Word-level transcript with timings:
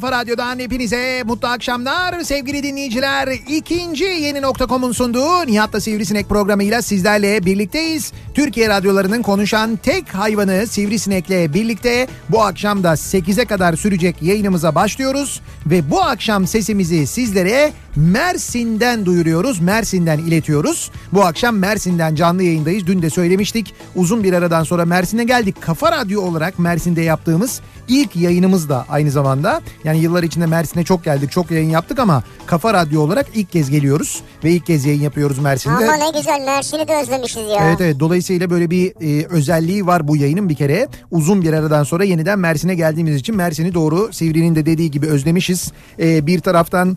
kafa 0.00 0.20
radyodan 0.20 0.58
hepinize 0.58 1.22
mutlu 1.26 1.48
akşamlar 1.48 2.20
sevgili 2.20 2.62
dinleyiciler. 2.62 3.28
İkinci 3.48 4.04
yeni 4.04 4.42
nokta.com'un 4.42 4.92
sunduğu 4.92 5.46
Nihat'la 5.46 5.80
Sivrisinek 5.80 6.28
programıyla 6.28 6.82
sizlerle 6.82 7.44
birlikteyiz. 7.44 8.12
Türkiye 8.34 8.68
radyolarının 8.68 9.22
konuşan 9.22 9.76
tek 9.76 10.14
hayvanı 10.14 10.66
Sivrisinek'le 10.66 11.54
birlikte 11.54 12.08
bu 12.28 12.42
akşam 12.42 12.82
da 12.82 12.92
8'e 12.92 13.44
kadar 13.44 13.76
sürecek 13.76 14.22
yayınımıza 14.22 14.74
başlıyoruz. 14.74 15.40
Ve 15.66 15.90
bu 15.90 16.02
akşam 16.02 16.46
sesimizi 16.46 17.06
sizlere 17.06 17.72
Mersin'den 17.96 19.06
duyuruyoruz, 19.06 19.60
Mersin'den 19.60 20.18
iletiyoruz. 20.18 20.90
Bu 21.12 21.24
akşam 21.24 21.58
Mersin'den 21.58 22.14
canlı 22.14 22.42
yayındayız. 22.42 22.86
Dün 22.86 23.02
de 23.02 23.10
söylemiştik. 23.10 23.74
Uzun 23.96 24.24
bir 24.24 24.32
aradan 24.32 24.62
sonra 24.62 24.84
Mersin'e 24.84 25.24
geldik. 25.24 25.56
Kafa 25.60 25.92
Radyo 25.92 26.22
olarak 26.22 26.58
Mersin'de 26.58 27.02
yaptığımız 27.02 27.60
ilk 27.90 28.16
yayınımız 28.16 28.68
da 28.68 28.84
aynı 28.88 29.10
zamanda. 29.10 29.60
Yani 29.84 29.89
yıllar 29.92 30.22
içinde 30.22 30.46
Mersin'e 30.46 30.84
çok 30.84 31.04
geldik, 31.04 31.30
çok 31.30 31.50
yayın 31.50 31.70
yaptık 31.70 31.98
ama 31.98 32.22
Kafa 32.46 32.74
Radyo 32.74 33.00
olarak 33.00 33.26
ilk 33.34 33.52
kez 33.52 33.70
geliyoruz. 33.70 34.22
Ve 34.44 34.50
ilk 34.50 34.66
kez 34.66 34.84
yayın 34.84 35.00
yapıyoruz 35.00 35.38
Mersin'de. 35.38 35.74
Ama 35.74 35.96
ne 35.96 36.10
güzel 36.18 36.40
Mersin'i 36.44 36.88
de 36.88 36.96
özlemişiz 37.02 37.48
ya. 37.48 37.58
Evet 37.64 37.80
evet 37.80 38.00
dolayısıyla 38.00 38.50
böyle 38.50 38.70
bir 38.70 38.92
e, 39.00 39.26
özelliği 39.26 39.86
var 39.86 40.08
bu 40.08 40.16
yayının 40.16 40.48
bir 40.48 40.54
kere. 40.54 40.88
Uzun 41.10 41.42
bir 41.42 41.52
aradan 41.52 41.84
sonra 41.84 42.04
yeniden 42.04 42.38
Mersin'e 42.38 42.74
geldiğimiz 42.74 43.16
için 43.16 43.36
Mersin'i 43.36 43.74
doğru 43.74 44.12
Sivri'nin 44.12 44.54
de 44.54 44.66
dediği 44.66 44.90
gibi 44.90 45.06
özlemişiz. 45.06 45.72
E, 45.98 46.26
bir 46.26 46.40
taraftan 46.40 46.96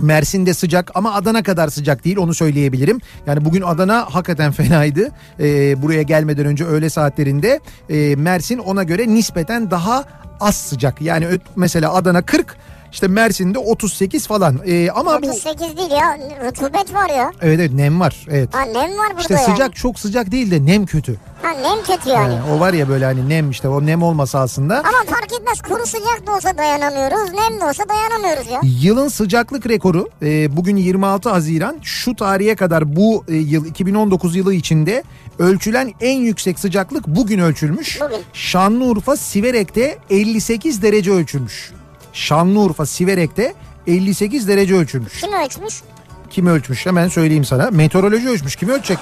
Mersin'de 0.00 0.54
sıcak 0.54 0.90
ama 0.94 1.14
Adana 1.14 1.42
kadar 1.42 1.68
sıcak 1.68 2.04
değil 2.04 2.16
onu 2.16 2.34
söyleyebilirim. 2.34 3.00
Yani 3.26 3.44
bugün 3.44 3.62
Adana 3.62 4.06
hakikaten 4.14 4.52
fenaydı. 4.58 5.10
Ee, 5.40 5.82
buraya 5.82 6.02
gelmeden 6.02 6.46
önce 6.46 6.64
öğle 6.64 6.90
saatlerinde 6.90 7.60
e, 7.90 8.16
Mersin 8.16 8.58
ona 8.58 8.82
göre 8.82 9.08
nispeten 9.08 9.70
daha 9.70 10.04
az 10.40 10.56
sıcak. 10.56 11.02
Yani 11.02 11.26
mesela 11.56 11.94
Adana 11.94 12.22
40 12.22 12.56
işte 12.92 13.08
Mersin'de 13.08 13.58
38 13.58 14.26
falan. 14.26 14.60
Ee, 14.66 14.90
ama 14.90 15.22
bu 15.22 15.26
38 15.28 15.76
değil 15.76 15.90
ya 15.90 16.18
rutubet 16.46 16.94
var 16.94 17.08
ya. 17.10 17.32
evet 17.42 17.60
evet 17.60 17.72
nem 17.72 18.00
var. 18.00 18.26
Evet. 18.30 18.54
Ha 18.54 18.62
nem 18.62 18.74
var 18.98 19.08
burada 19.10 19.20
İşte 19.20 19.34
yani. 19.34 19.44
sıcak 19.44 19.76
çok 19.76 19.98
sıcak 19.98 20.30
değil 20.32 20.50
de 20.50 20.66
nem 20.66 20.86
kötü. 20.86 21.16
Ha 21.42 21.48
nem 21.50 21.78
kötü 21.78 22.08
yani. 22.08 22.34
Yani 22.34 22.52
o 22.56 22.60
var 22.60 22.72
ya 22.72 22.88
böyle 22.88 23.04
hani 23.04 23.28
nem 23.28 23.50
işte 23.50 23.68
o 23.68 23.86
nem 23.86 24.02
olmasa 24.02 24.40
aslında. 24.40 24.78
Ama 24.78 25.04
fark 25.10 25.32
etmez 25.40 25.62
kuru 25.62 25.86
sıcak 25.86 26.26
da 26.26 26.34
olsa 26.36 26.58
dayanamıyoruz 26.58 27.32
nem 27.32 27.60
de 27.60 27.64
olsa 27.64 27.84
dayanamıyoruz 27.88 28.50
ya. 28.52 28.60
Yılın 28.62 29.08
sıcaklık 29.08 29.66
rekoru 29.68 30.08
e, 30.22 30.56
bugün 30.56 30.76
26 30.76 31.28
Haziran 31.30 31.76
şu 31.82 32.16
tarihe 32.16 32.56
kadar 32.56 32.96
bu 32.96 33.24
e, 33.28 33.34
yıl 33.36 33.66
2019 33.66 34.36
yılı 34.36 34.54
içinde 34.54 35.02
ölçülen 35.38 35.92
en 36.00 36.18
yüksek 36.18 36.58
sıcaklık 36.58 37.06
bugün 37.06 37.38
ölçülmüş. 37.38 38.00
Bugün. 38.00 38.18
Şanlıurfa 38.32 39.16
Siverek'te 39.16 39.98
58 40.10 40.82
derece 40.82 41.10
ölçülmüş. 41.10 41.70
Şanlıurfa 42.18 42.86
Siverek'te 42.86 43.54
58 43.86 44.48
derece 44.48 44.74
ölçülmüş. 44.74 45.20
Kim 45.20 45.32
ölçmüş? 45.32 45.82
Kim 46.30 46.46
ölçmüş 46.46 46.86
hemen 46.86 47.08
söyleyeyim 47.08 47.44
sana. 47.44 47.70
Meteoroloji 47.70 48.28
ölçmüş. 48.28 48.56
Kim 48.56 48.68
ölçecek? 48.68 48.98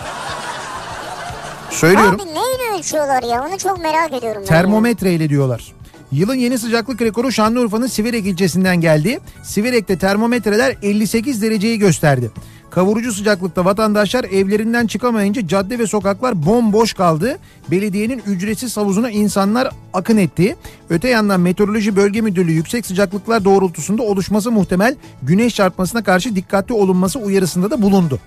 Söylüyorum. 1.71 2.21
Abi 2.21 2.29
neyle 2.29 2.79
ölçüyorlar 2.79 3.23
ya 3.23 3.45
onu 3.45 3.59
çok 3.59 3.79
merak 3.83 4.13
ediyorum. 4.13 4.43
ben 4.43 4.49
Termometre 4.49 5.13
ile 5.15 5.29
diyorlar. 5.29 5.73
Yılın 6.13 6.35
yeni 6.35 6.59
sıcaklık 6.59 7.03
rekoru 7.03 7.33
Şanlıurfa'nın 7.33 7.87
Siverek 7.87 8.27
ilçesinden 8.27 8.81
geldi. 8.81 9.21
Siverek'te 9.43 9.99
termometreler 9.99 10.77
58 10.83 11.43
dereceyi 11.43 11.79
gösterdi. 11.79 12.31
Kavurucu 12.71 13.13
sıcaklıkta 13.13 13.65
vatandaşlar 13.65 14.25
evlerinden 14.25 14.87
çıkamayınca 14.87 15.49
cadde 15.49 15.79
ve 15.79 15.87
sokaklar 15.87 16.47
bomboş 16.47 16.93
kaldı. 16.93 17.39
Belediyenin 17.71 18.23
ücretsiz 18.27 18.77
havuzuna 18.77 19.11
insanlar 19.11 19.71
akın 19.93 20.17
etti. 20.17 20.57
Öte 20.91 21.09
yandan 21.09 21.41
Meteoroloji 21.41 21.97
Bölge 21.97 22.21
Müdürlüğü 22.21 22.53
yüksek 22.53 22.87
sıcaklıklar 22.87 23.45
doğrultusunda 23.45 24.03
oluşması 24.03 24.53
muhtemel 24.53 24.97
güneş 25.23 25.55
çarpmasına 25.55 26.05
karşı 26.05 26.37
dikkatli 26.37 26.75
olunması 26.75 27.19
uyarısında 27.19 27.71
da 27.71 27.83
bulundu. 27.83 28.21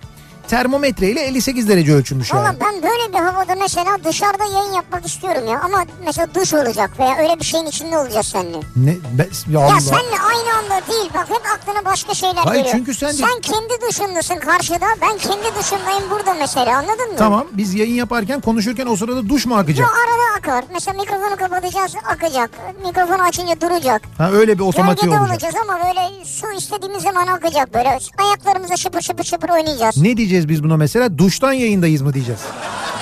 Termometre 0.50 1.10
ile 1.10 1.22
58 1.22 1.70
derece 1.70 1.94
ölçülmüş 1.94 2.32
yani. 2.34 2.42
Valla 2.44 2.56
ben 2.62 2.84
böyle 2.84 3.14
bir 3.14 3.18
havada 3.20 3.56
mesela 3.56 3.98
dışarıda 4.04 4.44
yayın 4.44 4.74
yapmak 4.74 5.06
istiyorum 5.06 5.48
ya. 5.48 5.60
Ama 5.62 5.86
mesela 6.06 6.28
duş 6.36 6.54
olacak 6.54 7.00
veya 7.00 7.18
öyle 7.18 7.40
bir 7.40 7.46
şeyin 7.46 7.66
içinde 7.66 7.98
olacağız 7.98 8.26
seninle. 8.28 8.58
Ne? 8.76 8.92
Be- 9.18 9.28
ya 9.50 9.60
Ya 9.62 9.66
Allah. 9.68 9.80
seninle 9.80 10.20
aynı 10.30 10.58
anda 10.58 10.88
değil 10.92 11.10
bak 11.14 11.30
hep 11.30 11.42
aklına 11.56 11.86
başka 11.86 12.14
şeyler 12.14 12.36
Hayır, 12.36 12.64
geliyor. 12.64 12.76
çünkü 12.78 12.94
sen 12.94 13.12
Sen 13.12 13.42
kendi 13.42 13.82
duşundasın 13.90 14.36
karşıda 14.36 14.86
ben 15.02 15.18
kendi 15.18 15.56
duşumdayım 15.60 16.04
burada 16.12 16.34
mesela 16.34 16.78
anladın 16.78 17.10
mı? 17.12 17.16
Tamam 17.18 17.46
biz 17.52 17.74
yayın 17.74 17.96
yaparken 17.96 18.42
konuşurken 18.42 18.88
o 18.88 18.96
sırada 18.96 19.30
duş 19.30 19.46
mu 19.46 19.56
akacak? 19.56 19.88
arada 19.90 20.38
akar. 20.38 20.66
Mesela 20.74 20.98
mikrofonu 20.98 21.36
kapatacağız 21.36 21.94
akacak. 22.06 22.50
Mikrofonu 22.86 23.22
açınca 23.22 23.62
duracak. 23.62 24.02
Ha 24.18 24.32
öyle 24.32 24.58
bir 24.60 24.64
otomatiği 24.64 25.10
Gölgede 25.10 25.22
olacak. 25.32 25.34
olacağız 25.44 25.56
ama 25.70 25.80
böyle 25.88 26.26
su 26.26 26.52
istediğimiz 26.58 27.04
zaman 27.04 27.28
akacak 27.28 27.74
böyle. 27.74 27.98
Ayaklarımıza 28.18 28.78
şıpır 28.78 29.02
şıpır 29.02 29.24
şıpır 29.24 29.50
oynayacağız. 29.50 29.98
Ne 29.98 30.18
diyeceğiz 30.18 30.39
biz 30.48 30.64
buna 30.64 30.78
mesela? 30.78 31.18
Duştan 31.18 31.54
yayındayız 31.54 32.02
mı 32.02 32.14
diyeceğiz? 32.14 32.42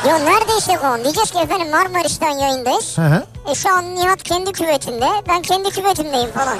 Yo 0.06 0.12
neredeyse 0.12 0.80
o. 0.80 1.04
Diyeceğiz 1.04 1.32
ki 1.32 1.38
efendim 1.40 1.70
Marmaris'ten 1.72 2.32
yayındayız. 2.38 2.98
Hı 2.98 3.02
hı. 3.08 3.26
E 3.52 3.56
şu 3.56 3.70
an 3.74 3.96
Nihat 3.96 4.24
kendi 4.24 4.52
küvetinde. 4.52 5.06
Ben 5.30 5.42
kendi 5.42 5.70
küvetimdeyim 5.70 6.32
falan. 6.32 6.58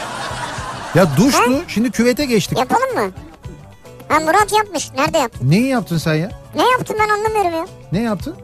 Ya 0.96 1.08
duştu 1.18 1.64
şimdi 1.68 1.92
küvete 1.92 2.26
geçtik. 2.26 2.58
Yapalım 2.58 2.94
mı? 2.96 3.12
Ha 4.08 4.20
Murat 4.20 4.54
yapmış. 4.54 4.92
Nerede 4.98 5.18
yaptın? 5.18 5.50
Neyi 5.52 5.68
yaptın 5.68 5.98
sen 5.98 6.16
ya? 6.16 6.32
Ne 6.56 6.64
yaptın 6.72 6.96
ben 7.00 7.10
anlamıyorum 7.10 7.52
ya. 7.54 7.66
Ne 7.92 8.02
yaptın? 8.02 8.36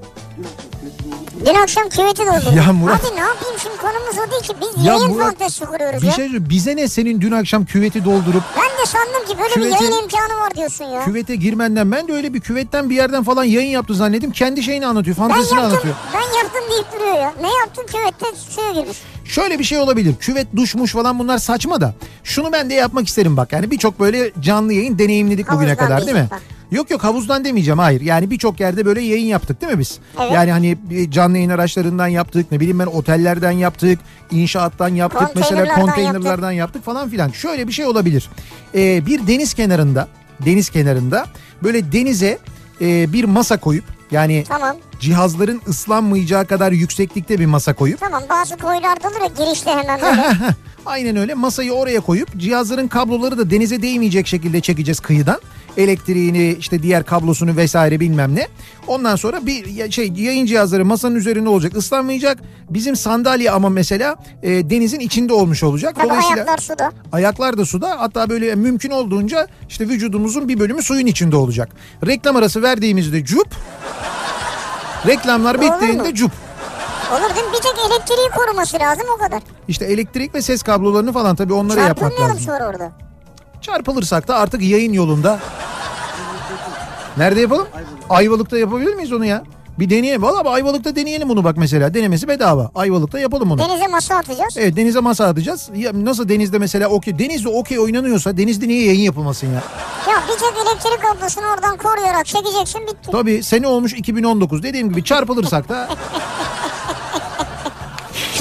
Dün 1.45 1.53
akşam 1.55 1.89
küveti 1.89 2.21
doldurdum. 2.25 2.57
Ya 2.57 2.63
Murat- 2.63 3.07
Abi 3.09 3.15
ne 3.15 3.19
yapayım 3.19 3.55
şimdi 3.63 3.77
konumuz 3.77 4.17
o 4.27 4.31
değil 4.31 4.43
ki. 4.43 4.53
Biz 4.61 4.85
Ya 4.85 4.93
yayın 4.93 5.11
Murat, 5.11 5.25
fantezisi 5.27 5.65
kuruyoruz 5.65 6.01
Bir 6.01 6.07
ya. 6.07 6.13
şey. 6.13 6.49
Bize 6.49 6.75
ne 6.75 6.87
senin 6.87 7.21
dün 7.21 7.31
akşam 7.31 7.65
küveti 7.65 8.05
doldurup 8.05 8.43
Ben 8.57 8.83
de 8.83 8.85
sandım 8.85 9.27
ki 9.27 9.37
böyle 9.41 9.53
Küvete- 9.53 9.79
bir 9.79 9.89
yayın 9.91 10.03
imkanı 10.03 10.39
var 10.39 10.55
diyorsun 10.55 10.85
ya. 10.85 11.05
Küvete 11.05 11.35
girmenden 11.35 11.91
ben 11.91 12.07
de 12.07 12.13
öyle 12.13 12.33
bir 12.33 12.41
küvetten 12.41 12.89
bir 12.89 12.95
yerden 12.95 13.23
falan 13.23 13.43
yayın 13.43 13.69
yaptı 13.69 13.95
zannettim. 13.95 14.31
Kendi 14.31 14.63
şeyini 14.63 14.85
anlatıyor, 14.87 15.17
ben 15.19 15.27
fantezisini 15.27 15.59
yaptım, 15.59 15.71
anlatıyor. 15.73 15.95
ben 16.13 16.37
yaptım 16.43 16.61
deyip 16.71 16.85
duruyor 16.93 17.15
ya. 17.15 17.33
Ne 17.41 17.53
yaptın 17.53 17.85
küvette 17.87 18.25
suya 18.49 18.71
girmiş. 18.71 18.97
Şöyle 19.25 19.59
bir 19.59 19.63
şey 19.63 19.77
olabilir. 19.79 20.15
Küvet, 20.19 20.47
duşmuş 20.55 20.91
falan 20.91 21.19
bunlar 21.19 21.37
saçma 21.37 21.81
da. 21.81 21.93
Şunu 22.23 22.51
ben 22.51 22.69
de 22.69 22.73
yapmak 22.73 23.07
isterim 23.07 23.37
bak. 23.37 23.51
Yani 23.53 23.71
birçok 23.71 23.99
böyle 23.99 24.31
canlı 24.41 24.73
yayın 24.73 24.99
deneyimledik 24.99 25.47
bugüne 25.51 25.67
Havuzdan 25.67 25.85
kadar 25.87 26.05
değil 26.07 26.17
mi? 26.17 26.27
bak. 26.31 26.41
Yok 26.71 26.91
yok 26.91 27.03
havuzdan 27.03 27.45
demeyeceğim 27.45 27.79
hayır. 27.79 28.01
Yani 28.01 28.31
birçok 28.31 28.59
yerde 28.59 28.85
böyle 28.85 29.01
yayın 29.01 29.25
yaptık 29.25 29.61
değil 29.61 29.73
mi 29.73 29.79
biz? 29.79 29.99
Evet. 30.21 30.31
Yani 30.31 30.51
hani 30.51 30.77
canlı 31.11 31.37
yayın 31.37 31.49
araçlarından 31.49 32.07
yaptık. 32.07 32.51
Ne 32.51 32.59
bileyim 32.59 32.79
ben 32.79 32.85
otellerden 32.85 33.51
yaptık. 33.51 33.99
inşaattan 34.31 34.89
yaptık. 34.89 35.29
Mesela 35.35 35.65
Konteynerlardan 35.65 35.85
konteynerlardan 35.85 36.51
yaptık. 36.51 36.85
falan 36.85 37.09
filan. 37.09 37.29
Şöyle 37.29 37.67
bir 37.67 37.73
şey 37.73 37.85
olabilir. 37.85 38.29
Ee, 38.75 39.05
bir 39.05 39.27
deniz 39.27 39.53
kenarında 39.53 40.07
deniz 40.45 40.69
kenarında 40.69 41.25
böyle 41.63 41.91
denize 41.91 42.37
e, 42.81 43.13
bir 43.13 43.23
masa 43.23 43.57
koyup 43.57 43.83
yani 44.11 44.43
Tamam. 44.47 44.75
cihazların 44.99 45.61
ıslanmayacağı 45.67 46.45
kadar 46.45 46.71
yükseklikte 46.71 47.39
bir 47.39 47.45
masa 47.45 47.73
koyup 47.73 47.99
Tamam 47.99 48.23
bazı 48.29 48.57
koylarda 48.57 49.07
olur 49.07 49.21
ya 49.21 49.45
girişte 49.45 49.71
hemen 49.71 50.01
böyle. 50.01 50.23
Aynen 50.85 51.15
öyle 51.15 51.33
masayı 51.33 51.73
oraya 51.73 51.99
koyup 51.99 52.37
cihazların 52.37 52.87
kabloları 52.87 53.37
da 53.37 53.49
denize 53.49 53.81
değmeyecek 53.81 54.27
şekilde 54.27 54.61
çekeceğiz 54.61 54.99
kıyıdan. 54.99 55.39
Elektriğini 55.77 56.55
işte 56.59 56.83
diğer 56.83 57.03
kablosunu 57.05 57.57
vesaire 57.57 57.99
bilmem 57.99 58.35
ne. 58.35 58.47
Ondan 58.87 59.15
sonra 59.15 59.45
bir 59.45 59.91
şey 59.91 60.11
yayın 60.15 60.45
cihazları 60.45 60.85
masanın 60.85 61.15
üzerinde 61.15 61.49
olacak 61.49 61.75
ıslanmayacak. 61.77 62.37
Bizim 62.69 62.95
sandalye 62.95 63.51
ama 63.51 63.69
mesela 63.69 64.15
e, 64.43 64.69
denizin 64.69 64.99
içinde 64.99 65.33
olmuş 65.33 65.63
olacak. 65.63 65.95
Tabii 65.95 66.11
ayaklar 66.13 66.57
suda. 66.57 66.91
Ayaklar 67.11 67.57
da 67.57 67.65
suda 67.65 67.95
hatta 67.99 68.29
böyle 68.29 68.55
mümkün 68.55 68.91
olduğunca 68.91 69.47
işte 69.69 69.87
vücudumuzun 69.87 70.47
bir 70.49 70.59
bölümü 70.59 70.83
suyun 70.83 71.05
içinde 71.07 71.35
olacak. 71.35 71.69
Reklam 72.05 72.35
arası 72.35 72.61
verdiğimizde 72.61 73.25
cup. 73.25 73.47
Reklamlar 75.07 75.61
bittiğinde 75.61 76.13
cup. 76.15 76.31
Olur 77.11 77.35
değil 77.35 77.45
mi? 77.47 77.51
Bir 77.53 77.61
tek 77.61 77.91
elektriği 77.91 78.29
koruması 78.35 78.79
lazım 78.79 79.03
o 79.15 79.17
kadar. 79.17 79.41
İşte 79.67 79.85
elektrik 79.85 80.35
ve 80.35 80.41
ses 80.41 80.63
kablolarını 80.63 81.13
falan 81.13 81.35
tabii 81.35 81.53
onları 81.53 81.79
yapmak 81.79 81.97
Çarpılmayalım 81.99 82.35
lazım. 82.37 82.45
sonra 82.45 82.69
orada. 82.69 82.91
Çarpılırsak 83.63 84.27
da 84.27 84.35
artık 84.35 84.61
yayın 84.61 84.93
yolunda. 84.93 85.39
Nerede 87.17 87.41
yapalım? 87.41 87.67
Ayvalık'ta 88.09 88.57
yapabilir 88.57 88.95
miyiz 88.95 89.13
onu 89.13 89.25
ya? 89.25 89.43
Bir 89.79 89.89
deneyelim. 89.89 90.21
Valla 90.23 90.49
Ayvalık'ta 90.49 90.95
deneyelim 90.95 91.29
bunu 91.29 91.43
bak 91.43 91.57
mesela. 91.57 91.93
Denemesi 91.93 92.27
bedava. 92.27 92.71
Ayvalık'ta 92.75 93.19
yapalım 93.19 93.51
onu. 93.51 93.59
Denize 93.59 93.87
masa 93.87 94.15
atacağız. 94.15 94.57
Evet 94.57 94.75
denize 94.75 94.99
masa 94.99 95.25
atacağız. 95.27 95.69
Ya 95.75 95.91
nasıl 95.93 96.29
denizde 96.29 96.59
mesela 96.59 96.87
okey. 96.89 97.19
Denizde 97.19 97.49
okey 97.49 97.79
oynanıyorsa 97.79 98.37
denizde 98.37 98.67
niye 98.67 98.85
yayın 98.85 99.01
yapılmasın 99.01 99.47
ya? 99.47 99.63
Ya 100.09 100.23
bir 100.27 100.39
tek 100.39 100.67
elektrik 100.67 101.01
kablosunu 101.01 101.45
oradan 101.45 101.77
koruyarak 101.77 102.25
çekeceksin 102.25 102.81
bitti. 102.81 103.11
Tabii 103.11 103.43
sene 103.43 103.67
olmuş 103.67 103.93
2019. 103.93 104.63
Dediğim 104.63 104.89
gibi 104.89 105.03
çarpılırsak 105.03 105.69
da 105.69 105.89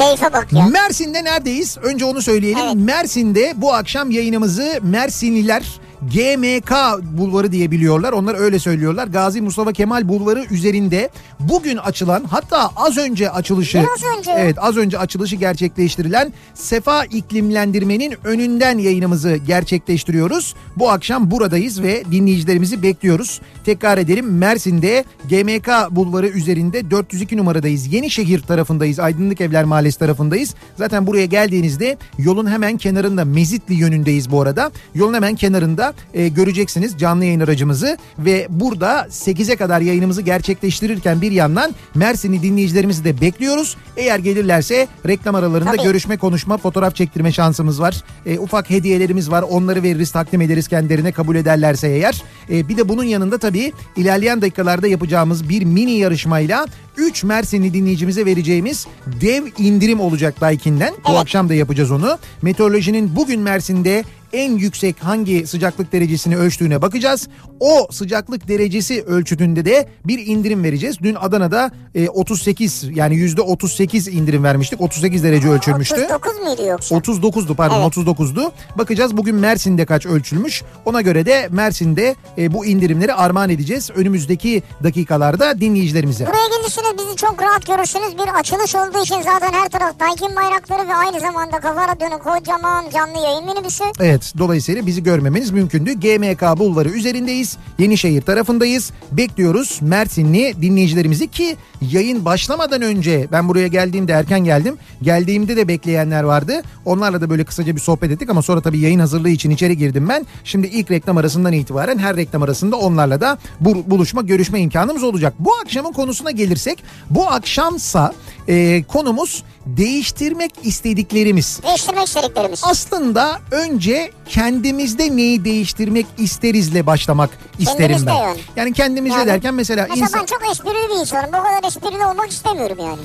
Keyfe 0.03 0.33
bak 0.33 0.53
ya. 0.53 0.67
Mersin'de 0.67 1.25
neredeyiz? 1.25 1.79
Önce 1.83 2.05
onu 2.05 2.23
söyleyelim. 2.23 2.59
Evet. 2.65 2.75
Mersin'de 2.75 3.53
bu 3.57 3.75
akşam 3.75 4.11
yayınımızı 4.11 4.79
Mersinliler 4.83 5.81
GMK 6.11 6.73
Bulvarı 7.19 7.53
diye 7.53 7.71
biliyorlar. 7.71 8.13
Onlar 8.13 8.35
öyle 8.35 8.59
söylüyorlar. 8.59 9.07
Gazi 9.07 9.41
Mustafa 9.41 9.73
Kemal 9.73 10.09
Bulvarı 10.09 10.45
üzerinde 10.51 11.11
bugün 11.41 11.77
açılan 11.77 12.25
hatta 12.25 12.71
az 12.77 12.99
önce 12.99 13.31
açılışı 13.31 13.79
Biraz 13.79 14.19
önce. 14.19 14.31
Evet 14.39 14.57
az 14.61 14.77
önce 14.77 14.99
açılışı 14.99 15.37
gerçekleştirilen 15.37 16.33
Sefa 16.55 17.05
iklimlendirmenin 17.05 18.15
önünden 18.25 18.79
yayınımızı 18.79 19.37
gerçekleştiriyoruz. 19.37 20.55
Bu 20.77 20.91
akşam 20.91 21.31
buradayız 21.31 21.83
ve 21.83 22.05
dinleyicilerimizi 22.11 22.83
bekliyoruz. 22.83 23.41
Tekrar 23.65 23.99
edelim 23.99 24.39
Mersin'de 24.39 25.05
GMK 25.29 25.69
Bulvarı 25.91 26.29
üzerinde 26.29 26.91
402 26.91 27.37
numaradayız. 27.37 27.93
Yenişehir 27.93 28.43
tarafındayız. 28.43 28.99
Aydınlık 28.99 29.41
Evler 29.41 29.65
Mahallesi 29.65 29.99
tarafındayız. 29.99 30.55
Zaten 30.79 31.07
buraya 31.07 31.27
geldiğinizde 31.27 31.99
yolun 32.19 32.51
hemen 32.51 32.77
kenarında 32.77 33.25
Mezitli 33.25 33.75
yönündeyiz 33.75 34.31
bu 34.31 34.41
arada. 34.41 34.71
Yolun 34.95 35.15
hemen 35.15 35.35
kenarında 35.35 35.92
e, 36.15 36.29
göreceksiniz 36.29 36.99
canlı 36.99 37.25
yayın 37.25 37.41
aracımızı 37.41 37.99
ve 38.19 38.47
burada 38.51 39.07
8'e 39.11 39.57
kadar 39.57 39.81
yayınımızı 39.81 40.23
gerçekleştirirken 40.23 41.21
bir 41.21 41.33
yandan 41.33 41.75
Mersinli 41.95 42.43
dinleyicilerimizi 42.43 43.05
de 43.05 43.21
bekliyoruz. 43.21 43.77
Eğer 43.97 44.19
gelirlerse 44.19 44.89
reklam 45.07 45.35
aralarında 45.35 45.71
Tabii. 45.71 45.83
görüşme, 45.83 46.17
konuşma, 46.17 46.57
fotoğraf 46.59 46.97
çektirme 46.97 47.33
şansımız 47.33 47.81
var. 47.81 48.05
E, 48.27 48.39
ufak 48.39 48.71
hediyelerimiz 48.71 49.31
var. 49.31 49.43
Onları 49.43 49.83
veririz, 49.83 50.11
takdim 50.11 50.41
ederiz 50.41 50.69
kendilerine 50.69 51.13
kabul 51.13 51.37
ederlerse 51.37 51.89
eğer. 51.89 52.23
E, 52.51 52.69
bir 52.69 52.77
de 52.77 52.89
bunun 52.89 53.05
yanında 53.05 53.39
tabii 53.39 53.73
ilerleyen 53.97 54.43
dakikalarda 54.43 54.87
yapacağımız 54.87 55.49
bir 55.49 55.63
mini 55.65 55.93
yarışmayla 55.93 56.67
3 56.97 57.25
Mersinli 57.25 57.75
dinleyicimize 57.75 58.27
vereceğimiz 58.27 58.87
dev 59.21 59.47
indirim 59.59 60.01
olacak 60.01 60.41
Daikin'den. 60.41 60.95
Bu 61.05 61.11
Evet. 61.11 61.21
akşam 61.21 61.49
da 61.49 61.55
yapacağız 61.55 61.91
onu. 61.91 62.19
Meteorolojinin 62.43 63.17
bugün 63.17 63.41
Mersin'de 63.41 64.05
en 64.33 64.57
yüksek 64.57 64.97
hangi 65.05 65.47
sıcaklık 65.47 65.93
derecesini 65.93 66.37
ölçtüğüne 66.37 66.83
bakacağız. 66.83 67.29
O 67.61 67.89
sıcaklık 67.91 68.49
derecesi 68.49 69.03
ölçütünde 69.03 69.65
de 69.65 69.89
bir 70.05 70.27
indirim 70.27 70.65
vereceğiz. 70.65 70.97
Dün 71.03 71.15
Adana'da 71.15 71.71
e, 71.95 72.09
38 72.09 72.85
yani 72.95 73.17
yüzde 73.17 73.41
38 73.41 74.09
indirim 74.09 74.45
vermiştik. 74.45 74.81
38 74.81 75.25
derece 75.25 75.49
ölçülmüştü. 75.49 75.95
39 75.95 76.39
muydu 76.39 76.63
yoksa? 76.71 76.97
39'du 76.97 77.55
pardon 77.55 77.83
Evet. 77.83 77.97
39'du. 77.97 78.53
Bakacağız 78.79 79.17
bugün 79.17 79.35
Mersin'de 79.35 79.87
kaç 79.87 80.07
ölçülmüş. 80.07 80.63
Ona 80.85 81.01
göre 81.01 81.27
de 81.27 81.49
Mersin'de 81.51 82.17
e, 82.39 82.53
bu 82.53 82.67
indirimleri 82.67 83.15
armağan 83.15 83.51
edeceğiz. 83.51 83.91
Önümüzdeki 83.95 84.63
dakikalarda 84.85 85.61
dinleyicilerimize. 85.61 86.27
Buraya 86.27 86.59
gelirsiniz 86.59 87.07
bizi 87.07 87.17
çok 87.17 87.43
rahat 87.43 87.67
görürsünüz. 87.67 88.19
Bir 88.19 88.39
açılış 88.41 88.75
olduğu 88.75 89.03
için 89.03 89.23
zaten 89.23 89.53
her 89.53 89.69
taraf 89.69 90.01
Daikin 90.01 90.37
bayrakları 90.37 90.89
ve 90.89 90.95
aynı 90.95 91.21
zamanda 91.21 91.61
Kafa 91.61 91.89
Radyo'nun 91.89 92.19
kocaman 92.19 92.91
canlı 92.91 93.19
yayın 93.19 93.45
minibüsü. 93.47 93.85
Evet 94.01 94.22
dolayısıyla 94.39 94.87
bizi 94.87 95.03
görmemeniz 95.03 95.51
mümkündü. 95.51 95.93
GMK 95.93 96.59
Bulvarı 96.59 96.89
üzerindeyiz. 96.89 97.57
Yenişehir 97.79 98.23
tarafındayız. 98.23 98.91
Bekliyoruz 99.13 99.79
Mersinli 99.83 100.55
dinleyicilerimizi 100.63 101.29
ki 101.29 101.57
yayın 101.91 102.25
başlamadan 102.25 102.83
önce 102.83 103.29
ben 103.33 103.49
buraya 103.49 103.67
geldiğimde 103.69 104.13
erken 104.13 104.41
geldim. 104.45 104.77
Geldiğimde 105.03 105.57
de 105.57 105.69
bekleyenler 105.69 106.23
vardı. 106.23 106.63
Onlarla 106.85 107.21
da 107.21 107.31
böyle 107.31 107.45
kısaca 107.45 107.77
bir 107.77 107.81
sohbet 107.81 108.11
ettik 108.11 108.31
ama 108.31 108.43
sonra 108.43 108.61
tabii 108.61 108.79
yayın 108.79 108.99
hazırlığı 108.99 109.29
için 109.31 109.51
içeri 109.51 109.77
girdim 109.77 110.09
ben. 110.09 110.27
Şimdi 110.45 110.67
ilk 110.67 110.91
reklam 110.91 111.17
arasından 111.17 111.53
itibaren 111.53 111.99
her 111.99 112.17
reklam 112.17 112.43
arasında 112.43 112.77
onlarla 112.77 113.21
da 113.21 113.39
bu- 113.61 113.91
buluşma 113.91 114.23
görüşme 114.23 114.61
imkanımız 114.61 115.03
olacak. 115.03 115.35
Bu 115.39 115.51
akşamın 115.65 115.93
konusuna 115.93 116.31
gelirsek 116.31 116.85
bu 117.11 117.29
akşamsa 117.29 118.13
e, 118.49 118.83
konumuz 118.83 119.45
değiştirmek 119.67 120.53
istediklerimiz. 120.63 121.61
Değiştirmek 121.63 122.07
istediklerimiz. 122.09 122.61
Aslında 122.65 123.41
önce 123.51 124.11
kendimizde 124.29 125.17
neyi 125.17 125.45
değiştirmek 125.45 126.07
isterizle 126.19 126.87
başlamak 126.87 127.31
isterim 127.59 127.79
Kendimizde 127.79 128.07
ben. 128.11 128.15
yani. 128.15 128.39
Yani 128.57 128.73
kendimizde 128.73 129.19
Yani- 129.19 129.27
derken 129.29 129.55
mesela, 129.55 129.87
Mesela 129.91 130.07
insan 130.07 130.21
ben 130.21 130.27
çok 130.27 130.51
esprili 130.51 130.89
bir 130.95 131.01
insanım. 131.01 131.27
Bu 131.33 131.43
kadar 131.43 131.65
esprili 131.69 132.07
olmak 132.07 132.31
istemiyorum 132.31 132.77
yani. 132.81 132.99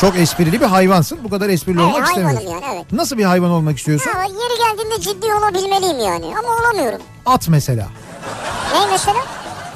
çok 0.00 0.16
esprili 0.16 0.60
bir 0.60 0.66
hayvansın. 0.66 1.18
Bu 1.24 1.30
kadar 1.30 1.48
esprili 1.48 1.80
Evet, 1.82 1.94
olmak 1.94 2.08
hayvanım 2.16 2.36
istemiyorsun. 2.36 2.66
yani 2.66 2.74
evet. 2.76 2.92
Nasıl 2.92 3.18
bir 3.18 3.24
hayvan 3.24 3.50
olmak 3.50 3.78
istiyorsun? 3.78 4.10
Ha, 4.10 4.22
yeri 4.22 4.58
geldiğinde 4.78 5.00
ciddi 5.00 5.34
olabilmeliyim 5.34 5.98
yani. 5.98 6.26
Ama 6.38 6.48
olamıyorum. 6.60 7.00
At 7.26 7.48
mesela. 7.48 7.88
Ne 8.74 8.86
mesela? 8.90 9.16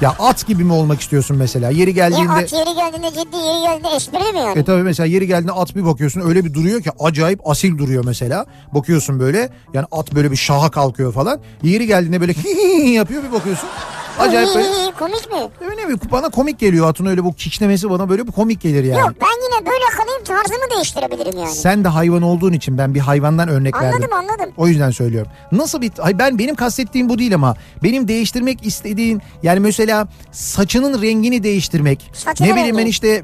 Ya 0.03 0.15
at 0.19 0.47
gibi 0.47 0.63
mi 0.63 0.73
olmak 0.73 1.01
istiyorsun 1.01 1.37
mesela? 1.37 1.69
Yeri 1.69 1.89
Ya 1.89 1.93
geldiğinde 1.95 2.31
at 2.31 2.53
yeri 2.53 2.75
geldiğinde 2.75 3.09
ciddi 3.09 3.35
yeri 3.35 3.61
geldiğinde 3.61 3.95
esprili 3.95 4.31
mi 4.31 4.39
yani? 4.39 4.59
E 4.59 4.63
tabii 4.63 4.83
mesela 4.83 5.07
yeri 5.07 5.27
geldiğinde 5.27 5.51
at 5.51 5.75
bir 5.75 5.85
bakıyorsun 5.85 6.21
öyle 6.21 6.45
bir 6.45 6.53
duruyor 6.53 6.81
ki 6.81 6.89
acayip 6.99 7.49
asil 7.49 7.77
duruyor 7.77 8.05
mesela. 8.05 8.45
Bakıyorsun 8.73 9.19
böyle 9.19 9.49
yani 9.73 9.85
at 9.91 10.15
böyle 10.15 10.31
bir 10.31 10.35
şaha 10.35 10.71
kalkıyor 10.71 11.13
falan. 11.13 11.39
Yeri 11.63 11.87
geldiğinde 11.87 12.21
böyle 12.21 12.33
yapıyor 12.89 13.23
bir 13.23 13.31
bakıyorsun. 13.31 13.69
Acayip 14.19 14.55
böyle. 14.55 14.67
Komik 14.99 15.31
mi? 15.31 15.37
Öyle 15.69 15.85
mi? 15.85 15.95
Bana 16.11 16.29
komik 16.29 16.59
geliyor 16.59 16.89
atın 16.89 17.05
öyle 17.05 17.23
bu 17.23 17.33
kişnemesi 17.33 17.89
bana 17.89 18.09
böyle 18.09 18.27
bir 18.27 18.31
komik 18.31 18.61
gelir 18.61 18.83
yani. 18.83 18.99
Yok 18.99 19.11
ben 19.21 19.27
yine 19.57 19.65
böyle 19.65 19.85
kalayım 19.97 20.23
tarzımı 20.23 20.71
değiştirebilirim 20.75 21.37
yani. 21.39 21.55
Sen 21.55 21.83
de 21.83 21.87
hayvan 21.87 22.21
olduğun 22.21 22.53
için 22.53 22.77
ben 22.77 22.95
bir 22.95 22.99
hayvandan 22.99 23.47
örnek 23.49 23.75
verdim. 23.81 23.89
Anladım 24.13 24.13
anladım. 24.31 24.53
O 24.57 24.67
yüzden 24.67 24.91
söylüyorum. 24.91 25.31
Nasıl 25.51 25.81
bir 25.81 25.91
ben 26.19 26.39
benim 26.39 26.55
kastettiğim 26.55 27.09
bu 27.09 27.19
değil 27.19 27.35
ama 27.35 27.55
benim 27.83 28.07
değiştirmek 28.07 28.65
istediğin 28.65 29.21
yani 29.43 29.59
mesela 29.59 30.07
saçının 30.31 31.01
rengini 31.01 31.43
değiştirmek. 31.43 32.11
Saçının 32.13 32.49
ne 32.49 32.55
bileyim 32.55 32.75
ben 32.75 32.79
rengi. 32.79 32.89
işte 32.89 33.07
e, 33.07 33.21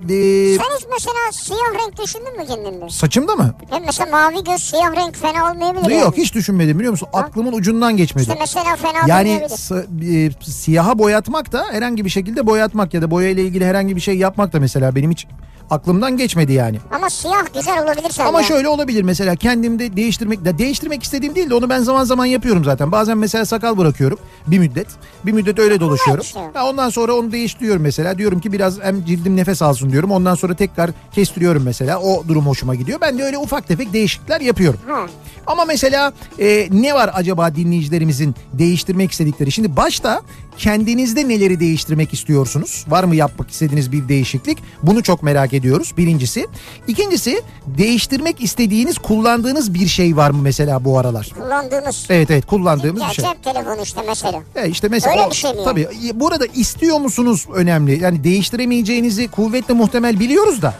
Sen 0.57 0.77
hiç 0.77 0.85
mesela 0.91 1.31
siyah 1.31 1.73
renk 1.85 2.03
düşündün 2.03 2.37
mü 2.37 2.45
kendinde? 2.47 2.89
saçımda 2.89 3.35
mı? 3.35 3.53
Hem 3.69 3.83
mesela 3.85 4.11
mavi 4.11 4.43
göz 4.43 4.63
siyah 4.63 4.95
renk 4.95 5.17
fena 5.17 5.51
olmayabilir 5.51 5.89
yani. 5.89 6.01
Yok 6.01 6.17
hiç 6.17 6.33
düşünmedim 6.33 6.77
biliyor 6.79 6.91
musun? 6.91 7.07
Aklımın 7.13 7.53
ucundan 7.53 7.97
geçmedi. 7.97 8.21
İşte 8.29 8.37
mesela 8.39 8.75
fena 8.75 8.97
Yani 9.07 9.29
olmayabilir. 9.29 9.57
sa- 9.57 10.25
e, 10.27 10.31
siyaha 10.79 10.99
boyatmak 10.99 11.51
da 11.51 11.65
herhangi 11.71 12.05
bir 12.05 12.09
şekilde 12.09 12.45
boyatmak 12.45 12.93
ya 12.93 13.01
da 13.01 13.11
boya 13.11 13.29
ile 13.29 13.43
ilgili 13.43 13.65
herhangi 13.65 13.95
bir 13.95 14.01
şey 14.01 14.17
yapmak 14.17 14.53
da 14.53 14.59
mesela 14.59 14.95
benim 14.95 15.11
hiç 15.11 15.27
Aklımdan 15.69 16.17
geçmedi 16.17 16.53
yani. 16.53 16.79
Ama 16.91 17.09
siyah 17.09 17.53
güzel 17.53 17.83
olabilir 17.83 18.09
sende. 18.09 18.29
Ama 18.29 18.43
şöyle 18.43 18.67
olabilir 18.67 19.03
mesela 19.03 19.35
kendimde 19.35 19.95
değiştirmek 19.95 20.45
de 20.45 20.57
değiştirmek 20.57 21.03
istediğim 21.03 21.35
değil 21.35 21.49
de 21.49 21.55
onu 21.55 21.69
ben 21.69 21.79
zaman 21.79 22.03
zaman 22.03 22.25
yapıyorum 22.25 22.63
zaten. 22.63 22.91
Bazen 22.91 23.17
mesela 23.17 23.45
sakal 23.45 23.77
bırakıyorum 23.77 24.19
bir 24.47 24.59
müddet. 24.59 24.87
Bir 25.25 25.31
müddet 25.31 25.59
öyle 25.59 25.79
dolaşıyorum. 25.79 26.23
şey. 26.23 26.41
Ya 26.55 26.65
ondan 26.65 26.89
sonra 26.89 27.13
onu 27.13 27.31
değiştiriyorum 27.31 27.81
mesela. 27.81 28.17
Diyorum 28.17 28.39
ki 28.39 28.53
biraz 28.53 28.79
hem 28.79 29.05
cildim 29.05 29.35
nefes 29.35 29.61
alsın 29.61 29.91
diyorum. 29.91 30.11
Ondan 30.11 30.35
sonra 30.35 30.55
tekrar 30.55 30.91
kestiriyorum 31.11 31.63
mesela. 31.63 31.99
O 31.99 32.27
durum 32.27 32.47
hoşuma 32.47 32.75
gidiyor. 32.75 33.01
Ben 33.01 33.17
de 33.17 33.23
öyle 33.23 33.37
ufak 33.37 33.67
tefek 33.67 33.93
değişiklikler 33.93 34.41
yapıyorum. 34.41 34.79
Ha. 34.87 35.05
Ama 35.47 35.65
mesela 35.65 36.13
e, 36.39 36.67
ne 36.71 36.93
var 36.93 37.11
acaba 37.13 37.55
dinleyicilerimizin 37.55 38.35
değiştirmek 38.53 39.11
istedikleri? 39.11 39.51
Şimdi 39.51 39.75
başta 39.75 40.21
kendinizde 40.59 41.27
neleri 41.27 41.59
değiştirmek 41.59 42.13
istiyorsunuz? 42.13 42.85
Var 42.87 43.03
mı 43.03 43.15
yapmak 43.15 43.51
istediğiniz 43.51 43.91
bir 43.91 44.07
değişiklik? 44.09 44.57
Bunu 44.83 45.03
çok 45.03 45.23
merak 45.23 45.53
ediyoruz 45.53 45.93
birincisi. 45.97 46.47
İkincisi 46.87 47.41
değiştirmek 47.67 48.41
istediğiniz 48.43 48.97
kullandığınız 48.97 49.73
bir 49.73 49.87
şey 49.87 50.15
var 50.17 50.29
mı 50.31 50.41
mesela 50.41 50.85
bu 50.85 50.99
aralar? 50.99 51.29
Kullandığımız. 51.39 52.05
Evet 52.09 52.31
evet 52.31 52.45
kullandığımız 52.45 53.01
Ya 53.01 53.09
bir 53.09 53.13
şey. 53.13 53.25
cep 53.25 53.43
telefonu 53.43 53.81
işte 53.83 54.01
mesela. 54.07 54.41
E 54.55 54.69
işte 54.69 54.87
mesela 54.87 55.13
Öyle 55.13 55.25
o- 55.25 55.29
bir 55.31 55.35
şey 55.35 55.51
mi 55.53 55.59
tabii 55.63 55.87
burada 56.13 56.45
istiyor 56.45 56.99
musunuz 56.99 57.45
önemli. 57.55 58.03
Yani 58.03 58.23
değiştiremeyeceğinizi 58.23 59.27
kuvvetle 59.27 59.73
muhtemel 59.73 60.19
biliyoruz 60.19 60.61
da. 60.61 60.73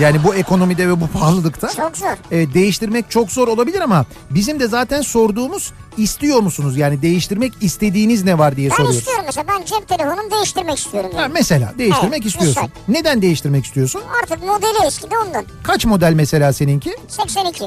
Yani 0.00 0.24
bu 0.24 0.34
ekonomide 0.34 0.88
ve 0.88 1.00
bu 1.00 1.06
pahalılıkta. 1.08 1.68
Çok 1.68 1.96
zor. 1.96 2.16
Evet, 2.30 2.54
değiştirmek 2.54 3.10
çok 3.10 3.30
zor 3.32 3.48
olabilir 3.48 3.80
ama 3.80 4.04
bizim 4.30 4.60
de 4.60 4.68
zaten 4.68 5.02
sorduğumuz 5.02 5.72
istiyor 5.96 6.40
musunuz? 6.40 6.76
Yani 6.76 7.02
değiştirmek 7.02 7.52
istediğiniz 7.60 8.24
ne 8.24 8.38
var 8.38 8.56
diye 8.56 8.70
Ben 8.70 8.74
soruyoruz. 8.76 8.98
istiyorum 8.98 9.24
mesela 9.26 9.44
ben 9.48 9.64
cep 9.64 9.88
telefonumu 9.88 10.30
değiştirmek 10.30 10.78
istiyorum 10.78 11.10
Ha, 11.14 11.20
yani. 11.22 11.32
mesela 11.32 11.72
değiştirmek 11.78 12.12
Evet, 12.22 12.26
istiyorsun. 12.26 12.62
misal. 12.62 12.68
Neden 12.88 13.22
değiştirmek 13.22 13.64
istiyorsun? 13.64 14.02
Artık 14.22 14.42
modeli 14.46 14.86
eski 14.86 15.10
de 15.10 15.18
ondan. 15.26 15.44
Kaç 15.62 15.84
model 15.84 16.12
mesela 16.12 16.52
seninki? 16.52 16.96
82. 17.08 17.64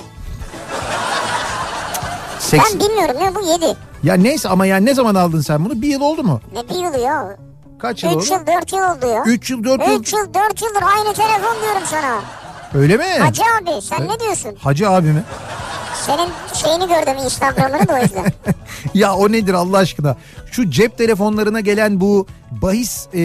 80. 2.39 2.79
Ben 2.79 2.79
bilmiyorum 2.89 3.15
ne 3.21 3.35
bu 3.35 3.65
7. 3.65 3.77
Ya 4.03 4.13
neyse 4.13 4.49
ama 4.49 4.65
yani 4.65 4.85
ne 4.85 4.93
zaman 4.93 5.15
aldın 5.15 5.41
sen 5.41 5.65
bunu? 5.65 5.81
Bir 5.81 5.87
yıl 5.87 6.01
oldu 6.01 6.23
mu? 6.23 6.41
Ne 6.53 6.69
bir 6.69 6.75
yıl 6.83 7.03
ya? 7.05 7.37
Kaç 7.81 8.03
yıl 8.03 8.11
oldu? 8.11 8.21
3 8.23 8.31
yıl 8.31 8.47
4 8.47 8.73
yıl 8.73 8.79
oldu 8.79 9.07
ya. 9.07 9.23
3 9.25 9.49
yıl 9.49 9.63
4 9.63 9.87
yıl. 9.87 9.99
3 10.01 10.13
yıl 10.13 10.33
4 10.33 10.61
yıldır 10.61 10.83
aynı 10.97 11.13
telefon 11.13 11.61
diyorum 11.61 11.83
sana. 11.85 12.19
Öyle 12.73 12.97
mi? 12.97 13.03
Hacı 13.19 13.41
abi 13.61 13.81
sen 13.81 14.07
ne 14.07 14.19
diyorsun? 14.19 14.55
Hacı 14.59 14.89
abi 14.89 15.07
mi? 15.07 15.23
Senin 16.05 16.29
şeyini 16.53 16.87
gördüm 16.87 17.23
Instagram'ını 17.25 17.87
da 17.87 17.93
o 17.93 17.97
yüzden. 17.97 18.25
Ya 18.93 19.13
o 19.15 19.31
nedir 19.31 19.53
Allah 19.53 19.77
aşkına? 19.77 20.15
Şu 20.51 20.69
cep 20.71 20.97
telefonlarına 20.97 21.59
gelen 21.59 22.01
bu 22.01 22.27
bahis 22.51 23.07
e, 23.13 23.19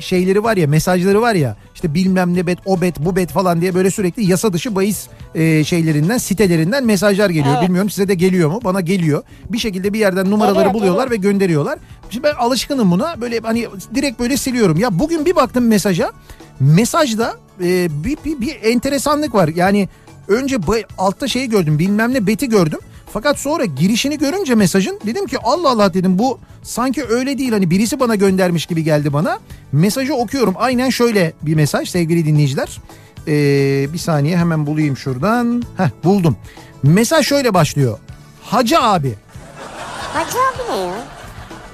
şeyleri 0.00 0.44
var 0.44 0.56
ya 0.56 0.66
mesajları 0.66 1.20
var 1.20 1.34
ya 1.34 1.56
işte 1.76 1.94
bilmem 1.94 2.34
ne 2.34 2.46
bet 2.46 2.58
o 2.64 2.80
bet 2.80 2.98
bu 2.98 3.16
bet 3.16 3.30
falan 3.30 3.60
diye 3.60 3.74
böyle 3.74 3.90
sürekli 3.90 4.30
yasa 4.30 4.52
dışı 4.52 4.74
bahis 4.74 5.06
e, 5.34 5.64
şeylerinden 5.64 6.18
sitelerinden 6.18 6.84
mesajlar 6.84 7.30
geliyor. 7.30 7.54
Evet. 7.54 7.62
Bilmiyorum 7.62 7.90
size 7.90 8.08
de 8.08 8.14
geliyor 8.14 8.50
mu? 8.50 8.60
Bana 8.64 8.80
geliyor. 8.80 9.22
Bir 9.48 9.58
şekilde 9.58 9.92
bir 9.92 9.98
yerden 9.98 10.30
numaraları 10.30 10.56
Geliyor, 10.58 10.74
buluyorlar 10.74 11.10
ve 11.10 11.16
gönderiyorlar. 11.16 11.78
Şimdi 12.10 12.24
ben 12.24 12.34
alışkınım 12.34 12.90
buna 12.90 13.20
böyle 13.20 13.40
hani 13.40 13.66
direkt 13.94 14.20
böyle 14.20 14.36
siliyorum. 14.36 14.78
Ya 14.78 14.98
bugün 14.98 15.24
bir 15.24 15.36
baktım 15.36 15.66
mesaja 15.66 16.12
mesajda 16.60 17.36
e, 17.60 17.88
bir, 18.04 18.16
bir, 18.24 18.40
bir 18.40 18.56
enteresanlık 18.62 19.34
var. 19.34 19.48
Yani 19.48 19.88
önce 20.28 20.56
altta 20.98 21.28
şeyi 21.28 21.48
gördüm 21.48 21.78
bilmem 21.78 22.14
ne 22.14 22.26
beti 22.26 22.48
gördüm. 22.48 22.78
Fakat 23.16 23.38
sonra 23.38 23.64
girişini 23.64 24.18
görünce 24.18 24.54
mesajın 24.54 25.00
dedim 25.06 25.26
ki 25.26 25.38
Allah 25.42 25.70
Allah 25.70 25.94
dedim 25.94 26.18
bu 26.18 26.38
sanki 26.62 27.04
öyle 27.04 27.38
değil 27.38 27.52
hani 27.52 27.70
birisi 27.70 28.00
bana 28.00 28.14
göndermiş 28.14 28.66
gibi 28.66 28.84
geldi 28.84 29.12
bana. 29.12 29.38
Mesajı 29.72 30.14
okuyorum 30.14 30.54
aynen 30.58 30.90
şöyle 30.90 31.32
bir 31.42 31.54
mesaj 31.54 31.88
sevgili 31.88 32.26
dinleyiciler. 32.26 32.80
Ee, 33.28 33.92
bir 33.92 33.98
saniye 33.98 34.36
hemen 34.36 34.66
bulayım 34.66 34.96
şuradan. 34.96 35.62
Heh 35.76 35.88
buldum. 36.04 36.36
Mesaj 36.82 37.26
şöyle 37.26 37.54
başlıyor. 37.54 37.98
Hacı 38.42 38.80
abi 38.80 39.14
Hacı 40.12 40.38
abi 40.38 40.72
ne 40.72 40.76
ya? 40.76 40.94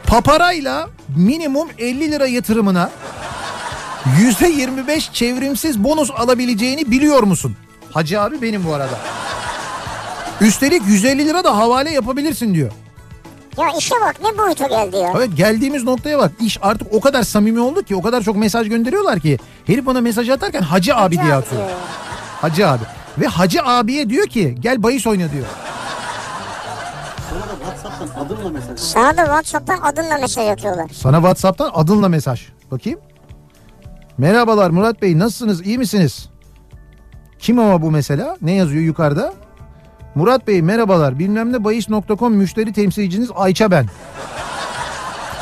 paparayla 0.06 0.88
minimum 1.16 1.68
50 1.78 2.10
lira 2.10 2.26
yatırımına 2.26 2.90
%25 4.40 5.12
çevrimsiz 5.12 5.84
bonus 5.84 6.10
alabileceğini 6.10 6.90
biliyor 6.90 7.22
musun? 7.22 7.56
Hacı 7.92 8.20
abi 8.20 8.42
benim 8.42 8.64
bu 8.64 8.74
arada. 8.74 8.98
Üstelik 10.40 10.82
150 10.86 11.26
lira 11.26 11.44
da 11.44 11.56
havale 11.56 11.90
yapabilirsin 11.90 12.54
diyor. 12.54 12.70
Ya 13.58 13.66
işe 13.78 13.94
bak 14.00 14.16
ne 14.22 14.38
boyuta 14.38 14.66
geldi 14.66 14.96
ya. 14.96 15.12
Evet 15.16 15.30
geldiğimiz 15.36 15.84
noktaya 15.84 16.18
bak. 16.18 16.32
İş 16.40 16.58
artık 16.62 16.88
o 16.94 17.00
kadar 17.00 17.22
samimi 17.22 17.60
oldu 17.60 17.82
ki 17.82 17.96
o 17.96 18.02
kadar 18.02 18.22
çok 18.22 18.36
mesaj 18.36 18.68
gönderiyorlar 18.68 19.20
ki. 19.20 19.38
Herif 19.66 19.86
bana 19.86 20.00
mesaj 20.00 20.28
atarken 20.28 20.62
Hacı 20.62 20.96
abi 20.96 21.12
diye 21.12 21.24
abi 21.24 21.32
atıyor. 21.34 21.62
ya. 21.62 21.68
Hacı 22.40 22.68
abi. 22.68 22.82
Ve 23.18 23.26
Hacı 23.26 23.62
abiye 23.64 24.08
diyor 24.08 24.26
ki 24.26 24.54
gel 24.60 24.82
bahis 24.82 25.06
oyna 25.06 25.32
diyor. 25.32 25.46
Sana 28.76 29.16
da 29.16 29.24
Whatsapp'tan 29.24 29.78
adınla 29.82 30.18
mesaj 30.18 30.48
atıyorlar. 30.48 30.88
Sana 30.92 31.16
Whatsapp'tan 31.16 31.70
adınla 31.74 32.08
mesaj. 32.08 32.46
Bakayım. 32.70 32.98
Merhabalar 34.18 34.70
Murat 34.70 35.02
Bey 35.02 35.18
nasılsınız 35.18 35.66
iyi 35.66 35.78
misiniz? 35.78 36.28
Kim 37.38 37.58
ama 37.58 37.82
bu 37.82 37.90
mesela? 37.90 38.36
Ne 38.42 38.52
yazıyor 38.52 38.82
yukarıda? 38.82 39.32
Murat 40.14 40.46
Bey 40.46 40.62
merhabalar 40.62 41.18
bilmem 41.18 41.52
ne 41.52 41.64
bahis.com 41.64 42.34
müşteri 42.34 42.72
temsilciniz 42.72 43.30
Ayça 43.34 43.70
ben. 43.70 43.86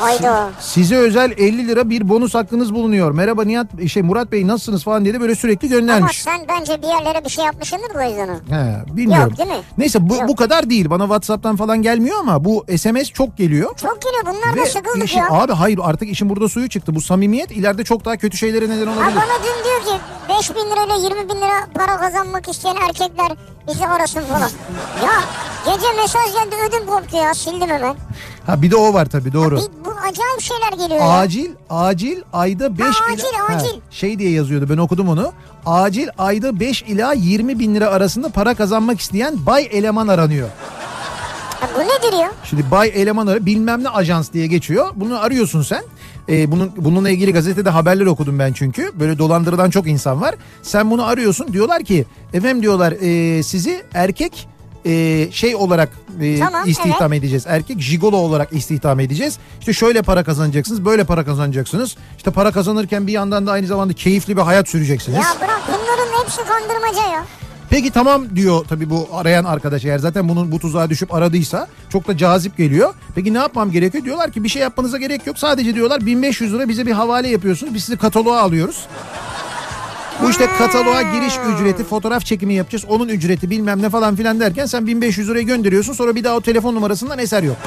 Hayda. 0.01 0.49
Size 0.59 0.95
özel 0.97 1.31
50 1.37 1.67
lira 1.67 1.89
bir 1.89 2.09
bonus 2.09 2.35
hakkınız 2.35 2.73
bulunuyor. 2.73 3.11
Merhaba 3.11 3.43
Nihat 3.43 3.67
şey 3.89 4.03
Murat 4.03 4.31
Bey 4.31 4.47
nasılsınız 4.47 4.83
falan 4.83 5.03
diye 5.05 5.13
de 5.13 5.21
böyle 5.21 5.35
sürekli 5.35 5.67
Ama 5.67 5.75
göndermiş. 5.79 6.21
sen 6.21 6.41
bence 6.49 6.81
bir 6.81 6.87
yerlere 6.87 7.25
bir 7.25 7.29
şey 7.29 7.45
yapmışsındır 7.45 7.95
o 7.95 8.01
yüzden 8.09 8.27
o. 8.29 8.55
He, 8.55 8.95
bilmiyorum. 8.97 9.29
Yok, 9.29 9.37
değil 9.37 9.49
mi? 9.49 9.63
Neyse 9.77 10.09
bu, 10.09 10.15
Yok. 10.15 10.27
bu 10.27 10.35
kadar 10.35 10.69
değil. 10.69 10.89
Bana 10.89 11.03
WhatsApp'tan 11.03 11.55
falan 11.55 11.81
gelmiyor 11.81 12.19
ama 12.19 12.45
bu 12.45 12.65
SMS 12.77 13.09
çok 13.11 13.37
geliyor. 13.37 13.77
Çok 13.77 14.01
geliyor 14.01 14.23
bunlar 14.25 14.65
da 14.65 14.69
sıkıldık 14.69 15.05
işin- 15.05 15.19
ya. 15.19 15.27
abi 15.31 15.53
hayır 15.53 15.79
artık 15.83 16.09
işin 16.09 16.29
burada 16.29 16.49
suyu 16.49 16.69
çıktı. 16.69 16.95
Bu 16.95 17.01
samimiyet 17.01 17.51
ileride 17.51 17.83
çok 17.83 18.05
daha 18.05 18.17
kötü 18.17 18.37
şeylere 18.37 18.69
neden 18.69 18.87
olabilir. 18.87 19.15
bana 19.15 19.37
dün 19.43 19.63
diyor 19.65 19.97
ki 19.97 20.03
5 20.39 20.49
bin 20.55 20.71
lirayla 20.71 20.95
20 20.95 21.29
bin 21.29 21.35
lira 21.35 21.67
para 21.73 21.97
kazanmak 21.97 22.49
isteyen 22.49 22.75
erkekler 22.87 23.31
bizi 23.67 23.87
arasın 23.87 24.21
falan. 24.21 24.49
ya 25.03 25.11
gece 25.65 25.87
mesaj 26.01 26.33
geldi 26.33 26.55
ödüm 26.69 26.85
koptu 26.87 27.17
ya 27.17 27.33
sildim 27.33 27.69
hemen. 27.69 27.95
Ha 28.45 28.61
bir 28.61 28.71
de 28.71 28.75
o 28.75 28.93
var 28.93 29.05
tabii 29.05 29.33
doğru. 29.33 29.55
Bir, 29.57 29.85
bu 29.85 29.89
acayip 29.91 30.41
şeyler 30.41 30.71
geliyor 30.87 30.99
ya. 31.05 31.09
Acil 31.19 31.51
acil 31.69 32.21
ayda 32.33 32.77
5 32.77 32.85
Ha, 32.85 33.05
acil, 33.13 33.25
acil. 33.55 33.79
şey 33.91 34.19
diye 34.19 34.31
yazıyordu 34.31 34.69
ben 34.69 34.77
okudum 34.77 35.09
onu. 35.09 35.31
Acil 35.65 36.07
ayda 36.17 36.59
5 36.59 36.81
ila 36.81 37.13
20 37.13 37.59
bin 37.59 37.75
lira 37.75 37.87
arasında 37.87 38.29
para 38.29 38.53
kazanmak 38.55 38.99
isteyen 38.99 39.45
bay 39.45 39.67
eleman 39.71 40.07
aranıyor. 40.07 40.49
Ha, 41.61 41.67
bu 41.75 41.79
nedir 41.79 42.17
ya? 42.19 42.31
Şimdi 42.43 42.71
bay 42.71 42.91
eleman 42.95 43.27
arı 43.27 43.45
bilmem 43.45 43.83
ne 43.83 43.89
ajans 43.89 44.31
diye 44.33 44.47
geçiyor. 44.47 44.89
Bunu 44.95 45.19
arıyorsun 45.23 45.61
sen. 45.61 45.83
Ee, 46.29 46.51
bunun 46.51 46.71
bununla 46.77 47.09
ilgili 47.09 47.33
gazetede 47.33 47.69
haberler 47.69 48.05
okudum 48.05 48.39
ben 48.39 48.53
çünkü. 48.53 48.91
Böyle 48.99 49.17
dolandırılan 49.17 49.69
çok 49.69 49.87
insan 49.87 50.21
var. 50.21 50.35
Sen 50.61 50.91
bunu 50.91 51.05
arıyorsun. 51.05 51.53
Diyorlar 51.53 51.83
ki 51.83 52.05
efendim 52.33 52.61
diyorlar 52.61 52.91
e, 52.91 53.43
sizi 53.43 53.83
erkek 53.93 54.47
e, 54.85 55.27
şey 55.31 55.55
olarak 55.55 55.89
e, 56.21 56.39
Tamam, 56.39 56.67
istihdam 56.69 57.13
edeceğiz. 57.13 57.43
Erkek 57.47 57.79
jigolo 57.81 58.17
olarak 58.17 58.53
istihdam 58.53 58.99
edeceğiz. 58.99 59.37
İşte 59.59 59.73
şöyle 59.73 60.01
para 60.01 60.23
kazanacaksınız, 60.23 60.85
böyle 60.85 61.03
para 61.03 61.25
kazanacaksınız. 61.25 61.95
İşte 62.17 62.31
para 62.31 62.51
kazanırken 62.51 63.07
bir 63.07 63.13
yandan 63.13 63.47
da 63.47 63.51
aynı 63.51 63.67
zamanda 63.67 63.93
keyifli 63.93 64.37
bir 64.37 64.41
hayat 64.41 64.69
süreceksiniz. 64.69 65.17
Ya 65.17 65.35
bırak 65.41 65.61
bunların 65.67 66.23
hepsi 66.23 66.41
kandırmaca 66.43 67.11
ya. 67.13 67.25
Peki 67.69 67.91
tamam 67.91 68.35
diyor 68.35 68.65
tabii 68.69 68.89
bu 68.89 69.09
arayan 69.13 69.43
arkadaş 69.43 69.85
eğer 69.85 69.99
zaten 69.99 70.29
bunun 70.29 70.51
bu 70.51 70.59
tuzağa 70.59 70.89
düşüp 70.89 71.13
aradıysa 71.13 71.67
çok 71.89 72.07
da 72.07 72.17
cazip 72.17 72.57
geliyor. 72.57 72.93
Peki 73.15 73.33
ne 73.33 73.37
yapmam 73.37 73.71
gerekiyor? 73.71 74.03
Diyorlar 74.05 74.31
ki 74.31 74.43
bir 74.43 74.49
şey 74.49 74.61
yapmanıza 74.61 74.97
gerek 74.97 75.27
yok. 75.27 75.39
Sadece 75.39 75.75
diyorlar 75.75 76.05
1500 76.05 76.53
lira 76.53 76.69
bize 76.69 76.85
bir 76.85 76.91
havale 76.91 77.27
yapıyorsunuz. 77.27 77.73
Biz 77.73 77.83
sizi 77.83 77.97
kataloğa 77.97 78.39
alıyoruz. 78.41 78.85
Bu 80.23 80.29
işte 80.29 80.47
kataloğa 80.57 81.01
giriş 81.01 81.33
ücreti, 81.53 81.83
fotoğraf 81.83 82.25
çekimi 82.25 82.53
yapacağız. 82.53 82.85
Onun 82.87 83.07
ücreti 83.07 83.49
bilmem 83.49 83.81
ne 83.81 83.89
falan 83.89 84.15
filan 84.15 84.39
derken 84.39 84.65
sen 84.65 84.87
1500 84.87 85.29
lirayı 85.29 85.45
gönderiyorsun. 85.45 85.93
Sonra 85.93 86.15
bir 86.15 86.23
daha 86.23 86.35
o 86.35 86.41
telefon 86.41 86.75
numarasından 86.75 87.19
eser 87.19 87.43
yok. 87.43 87.57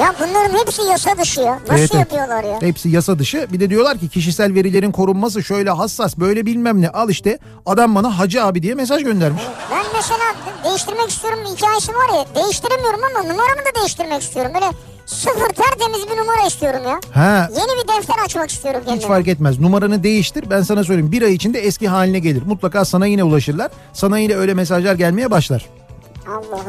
Ya 0.00 0.14
bunların 0.20 0.58
hepsi 0.58 0.82
yasa 0.82 1.18
dışı 1.18 1.40
ya. 1.40 1.58
Nasıl 1.68 1.74
Evet, 1.80 1.94
yapıyorlar 1.94 2.44
ya? 2.44 2.62
Hepsi 2.62 2.88
yasa 2.88 3.18
dışı. 3.18 3.46
Bir 3.52 3.60
de 3.60 3.70
diyorlar 3.70 3.98
ki 3.98 4.08
kişisel 4.08 4.54
verilerin 4.54 4.92
korunması 4.92 5.42
şöyle 5.44 5.70
hassas 5.70 6.16
böyle 6.18 6.46
bilmem 6.46 6.82
ne. 6.82 6.88
Al 6.88 7.10
işte 7.10 7.38
adam 7.66 7.94
bana 7.94 8.18
hacı 8.18 8.44
abi 8.44 8.62
diye 8.62 8.74
mesaj 8.74 9.02
göndermiş. 9.04 9.42
Ben 9.70 9.84
mesela 9.94 10.34
değiştirmek 10.64 11.10
istiyorum 11.10 11.38
hikayesi 11.56 11.92
var 11.92 12.18
ya. 12.18 12.42
Değiştiremiyorum 12.44 13.00
ama 13.04 13.22
numaramı 13.22 13.60
da 13.60 13.78
değiştirmek 13.80 14.22
istiyorum. 14.22 14.52
Böyle 14.54 14.66
sıfır 15.06 15.48
tertemiz 15.48 16.10
bir 16.10 16.16
numara 16.16 16.46
istiyorum 16.46 16.80
ya. 16.86 17.00
Ha 17.12 17.48
Yeni 17.56 17.82
bir 17.82 17.88
defter 17.88 18.24
açmak 18.24 18.50
istiyorum 18.50 18.80
Hiç 18.82 18.88
kendime. 18.88 19.08
fark 19.08 19.28
etmez. 19.28 19.58
Numaranı 19.60 20.02
değiştir. 20.02 20.44
Ben 20.50 20.62
sana 20.62 20.84
söyleyeyim. 20.84 21.12
Bir 21.12 21.22
ay 21.22 21.34
içinde 21.34 21.58
eski 21.60 21.88
haline 21.88 22.18
gelir. 22.18 22.42
Mutlaka 22.46 22.84
sana 22.84 23.06
yine 23.06 23.24
ulaşırlar. 23.24 23.70
Sana 23.92 24.18
yine 24.18 24.34
öyle 24.36 24.54
mesajlar 24.54 24.94
gelmeye 24.94 25.30
başlar. 25.30 25.66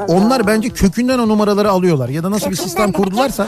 Onlar 0.07 0.47
bence 0.47 0.69
kökünden 0.69 1.19
o 1.19 1.27
numaraları 1.27 1.69
alıyorlar. 1.69 2.09
Ya 2.09 2.23
da 2.23 2.31
nasıl 2.31 2.49
bir 2.49 2.55
sistem 2.55 2.91
kurdularsa 2.91 3.47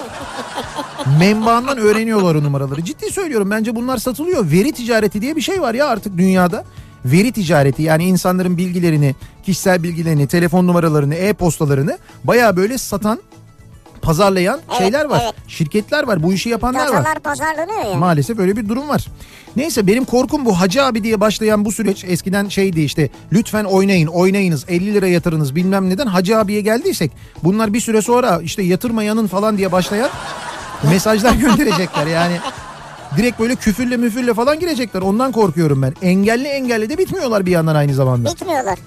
Menbaandan 1.20 1.78
öğreniyorlar 1.78 2.36
o 2.36 2.44
numaraları. 2.44 2.84
Ciddi 2.84 3.12
söylüyorum 3.12 3.52
bence 3.52 3.76
bunlar 3.76 3.98
satılıyor. 3.98 4.52
Veri 4.52 4.72
ticareti 4.72 5.22
diye 5.22 5.36
bir 5.36 5.42
şey 5.42 5.62
var 5.62 5.74
ya 5.74 5.88
artık 5.88 6.18
dünyada. 6.18 6.64
Veri 7.06 7.32
ticareti 7.32 7.84
yani 7.84 8.04
insanların 8.04 8.58
bilgilerini, 8.58 9.16
kişisel 9.44 9.84
bilgilerini, 9.84 10.28
telefon 10.28 10.68
numaralarını, 10.68 11.16
e-postalarını 11.16 11.98
baya 12.24 12.56
böyle 12.56 12.78
satan, 12.78 13.20
pazarlayan 14.00 14.60
Evet, 14.70 14.78
şeyler 14.78 15.06
var. 15.06 15.22
evet. 15.24 15.34
Şirketler 15.48 16.04
var, 16.08 16.24
bu 16.24 16.34
işi 16.34 16.50
yapanlar 16.50 16.80
var. 16.80 16.88
Datalar 16.88 17.20
pazarlanıyor 17.20 17.86
ya. 17.92 17.98
Maalesef 17.98 18.40
öyle 18.40 18.58
bir 18.58 18.70
durum 18.70 18.90
var. 18.90 19.06
Neyse 19.56 19.88
benim 19.88 20.06
korkum 20.06 20.46
bu 20.46 20.60
Hacı 20.60 20.84
abi 20.84 21.04
diye 21.04 21.20
başlayan 21.22 21.66
bu 21.66 21.72
süreç 21.72 22.04
eskiden 22.04 22.50
şeydi 22.50 22.82
işte 22.82 23.10
lütfen 23.32 23.64
oynayın 23.64 24.08
oynayınız 24.08 24.66
50 24.68 24.94
lira 24.94 25.08
yatırınız 25.08 25.56
bilmem 25.56 25.90
neden 25.90 26.08
Hacı 26.08 26.38
abiye 26.38 26.62
geldiysek 26.62 27.12
bunlar 27.44 27.74
bir 27.74 27.80
süre 27.82 28.02
sonra 28.02 28.40
işte 28.44 28.64
yatırmayanın 28.64 29.28
falan 29.28 29.58
diye 29.58 29.72
başlayan 29.72 30.10
mesajlar 30.92 31.34
gönderecekler 31.42 32.08
yani. 32.08 32.38
Direkt 33.18 33.40
böyle 33.40 33.56
küfürle 33.56 33.98
müfürle 33.98 34.34
falan 34.34 34.60
girecekler 34.60 35.02
ondan 35.02 35.32
korkuyorum 35.32 35.82
ben. 35.82 35.94
Engelli 36.02 36.48
engelli 36.48 36.90
de 36.90 36.98
bitmiyorlar 36.98 37.46
bir 37.46 37.52
yandan 37.52 37.76
aynı 37.76 37.94
zamanda. 37.94 38.30
Bitmiyorlar. 38.32 38.80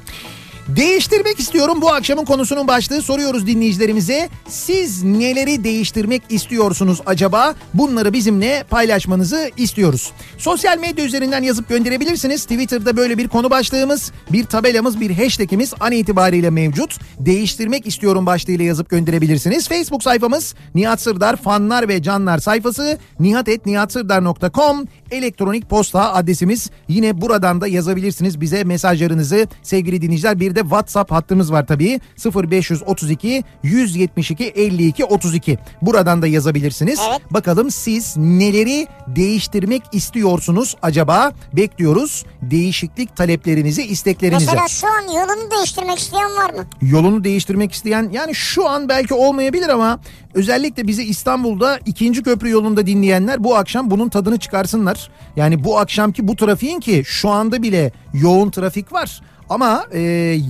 Değiştirmek 0.69 1.40
istiyorum 1.40 1.78
bu 1.81 1.92
akşamın 1.92 2.25
konusunun 2.25 2.69
başlığı 2.69 3.02
soruyoruz 3.02 3.47
dinleyicilerimize. 3.47 4.28
Siz 4.49 5.02
neleri 5.02 5.64
değiştirmek 5.64 6.23
istiyorsunuz 6.28 7.00
acaba? 7.07 7.54
Bunları 7.75 8.12
bizimle 8.12 8.64
paylaşmanızı 8.71 9.50
istiyoruz. 9.57 10.12
Sosyal 10.38 10.78
medya 10.78 11.04
üzerinden 11.04 11.42
yazıp 11.42 11.69
gönderebilirsiniz. 11.69 12.42
Twitter'da 12.42 12.97
böyle 12.97 13.19
bir 13.19 13.28
konu 13.28 13.50
başlığımız, 13.50 14.12
bir 14.33 14.45
tabelamız, 14.45 15.00
bir 15.00 15.11
hashtagimiz 15.11 15.75
an 15.81 15.92
itibariyle 15.92 16.50
mevcut. 16.50 16.99
Değiştirmek 17.19 17.87
istiyorum 17.87 18.26
başlığıyla 18.26 18.64
yazıp 18.64 18.90
gönderebilirsiniz. 18.90 19.69
Facebook 19.69 20.02
sayfamız 20.02 20.54
Nihat 20.75 21.00
Sırdar 21.00 21.37
fanlar 21.37 21.88
ve 21.88 22.02
canlar 22.02 22.38
sayfası 22.38 22.99
nihatetnihatsırdar.com 23.21 24.87
elektronik 25.11 25.71
posta 25.71 26.12
adresimiz. 26.12 26.71
Yine 26.88 27.21
buradan 27.21 27.61
da 27.61 27.69
yazabilirsiniz 27.69 28.40
bize 28.40 28.64
mesajlarınızı 28.64 29.49
sevgili 29.62 30.02
dinleyiciler. 30.02 30.40
Bir 30.40 30.52
de 30.55 30.61
WhatsApp 30.61 31.11
hattımız 31.13 31.53
var 31.53 31.67
tabii 31.67 32.01
0532 32.35 33.45
172 33.63 34.45
52 34.45 35.05
32. 35.05 35.59
Buradan 35.83 36.23
da 36.23 36.27
yazabilirsiniz. 36.27 37.01
Evet. 37.11 37.21
Bakalım 37.31 37.71
siz 37.71 38.17
neleri 38.17 38.87
değiştirmek 39.07 39.83
istiyorsunuz 39.93 40.77
acaba? 40.83 41.33
Bekliyoruz 41.53 42.25
değişiklik 42.43 43.17
taleplerinizi, 43.17 43.83
isteklerinizi. 43.83 44.47
Mesela 44.47 44.69
şu 44.69 44.87
an 44.87 45.03
yolunu 45.03 45.51
değiştirmek 45.51 45.99
isteyen 45.99 46.37
var 46.37 46.51
mı? 46.51 46.67
Yolunu 46.83 47.25
değiştirmek 47.25 47.73
isteyen 47.73 48.11
yani 48.13 48.35
şu 48.35 48.69
an 48.69 48.89
belki 48.89 49.15
olmayabilir 49.15 49.69
ama 49.69 50.01
özellikle 50.35 50.87
bizi 50.87 51.05
İstanbul'da 51.05 51.79
ikinci 51.87 52.23
köprü 52.23 52.51
yolunda 52.51 52.87
dinleyenler 52.87 53.45
bu 53.45 53.57
akşam 53.57 53.91
bunun 53.91 54.09
tadını 54.09 54.39
çıkarsınlar. 54.39 55.11
Yani 55.37 55.65
bu 55.65 55.79
akşamki 55.79 56.29
bu 56.29 56.37
trafiğin 56.37 56.81
ki 56.81 57.03
şu 57.07 57.29
anda 57.29 57.63
bile 57.63 57.93
yoğun 58.15 58.51
trafik 58.51 58.93
var. 58.93 59.21
Ama 59.53 59.87
e, 59.93 60.01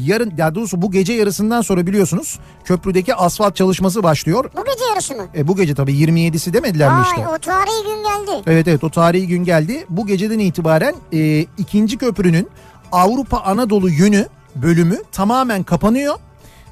yarın 0.04 0.32
ya 0.36 0.54
doğrusu 0.54 0.82
bu 0.82 0.90
gece 0.90 1.12
yarısından 1.12 1.62
sonra 1.62 1.86
biliyorsunuz 1.86 2.38
köprüdeki 2.64 3.14
asfalt 3.14 3.56
çalışması 3.56 4.02
başlıyor. 4.02 4.50
Bu 4.56 4.64
gece 4.64 4.84
yarısı 4.84 5.14
mı? 5.14 5.26
E, 5.36 5.48
bu 5.48 5.56
gece 5.56 5.74
tabii 5.74 5.92
27'si 5.92 6.52
demediler 6.52 6.92
mi 6.94 7.02
işte? 7.10 7.26
Vay 7.26 7.34
o 7.34 7.38
tarihi 7.38 7.82
gün 7.86 8.02
geldi. 8.02 8.42
Evet 8.46 8.68
evet 8.68 8.84
o 8.84 8.90
tarihi 8.90 9.26
gün 9.26 9.44
geldi. 9.44 9.86
Bu 9.88 10.06
geceden 10.06 10.38
itibaren 10.38 10.94
e, 11.12 11.46
ikinci 11.58 11.98
köprünün 11.98 12.48
Avrupa 12.92 13.38
Anadolu 13.38 13.90
yönü 13.90 14.26
bölümü 14.54 14.98
tamamen 15.12 15.62
kapanıyor. 15.62 16.14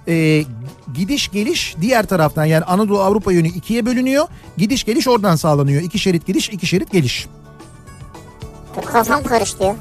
E, 0.08 0.44
gidiş 0.94 1.30
geliş 1.30 1.76
diğer 1.80 2.06
taraftan 2.06 2.44
yani 2.44 2.64
Anadolu 2.64 3.00
Avrupa 3.00 3.32
yönü 3.32 3.48
ikiye 3.48 3.86
bölünüyor. 3.86 4.26
Gidiş 4.56 4.84
geliş 4.84 5.08
oradan 5.08 5.36
sağlanıyor. 5.36 5.82
İki 5.82 5.98
şerit 5.98 6.26
gidiş 6.26 6.48
iki 6.48 6.66
şerit 6.66 6.92
geliş. 6.92 7.26
Kafam 8.92 9.22
karıştı 9.22 9.64
ya. 9.64 9.76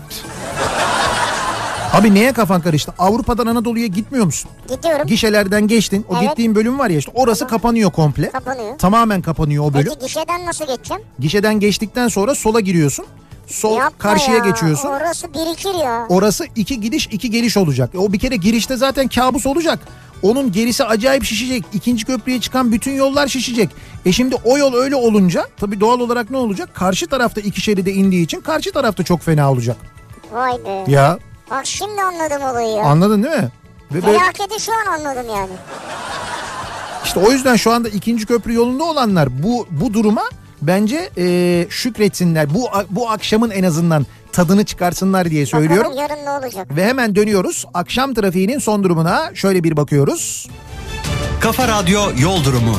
Abi 1.94 2.14
neye 2.16 2.34
kafan 2.34 2.62
karıştı? 2.62 2.94
Avrupa'dan 3.00 3.48
Anadolu'ya 3.48 3.88
gitmiyor 3.88 4.26
musun? 4.26 4.52
Gidiyorum. 4.70 5.08
Gişelerden 5.08 5.68
geçtin. 5.68 6.06
O 6.10 6.14
Evet. 6.18 6.30
gittiğin 6.30 6.56
bölüm 6.56 6.80
var 6.80 6.90
ya 6.90 6.98
işte 6.98 7.12
orası 7.16 7.48
kapanıyor 7.48 7.92
komple. 7.92 8.30
Kapanıyor. 8.30 8.78
Tamamen 8.78 9.22
kapanıyor 9.22 9.64
o 9.66 9.74
bölüm. 9.74 9.92
Peki 9.94 10.06
gişeden 10.06 10.46
nasıl 10.46 10.68
geçeceğim? 10.68 11.04
Gişeden 11.20 11.60
geçtikten 11.60 12.08
sonra 12.08 12.36
sola 12.36 12.60
giriyorsun. 12.60 13.06
Sol 13.48 13.78
Yapma 13.78 13.98
karşıya 13.98 14.38
ya, 14.38 14.50
geçiyorsun. 14.50 14.90
Orası 14.90 15.28
birikir 15.34 15.84
ya. 15.84 16.06
Orası 16.10 16.46
iki 16.56 16.82
gidiş 16.82 17.08
iki 17.12 17.30
geliş 17.32 17.58
olacak. 17.58 17.96
E, 17.96 17.98
O 17.98 18.14
bir 18.14 18.20
kere 18.20 18.36
girişte 18.36 18.78
zaten 18.78 19.08
kabus 19.08 19.46
olacak. 19.46 19.80
Onun 20.22 20.52
gerisi 20.52 20.84
acayip 20.86 21.24
şişecek. 21.24 21.64
İkinci 21.74 22.06
köprüye 22.06 22.42
çıkan 22.42 22.72
bütün 22.72 22.92
yollar 22.92 23.28
şişecek. 23.28 23.70
E 24.06 24.12
şimdi 24.12 24.36
o 24.44 24.58
yol 24.58 24.74
öyle 24.74 24.96
olunca 24.96 25.48
tabii 25.58 25.80
doğal 25.80 26.00
olarak 26.00 26.30
ne 26.30 26.38
olacak? 26.38 26.70
Karşı 26.74 27.08
tarafta 27.08 27.42
iki 27.42 27.62
şeride 27.62 27.92
indiği 27.94 28.24
için 28.24 28.42
karşı 28.42 28.72
tarafta 28.72 29.04
çok 29.04 29.22
fena 29.22 29.52
olacak. 29.52 29.78
Vay 30.32 30.54
be. 30.66 30.92
Ya 30.92 31.18
Bak 31.52 31.66
şimdi 31.66 32.02
anladım 32.02 32.44
olayı 32.44 32.70
ya. 32.76 32.84
anladın 32.84 33.24
değil 33.24 33.36
mi? 33.36 33.50
Ve 33.92 34.06
böyle, 34.06 34.20
Felaketi 34.20 34.62
şu 34.64 34.72
an 34.74 34.86
anladım 35.00 35.26
yani. 35.36 35.52
işte 37.06 37.20
o 37.20 37.32
yüzden 37.32 37.56
şu 37.56 37.72
anda 37.74 37.90
ikinci 37.90 38.26
köprü 38.26 38.54
yolunda 38.54 38.84
olanlar 38.84 39.44
bu 39.44 39.68
bu 39.72 39.94
duruma 39.94 40.24
bence 40.62 41.10
e, 41.18 41.66
şükretsinler. 41.70 42.54
Bu 42.54 42.70
bu 42.90 43.10
akşamın 43.10 43.50
en 43.52 43.64
azından 43.64 44.06
tadını 44.32 44.66
çıkarsınlar 44.66 45.30
diye 45.30 45.46
söylüyorum. 45.46 45.92
Bakalım 45.92 45.98
yarın 46.10 46.26
ne 46.26 46.32
olacak? 46.32 46.68
Ve 46.76 46.86
hemen 46.86 47.16
dönüyoruz. 47.16 47.66
Akşam 47.74 48.14
trafiğinin 48.14 48.60
son 48.60 48.84
durumuna 48.84 49.32
şöyle 49.36 49.64
bir 49.64 49.78
bakıyoruz. 49.78 50.48
Kafa 51.42 51.68
Radyo 51.68 52.02
Yol 52.20 52.44
Durumu. 52.44 52.76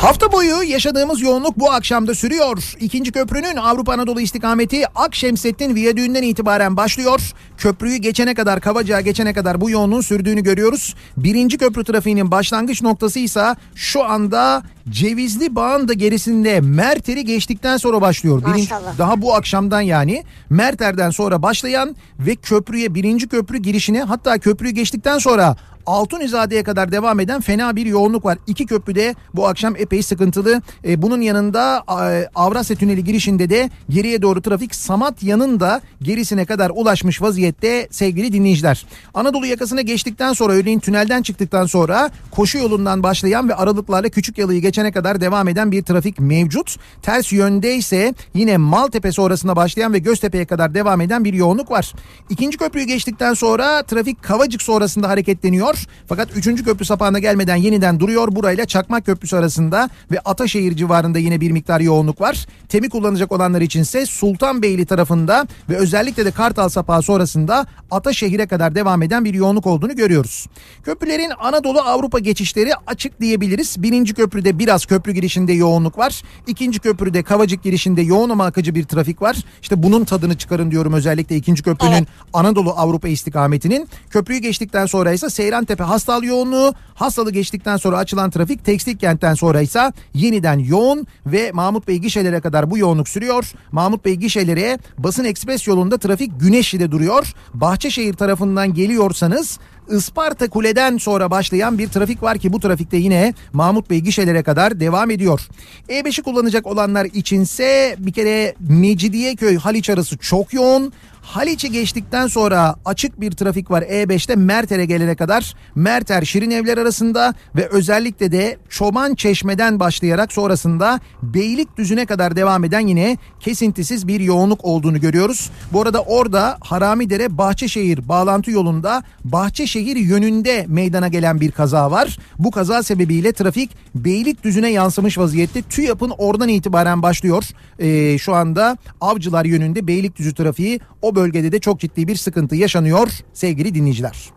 Hafta 0.00 0.32
boyu 0.32 0.62
yaşadığımız 0.62 1.20
yoğunluk 1.22 1.58
bu 1.58 1.70
akşamda 1.72 2.14
sürüyor. 2.14 2.74
İkinci 2.80 3.12
köprünün 3.12 3.56
Avrupa 3.56 3.92
Anadolu 3.92 4.20
istikameti 4.20 4.86
Akşemsettin 4.94 5.74
Viyadüğü'nden 5.74 6.22
itibaren 6.22 6.76
başlıyor. 6.76 7.32
Köprüyü 7.58 7.96
geçene 7.96 8.34
kadar, 8.34 8.60
Kavacığa 8.60 9.00
geçene 9.00 9.32
kadar 9.32 9.60
bu 9.60 9.70
yoğunluğun 9.70 10.00
sürdüğünü 10.00 10.42
görüyoruz. 10.42 10.94
Birinci 11.16 11.58
köprü 11.58 11.84
trafiğinin 11.84 12.30
başlangıç 12.30 12.82
noktası 12.82 13.18
ise 13.18 13.56
şu 13.74 14.04
anda 14.04 14.62
Cevizli 14.90 15.54
Bağ'ın 15.56 15.88
da 15.88 15.92
gerisinde 15.92 16.60
Merter'i 16.60 17.24
geçtikten 17.24 17.76
sonra 17.76 18.00
başlıyor. 18.00 18.42
Birinci- 18.42 18.72
Maşallah. 18.72 18.98
daha 18.98 19.22
bu 19.22 19.34
akşamdan 19.34 19.80
yani 19.80 20.24
Merter'den 20.50 21.10
sonra 21.10 21.42
başlayan 21.42 21.96
ve 22.18 22.34
köprüye 22.34 22.94
birinci 22.94 23.28
köprü 23.28 23.58
girişine 23.58 24.02
hatta 24.02 24.38
köprüyü 24.38 24.72
geçtikten 24.74 25.18
sonra 25.18 25.56
Altunizade'ye 25.86 26.62
kadar 26.62 26.92
devam 26.92 27.20
eden 27.20 27.40
fena 27.40 27.76
bir 27.76 27.86
yoğunluk 27.86 28.24
var. 28.24 28.38
İki 28.46 28.66
köprüde 28.66 29.14
bu 29.34 29.48
akşam 29.48 29.76
epey 29.76 30.02
sıkıntılı. 30.02 30.62
E, 30.84 31.02
bunun 31.02 31.20
yanında 31.20 31.84
e, 31.88 32.28
Avrasya 32.34 32.76
Tüneli 32.76 33.04
girişinde 33.04 33.50
de 33.50 33.70
geriye 33.90 34.22
doğru 34.22 34.42
trafik 34.42 34.74
Samatya'nın 34.74 35.60
da 35.60 35.80
gerisine 36.02 36.44
kadar 36.44 36.70
ulaşmış 36.74 37.22
vaziyette 37.22 37.88
sevgili 37.90 38.32
dinleyiciler. 38.32 38.86
Anadolu 39.14 39.46
yakasına 39.46 39.80
geçtikten 39.80 40.32
sonra 40.32 40.52
örneğin 40.52 40.80
tünelden 40.80 41.22
çıktıktan 41.22 41.66
sonra 41.66 42.10
koşu 42.30 42.58
yolundan 42.58 43.02
başlayan 43.02 43.48
ve 43.48 43.54
aralıklarla 43.54 44.08
küçük 44.08 44.38
yalıyı 44.38 44.60
geçene 44.60 44.92
kadar 44.92 45.20
devam 45.20 45.48
eden 45.48 45.72
bir 45.72 45.82
trafik 45.82 46.20
mevcut. 46.20 46.76
Ters 47.02 47.32
yönde 47.32 47.76
ise 47.76 48.14
yine 48.34 48.56
Maltepe 48.56 49.12
sonrasında 49.12 49.56
başlayan 49.56 49.92
ve 49.92 49.98
Göztepe'ye 49.98 50.44
kadar 50.44 50.74
devam 50.74 51.00
eden 51.00 51.24
bir 51.24 51.34
yoğunluk 51.34 51.70
var. 51.70 51.94
İkinci 52.30 52.58
köprüyü 52.58 52.86
geçtikten 52.86 53.34
sonra 53.34 53.82
trafik 53.82 54.22
Kavacık 54.22 54.62
sonrasında 54.62 55.08
hareketleniyor. 55.08 55.79
Fakat 56.08 56.36
üçüncü 56.36 56.64
köprü 56.64 56.84
sapağına 56.84 57.18
gelmeden 57.18 57.56
yeniden 57.56 58.00
duruyor. 58.00 58.28
Burayla 58.36 58.64
Çakmak 58.64 59.06
Köprüsü 59.06 59.36
arasında 59.36 59.90
ve 60.10 60.20
Ataşehir 60.20 60.76
civarında 60.76 61.18
yine 61.18 61.40
bir 61.40 61.50
miktar 61.50 61.80
yoğunluk 61.80 62.20
var. 62.20 62.46
Temi 62.68 62.90
kullanacak 62.90 63.32
olanlar 63.32 63.60
içinse 63.60 64.06
Sultanbeyli 64.06 64.86
tarafında 64.86 65.46
ve 65.68 65.76
özellikle 65.76 66.24
de 66.24 66.30
Kartal 66.30 66.68
sapağı 66.68 67.02
sonrasında 67.02 67.66
Ataşehir'e 67.90 68.46
kadar 68.46 68.74
devam 68.74 69.02
eden 69.02 69.24
bir 69.24 69.34
yoğunluk 69.34 69.66
olduğunu 69.66 69.96
görüyoruz. 69.96 70.46
Köprülerin 70.84 71.30
Anadolu 71.38 71.80
Avrupa 71.80 72.18
geçişleri 72.18 72.70
açık 72.86 73.20
diyebiliriz. 73.20 73.82
Birinci 73.82 74.14
köprüde 74.14 74.58
biraz 74.58 74.86
köprü 74.86 75.12
girişinde 75.12 75.52
yoğunluk 75.52 75.98
var. 75.98 76.22
İkinci 76.46 76.78
köprüde 76.80 77.22
Kavacık 77.22 77.62
girişinde 77.62 78.02
yoğun 78.02 78.30
ama 78.30 78.44
akıcı 78.44 78.74
bir 78.74 78.84
trafik 78.84 79.22
var. 79.22 79.36
İşte 79.62 79.82
bunun 79.82 80.04
tadını 80.04 80.38
çıkarın 80.38 80.70
diyorum 80.70 80.92
özellikle 80.92 81.36
ikinci 81.36 81.62
köprünün 81.62 81.92
Evet. 81.92 82.08
Anadolu 82.32 82.70
Avrupa 82.70 83.08
istikametinin. 83.08 83.88
Köprüyü 84.10 84.40
geçtikten 84.40 84.86
sonra 84.86 85.12
ise 85.12 85.30
Seyrantepe 85.60 85.84
Hastal 85.84 86.22
yoğunluğu. 86.22 86.74
Hastalı 86.94 87.30
geçtikten 87.30 87.76
sonra 87.76 87.98
açılan 87.98 88.30
trafik 88.30 88.64
Tekstil 88.64 88.96
kentten 88.96 89.34
sonra 89.34 89.60
ise 89.60 89.92
yeniden 90.14 90.58
yoğun 90.58 91.06
ve 91.26 91.50
Mahmut 91.52 91.88
Bey 91.88 91.96
gişelere 91.96 92.40
kadar 92.40 92.70
bu 92.70 92.78
yoğunluk 92.78 93.08
sürüyor. 93.08 93.52
Mahmut 93.72 94.04
Bey 94.04 94.14
gişelere 94.14 94.78
basın 94.98 95.24
ekspres 95.24 95.66
yolunda 95.66 95.98
trafik 95.98 96.40
Güneşli'de 96.40 96.90
duruyor. 96.90 97.32
Bahçeşehir 97.54 98.14
tarafından 98.14 98.74
geliyorsanız 98.74 99.58
Isparta 99.90 100.48
Kule'den 100.50 100.98
sonra 100.98 101.30
başlayan 101.30 101.78
bir 101.78 101.88
trafik 101.88 102.22
var 102.22 102.38
ki 102.38 102.52
bu 102.52 102.60
trafikte 102.60 102.96
yine 102.96 103.34
Mahmut 103.52 103.90
Bey 103.90 103.98
gişelere 103.98 104.42
kadar 104.42 104.80
devam 104.80 105.10
ediyor. 105.10 105.40
E5'i 105.88 106.22
kullanacak 106.22 106.66
olanlar 106.66 107.04
içinse 107.04 107.96
bir 107.98 108.12
kere 108.12 108.54
Mecidiyeköy 108.60 109.56
Haliç 109.56 109.90
arası 109.90 110.18
çok 110.18 110.54
yoğun. 110.54 110.92
Haliç'i 111.22 111.72
geçtikten 111.72 112.26
sonra 112.26 112.74
açık 112.84 113.20
bir 113.20 113.30
trafik 113.30 113.70
var 113.70 113.82
E5'te 113.82 114.36
Merter'e 114.36 114.84
gelene 114.84 115.16
kadar. 115.16 115.54
Merter 115.74 116.22
Şirin 116.22 116.50
Evler 116.50 116.78
arasında 116.78 117.34
ve 117.56 117.68
özellikle 117.68 118.32
de 118.32 118.58
Çoban 118.68 119.14
Çeşme'den 119.14 119.80
başlayarak 119.80 120.32
sonrasında 120.32 121.00
Beylikdüzü'ne 121.22 122.06
kadar 122.06 122.36
devam 122.36 122.64
eden 122.64 122.86
yine 122.86 123.16
kesintisiz 123.40 124.08
bir 124.08 124.20
yoğunluk 124.20 124.64
olduğunu 124.64 125.00
görüyoruz. 125.00 125.50
Bu 125.72 125.82
arada 125.82 126.02
orada 126.02 126.58
Haramidere 126.60 127.38
Bahçeşehir 127.38 128.08
bağlantı 128.08 128.50
yolunda 128.50 129.02
Bahçeşehir 129.24 129.79
yönünde 129.80 130.66
meydana 130.68 131.08
gelen 131.08 131.40
bir 131.40 131.50
kaza 131.50 131.90
var. 131.90 132.18
Bu 132.38 132.50
kaza 132.50 132.82
sebebiyle 132.82 133.32
trafik 133.32 133.70
Beylikdüzü'ne 133.94 134.70
yansımış 134.70 135.18
vaziyette. 135.18 135.62
TÜYAP'ın 135.62 136.12
oradan 136.18 136.48
itibaren 136.48 137.02
başlıyor. 137.02 137.44
Ee, 137.78 138.18
şu 138.18 138.34
anda 138.34 138.76
Avcılar 139.00 139.44
yönünde 139.44 139.86
Beylikdüzü 139.86 140.34
trafiği 140.34 140.80
o 141.02 141.14
bölgede 141.14 141.52
de 141.52 141.58
çok 141.58 141.80
ciddi 141.80 142.08
bir 142.08 142.16
sıkıntı 142.16 142.56
yaşanıyor 142.56 143.08
sevgili 143.32 143.74
dinleyiciler. 143.74 144.30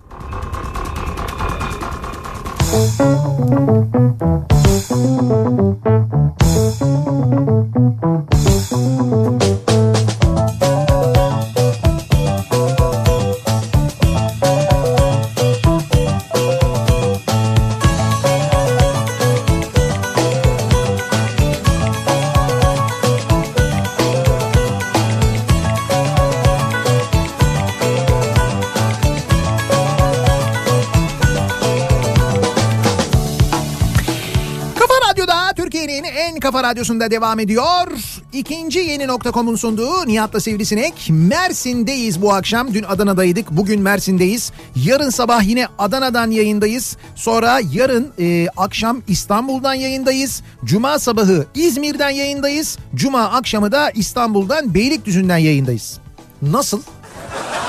Kafa 9.13 9.62
radyosunda 36.63 37.12
devam 37.12 37.39
ediyor. 37.39 37.88
İkinci 38.34 38.80
yeni 38.80 39.08
nokta.com'un 39.08 39.56
sunduğu 39.56 40.08
Nihat'la 40.08 40.39
Sivrisinek. 40.39 40.93
Mersin'deyiz 41.10 42.21
bu 42.21 42.34
akşam. 42.34 42.73
Dün 42.73 42.84
Adana'daydık. 42.84 43.52
Bugün 43.52 43.82
Mersin'deyiz. 43.82 44.52
Yarın 44.76 45.10
sabah 45.10 45.43
yine 45.43 45.67
Adana'dan 45.80 46.32
yayındayız. 46.32 46.97
Sonra 47.15 47.60
yarın 47.73 48.12
e, 48.19 48.47
akşam 48.58 49.02
İstanbul'dan 49.08 49.73
yayındayız. 49.73 50.43
Cuma 50.65 50.99
sabahı 50.99 51.45
İzmir'den 51.56 52.10
yayındayız. 52.10 52.78
Cuma 52.95 53.23
akşamı 53.23 53.71
da 53.71 53.91
İstanbul'dan 53.91 54.73
Beylikdüzü'nden 54.73 55.38
yayındayız. 55.38 55.99
Nasıl? 56.41 56.82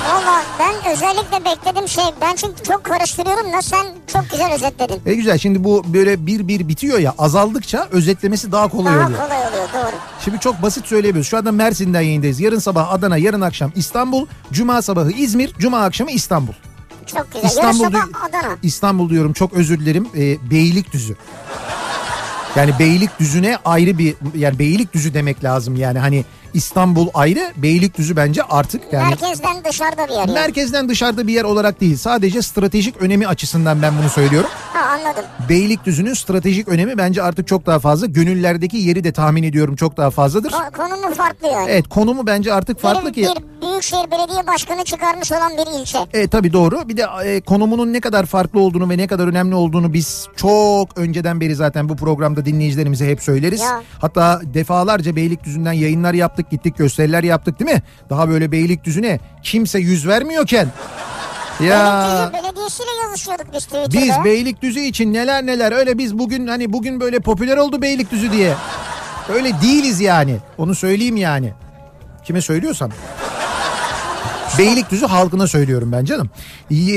Valla 0.09 0.43
ben 0.59 0.93
özellikle 0.93 1.45
bekledim 1.45 1.89
şey 1.89 2.05
ben 2.21 2.35
çünkü 2.37 2.63
çok 2.63 2.85
karıştırıyorum 2.85 3.53
da 3.53 3.63
sen 3.63 3.87
çok 4.13 4.31
güzel 4.31 4.53
özetledin. 4.55 5.03
E 5.07 5.15
güzel 5.15 5.39
şimdi 5.39 5.65
bu 5.65 5.85
böyle 5.87 6.27
bir 6.27 6.49
bir 6.49 6.69
bitiyor 6.69 6.99
ya 6.99 7.15
azaldıkça 7.19 7.89
özetlemesi 7.91 8.53
daha 8.53 8.69
kolay 8.69 8.95
Daha 8.95 9.07
oluyor. 9.07 9.19
kolay 9.21 9.39
oluyor 9.49 9.69
doğru. 9.75 9.97
Şimdi 10.25 10.41
çok 10.41 10.63
basit 10.63 10.87
söyleyemiyoruz. 10.87 11.31
Şu 11.31 11.37
anda 11.39 11.53
Mersin'den 11.53 12.01
yayındayız. 12.01 12.41
Yarın 12.41 12.59
sabah 12.59 12.93
Adana, 12.93 13.17
yarın 13.17 13.41
akşam 13.41 13.73
İstanbul, 13.77 14.27
Cuma 14.53 14.83
sabahı 14.83 15.11
İzmir, 15.11 15.53
Cuma 15.59 15.85
akşamı 15.85 16.11
İstanbul. 16.11 16.53
Çok 17.07 17.33
güzel. 17.33 17.49
İstanbul, 17.49 17.83
Yarın 17.83 17.95
sabah 18.13 18.25
Adana. 18.25 18.57
İstanbul 18.63 19.11
diyorum 19.11 19.33
çok 19.33 19.53
özür 19.53 19.81
dilerim. 19.81 20.09
Ee, 20.17 20.51
Beylikdüzü. 20.51 21.17
Yani 22.57 22.79
Beylikdüzü'ne 22.79 23.59
ayrı 23.65 23.99
bir 23.99 24.15
yani 24.37 24.59
Beylikdüzü 24.59 25.15
demek 25.15 25.45
lazım 25.45 25.77
yani 25.77 25.99
hani 25.99 26.25
İstanbul 26.55 27.09
ayrı 27.15 27.53
Beylikdüzü 27.57 28.17
bence 28.17 28.43
artık 28.43 28.83
yani 28.93 29.09
Merkezden 29.09 29.65
dışarıda 29.65 30.05
bir 30.09 30.13
yer. 30.13 30.19
yani. 30.19 30.33
merkezden 30.33 30.89
dışarıda 30.89 31.27
bir 31.27 31.33
yer 31.33 31.45
olarak 31.45 31.81
değil 31.81 31.97
sadece 31.97 32.43
stratejik 32.43 32.97
önemi 33.03 33.27
açısından 33.27 33.83
ben 33.83 33.93
bunu 34.01 34.09
söylüyorum. 34.11 34.51
Ha 34.73 34.81
anladım. 34.91 35.25
Beylikdüzü'nün 35.49 36.15
stratejik 36.15 36.69
önemi 36.69 36.99
bence 36.99 37.23
artık 37.23 37.47
çok 37.49 37.67
daha 37.67 37.79
fazla. 37.79 38.07
Gönüllerdeki 38.07 38.77
yeri 38.77 39.05
de 39.05 39.13
tahmin 39.13 39.43
ediyorum 39.43 39.77
çok 39.77 39.97
daha 39.97 40.11
fazladır. 40.11 40.51
Ko- 40.51 40.73
konumu 40.73 41.15
farklı 41.15 41.49
yani. 41.49 41.71
Evet 41.71 41.89
konumu 41.89 42.27
bence 42.27 42.53
artık 42.55 42.81
farklı 42.81 43.09
bir, 43.09 43.15
ki. 43.15 43.23
bir 43.23 43.55
Büyükşehir 43.69 44.11
Belediye 44.11 44.47
Başkanı 44.47 44.85
çıkarmış 44.85 45.33
olan 45.33 45.53
bir 45.53 45.81
ilçe. 45.81 45.99
E 46.13 46.29
tabii 46.29 46.53
doğru. 46.53 46.89
Bir 46.89 46.97
de 46.97 47.07
e, 47.25 47.41
konumunun 47.41 47.93
ne 47.93 48.01
kadar 48.01 48.27
farklı 48.27 48.61
olduğunu 48.61 48.91
ve 48.91 48.99
ne 48.99 49.07
kadar 49.07 49.29
önemli 49.29 49.55
olduğunu 49.55 49.93
biz 49.93 50.27
çok 50.37 50.99
önceden 50.99 51.41
beri 51.41 51.55
zaten 51.55 51.89
bu 51.89 51.97
programda 51.97 52.45
dinleyicilerimize 52.47 53.09
hep 53.09 53.23
söyleriz. 53.23 53.61
Ya. 53.61 53.83
Hatta 54.01 54.41
defalarca 54.45 55.17
Beylikdüzü'nden 55.17 55.73
yayınlar 55.73 56.15
yaptık, 56.15 56.44
gittik 56.51 56.79
gösteriler 56.79 57.23
yaptık 57.23 57.61
değil 57.61 57.71
mi? 57.71 57.83
Daha 58.11 58.29
böyle 58.29 58.53
Beylikdüzü'ne 58.53 59.21
kimse 59.43 59.79
yüz 59.79 60.09
vermiyorken. 60.09 60.69
Ya 61.61 62.31
Beylikdüzü 62.33 62.45
Belediyesi'yle 62.45 62.91
yazışıyorduk 63.05 63.47
biz 63.55 63.65
Twitter'da. 63.65 63.93
biz 63.93 64.25
Beylikdüzü 64.25 64.81
için 64.81 65.13
neler 65.13 65.47
neler 65.47 65.73
öyle 65.73 65.99
biz 65.99 66.19
bugün 66.19 66.47
hani 66.47 66.73
bugün 66.73 67.01
böyle 67.01 67.21
popüler 67.21 67.57
oldu 67.57 67.83
Beylikdüzü 67.83 68.33
diye. 68.33 68.55
Öyle 69.29 69.53
değiliz 69.63 70.01
yani. 70.01 70.37
Onu 70.59 70.75
söyleyeyim 70.75 71.17
yani. 71.17 71.53
Kime 72.25 72.41
söylüyorsam. 72.41 72.91
Beylikdüzü 74.59 75.07
halkına 75.07 75.47
söylüyorum 75.47 75.93
ben 75.93 76.05
canım. 76.05 76.31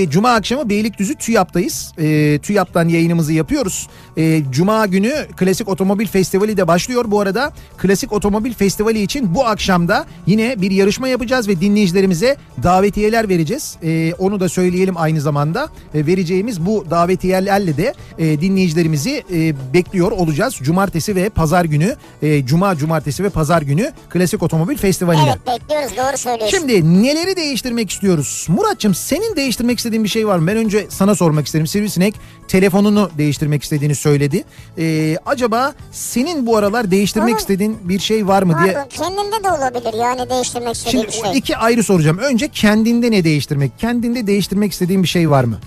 Cuma 0.10 0.32
akşamı 0.32 0.70
Beylikdüzü 0.70 1.16
TÜYAP'tayız. 1.16 1.92
E, 1.98 2.40
TÜYAP'tan 2.40 2.88
yayınımızı 2.88 3.34
yapıyoruz. 3.34 3.88
E, 4.18 4.42
Cuma 4.52 4.86
günü 4.86 5.14
Klasik 5.38 5.68
Otomobil 5.68 6.08
Festivali 6.08 6.58
de 6.58 6.68
başlıyor. 6.68 7.06
Bu 7.08 7.22
arada 7.22 7.54
Klasik 7.78 8.14
Otomobil 8.14 8.54
Festivali 8.54 9.02
için 9.02 9.36
bu 9.36 9.46
akşamda 9.46 10.06
yine 10.28 10.62
bir 10.62 10.72
yarışma 10.72 11.08
yapacağız 11.08 11.48
ve 11.48 11.62
dinleyicilerimize 11.62 12.38
davetiyeler 12.64 13.30
vereceğiz. 13.30 13.78
E, 13.84 14.14
onu 14.14 14.40
da 14.40 14.50
söyleyelim 14.50 14.98
aynı 14.98 15.22
zamanda. 15.22 15.70
E, 15.94 16.06
vereceğimiz 16.06 16.66
bu 16.66 16.86
davetiyelerle 16.90 17.78
de 17.78 17.94
e, 18.18 18.42
dinleyicilerimizi 18.42 19.24
e, 19.34 19.74
bekliyor 19.74 20.12
olacağız. 20.12 20.56
Cumartesi 20.64 21.16
ve 21.16 21.30
pazar 21.30 21.66
günü, 21.66 21.96
e, 22.22 22.46
Cuma, 22.46 22.76
Cumartesi 22.76 23.24
ve 23.24 23.30
pazar 23.30 23.62
günü 23.62 23.92
Klasik 24.10 24.44
Otomobil 24.44 24.78
Festivali'ne. 24.78 25.36
Evet 25.48 25.62
bekliyoruz 25.62 25.98
doğru 25.98 26.18
söylüyorsun. 26.18 26.58
Şimdi 26.58 27.04
neleri 27.04 27.38
değiştirmek 27.52 27.92
istiyoruz? 27.92 28.46
Muratçım 28.50 28.96
senin 28.96 29.36
değiştirmek 29.36 29.78
istediğin 29.78 30.04
bir 30.04 30.10
şey 30.10 30.28
var 30.28 30.40
mı? 30.40 30.48
Ben 30.48 30.58
önce 30.58 30.88
sana 30.90 31.16
sormak 31.16 31.46
isterim. 31.46 31.68
Sivrisinek 31.68 32.16
telefonunu 32.48 33.10
değiştirmek 33.18 33.64
istediğini 33.64 33.96
söyledi. 33.96 34.44
Ee, 34.78 35.18
acaba 35.26 35.74
senin 35.92 36.46
bu 36.46 36.58
aralar 36.58 36.92
değiştirmek 36.92 37.30
Onun- 37.30 37.38
istediğin 37.38 37.78
bir 37.84 38.00
şey 38.00 38.28
var 38.28 38.44
mı 38.44 38.58
diye. 38.64 38.74
Pardon 38.74 38.90
kendinde 38.90 39.44
de 39.44 39.50
olabilir 39.52 39.94
yani 40.04 40.30
değiştirmek 40.30 40.76
istediği 40.76 40.92
Şimdi 40.92 41.08
bir 41.08 41.12
şey. 41.12 41.38
iki 41.38 41.58
ayrı 41.58 41.84
soracağım. 41.84 42.18
Önce 42.18 42.48
kendinde 42.48 43.12
ne 43.12 43.24
değiştirmek? 43.24 43.80
Kendinde 43.80 44.28
değiştirmek 44.28 44.72
istediğin 44.72 45.04
bir 45.04 45.08
şey 45.08 45.30
var 45.30 45.44
mı? 45.44 45.60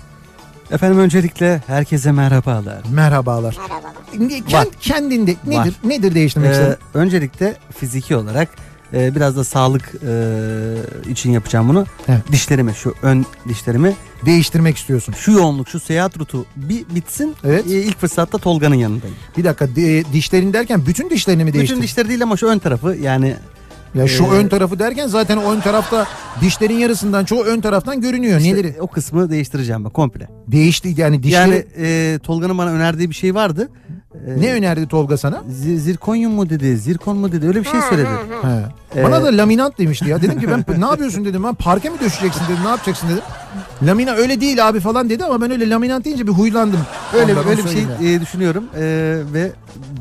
Efendim 0.71 0.99
öncelikle 0.99 1.61
herkese 1.67 2.11
merhabalar. 2.11 2.81
Merhabalar. 2.91 3.57
Merhaba. 3.61 3.93
Kend- 4.49 4.53
Var. 4.53 4.67
Kendinde 4.81 5.31
nedir? 5.45 5.57
Var. 5.57 5.69
Nedir 5.83 6.15
değiştirmek 6.15 6.49
Ee, 6.49 6.51
istediğin? 6.51 6.77
öncelikle 6.93 7.55
fiziki 7.77 8.15
olarak 8.15 8.49
e, 8.93 9.15
biraz 9.15 9.35
da 9.37 9.43
sağlık 9.43 9.91
e, 10.07 11.11
için 11.11 11.31
yapacağım 11.31 11.69
bunu. 11.69 11.85
Evet. 12.07 12.31
Dişlerimi 12.31 12.73
şu 12.75 12.93
ön 13.01 13.25
dişlerimi 13.47 13.95
Değiştirmek 14.25 14.77
istiyorsun. 14.77 15.13
şu 15.17 15.31
yoğunluk 15.31 15.69
şu 15.69 15.79
seyahat 15.79 16.19
rutu 16.19 16.45
bir 16.55 16.85
bitsin. 16.95 17.35
Evet. 17.43 17.65
E, 17.67 17.69
ilk 17.69 17.99
fırsatta 17.99 18.37
Tolga'nın 18.37 18.75
yanındayım. 18.75 19.15
Bir 19.37 19.43
dakika 19.43 19.75
de- 19.75 20.13
dişlerin 20.13 20.53
derken 20.53 20.85
bütün 20.85 21.09
dişlerini 21.09 21.43
mi 21.43 21.53
değiştirdin? 21.53 21.81
Bütün 21.81 21.87
dişleri 21.87 22.09
değil 22.09 22.23
ama 22.23 22.37
şu 22.37 22.47
ön 22.47 22.59
tarafı 22.59 22.97
yani 23.01 23.35
Ya 23.95 24.07
şu 24.07 24.23
Ee, 24.23 24.27
ön 24.27 24.47
tarafı 24.47 24.79
derken 24.79 25.07
zaten 25.07 25.37
ön 25.43 25.59
tarafta 25.59 26.07
dişlerin 26.41 26.77
yarısından 26.77 27.25
çoğu 27.25 27.43
ön 27.43 27.61
taraftan 27.61 28.01
görünüyor. 28.01 28.39
işte 28.39 28.53
Neleri? 28.53 28.75
o 28.79 28.87
kısmı 28.87 29.29
değiştireceğim 29.31 29.85
ben 29.85 29.89
komple. 29.89 30.27
Değişti 30.47 30.93
yani 30.97 31.23
dişleri. 31.23 31.39
Yani 31.49 31.65
e, 31.77 32.19
Tolga'nın 32.23 32.57
bana 32.57 32.69
önerdiği 32.71 33.09
bir 33.09 33.15
şey 33.15 33.35
vardı. 33.35 33.69
E, 34.15 34.41
Ne 34.41 34.53
önerdi 34.53 34.87
Tolga 34.87 35.17
sana? 35.17 35.43
zi- 35.51 35.77
zirkonyum 35.77 36.33
mu 36.33 36.49
dedi, 36.49 36.77
zirkon 36.77 37.17
mu 37.17 37.31
dedi 37.31 37.47
öyle 37.47 37.59
bir 37.59 37.65
şey 37.69 37.81
söyledi. 37.81 38.07
He. 38.41 38.47
Ee, 38.99 39.03
Bana 39.03 39.23
da 39.23 39.37
laminat 39.37 39.77
demişti 39.77 40.09
ya. 40.09 40.21
Dedim 40.21 40.39
ki 40.39 40.47
ben 40.49 40.81
ne 40.81 40.85
yapıyorsun 40.85 41.25
dedim. 41.25 41.43
Ben 41.43 41.53
parke 41.55 41.89
mi 41.89 41.99
döşeceksin 41.99 42.41
dedim. 42.45 42.63
Ne 42.63 42.69
yapacaksın 42.69 43.09
dedim. 43.09 43.21
Lamina 43.87 44.11
öyle 44.11 44.41
değil 44.41 44.67
abi 44.69 44.79
falan 44.79 45.09
dedi 45.09 45.25
ama 45.25 45.41
ben 45.41 45.51
öyle 45.51 45.69
laminat 45.69 46.05
deyince 46.05 46.27
bir 46.27 46.31
huylandım. 46.31 46.79
Öyle 47.13 47.31
Ondan 47.31 47.45
böyle 47.45 47.57
bir 47.57 47.69
şey 47.69 47.81
söyleyeyim 47.83 47.89
ya. 48.01 48.11
e, 48.13 48.21
düşünüyorum 48.21 48.63
E, 48.75 48.81
ve 49.33 49.51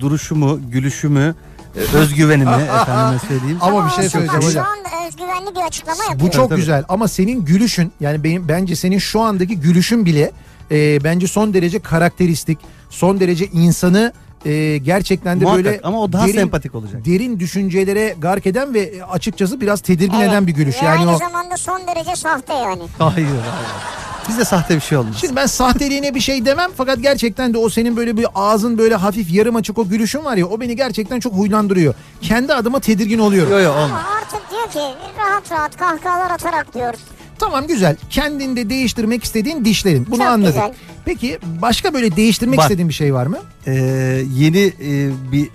duruşumu, 0.01 0.61
gülüşümü, 0.71 1.35
e, 1.77 1.97
özgüvenimi 1.97 2.51
efendime 2.81 3.19
söyleyeyim. 3.29 3.59
Ama 3.61 3.87
bir 3.87 3.91
şey 3.91 4.07
Aa, 4.07 4.09
söyleyeceğim 4.09 4.43
Şu 4.43 4.49
hocam. 4.49 4.67
an 4.67 5.07
özgüvenli 5.09 5.55
bir 5.57 5.67
açıklama 5.67 5.99
Bu 6.09 6.11
yapıyor. 6.13 6.33
çok 6.33 6.49
tabii. 6.49 6.61
güzel 6.61 6.85
ama 6.89 7.09
senin 7.09 7.45
gülüşün 7.45 7.93
yani 8.01 8.25
benim 8.25 8.49
bence 8.49 8.77
senin 8.77 8.99
şu 8.99 9.21
andaki 9.21 9.61
gülüşün 9.61 10.07
bile 10.07 10.31
e, 10.71 11.05
bence 11.05 11.27
son 11.27 11.55
derece 11.55 11.79
karakteristik. 11.79 12.59
Son 12.91 13.21
derece 13.21 13.47
insanı 13.47 14.13
e, 14.45 14.79
gerçekten 14.79 15.41
de 15.41 15.45
Muhakkak 15.45 15.65
böyle 15.65 15.81
ama 15.83 16.01
o 16.01 16.13
daha 16.13 16.27
derin, 16.27 16.35
sempatik 16.39 16.75
olacak. 16.75 17.05
derin 17.05 17.41
düşüncelere 17.41 18.15
gark 18.19 18.47
eden 18.47 18.75
ve 18.75 18.93
açıkçası 19.11 19.61
biraz 19.61 19.81
tedirgin 19.81 20.21
Evet. 20.21 20.29
eden 20.31 20.47
bir 20.47 20.53
gülüş. 20.53 20.83
Ve 20.83 20.87
Yani 20.87 20.99
aynı 21.01 21.15
o 21.15 21.19
zamanda 21.19 21.57
son 21.57 21.81
derece 21.87 22.17
sahte 22.17 22.55
yani. 22.55 22.83
Hayır, 22.99 23.15
hayır. 23.17 23.37
Bizde 24.29 24.45
sahte 24.45 24.77
bir 24.77 24.81
şey 24.81 24.99
olmaz. 24.99 25.15
Şimdi 25.21 25.37
ben 25.37 25.47
sahteliğine 25.47 26.15
bir 26.15 26.21
şey 26.21 26.45
demem 26.45 26.71
fakat 26.77 27.03
gerçekten 27.03 27.55
de 27.55 27.59
o 27.59 27.69
senin 27.69 27.97
böyle 27.97 28.17
bir 28.17 28.27
ağzın 28.35 28.79
böyle 28.79 28.95
hafif 28.95 29.33
yarım 29.33 29.57
açık 29.57 29.79
o 29.79 29.89
gülüşün 29.89 30.25
var 30.25 30.37
ya 30.37 30.47
o 30.47 30.61
beni 30.61 30.77
gerçekten 30.77 31.21
çok 31.21 31.33
huylandırıyor. 31.35 31.95
Kendi 32.21 32.55
adıma 32.55 32.81
tedirgin 32.81 33.19
oluyorum. 33.19 33.53
Yo 33.53 33.59
yo 33.61 33.71
olmaz. 33.73 33.91
Ama 33.91 34.03
artık 34.23 34.51
diyor 34.51 34.69
ki 34.87 34.95
rahat 35.19 35.53
rahat 35.53 35.77
kahkahalar 35.77 36.31
atarak 36.31 36.75
diyoruz. 36.75 37.01
Tamam 37.41 37.67
güzel. 37.67 37.97
Kendinde 38.11 38.71
değiştirmek 38.71 39.25
istediğin 39.25 39.65
dişlerin. 39.65 40.07
Bunu 40.07 40.17
Çok 40.17 40.27
anladık. 40.27 40.55
güzel. 40.55 40.73
Peki 41.05 41.39
başka 41.63 41.95
böyle 41.95 42.17
değiştirmek 42.17 42.59
Var. 42.59 42.63
istediğin 42.65 42.89
bir 42.89 42.95
şey 42.95 43.15
var 43.15 43.27
mı? 43.27 43.39
Ee, 43.67 43.73
yeni 44.35 44.59
e, 44.83 45.11
bir 45.33 45.49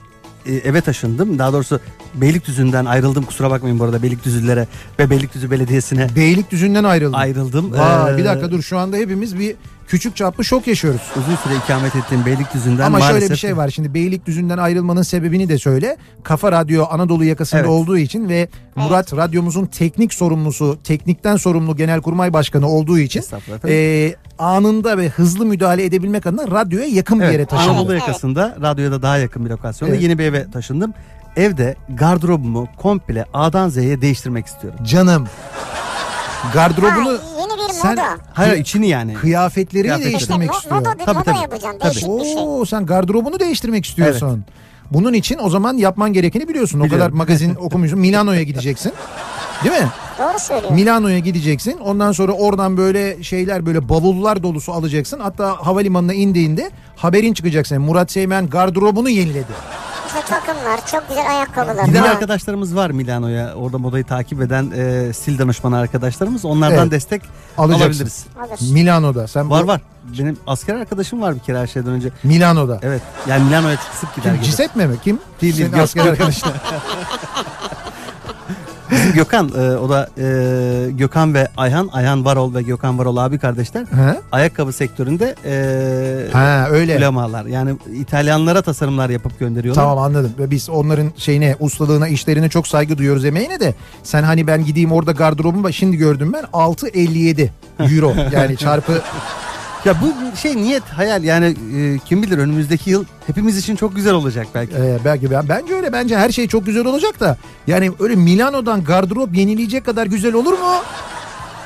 e, 0.45 0.53
eve 0.55 0.81
taşındım. 0.81 1.39
Daha 1.39 1.53
doğrusu 1.53 1.79
Beylikdüzü'nden 2.15 2.85
ayrıldım. 2.85 3.23
Kusura 3.25 3.49
bakmayın 3.49 3.79
bu 3.79 3.83
arada 3.83 4.03
Beylikdüzülere 4.03 4.67
ve 4.99 5.09
Beylikdüzü 5.09 5.51
Belediyesi'ne 5.51 6.07
Beylikdüzü'nden 6.15 6.83
ayrıldın. 6.83 7.13
ayrıldım. 7.13 7.71
Vay, 7.73 8.13
Ee, 8.13 8.17
bir 8.17 8.25
dakika 8.25 8.51
dur 8.51 8.61
şu 8.61 8.77
anda 8.77 8.97
hepimiz 8.97 9.39
bir 9.39 9.55
küçük 9.87 10.15
çaplı 10.15 10.45
şok 10.45 10.67
yaşıyoruz. 10.67 11.01
Uzun 11.15 11.35
süre 11.35 11.53
ikamet 11.63 11.95
ettiğim 11.95 12.25
Beylikdüzü'nden 12.25 12.85
Ama 12.85 12.97
maalesef 12.97 13.19
şöyle 13.21 13.33
bir 13.33 13.37
şey 13.39 13.57
var 13.57 13.69
şimdi 13.69 13.93
Beylikdüzü'nden 13.93 14.57
ayrılmanın 14.57 15.01
sebebini 15.01 15.49
de 15.49 15.57
söyle. 15.57 15.97
Kafa 16.23 16.51
Radyo 16.51 16.85
Anadolu 16.89 17.23
yakasında 17.23 17.59
Evet. 17.61 17.69
olduğu 17.69 17.97
için 17.97 18.29
ve 18.29 18.47
Murat 18.75 19.13
radyomuzun 19.13 19.65
teknik 19.65 20.13
sorumlusu, 20.13 20.79
teknikten 20.83 21.35
sorumlu 21.37 21.75
genelkurmay 21.75 22.33
başkanı 22.33 22.67
olduğu 22.69 22.99
için 22.99 23.23
e, 23.67 24.15
anında 24.39 24.97
ve 24.97 25.09
hızlı 25.09 25.45
müdahale 25.45 25.85
edebilmek 25.85 26.27
adına 26.27 26.51
radyoya 26.51 26.85
yakın 26.85 27.19
bir 27.19 27.25
yere 27.25 27.35
Evet, 27.35 27.49
taşındı. 27.49 27.71
Anadolu 27.71 27.91
Evet. 27.91 28.01
yakasında 28.07 28.57
radyoya 28.61 28.91
da 28.91 29.01
daha 29.01 29.17
yakın 29.17 29.45
bir 29.45 29.49
lokasyonda 29.49 29.93
Evet. 29.93 30.03
yeni 30.03 30.17
bir 30.19 30.23
eve 30.23 30.51
taşındım. 30.51 30.93
Evde 31.35 31.75
gardırobumu 31.89 32.67
komple 32.77 33.25
A'dan 33.33 33.69
Z'ye 33.69 34.01
değiştirmek 34.01 34.45
istiyorum. 34.45 34.79
Canım. 34.85 35.27
Gardırobunu 36.53 37.17
Bir 37.69 37.73
sen 37.73 37.91
moda. 37.91 38.17
Hayır 38.33 38.53
içini 38.57 38.87
yani. 38.87 39.13
kıyafetlerini 39.13 39.83
Kıyafetleri. 39.83 40.11
değiştirmek 40.13 40.49
İşte 40.51 40.57
istiyor. 40.57 40.75
mo- 40.81 40.85
moda, 40.89 41.05
Tabii, 41.05 41.17
moda 41.17 41.23
tabii. 41.23 41.37
yapacaksın. 41.41 41.79
Tabii. 41.79 41.91
Değişik 41.93 42.09
bir 42.19 42.23
şey. 42.25 42.35
Oo 42.37 42.65
sen 42.65 42.85
gardırobunu 42.85 43.39
değiştirmek 43.39 43.85
istiyorsun. 43.85 44.45
Bunun 44.91 45.13
için 45.13 45.39
o 45.41 45.49
zaman 45.49 45.77
yapman 45.77 46.13
gerekeni 46.13 46.47
biliyorsun. 46.47 46.79
O 46.79 46.83
kadar 46.83 46.91
Biliyorum. 46.95 47.17
magazin 47.17 47.55
okumuşsun. 47.59 47.99
Milano'ya 47.99 48.43
gideceksin. 48.43 48.93
Değil 49.63 49.81
mi? 49.81 49.87
Doğru 50.19 50.39
söylüyor. 50.39 50.71
Milano'ya 50.73 51.19
gideceksin. 51.19 51.77
Ondan 51.77 52.11
sonra 52.11 52.31
oradan 52.31 52.77
böyle 52.77 53.23
şeyler 53.23 53.65
böyle 53.65 53.89
bavullar 53.89 54.43
dolusu 54.43 54.71
alacaksın. 54.73 55.19
Hatta 55.19 55.55
havalimanına 55.65 56.13
indiğinde 56.13 56.71
haberin 56.95 57.33
çıkacak 57.33 57.67
senin. 57.67 57.81
Murat 57.81 58.11
Seymen 58.11 58.47
gardırobunu 58.49 59.09
yeniledi. 59.09 59.51
İşte 60.19 60.27
takımlar, 60.27 60.87
çok 60.91 61.07
güzel 61.09 61.29
ayakkabılar. 61.29 61.85
Giden 61.85 62.01
Ha. 62.01 62.09
arkadaşlarımız 62.09 62.75
var 62.75 62.89
Milano'ya. 62.89 63.53
Orada 63.55 63.77
modayı 63.77 64.03
takip 64.03 64.41
eden 64.41 64.71
e, 64.75 65.13
stil 65.13 65.39
danışmanı 65.39 65.77
arkadaşlarımız. 65.77 66.45
Onlardan 66.45 66.77
Evet. 66.77 66.91
destek 66.91 67.21
Alacaksın. 67.57 67.85
alabiliriz. 67.85 68.25
Alırsın. 68.47 68.73
Milano'da. 68.73 69.27
Sen 69.27 69.49
Var 69.49 69.63
bu- 69.63 69.67
var. 69.67 69.81
Benim 70.19 70.37
asker 70.47 70.75
arkadaşım 70.75 71.21
var 71.21 71.35
bir 71.35 71.39
kere 71.39 71.59
her 71.59 71.67
şeyden 71.67 71.91
önce. 71.91 72.09
Milano'da. 72.23 72.79
Evet. 72.81 73.01
Yani 73.27 73.43
Milano'ya 73.43 73.75
çok 73.75 73.95
sık 73.95 74.15
gider 74.15 74.23
Kim, 74.23 74.33
gelir. 74.33 74.45
Giuseppe 74.45 74.85
mi? 74.87 74.95
Kim? 75.03 75.19
Değil, 75.41 75.57
değil, 75.57 75.69
Senin 75.71 75.83
asker 75.83 76.05
arkadaşın. 76.05 76.49
Bizim 78.95 79.13
Gökhan 79.13 79.51
e, 79.57 79.77
o 79.77 79.89
da 79.89 80.09
e, 80.17 80.91
Gökhan 80.91 81.33
ve 81.33 81.47
Ayhan. 81.57 81.89
Ayhan 81.93 82.25
Varol 82.25 82.55
ve 82.55 82.61
Gökhan 82.61 82.99
Varol 82.99 83.17
abi 83.17 83.37
kardeşler. 83.37 83.85
Ha? 83.95 84.17
Ayakkabı 84.31 84.73
sektöründe 84.73 85.35
e, 85.45 86.31
ha 86.33 86.67
öyle. 86.69 86.97
ulemalar. 86.97 87.45
Yani 87.45 87.75
İtalyanlara 87.93 88.61
tasarımlar 88.61 89.09
yapıp 89.09 89.39
gönderiyorlar. 89.39 89.83
Tamam 89.83 89.97
anladım. 89.97 90.31
Biz 90.37 90.69
onların 90.69 91.11
şeyine, 91.17 91.55
ustalığına, 91.59 92.07
işlerine 92.07 92.49
çok 92.49 92.67
saygı 92.67 92.97
duyuyoruz 92.97 93.25
emeğine 93.25 93.59
de. 93.59 93.73
Sen 94.03 94.23
hani 94.23 94.47
ben 94.47 94.65
gideyim 94.65 94.91
orada 94.91 95.11
gardırobum 95.11 95.73
şimdi 95.73 95.97
gördüm 95.97 96.33
ben 96.33 96.43
6.57 96.43 97.49
euro. 97.79 98.13
Yani 98.31 98.57
çarpı 98.57 99.01
Ya 99.85 99.95
bu 100.01 100.37
şey 100.37 100.55
niyet 100.57 100.83
hayal 100.83 101.23
yani 101.23 101.45
e, 101.45 101.99
kim 102.05 102.23
bilir 102.23 102.37
önümüzdeki 102.37 102.89
yıl 102.89 103.05
hepimiz 103.27 103.57
için 103.57 103.75
çok 103.75 103.95
güzel 103.95 104.13
olacak 104.13 104.47
belki. 104.55 104.73
Ee, 104.75 104.97
belki 105.05 105.31
ben 105.31 105.49
bence 105.49 105.73
öyle 105.75 105.93
bence 105.93 106.17
her 106.17 106.29
şey 106.29 106.47
çok 106.47 106.65
güzel 106.65 106.85
olacak 106.85 107.19
da 107.19 107.37
yani 107.67 107.91
öyle 107.99 108.15
Milano'dan 108.15 108.83
gardırop 108.83 109.35
yenileyecek 109.37 109.85
kadar 109.85 110.05
güzel 110.07 110.33
olur 110.33 110.53
mu? 110.53 110.75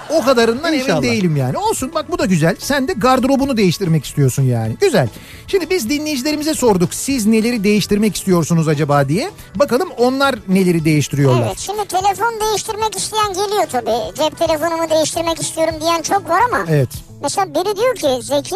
O 0.09 0.21
kadarından 0.25 0.73
emin 0.73 0.83
İnşallah. 0.83 1.01
değilim 1.01 1.35
yani. 1.35 1.57
Olsun 1.57 1.91
bak 1.95 2.11
bu 2.11 2.19
da 2.19 2.25
güzel. 2.25 2.55
Sen 2.59 2.87
de 2.87 2.93
gardırobunu 2.93 3.57
değiştirmek 3.57 4.05
istiyorsun 4.05 4.43
yani. 4.43 4.75
Güzel. 4.81 5.09
Şimdi 5.47 5.69
biz 5.69 5.89
dinleyicilerimize 5.89 6.53
sorduk. 6.53 6.93
Siz 6.93 7.25
neleri 7.25 7.63
değiştirmek 7.63 8.15
istiyorsunuz 8.15 8.67
acaba 8.67 9.09
diye. 9.09 9.29
Bakalım 9.55 9.89
onlar 9.97 10.35
neleri 10.47 10.85
değiştiriyorlar. 10.85 11.45
Evet 11.47 11.59
şimdi 11.59 11.85
telefon 11.85 12.39
değiştirmek 12.47 12.95
isteyen 12.97 13.33
geliyor 13.33 13.65
tabii. 13.71 14.15
Cep 14.17 14.39
telefonumu 14.39 14.89
değiştirmek 14.89 15.41
istiyorum 15.41 15.75
diyen 15.81 16.01
çok 16.01 16.29
var 16.29 16.41
ama. 16.49 16.65
Evet. 16.69 16.89
Mesela 17.21 17.53
biri 17.55 17.75
diyor 17.77 17.95
ki 17.95 18.25
Zeki 18.25 18.55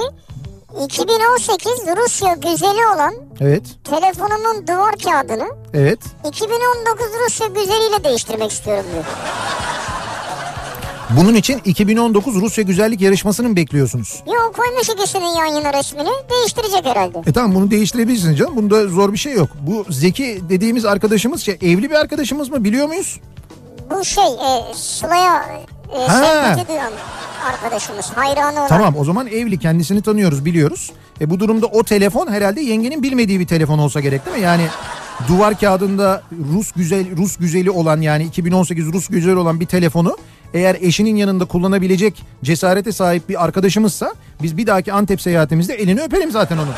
2018 0.86 1.71
Rusya 1.97 2.34
güzeli 2.34 2.88
olan 2.95 3.13
Evet. 3.41 3.63
telefonumun 3.84 4.67
duvar 4.67 4.95
kağıdını 4.95 5.47
Evet. 5.73 5.99
2019 6.28 7.06
Rusya 7.26 7.47
güzeliyle 7.47 8.04
değiştirmek 8.04 8.52
istiyorum 8.52 8.86
diyor. 8.93 9.04
Bunun 11.17 11.34
için 11.34 11.62
2019 11.65 12.36
Rusya 12.41 12.63
güzellik 12.63 13.02
yarışmasını 13.02 13.49
mı 13.49 13.56
bekliyorsunuz? 13.56 14.23
Yok 14.28 14.56
koymuş 14.58 14.89
ikisinin 14.89 15.26
yan 15.26 15.45
yana 15.45 15.73
resmini 15.73 16.10
değiştirecek 16.30 16.86
herhalde. 16.86 17.21
E 17.28 17.34
tamam 17.34 17.56
bunu 17.56 17.71
değiştirebilirsiniz 17.71 18.38
canım. 18.38 18.56
Bunda 18.56 18.88
zor 18.88 19.13
bir 19.13 19.17
şey 19.17 19.34
yok. 19.34 19.49
Bu 19.62 19.86
Zeki 19.89 20.41
dediğimiz 20.49 20.86
arkadaşımız 20.86 21.41
şey, 21.41 21.54
evli 21.62 21.89
bir 21.89 21.95
arkadaşımız 21.95 22.49
mı 22.49 22.63
biliyor 22.63 22.88
muyuz? 22.88 23.19
Bu 23.91 24.06
şey 24.06 24.23
e, 24.23 24.73
Sıla'ya 24.76 25.45
e, 25.96 26.08
Ha. 26.08 26.24
sempati 26.24 26.68
duyan 26.72 26.92
arkadaşımız 27.54 28.12
hayranı 28.16 28.60
olan. 28.60 28.68
Tamam 28.68 28.96
o 28.98 29.04
zaman 29.06 29.28
evli 29.28 29.60
kendisini 29.60 30.02
tanıyoruz 30.02 30.46
biliyoruz. 30.46 30.92
E 31.22 31.30
bu 31.30 31.40
durumda 31.40 31.66
o 31.66 31.84
telefon 31.84 32.28
herhalde 32.32 32.62
yengenin 32.62 33.04
bilmediği 33.04 33.40
bir 33.40 33.48
telefon 33.48 33.80
olsa 33.80 34.00
gerek 34.00 34.26
değil 34.26 34.38
mi? 34.38 34.44
Yani 34.44 34.68
duvar 35.28 35.60
kağıdında 35.60 36.24
Rus 36.54 36.72
güzel 36.72 37.18
Rus 37.18 37.38
güzeli 37.38 37.72
olan 37.72 38.02
yani 38.02 38.24
2018 38.24 38.94
Rus 38.94 39.08
güzeli 39.08 39.36
olan 39.36 39.60
bir 39.60 39.66
telefonu 39.66 40.18
eğer 40.54 40.78
eşinin 40.82 41.16
yanında 41.16 41.46
kullanabilecek 41.46 42.24
cesarete 42.44 42.92
sahip 42.92 43.30
bir 43.30 43.44
arkadaşımızsa 43.44 44.14
biz 44.42 44.58
bir 44.58 44.68
dahaki 44.68 44.94
Antep 44.94 45.22
seyahatimizde 45.22 45.74
elini 45.74 46.02
öpelim 46.02 46.32
zaten 46.32 46.58
onun. 46.58 46.74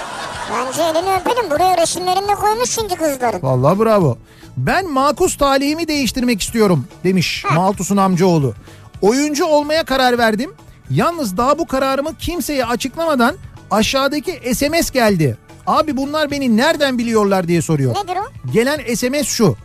Bence 0.51 0.81
elini 0.83 1.15
öpelim 1.21 1.51
buraya 1.51 1.77
resimlerini 1.81 2.35
koymuş 2.35 2.71
çünkü 2.75 2.95
kızların. 2.95 3.39
Vallahi 3.41 3.79
bravo. 3.79 4.17
Ben 4.57 4.91
makus 4.91 5.37
talihimi 5.37 5.87
değiştirmek 5.87 6.41
istiyorum 6.41 6.87
demiş 7.03 7.43
Maltus'un 7.55 7.97
amcaoğlu. 7.97 8.53
Oyuncu 9.01 9.45
olmaya 9.45 9.83
karar 9.85 10.17
verdim. 10.17 10.53
Yalnız 10.89 11.37
daha 11.37 11.59
bu 11.59 11.67
kararımı 11.67 12.17
kimseye 12.17 12.65
açıklamadan 12.65 13.35
aşağıdaki 13.71 14.55
SMS 14.55 14.91
geldi. 14.91 15.37
Abi 15.67 15.97
bunlar 15.97 16.31
beni 16.31 16.57
nereden 16.57 16.97
biliyorlar 16.97 17.47
diye 17.47 17.61
soruyor. 17.61 17.95
Nedir 17.95 18.17
o? 18.17 18.51
Gelen 18.51 18.95
SMS 18.95 19.27
şu. 19.27 19.55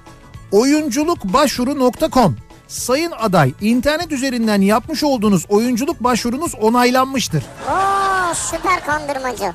Oyunculukbaşvuru.com 0.52 2.36
Sayın 2.68 3.12
aday 3.20 3.52
internet 3.60 4.12
üzerinden 4.12 4.60
yapmış 4.60 5.04
olduğunuz 5.04 5.46
oyunculuk 5.48 6.04
başvurunuz 6.04 6.54
onaylanmıştır. 6.54 7.42
Oo 7.68 8.34
süper 8.34 8.84
kandırmacı. 8.86 9.52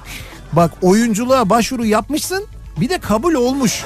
Bak 0.54 0.72
oyunculuğa 0.82 1.50
başvuru 1.50 1.86
yapmışsın 1.86 2.46
bir 2.78 2.90
de 2.90 2.98
kabul 3.00 3.34
olmuş. 3.34 3.84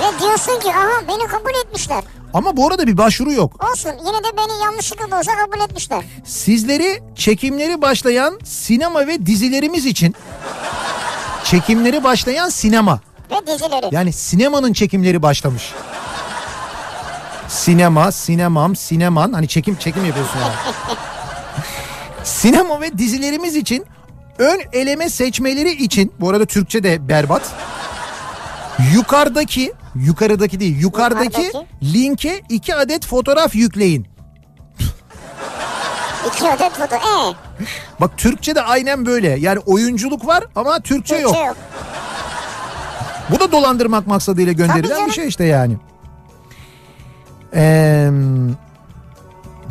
Ve 0.00 0.20
diyorsun 0.20 0.60
ki 0.60 0.68
aha 0.70 1.08
beni 1.08 1.28
kabul 1.28 1.50
etmişler. 1.66 2.04
Ama 2.34 2.56
bu 2.56 2.66
arada 2.66 2.86
bir 2.86 2.98
başvuru 2.98 3.32
yok. 3.32 3.64
Olsun 3.72 3.90
yine 3.90 4.18
de 4.18 4.36
beni 4.36 4.64
yanlışlıkla 4.64 5.10
da 5.10 5.18
olsa 5.18 5.32
kabul 5.36 5.64
etmişler. 5.64 6.04
Sizleri 6.24 7.02
çekimleri 7.14 7.82
başlayan 7.82 8.38
sinema 8.44 9.06
ve 9.06 9.26
dizilerimiz 9.26 9.86
için 9.86 10.14
çekimleri 11.44 12.04
başlayan 12.04 12.48
sinema. 12.48 13.00
Ve 13.30 13.46
dizileri. 13.46 13.94
Yani 13.94 14.12
sinemanın 14.12 14.72
çekimleri 14.72 15.22
başlamış. 15.22 15.72
Sinema, 17.48 18.12
sinemam, 18.12 18.76
sineman. 18.76 19.32
Hani 19.32 19.48
çekim 19.48 19.76
çekim 19.76 20.04
yapıyorsun 20.04 20.38
yani. 20.40 20.54
Sinema 22.24 22.80
ve 22.80 22.98
dizilerimiz 22.98 23.56
için 23.56 23.86
ön 24.38 24.60
eleme 24.72 25.10
seçmeleri 25.10 25.70
için 25.72 26.12
bu 26.20 26.30
arada 26.30 26.46
Türkçe 26.46 26.82
de 26.82 27.08
berbat. 27.08 27.42
Yukarıdaki 28.94 29.72
yukarıdaki 29.94 30.60
değil 30.60 30.80
yukarıdaki 30.80 31.42
Yukarıdaki. 31.42 31.94
linke 31.94 32.42
iki 32.48 32.74
adet 32.74 33.06
fotoğraf 33.06 33.54
yükleyin. 33.54 34.06
İki 36.26 36.48
adet 36.50 36.72
foto. 36.72 36.96
Ee, 36.96 37.34
Bak 38.00 38.18
Türkçe 38.18 38.54
de 38.54 38.62
aynen 38.62 39.06
böyle. 39.06 39.28
Yani 39.28 39.58
oyunculuk 39.58 40.26
var 40.26 40.44
ama 40.56 40.80
Türkçe 40.80 41.16
yok. 41.16 41.32
Türkçe 41.34 41.46
yok. 41.46 41.56
Bu 43.30 43.40
da 43.40 43.52
dolandırmak 43.52 44.06
maksadıyla 44.06 44.52
gönderilen 44.52 45.06
bir 45.06 45.12
şey 45.12 45.28
işte 45.28 45.44
yani. 45.44 45.76
Ee, 47.54 48.10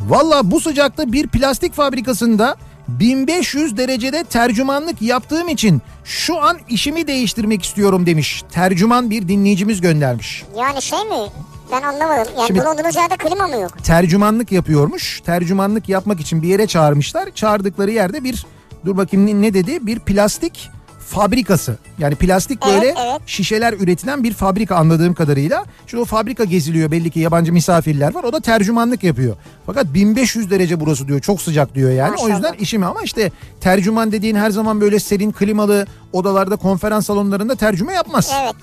Valla 0.07 0.51
bu 0.51 0.59
sıcakta 0.61 1.11
bir 1.11 1.27
plastik 1.27 1.73
fabrikasında 1.73 2.55
1500 2.87 3.77
derecede 3.77 4.23
tercümanlık 4.23 5.01
yaptığım 5.01 5.47
için 5.49 5.81
şu 6.03 6.41
an 6.41 6.57
işimi 6.69 7.07
değiştirmek 7.07 7.63
istiyorum 7.65 8.05
demiş. 8.05 8.43
Tercüman 8.51 9.09
bir 9.09 9.27
dinleyicimiz 9.27 9.81
göndermiş. 9.81 10.43
Yani 10.57 10.81
şey 10.81 10.99
mi? 10.99 11.29
Ben 11.71 11.81
anlamadım. 11.81 12.33
Yani 12.37 12.47
Şimdi- 12.47 12.59
bulunduğunuz 12.65 12.95
yerde 12.95 13.17
klima 13.17 13.47
mı 13.47 13.55
yok? 13.55 13.83
tercümanlık 13.83 14.51
yapıyormuş. 14.51 15.21
Tercümanlık 15.25 15.89
yapmak 15.89 16.19
için 16.19 16.41
bir 16.41 16.47
yere 16.47 16.67
çağırmışlar. 16.67 17.29
Çağırdıkları 17.35 17.91
yerde 17.91 18.23
bir 18.23 18.45
dur 18.85 18.97
bakayım 18.97 19.25
ne- 19.27 19.41
ne 19.41 19.53
dedi? 19.53 19.87
Bir 19.87 19.99
plastik 19.99 20.69
fabrikası. 21.05 21.77
Yani 21.99 22.15
plastik 22.15 22.59
Evet, 22.65 22.73
böyle 22.73 22.87
evet. 22.99 23.21
şişeler 23.25 23.73
üretilen 23.73 24.23
bir 24.23 24.33
fabrika 24.33 24.75
anladığım 24.75 25.13
kadarıyla. 25.13 25.65
Şimdi 25.87 26.01
o 26.01 26.05
fabrika 26.05 26.43
geziliyor 26.43 26.91
belli 26.91 27.09
ki 27.11 27.19
yabancı 27.19 27.53
misafirler 27.53 28.13
var. 28.15 28.23
O 28.23 28.33
da 28.33 28.39
tercümanlık 28.39 29.03
yapıyor. 29.03 29.35
Fakat 29.65 29.93
1500 29.93 30.51
derece 30.51 30.79
burası 30.79 31.07
diyor. 31.07 31.19
Çok 31.21 31.41
sıcak 31.41 31.75
diyor 31.75 31.91
yani. 31.91 32.09
O 32.09 32.11
Maşallah. 32.11 32.29
yüzden 32.35 32.53
işimi 32.53 32.85
ama 32.85 33.01
işte 33.03 33.31
tercüman 33.61 34.11
dediğin 34.11 34.35
her 34.35 34.49
zaman 34.49 34.81
böyle 34.81 34.99
serin 34.99 35.31
klimalı 35.31 35.87
odalarda 36.13 36.55
konferans 36.55 37.05
salonlarında 37.05 37.55
tercüme 37.55 37.93
yapmaz. 37.93 38.31
Evet. 38.43 38.55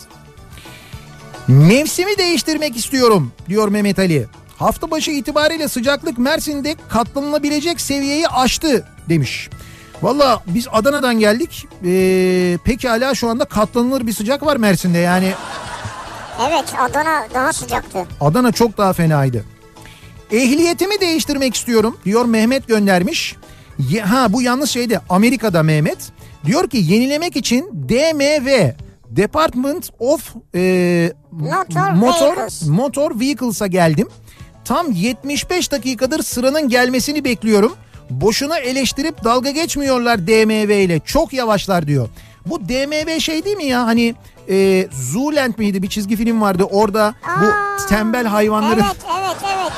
Mevsimi 1.48 2.18
değiştirmek 2.18 2.76
istiyorum 2.76 3.32
diyor 3.48 3.68
Mehmet 3.68 3.98
Ali. 3.98 4.26
Hafta 4.56 4.90
başı 4.90 5.10
itibariyle 5.10 5.68
sıcaklık 5.68 6.18
Mersin'de 6.18 6.76
katlanılabilecek 6.88 7.80
seviyeyi 7.80 8.28
aştı 8.28 8.84
demiş. 9.08 9.50
Valla 10.02 10.42
biz 10.46 10.68
Adana'dan 10.72 11.18
geldik. 11.18 11.66
Ee, 11.86 12.58
pekala 12.64 13.14
şu 13.14 13.28
anda 13.28 13.44
katlanılır 13.44 14.06
bir 14.06 14.12
sıcak 14.12 14.46
var 14.46 14.56
Mersin'de. 14.56 14.98
Yani 14.98 15.32
Evet 16.48 16.64
Adana 16.78 17.26
daha 17.34 17.52
sıcaktı. 17.52 17.98
Adana 18.20 18.52
çok 18.52 18.78
daha 18.78 18.92
fenaydı. 18.92 19.44
Ehliyetimi 20.32 21.00
değiştirmek 21.00 21.54
istiyorum 21.56 21.96
diyor 22.04 22.24
Mehmet 22.24 22.68
göndermiş. 22.68 23.36
Ha 24.04 24.32
bu 24.32 24.42
yalnız 24.42 24.70
şeyde 24.70 25.00
Amerika'da 25.08 25.62
Mehmet. 25.62 25.98
Diyor 26.44 26.68
ki 26.68 26.78
yenilemek 26.78 27.36
için 27.36 27.70
DMV 27.88 28.70
Department 29.10 29.90
of 29.98 30.34
e, 30.54 31.12
Motor 31.32 31.90
Motor 31.90 32.36
Vehicles. 32.36 32.62
Motor 32.62 33.20
Vehicles'a 33.20 33.66
geldim. 33.66 34.08
Tam 34.64 34.92
75 34.92 35.72
dakikadır 35.72 36.22
sıranın 36.22 36.68
gelmesini 36.68 37.24
bekliyorum. 37.24 37.72
Boşuna 38.20 38.58
eleştirip 38.58 39.24
dalga 39.24 39.50
geçmiyorlar 39.50 40.26
DMV 40.26 40.70
ile. 40.84 41.00
Çok 41.00 41.32
yavaşlar 41.32 41.86
diyor. 41.86 42.08
Bu 42.46 42.60
DMV 42.68 43.18
şey 43.18 43.44
değil 43.44 43.56
mi 43.56 43.64
ya 43.64 43.86
hani 43.86 44.14
e, 44.50 44.88
Zooland 44.92 45.54
miydi 45.58 45.82
bir 45.82 45.88
çizgi 45.88 46.16
film 46.16 46.40
vardı 46.40 46.64
orada 46.64 47.14
bu 47.40 47.46
Aa, 47.46 47.86
tembel 47.88 48.26
hayvanların 48.26 48.80
Evet 48.80 48.96
evet 49.18 49.36
evet. 49.56 49.72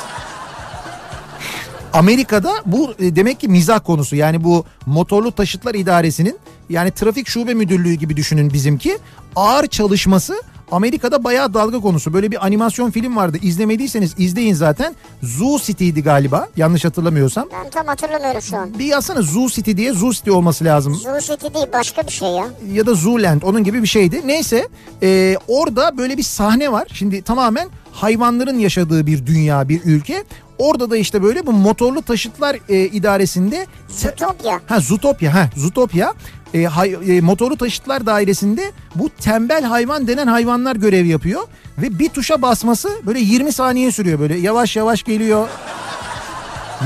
Amerika'da 1.92 2.52
bu 2.66 2.94
e, 2.98 3.16
demek 3.16 3.40
ki 3.40 3.48
mizah 3.48 3.80
konusu. 3.84 4.16
Yani 4.16 4.44
bu 4.44 4.64
motorlu 4.86 5.32
taşıtlar 5.32 5.74
idaresinin 5.74 6.38
yani 6.70 6.90
trafik 6.90 7.28
şube 7.28 7.54
müdürlüğü 7.54 7.94
gibi 7.94 8.16
düşünün 8.16 8.52
bizimki. 8.52 8.98
Ağır 9.36 9.66
çalışması 9.66 10.42
Amerika'da 10.72 11.24
bayağı 11.24 11.54
dalga 11.54 11.80
konusu. 11.80 12.12
Böyle 12.12 12.30
bir 12.30 12.46
animasyon 12.46 12.90
film 12.90 13.16
vardı. 13.16 13.38
İzlemediyseniz 13.42 14.14
izleyin 14.18 14.54
zaten. 14.54 14.94
Zoo 15.22 15.58
City'ydi 15.58 16.02
galiba. 16.02 16.48
Yanlış 16.56 16.84
hatırlamıyorsam. 16.84 17.48
Ben 17.64 17.70
tam 17.70 17.86
hatırlamıyorum 17.86 18.42
şu 18.42 18.56
an. 18.56 18.78
Bir 18.78 18.84
yazsana 18.84 19.22
Zoo 19.22 19.48
City 19.48 19.72
diye 19.76 19.92
Zoo 19.92 20.12
City 20.12 20.30
olması 20.30 20.64
lazım. 20.64 20.94
Zoo 20.94 21.20
City 21.20 21.46
değil 21.54 21.66
başka 21.72 22.02
bir 22.02 22.12
şey 22.12 22.28
ya. 22.28 22.46
ya 22.72 22.86
da 22.86 22.94
Zooland 22.94 23.42
onun 23.42 23.64
gibi 23.64 23.82
bir 23.82 23.88
şeydi. 23.88 24.22
Neyse 24.26 24.68
e, 25.02 25.36
orada 25.48 25.98
böyle 25.98 26.16
bir 26.16 26.22
sahne 26.22 26.72
var. 26.72 26.86
Şimdi 26.92 27.22
tamamen 27.22 27.68
hayvanların 27.92 28.58
yaşadığı 28.58 29.06
bir 29.06 29.26
dünya, 29.26 29.68
bir 29.68 29.80
ülke. 29.84 30.24
Orada 30.58 30.90
da 30.90 30.96
işte 30.96 31.22
böyle 31.22 31.46
bu 31.46 31.52
motorlu 31.52 32.02
taşıtlar 32.02 32.56
e, 32.68 32.78
idaresinde 32.84 33.66
Zootopia. 33.88 34.60
Ha 34.66 34.80
Zootopia 34.80 35.34
ha 35.34 35.50
Zootopia 35.56 36.12
e, 36.54 36.64
hay- 36.64 36.96
e, 37.16 37.20
motorlu 37.20 37.56
taşıtlar 37.56 38.06
dairesinde 38.06 38.72
bu 38.94 39.08
tembel 39.20 39.64
hayvan 39.64 40.06
denen 40.08 40.26
hayvanlar 40.26 40.76
görev 40.76 41.04
yapıyor 41.06 41.42
ve 41.78 41.98
bir 41.98 42.08
tuşa 42.08 42.42
basması 42.42 42.88
böyle 43.06 43.20
20 43.20 43.52
saniye 43.52 43.92
sürüyor 43.92 44.18
böyle 44.20 44.36
yavaş 44.38 44.76
yavaş 44.76 45.02
geliyor. 45.02 45.48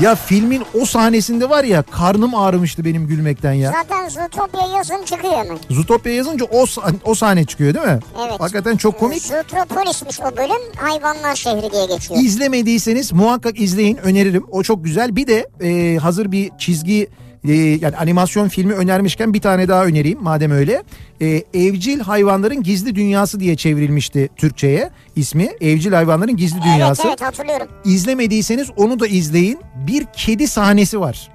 Ya 0.01 0.15
filmin 0.15 0.63
o 0.81 0.85
sahnesinde 0.85 1.49
var 1.49 1.63
ya 1.63 1.81
karnım 1.81 2.35
ağrımıştı 2.35 2.85
benim 2.85 3.07
gülmekten 3.07 3.53
ya. 3.53 3.71
Zaten 3.71 4.09
Zootopia 4.09 4.77
yazın 4.77 5.03
çıkıyor 5.05 5.33
hemen. 5.33 5.57
Zootopia 5.69 6.11
yazınca 6.11 6.45
o, 6.51 6.65
o 7.03 7.15
sahne 7.15 7.45
çıkıyor 7.45 7.73
değil 7.73 7.85
mi? 7.85 7.99
Evet. 8.27 8.39
Hakikaten 8.39 8.77
çok 8.77 8.99
komik. 8.99 9.21
Zootropolis'miş 9.21 10.19
o 10.19 10.37
bölüm. 10.37 10.73
Hayvanlar 10.77 11.35
şehri 11.35 11.71
diye 11.71 11.85
geçiyor. 11.85 12.19
İzlemediyseniz 12.21 13.13
muhakkak 13.13 13.59
izleyin 13.59 13.97
öneririm. 13.97 14.45
O 14.51 14.63
çok 14.63 14.83
güzel. 14.83 15.15
Bir 15.15 15.27
de 15.27 15.49
e, 15.61 15.97
hazır 15.97 16.31
bir 16.31 16.51
çizgi 16.57 17.07
e, 17.47 17.53
yani 17.53 17.97
animasyon 17.97 18.47
filmi 18.47 18.73
önermişken 18.73 19.33
bir 19.33 19.41
tane 19.41 19.67
daha 19.67 19.85
önereyim 19.85 20.19
madem 20.21 20.51
öyle. 20.51 20.83
E, 21.21 21.43
Evcil 21.53 21.99
Hayvanların 21.99 22.63
Gizli 22.63 22.95
Dünyası 22.95 23.39
diye 23.39 23.55
çevrilmişti 23.55 24.29
Türkçe'ye 24.35 24.89
ismi. 25.15 25.49
Evcil 25.61 25.93
Hayvanların 25.93 26.37
Gizli 26.37 26.61
Dünyası. 26.61 27.01
Evet 27.01 27.15
evet 27.19 27.21
hatırlıyorum. 27.21 27.67
İzlemediyseniz 27.85 28.69
onu 28.77 28.99
da 28.99 29.07
izleyin. 29.07 29.59
Bir 29.87 30.05
kedi 30.13 30.47
sahnesi 30.47 30.99
var. 30.99 31.29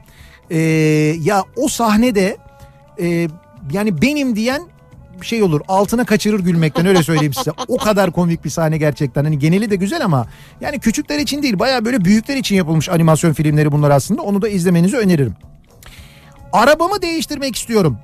Ee, 0.51 0.59
ya 1.23 1.45
o 1.57 1.69
sahnede 1.69 2.37
e, 3.01 3.29
yani 3.73 4.03
benim 4.03 4.37
diyen 4.37 4.63
şey 5.23 5.43
olur 5.43 5.61
altına 5.69 6.05
kaçırır 6.05 6.41
gülmekten 6.41 6.87
öyle 6.87 7.03
söyleyeyim 7.03 7.35
size. 7.35 7.51
O 7.69 7.77
kadar 7.77 8.13
komik 8.13 8.45
bir 8.45 8.51
sahne 8.51 8.79
gerçekten. 8.79 9.25
Hani 9.25 9.39
geneli 9.39 9.71
de 9.71 9.77
güzel 9.77 10.05
ama 10.05 10.27
yani 10.61 10.79
küçükler 10.79 11.19
için 11.19 11.43
değil 11.43 11.59
baya 11.59 11.85
böyle 11.85 12.05
büyükler 12.05 12.37
için 12.37 12.57
yapılmış 12.57 12.89
animasyon 12.89 13.33
filmleri 13.33 13.73
bunlar 13.73 13.91
aslında. 13.91 14.23
Onu 14.23 14.43
da 14.43 14.49
izlemenizi 14.49 14.97
öneririm. 14.97 15.35
Arabamı 16.55 17.03
değiştirmek 17.03 17.57
istiyorum. 17.57 17.99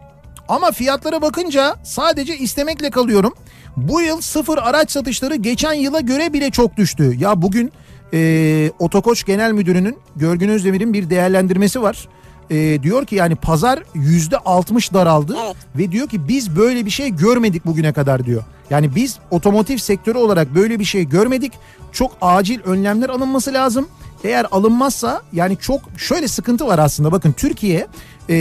Ama 0.48 0.70
fiyatlara 0.70 1.22
bakınca 1.22 1.76
sadece 1.84 2.38
istemekle 2.38 2.90
kalıyorum. 2.90 3.34
Bu 3.76 4.00
yıl 4.00 4.20
sıfır 4.20 4.58
araç 4.58 4.90
satışları 4.90 5.34
geçen 5.34 5.72
yıla 5.72 6.00
göre 6.00 6.32
bile 6.32 6.50
çok 6.50 6.76
düştü. 6.76 7.14
Ya 7.18 7.42
bugün 7.42 7.72
e, 8.14 8.70
Otokoç 8.78 9.24
Genel 9.24 9.52
Müdürü'nün 9.52 9.98
Görgün 10.16 10.48
Özdemir'in 10.48 10.92
bir 10.92 11.10
değerlendirmesi 11.10 11.82
var. 11.82 12.08
E, 12.50 12.82
diyor 12.82 13.06
ki 13.06 13.14
yani 13.14 13.36
pazar 13.36 13.82
yüzde 13.94 14.38
altmış 14.38 14.92
daraldı 14.92 15.36
Evet. 15.44 15.56
ve 15.76 15.92
diyor 15.92 16.08
ki 16.08 16.28
biz 16.28 16.56
böyle 16.56 16.86
bir 16.86 16.90
şey 16.90 17.10
görmedik 17.10 17.66
bugüne 17.66 17.92
kadar 17.92 18.24
diyor. 18.24 18.42
Yani 18.70 18.94
biz 18.94 19.18
otomotiv 19.30 19.76
sektörü 19.76 20.18
olarak 20.18 20.54
böyle 20.54 20.78
bir 20.78 20.84
şey 20.84 21.04
görmedik. 21.04 21.52
Çok 21.92 22.16
acil 22.20 22.60
önlemler 22.60 23.08
alınması 23.08 23.52
lazım. 23.52 23.88
Eğer 24.24 24.46
alınmazsa 24.52 25.22
yani 25.32 25.56
çok 25.60 25.80
şöyle 25.96 26.28
sıkıntı 26.28 26.66
var 26.66 26.78
aslında. 26.78 27.12
Bakın 27.12 27.32
Türkiye 27.32 27.86
e, 28.30 28.34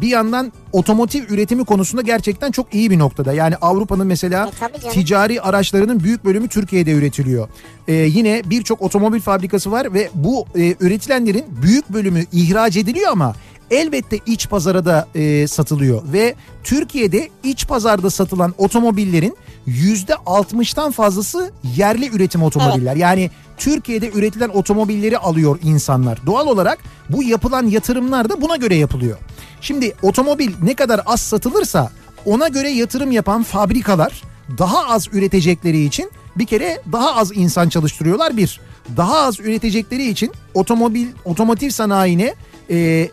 bir 0.00 0.08
yandan 0.08 0.52
otomotiv 0.72 1.22
üretimi 1.28 1.64
konusunda 1.64 2.02
gerçekten 2.02 2.50
çok 2.50 2.74
iyi 2.74 2.90
bir 2.90 2.98
noktada. 2.98 3.32
Yani 3.32 3.56
Avrupa'nın 3.56 4.06
mesela 4.06 4.50
E, 4.84 4.88
ticari 4.90 5.40
araçlarının 5.40 6.00
büyük 6.00 6.24
bölümü 6.24 6.48
Türkiye'de 6.48 6.92
üretiliyor. 6.92 7.48
E, 7.88 7.92
yine 7.92 8.42
birçok 8.46 8.82
otomobil 8.82 9.20
fabrikası 9.20 9.70
var 9.72 9.94
ve 9.94 10.10
bu 10.14 10.46
e, 10.56 10.74
üretilenlerin 10.80 11.44
büyük 11.62 11.90
bölümü 11.90 12.24
ihraç 12.32 12.76
ediliyor 12.76 13.12
ama 13.12 13.34
elbette 13.70 14.18
iç 14.26 14.48
pazara 14.48 14.84
da 14.84 15.08
e, 15.14 15.46
satılıyor 15.46 16.02
ve 16.12 16.34
Türkiye'de 16.64 17.28
iç 17.44 17.66
pazarda 17.68 18.10
satılan 18.10 18.54
otomobillerin 18.58 19.36
yüzde 19.66 20.12
60'tan 20.12 20.92
fazlası 20.92 21.50
yerli 21.76 22.08
üretim 22.16 22.42
otomobiller. 22.42 22.96
Yani 22.96 23.30
Türkiye'de 23.60 24.10
üretilen 24.10 24.48
otomobilleri 24.48 25.18
alıyor 25.18 25.58
insanlar. 25.62 26.26
Doğal 26.26 26.46
olarak 26.46 26.78
bu 27.08 27.22
yapılan 27.22 27.66
yatırımlar 27.66 28.28
da 28.28 28.40
buna 28.40 28.56
göre 28.56 28.74
yapılıyor. 28.74 29.18
Şimdi 29.60 29.92
otomobil 30.02 30.50
ne 30.62 30.74
kadar 30.74 31.00
az 31.06 31.20
satılırsa 31.20 31.90
ona 32.26 32.48
göre 32.48 32.70
yatırım 32.70 33.12
yapan 33.12 33.42
fabrikalar 33.42 34.22
daha 34.58 34.88
az 34.88 35.08
üretecekleri 35.12 35.84
için 35.84 36.10
bir 36.36 36.46
kere 36.46 36.82
daha 36.92 37.16
az 37.16 37.36
insan 37.36 37.68
çalıştırıyorlar 37.68 38.36
bir. 38.36 38.60
Daha 38.96 39.18
az 39.18 39.40
üretecekleri 39.40 40.08
için 40.08 40.32
otomobil 40.54 41.06
otomotiv 41.24 41.70
sanayine 41.70 42.34
e, 42.70 43.08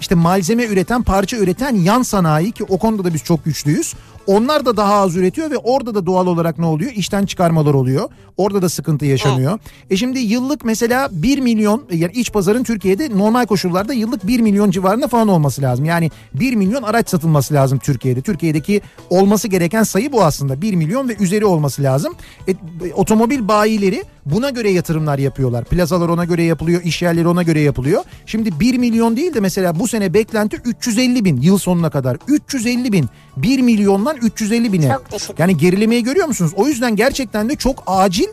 işte 0.00 0.14
malzeme 0.14 0.64
üreten, 0.64 1.02
parça 1.02 1.36
üreten 1.36 1.74
yan 1.74 2.02
sanayi 2.02 2.52
ki 2.52 2.64
o 2.64 2.78
konuda 2.78 3.04
da 3.04 3.14
biz 3.14 3.24
çok 3.24 3.44
güçlüyüz. 3.44 3.94
Onlar 4.26 4.64
da 4.64 4.76
daha 4.76 4.94
az 4.94 5.16
üretiyor 5.16 5.50
ve 5.50 5.56
orada 5.56 5.94
da 5.94 6.06
doğal 6.06 6.26
olarak 6.26 6.58
ne 6.58 6.66
oluyor? 6.66 6.92
İşten 6.94 7.26
çıkarmalar 7.26 7.74
oluyor. 7.74 8.08
Orada 8.36 8.62
da 8.62 8.68
sıkıntı 8.68 9.04
yaşanıyor. 9.06 9.58
E 9.90 9.96
şimdi 9.96 10.18
yıllık 10.18 10.64
mesela 10.64 11.08
1 11.12 11.38
milyon 11.38 11.84
yani 11.92 12.12
iç 12.12 12.32
pazarın 12.32 12.64
Türkiye'de 12.64 13.18
normal 13.18 13.46
koşullarda 13.46 13.92
yıllık 13.92 14.26
1 14.26 14.40
milyon 14.40 14.70
civarında 14.70 15.08
falan 15.08 15.28
olması 15.28 15.62
lazım. 15.62 15.84
Yani 15.84 16.10
1 16.34 16.54
milyon 16.54 16.82
araç 16.82 17.08
satılması 17.08 17.54
lazım 17.54 17.78
Türkiye'de. 17.78 18.20
Türkiye'deki 18.20 18.80
olması 19.10 19.48
gereken 19.48 19.82
sayı 19.82 20.12
bu 20.12 20.22
aslında. 20.24 20.62
1 20.62 20.74
milyon 20.74 21.08
ve 21.08 21.16
üzeri 21.20 21.44
olması 21.44 21.82
lazım. 21.82 22.14
E, 22.48 22.54
otomobil 22.94 23.48
bayileri 23.48 24.04
buna 24.26 24.50
göre 24.50 24.70
yatırımlar 24.70 25.18
yapıyorlar. 25.18 25.64
Plazalar 25.64 26.08
ona 26.08 26.24
göre 26.24 26.42
yapılıyor, 26.42 26.82
iş 26.82 27.02
yerleri 27.02 27.28
ona 27.28 27.42
göre 27.42 27.60
yapılıyor. 27.60 28.04
Şimdi 28.26 28.60
1 28.60 28.78
milyon 28.78 29.16
değil 29.16 29.34
de 29.34 29.40
mesela 29.40 29.78
bu 29.78 29.88
sene 29.88 30.14
beklenti 30.14 30.56
350 30.64 31.24
bin 31.24 31.40
yıl 31.40 31.58
sonuna 31.58 31.90
kadar. 31.90 32.16
350 32.28 32.92
bin. 32.92 33.08
1 33.42 33.60
milyondan 33.60 34.16
350 34.16 34.72
bine. 34.72 34.88
Çok 34.88 35.12
düşük. 35.12 35.38
Yani 35.38 35.56
gerilemeyi 35.56 36.04
görüyor 36.04 36.26
musunuz? 36.26 36.52
O 36.56 36.66
yüzden 36.66 36.96
gerçekten 36.96 37.48
de 37.48 37.56
çok 37.56 37.82
acil 37.86 38.26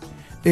e, 0.48 0.52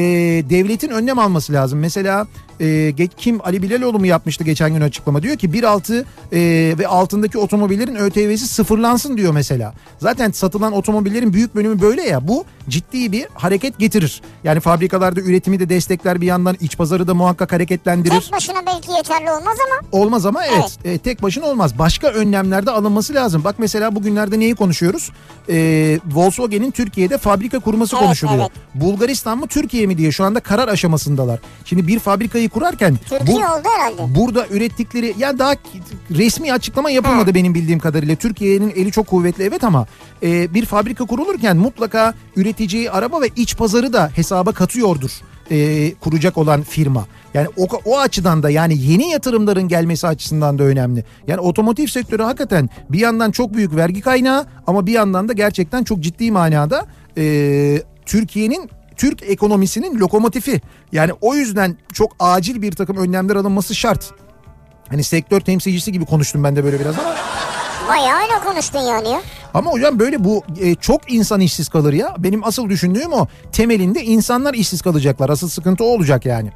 devletin 0.49 0.89
önlem 0.89 1.19
alması 1.19 1.53
lazım. 1.53 1.79
Mesela 1.79 2.27
e, 2.62 2.93
kim 3.17 3.39
Ali 3.43 3.62
Bilaloğlu 3.62 3.99
mu 3.99 4.05
yapmıştı 4.05 4.43
geçen 4.43 4.73
gün 4.73 4.81
açıklama 4.81 5.23
diyor 5.23 5.36
ki 5.38 5.47
1.6 5.49 6.03
e, 6.34 6.77
ve 6.79 6.88
altındaki 6.88 7.38
otomobillerin 7.38 7.95
ÖTV'si 7.95 8.47
sıfırlansın 8.47 9.17
diyor 9.17 9.34
mesela. 9.34 9.73
Zaten 9.99 10.31
satılan 10.31 10.73
otomobillerin 10.73 11.34
büyük 11.34 11.55
bölümü 11.55 11.81
böyle 11.81 12.01
ya 12.01 12.27
bu 12.27 12.45
ciddi 12.69 13.12
bir 13.12 13.27
hareket 13.34 13.79
getirir. 13.79 14.22
Yani 14.43 14.59
fabrikalarda 14.59 15.22
üretimi 15.22 15.59
de 15.59 15.70
destekler 15.70 16.22
bir 16.22 16.26
yandan 16.26 16.57
iç 16.61 16.78
pazarı 16.78 17.07
da 17.07 17.13
muhakkak 17.13 17.51
hareketlendirir. 17.51 18.22
Tek 18.22 18.32
başına 18.34 18.65
belki 18.65 18.91
yeterli 18.91 19.32
olmaz 19.32 19.57
ama 19.67 20.01
Olmaz 20.01 20.26
ama 20.26 20.45
evet, 20.45 20.78
e, 20.86 20.97
tek 20.97 21.24
başına 21.24 21.45
olmaz. 21.45 21.80
Başka 21.80 22.07
önlemler 22.07 22.65
de 22.65 22.72
alınması 22.72 23.13
lazım. 23.13 23.43
Bak 23.43 23.55
mesela 23.57 23.95
bugünlerde 23.95 24.39
neyi 24.39 24.55
konuşuyoruz? 24.55 25.11
E, 25.49 25.99
Volkswagen'in 26.13 26.72
Türkiye'de 26.72 27.17
fabrika 27.17 27.59
kurması 27.59 27.95
Evet, 27.95 28.05
konuşuluyor. 28.05 28.39
evet. 28.39 28.51
Bulgaristan 28.76 29.38
mı 29.38 29.47
Türkiye 29.47 29.84
mi 29.88 29.97
diye 29.97 30.11
şu 30.11 30.23
anda 30.23 30.39
karar 30.39 30.67
aşamasındalar. 30.67 31.39
Şimdi 31.65 31.88
bir 31.88 31.99
fabrikayı 31.99 32.49
kurarken 32.49 32.97
Türkiye 33.09 33.38
oldu 33.38 33.67
herhalde. 33.77 34.15
burada 34.15 34.47
ürettikleri 34.47 35.15
ya 35.17 35.39
daha 35.39 35.55
resmi 36.11 36.53
açıklama 36.53 36.89
yapılmadı 36.89 37.36
benim 37.36 37.53
bildiğim 37.53 37.79
kadarıyla. 37.79 38.15
Türkiye'nin 38.15 38.69
eli 38.69 38.91
çok 38.91 39.07
kuvvetli 39.07 39.43
evet 39.43 39.63
ama 39.63 39.88
e, 40.23 40.53
bir 40.53 40.65
fabrika 40.65 41.05
kurulurken 41.05 41.57
mutlaka 41.57 42.13
üreteceği 42.36 42.91
araba 42.91 43.21
ve 43.21 43.29
iç 43.36 43.57
pazarı 43.57 43.93
da 43.93 44.11
hesaba 44.15 44.51
katıyordur 44.51 45.21
e, 45.51 45.93
kuracak 45.93 46.38
olan 46.38 46.61
firma. 46.61 47.05
Yani 47.33 47.47
o, 47.57 47.67
o 47.86 47.99
açıdan 47.99 48.43
da 48.43 48.49
yani 48.49 48.77
yeni 48.77 49.09
yatırımların 49.09 49.67
gelmesi 49.67 50.07
açısından 50.07 50.59
da 50.59 50.63
önemli. 50.63 51.05
Yani 51.27 51.39
otomotiv 51.39 51.88
sektörü 51.88 52.23
hakikaten 52.23 52.69
bir 52.89 52.99
yandan 52.99 53.31
çok 53.31 53.53
büyük 53.53 53.75
vergi 53.75 54.01
kaynağı 54.01 54.45
ama 54.67 54.86
bir 54.88 54.91
yandan 54.91 55.29
da 55.29 55.33
gerçekten 55.33 55.83
çok 55.83 55.99
ciddi 55.99 56.31
manada 56.31 56.86
e, 57.17 57.83
Türkiye'nin 58.05 58.69
Türk 58.98 59.24
ekonomisinin 59.24 60.00
lokomotifi. 60.00 60.62
Yani 60.91 61.12
o 61.22 61.36
yüzden 61.36 61.78
çok 61.93 62.16
acil 62.20 62.62
bir 62.62 62.72
takım 62.72 62.98
önlemler 62.98 63.36
alınması 63.36 63.76
şart. 63.76 64.12
Hani 64.89 65.04
sektör 65.04 65.39
temsilcisi 65.41 65.91
gibi 65.91 66.06
konuştum 66.06 66.43
ben 66.43 66.56
de 66.56 66.64
böyle 66.64 66.80
biraz 66.80 67.00
ama. 67.00 67.16
Bayağı 67.89 68.22
öyle 68.22 68.34
konuştun 68.46 68.80
yani 68.80 69.10
ya. 69.10 69.22
Ama 69.54 69.72
hocam 69.72 70.00
böyle 70.00 70.24
bu 70.24 70.43
e, 70.62 70.76
çok 70.76 71.14
insan 71.14 71.39
işsiz 71.39 71.70
kalır 71.70 71.93
ya. 71.93 72.16
Benim 72.18 72.43
asıl 72.43 72.70
düşündüğüm 72.70 73.14
o. 73.14 73.28
Temelinde 73.52 74.04
insanlar 74.04 74.54
işsiz 74.54 74.82
kalacaklar. 74.82 75.30
Asıl 75.30 75.50
sıkıntı 75.50 75.84
o 75.84 75.88
olacak 75.88 76.26
yani. 76.26 76.52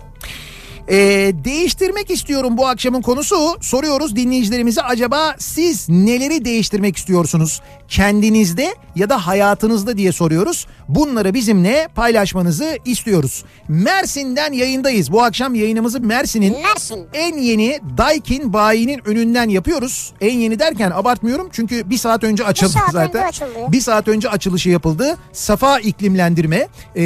Ee, 0.92 1.32
değiştirmek 1.44 2.12
istiyorum 2.12 2.58
bu 2.58 2.68
akşamın 2.68 3.02
konusu. 3.02 3.58
Soruyoruz 3.62 4.16
dinleyicilerimize 4.16 4.82
acaba 4.82 5.36
siz 5.40 5.90
neleri 5.90 6.46
değiştirmek 6.46 6.98
istiyorsunuz? 6.98 7.62
Kendinizde 7.88 8.76
ya 8.96 9.10
da 9.10 9.28
hayatınızda 9.28 9.98
diye 9.98 10.12
soruyoruz. 10.12 10.68
Bunları 10.88 11.34
bizimle 11.34 11.88
paylaşmanızı 11.96 12.78
istiyoruz. 12.86 13.44
Mersin'den 13.68 14.54
yayındayız. 14.54 15.12
Bu 15.12 15.24
akşam 15.24 15.56
yayınımızı 15.56 16.00
Mersin'in 16.02 16.56
Mersin. 16.62 17.08
en 17.14 17.38
yeni 17.38 17.80
Daikin 17.98 18.54
bayinin 18.54 19.02
önünden 19.06 19.50
yapıyoruz. 19.50 20.14
En 20.22 20.40
yeni 20.40 20.60
derken 20.60 20.92
abartmıyorum 20.92 21.50
çünkü 21.52 21.90
bir 21.90 21.98
saat 21.98 22.24
önce 22.24 22.46
açıldı 22.46 22.70
saat 22.72 22.84
önce 22.84 22.92
zaten. 22.94 23.28
açıldı. 23.28 23.50
Bir 23.72 23.82
saat 23.82 24.08
önce 24.08 24.30
açılışı 24.30 24.70
yapıldı. 24.70 25.18
Safa 25.34 25.80
iklimlendirme 25.80 26.68
e, 26.96 27.02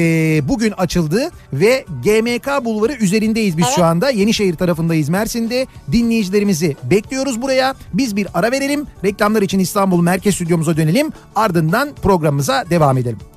bugün 0.49 0.71
açıldı 0.71 1.31
ve 1.53 1.85
GMK 2.03 2.65
Bulvarı 2.65 2.93
üzerindeyiz 2.93 3.57
biz 3.57 3.72
şu 3.75 3.85
anda. 3.85 4.09
Yenişehir 4.09 4.55
tarafındayız 4.55 5.09
Mersin'de. 5.09 5.67
Dinleyicilerimizi 5.91 6.75
bekliyoruz 6.83 7.41
buraya. 7.41 7.75
Biz 7.93 8.15
bir 8.15 8.27
ara 8.33 8.51
verelim. 8.51 8.87
Reklamlar 9.03 9.41
için 9.41 9.59
İstanbul 9.59 10.01
Merkez 10.01 10.35
Stüdyomuza 10.35 10.77
dönelim. 10.77 11.11
Ardından 11.35 11.89
programımıza 12.01 12.65
devam 12.69 12.97
edelim. 12.97 13.32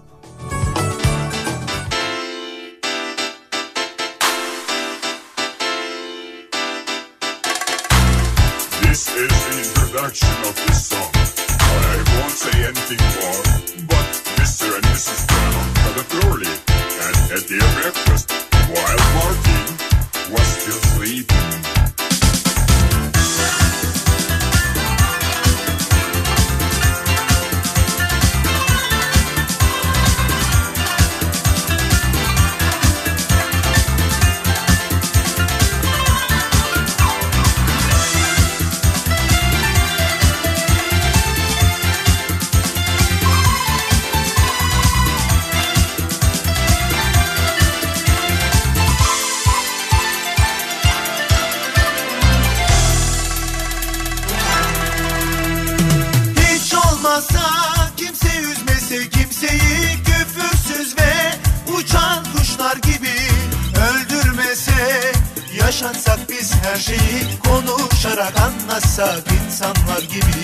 Anlatsak 68.97 69.25
insanlar 69.47 70.03
gibi. 70.03 70.37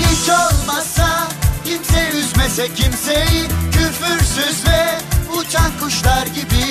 Hiç 0.00 0.28
olmazsa 0.28 1.28
kimse 1.64 2.18
üzmese 2.18 2.74
kimseyi 2.74 3.48
Küfürsüz 3.72 4.66
ve 4.66 4.98
uçan 5.38 5.70
kuşlar 5.80 6.26
gibi. 6.26 6.66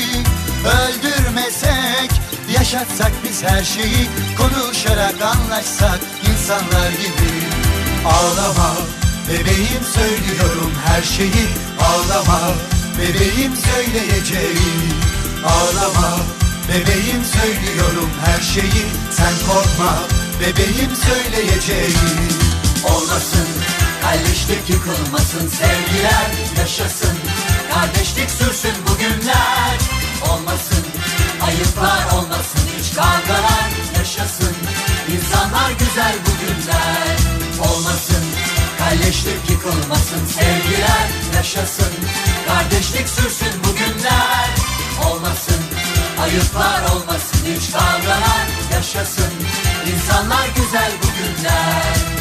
Öldürmesek 0.66 2.12
yaşatsak 2.58 3.12
biz 3.24 3.44
her 3.44 3.64
şeyi 3.64 4.08
Konuşarak 4.38 5.16
anlaşsak 5.22 6.00
insanlar 6.32 6.90
gibi. 6.90 7.32
Ağlama 8.06 8.74
bebeğim 9.30 9.84
söylüyorum 9.96 10.74
her 10.86 11.04
şeyi. 11.04 11.48
Ağlama 11.80 12.42
bebeğim 13.00 13.54
söyleyeceğim 13.56 14.94
Ağlama 15.46 16.18
bebeğim 16.70 17.24
söylüyorum 17.26 18.10
her 18.26 18.42
şeyi. 18.42 18.86
Sen 19.12 19.34
korkma 19.48 20.25
bebeğim 20.40 20.96
söyleyeceğim. 20.96 22.00
Olmasın 22.84 23.48
kalleşlik 24.02 24.70
yıkılmasın 24.70 25.48
Sevgiler 25.48 26.30
yaşasın. 26.60 27.18
Kardeşlik 27.74 28.32
sürsün 28.32 28.76
bugünler 28.88 29.78
Olmasın 30.30 30.86
ayıplar 31.42 32.06
olmasın 32.18 32.62
Hiç 32.80 32.96
kavgalar 32.96 33.70
yaşasın. 33.98 34.56
İnsanlar 35.16 35.72
güzel 35.80 36.16
bugünler 36.26 37.18
Olmasın 37.70 38.26
kalleşlik 38.78 39.50
yıkılmasın 39.50 40.26
Sevgiler 40.26 41.08
yaşasın. 41.36 41.94
Kardeşlik 42.48 43.10
sürsün 43.10 43.64
bugünler 43.64 44.50
Olmasın 45.06 45.75
ayıplar 46.22 46.82
olmasın 46.96 47.40
Hiç 47.46 47.72
kavgalar 47.72 48.48
yaşasın. 48.72 49.34
İnsanlar 49.94 50.48
güzel 50.56 50.92
bugünler 51.04 52.15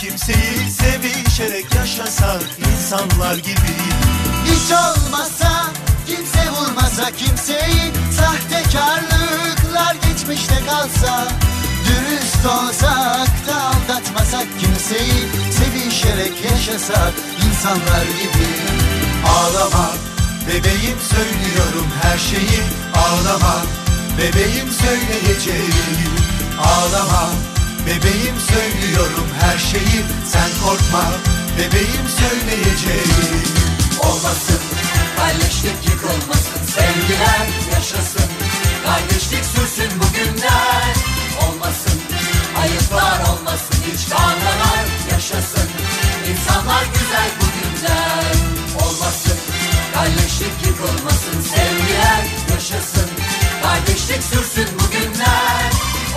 kimseyi 0.00 0.70
Sevişerek 0.70 1.74
yaşasak 1.74 2.42
insanlar 2.72 3.34
gibi. 3.34 3.74
Hiç 4.44 4.72
olmazsa 4.72 5.64
kimse 6.06 6.50
vurmasa 6.50 7.10
kimseyi 7.10 7.92
Sahtekarlıklar 8.10 9.94
geçmişte 10.08 10.54
kalsa 10.66 11.28
Dürüst 11.86 12.46
olsak 12.46 13.46
da 13.48 13.62
aldatmasak 13.62 14.46
kimseyi 14.60 15.28
Sevişerek 15.50 16.32
yaşasak 16.52 17.12
insanlar 17.48 18.04
gibi. 18.04 18.48
Ağlama 19.28 19.90
bebeğim 20.48 20.98
söylüyorum 21.10 21.86
her 22.02 22.18
şeyi. 22.18 22.62
Ağlama 22.94 23.56
bebeğim 24.18 24.70
söyleyeceğim. 24.70 26.10
Ağlama 26.58 27.30
bebeğim 27.86 28.36
söylüyorum 28.40 29.28
her 29.40 29.58
şeyi 29.58 30.04
Sen 30.26 30.50
korkma. 30.64 31.04
Bebeğim 31.58 32.06
söyleyeceğim. 32.20 33.42
Olmasın 34.02 34.60
Kalleşlik 35.16 35.86
yıkılmasın 35.86 36.62
Sevgiler 36.66 37.46
yaşasın. 37.72 38.30
Kardeşlik 38.84 39.44
sürsün 39.44 39.90
bugünler. 40.00 40.94
Olmasın 41.42 42.00
Ayıplar 42.60 43.20
olmasın 43.20 43.76
Hiç 43.92 44.08
kavgalar 44.08 44.84
yaşasın. 45.12 45.68
İnsanlar 46.30 46.84
güzel 46.94 47.30
bugünler. 47.40 48.34
Olmasın 48.84 49.38
Kalleşlik 49.94 50.66
yıkılmasın 50.66 51.40
Sevgiler 51.40 52.24
yaşasın. 52.50 53.10
Kardeşlik 53.62 54.22
sürsün 54.22 54.68
bugünler. 54.78 55.72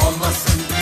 Olmasın 0.05 0.72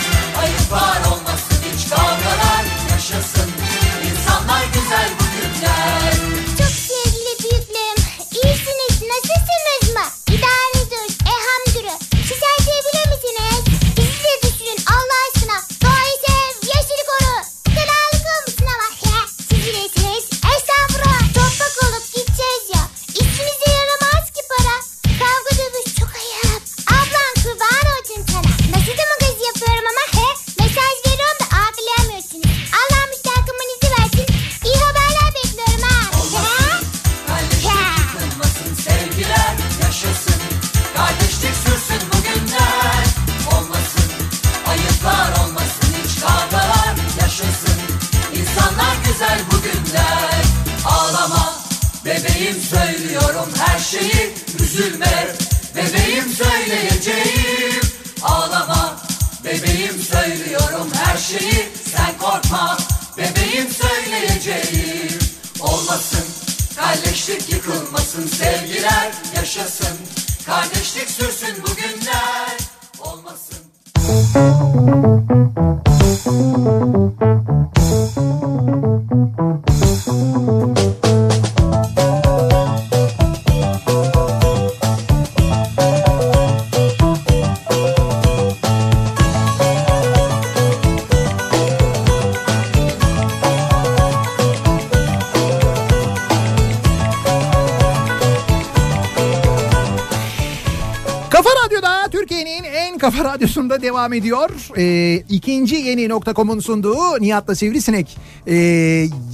devam 104.02 104.12
ediyor. 104.12 104.50
Ee, 104.78 105.22
ikinci 105.28 105.74
yeni 105.74 106.08
nokta.com'un 106.08 106.60
sunduğu 106.60 107.20
Nihat'la 107.20 107.54
Sivrisinek. 107.54 108.16
Ee, 108.46 108.54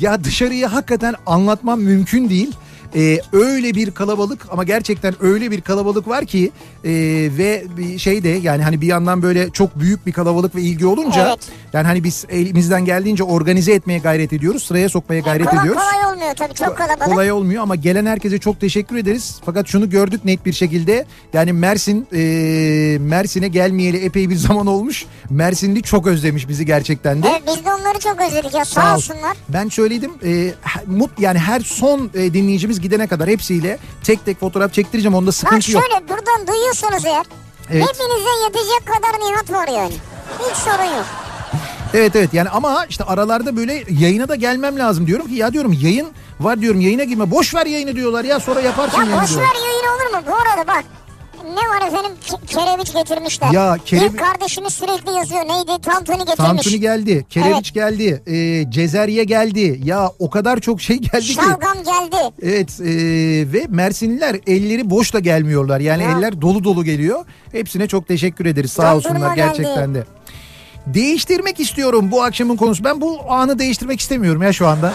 ya 0.00 0.24
dışarıyı 0.24 0.66
hakikaten 0.66 1.14
anlatmam 1.26 1.80
mümkün 1.80 2.28
değil. 2.28 2.50
Ee, 2.96 3.20
öyle 3.32 3.74
bir 3.74 3.90
kalabalık 3.90 4.46
ama 4.50 4.64
gerçekten 4.64 5.14
öyle 5.20 5.50
bir 5.50 5.60
kalabalık 5.60 6.08
var 6.08 6.24
ki 6.24 6.50
e, 6.84 6.90
ve 7.38 7.64
bir 7.76 7.98
şey 7.98 8.24
de 8.24 8.28
yani 8.28 8.62
hani 8.62 8.80
bir 8.80 8.86
yandan 8.86 9.22
böyle 9.22 9.50
çok 9.50 9.80
büyük 9.80 10.06
bir 10.06 10.12
kalabalık 10.12 10.54
ve 10.54 10.60
ilgi 10.62 10.86
olunca 10.86 11.26
Evet. 11.28 11.38
yani 11.72 11.86
hani 11.86 12.04
biz 12.04 12.24
elimizden 12.28 12.84
geldiğince 12.84 13.24
organize 13.24 13.72
etmeye 13.72 13.98
gayret 13.98 14.32
ediyoruz. 14.32 14.62
Sıraya 14.62 14.88
sokmaya 14.88 15.20
gayret 15.20 15.46
kolay, 15.46 15.60
ediyoruz. 15.62 15.82
kolay 15.90 16.12
olmuyor 16.12 16.34
tabii 16.34 16.54
çok 16.54 16.76
kalabalık. 16.76 17.04
Kolay 17.04 17.32
olmuyor 17.32 17.62
ama 17.62 17.74
gelen 17.76 18.06
herkese 18.06 18.38
çok 18.38 18.60
teşekkür 18.60 18.96
ederiz. 18.96 19.40
Fakat 19.46 19.66
şunu 19.66 19.90
gördük 19.90 20.24
net 20.24 20.46
bir 20.46 20.52
şekilde. 20.52 21.06
Yani 21.32 21.52
Mersin 21.52 22.06
e, 22.14 22.98
Mersin'e 23.00 23.48
gelmeyeli 23.48 23.96
epey 23.96 24.30
bir 24.30 24.36
zaman 24.48 24.66
olmuş. 24.66 25.06
Mersinli 25.30 25.82
çok 25.82 26.06
özlemiş 26.06 26.48
bizi 26.48 26.66
gerçekten 26.66 27.22
de. 27.22 27.28
Evet 27.30 27.42
biz 27.46 27.64
de 27.64 27.70
onları 27.80 27.98
çok 27.98 28.20
özledik 28.20 28.54
ya 28.54 28.64
sağ, 28.64 28.80
Sağ 28.82 28.92
ol. 28.92 28.96
olsunlar. 28.96 29.36
Ben 29.48 29.68
söyledim. 29.68 30.12
E, 30.24 30.54
mut 30.86 31.10
yani 31.18 31.38
her 31.38 31.60
son 31.60 32.10
e, 32.14 32.34
dinleyicimiz 32.34 32.80
gidene 32.80 33.06
kadar 33.06 33.28
hepsiyle 33.28 33.78
tek 34.04 34.24
tek 34.24 34.40
fotoğraf 34.40 34.72
çektireceğim. 34.72 35.14
Onda 35.14 35.26
Bak 35.26 35.34
sıkıntı 35.34 35.72
yok. 35.72 35.82
şöyle 35.82 36.08
buradan 36.08 36.46
duyuyorsanız 36.46 37.04
eğer 37.04 37.26
Evet. 37.70 37.82
hepinize 37.88 38.44
yetecek 38.44 38.86
kadar 38.86 39.20
Nihat 39.30 39.52
var 39.52 39.68
yani. 39.68 39.94
Hiç 40.38 40.56
sorun 40.56 40.96
yok. 40.96 41.06
Evet 41.94 42.16
evet 42.16 42.34
yani 42.34 42.48
ama 42.48 42.86
işte 42.88 43.04
aralarda 43.04 43.56
böyle 43.56 43.84
yayına 43.90 44.28
da 44.28 44.34
gelmem 44.34 44.78
lazım 44.78 45.06
diyorum 45.06 45.26
ki 45.28 45.34
ya 45.34 45.52
diyorum 45.52 45.72
yayın 45.80 46.08
var 46.40 46.60
diyorum 46.60 46.80
yayına 46.80 47.04
girme. 47.04 47.30
Boş 47.30 47.54
ver 47.54 47.66
yayını 47.66 47.96
diyorlar 47.96 48.24
ya 48.24 48.40
sonra 48.40 48.60
yaparsın 48.60 48.98
Ya 48.98 49.04
yayını 49.04 49.22
boş 49.22 49.36
ver 49.36 49.42
yayın 49.42 49.84
olur 49.96 50.16
mu? 50.16 50.22
Bu 50.26 50.34
arada 50.34 50.66
bak 50.66 50.84
ne 51.50 51.56
var 51.84 51.88
efendim 51.88 52.12
Ke- 52.28 52.46
kereviç 52.46 52.92
getirmişler. 52.94 53.50
Ya 53.52 53.76
kerevi- 53.86 54.12
Bir 54.12 54.18
kardeşimiz 54.18 54.72
sürekli 54.72 55.12
yazıyor 55.12 55.40
neydi 55.48 55.82
tantuni 55.82 56.18
getirmiş. 56.18 56.36
Tantuni 56.36 56.80
geldi, 56.80 57.26
kereviç 57.30 57.72
geldi, 57.74 58.22
e, 58.26 58.70
cezerye 58.70 59.24
geldi. 59.24 59.80
Ya 59.84 60.10
o 60.18 60.30
kadar 60.30 60.60
çok 60.60 60.80
şey 60.80 60.96
geldi 60.96 61.20
ki. 61.26 61.32
Şalgam 61.34 61.76
geldi. 61.84 62.16
Evet 62.42 62.80
e, 62.80 62.86
ve 63.52 63.66
Mersinliler 63.68 64.36
elleri 64.46 64.90
boş 64.90 65.14
da 65.14 65.18
gelmiyorlar. 65.20 65.80
Yani 65.80 66.02
Ya. 66.02 66.10
eller 66.18 66.40
dolu 66.40 66.64
dolu 66.64 66.84
geliyor. 66.84 67.24
Hepsine 67.52 67.88
çok 67.88 68.08
teşekkür 68.08 68.46
ederiz. 68.46 68.72
Sağ 68.72 68.82
Dondurma 68.94 68.96
olsunlar 69.14 69.36
geldi. 69.36 69.46
gerçekten 69.56 69.94
de. 69.94 70.04
Değiştirmek 70.86 71.60
istiyorum 71.60 72.10
bu 72.10 72.22
akşamın 72.22 72.56
konusu. 72.56 72.84
Ben 72.84 73.00
bu 73.00 73.18
anı 73.28 73.58
değiştirmek 73.58 74.00
istemiyorum 74.00 74.42
ya 74.42 74.52
şu 74.52 74.66
anda. 74.66 74.92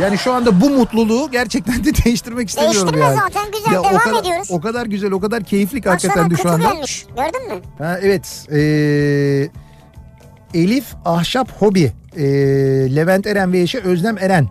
Yani 0.00 0.18
şu 0.18 0.32
anda 0.32 0.60
bu 0.60 0.70
mutluluğu 0.70 1.30
gerçekten 1.30 1.84
de 1.84 1.90
değiştirmek 2.04 2.48
istemiyorum 2.48 2.80
Değiştirme 2.92 3.04
yani. 3.06 3.18
zaten, 3.34 3.52
güzel, 3.52 3.78
o 3.78 3.84
devam 3.84 3.98
kadar, 3.98 4.20
ediyoruz. 4.20 4.48
O 4.50 4.60
kadar 4.60 4.86
güzel, 4.86 5.12
o 5.12 5.20
kadar 5.20 5.42
keyifli 5.44 5.76
Baksana 5.84 5.92
hakikaten 6.12 6.30
de 6.30 6.36
şu 6.36 6.50
anda. 6.50 6.72
gelmiş. 6.72 7.06
Gördün 7.16 7.54
mü? 7.54 7.60
Ha, 7.78 7.98
evet. 8.02 8.46
Ee, 8.52 9.48
Elif 10.54 10.84
Ahşap 11.04 11.62
Hobi. 11.62 11.92
Ee, 12.16 12.22
Levent 12.96 13.26
Eren 13.26 13.52
ve 13.52 13.60
eşi 13.60 13.78
Özlem 13.80 14.18
Eren. 14.18 14.48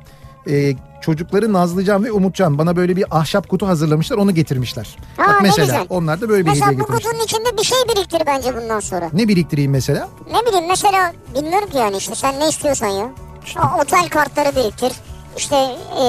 Ee, 0.50 0.74
çocukları 1.02 1.54
Nazlıcan 1.54 2.04
ve 2.04 2.12
Umutcan 2.12 2.58
bana 2.58 2.76
böyle 2.76 2.96
bir 2.96 3.06
ahşap 3.12 3.50
kutu 3.50 3.68
hazırlamışlar 3.68 4.18
onu 4.18 4.34
getirmişler. 4.36 4.96
Aa, 5.18 5.28
Bak 5.28 5.40
mesela 5.42 5.66
güzel. 5.66 5.86
onlar 5.90 6.22
da 6.22 6.30
böyle 6.30 6.46
bir 6.46 6.50
Mesela 6.50 6.68
hediye 6.68 6.80
bu 6.80 6.84
getirmişler. 6.84 7.12
kutunun 7.12 7.26
içinde 7.26 7.58
bir 7.58 7.64
şey 7.64 7.78
biriktir 7.96 8.22
bence 8.28 8.56
bundan 8.56 8.80
sonra. 8.80 9.10
Ne 9.14 9.28
biriktireyim 9.28 9.72
mesela? 9.72 10.10
Ne 10.32 10.46
bileyim 10.50 10.68
mesela 10.68 11.14
bilmiyorum 11.36 11.70
ki 11.70 11.78
yani 11.78 11.98
işte 11.98 12.16
sen 12.16 12.40
ne 12.40 12.50
istiyorsan 12.50 12.88
ya. 12.88 13.10
O, 13.58 13.82
otel 13.82 14.10
kartları 14.10 14.56
biriktir. 14.56 14.92
İşte 15.38 15.56
e, 15.56 16.04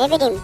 ne 0.00 0.10
bileyim 0.16 0.40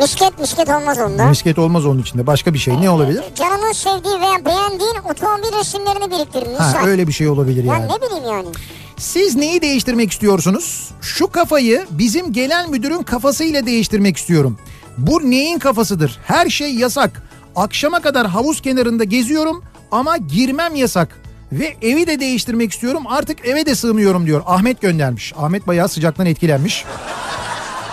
misket 0.00 0.38
misket 0.38 0.68
olmaz 0.68 0.98
onda. 0.98 1.26
Misket 1.26 1.58
olmaz 1.58 1.86
onun 1.86 2.00
içinde. 2.02 2.26
Başka 2.26 2.54
bir 2.54 2.58
şey 2.58 2.80
ne 2.80 2.90
olabilir? 2.90 3.24
Canının 3.34 3.72
sevdiği 3.72 4.20
veya 4.20 4.44
beğendiğin 4.44 4.94
otomobil 5.10 5.58
resimlerini 5.60 6.10
biriktir. 6.10 6.42
Ha, 6.56 6.66
Misal. 6.66 6.86
öyle 6.86 7.06
bir 7.06 7.12
şey 7.12 7.28
olabilir 7.28 7.64
Ya 7.64 7.74
yani. 7.74 7.88
ne 7.92 8.06
bileyim 8.06 8.24
yani. 8.32 8.48
Siz 8.96 9.34
neyi 9.36 9.62
değiştirmek 9.62 10.12
istiyorsunuz? 10.12 10.90
Şu 11.00 11.26
kafayı 11.28 11.86
bizim 11.90 12.32
genel 12.32 12.68
müdürün 12.68 13.02
kafasıyla 13.02 13.66
değiştirmek 13.66 14.16
istiyorum. 14.16 14.58
Bu 14.98 15.30
neyin 15.30 15.58
kafasıdır? 15.58 16.18
Her 16.24 16.48
şey 16.48 16.74
yasak. 16.74 17.22
Akşama 17.56 18.00
kadar 18.00 18.26
havuz 18.26 18.60
kenarında 18.60 19.04
geziyorum 19.04 19.62
ama 19.90 20.16
girmem 20.16 20.74
yasak. 20.74 21.20
Ve 21.52 21.76
evi 21.82 22.06
de 22.06 22.20
değiştirmek 22.20 22.72
istiyorum 22.72 23.02
artık 23.08 23.46
eve 23.46 23.66
de 23.66 23.74
sığmıyorum 23.74 24.26
diyor. 24.26 24.42
Ahmet 24.46 24.80
göndermiş. 24.80 25.32
Ahmet 25.36 25.66
bayağı 25.66 25.88
sıcaktan 25.88 26.26
etkilenmiş. 26.26 26.84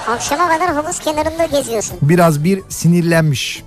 Akşama 0.07 0.47
kadar 0.47 0.73
havuz 0.73 0.99
kenarında 0.99 1.45
geziyorsun. 1.45 1.97
Biraz 2.01 2.43
bir 2.43 2.61
sinirlenmiş. 2.69 3.63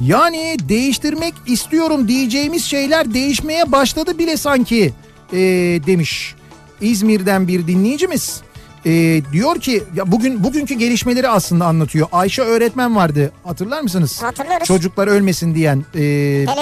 Yani 0.00 0.56
değiştirmek 0.68 1.34
istiyorum 1.46 2.08
diyeceğimiz 2.08 2.64
şeyler 2.64 3.14
değişmeye 3.14 3.72
başladı 3.72 4.18
bile 4.18 4.36
sanki 4.36 4.92
ee, 5.32 5.38
demiş. 5.86 6.34
İzmir'den 6.80 7.48
bir 7.48 7.66
dinleyicimiz. 7.66 8.40
Ee, 8.86 9.22
diyor 9.32 9.60
ki 9.60 9.82
ya 9.94 10.12
bugün 10.12 10.44
bugünkü 10.44 10.74
gelişmeleri 10.74 11.28
aslında 11.28 11.66
anlatıyor. 11.66 12.06
Ayşe 12.12 12.42
öğretmen 12.42 12.96
vardı 12.96 13.32
hatırlar 13.44 13.80
mısınız? 13.80 14.22
Hatırlarız. 14.22 14.66
Çocuklar 14.66 15.06
ölmesin 15.08 15.54
diyen 15.54 15.84
e, 15.94 16.00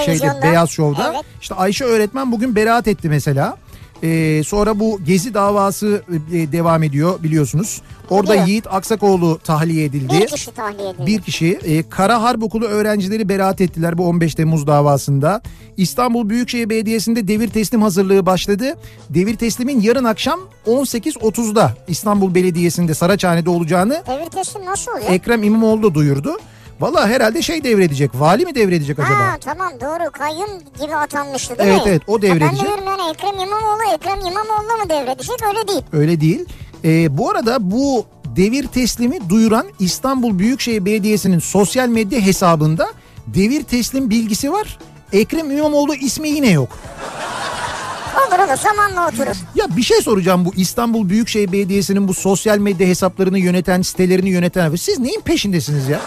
şeyde. 0.05 0.39
Beyaz 0.43 0.69
Şov'da. 0.69 1.11
Evet. 1.13 1.25
İşte 1.41 1.55
Ayşe 1.55 1.85
öğretmen 1.85 2.31
bugün 2.31 2.55
beraat 2.55 2.87
etti 2.87 3.09
mesela. 3.09 3.57
Ee, 4.05 4.43
sonra 4.43 4.79
bu 4.79 4.99
gezi 5.05 5.33
davası 5.33 6.03
e, 6.33 6.51
devam 6.51 6.83
ediyor 6.83 7.23
biliyorsunuz. 7.23 7.81
Orada 8.09 8.31
Biliyorum. 8.31 8.49
Yiğit 8.49 8.67
Aksakoğlu 8.73 9.39
tahliye 9.43 9.85
edildi. 9.85 10.19
Bir 10.21 10.27
kişi 10.27 10.51
tahliye 10.51 10.89
edildi. 10.89 11.05
Bir 11.05 11.21
kişi 11.21 11.59
e, 11.65 11.89
Kara 11.89 12.21
Harp 12.21 12.43
Okulu 12.43 12.65
öğrencileri 12.65 13.29
beraat 13.29 13.61
ettiler 13.61 13.97
bu 13.97 14.07
15 14.07 14.35
Temmuz 14.35 14.67
davasında. 14.67 15.41
İstanbul 15.77 16.29
Büyükşehir 16.29 16.69
Belediyesi'nde 16.69 17.27
devir 17.27 17.47
teslim 17.47 17.81
hazırlığı 17.81 18.25
başladı. 18.25 18.65
Devir 19.09 19.35
teslimin 19.35 19.81
yarın 19.81 20.03
akşam 20.03 20.39
18.30'da 20.67 21.73
İstanbul 21.87 22.35
Belediyesi'nde 22.35 22.93
Saraçhane'de 22.93 23.49
olacağını 23.49 24.03
Devir 24.07 24.29
teslim 24.29 24.65
nasıl 24.65 24.91
oluyor? 24.91 25.09
Ekrem 25.09 25.43
İmamoğlu 25.43 25.83
da 25.83 25.93
duyurdu. 25.95 26.37
Valla 26.79 27.07
herhalde 27.07 27.41
şey 27.41 27.63
devredecek. 27.63 28.11
Vali 28.15 28.45
mi 28.45 28.55
devredecek 28.55 28.99
acaba? 28.99 29.19
Ha 29.19 29.37
tamam 29.41 29.71
doğru 29.81 30.11
kayyum 30.11 30.49
gibi 30.81 30.95
atanmıştı 30.95 31.57
değil 31.57 31.69
Evet, 31.69 31.85
mi? 31.85 31.89
evet, 31.91 32.01
o 32.07 32.13
Ha, 32.17 32.21
Ben 32.21 32.29
devredecek. 32.29 32.59
de 32.59 32.65
diyorum 32.65 32.83
yani 32.87 33.01
Ekrem 33.11 33.33
İmamoğlu 33.39 33.83
Ekrem 33.95 34.19
İmamoğlu 34.19 34.83
mu 34.83 34.89
devredecek 34.89 35.35
öyle 35.47 35.67
değil. 35.67 35.81
Öyle 35.93 36.21
değil. 36.21 36.45
E, 36.83 37.17
bu 37.17 37.29
arada 37.29 37.71
bu 37.71 38.05
devir 38.25 38.67
teslimi 38.67 39.29
duyuran 39.29 39.65
İstanbul 39.79 40.39
Büyükşehir 40.39 40.85
Belediyesi'nin 40.85 41.39
sosyal 41.39 41.87
medya 41.87 42.19
hesabında 42.21 42.87
devir 43.27 43.63
teslim 43.63 44.09
bilgisi 44.09 44.51
var. 44.51 44.79
Ekrem 45.13 45.51
İmamoğlu 45.51 45.95
ismi 45.95 46.29
yine 46.29 46.49
yok. 46.51 46.69
Olur 48.27 48.39
olur 48.39 48.57
zamanla 48.57 49.07
oturur. 49.07 49.35
Ya 49.55 49.77
bir 49.77 49.83
şey 49.83 50.01
soracağım 50.01 50.45
bu 50.45 50.53
İstanbul 50.55 51.09
Büyükşehir 51.09 51.51
Belediyesi'nin 51.51 52.07
bu 52.07 52.13
sosyal 52.13 52.57
medya 52.57 52.87
hesaplarını 52.87 53.39
yöneten, 53.39 53.81
sitelerini 53.81 54.29
yöneten. 54.29 54.75
Siz 54.75 54.99
neyin 54.99 55.21
peşindesiniz 55.21 55.89
ya? 55.89 56.01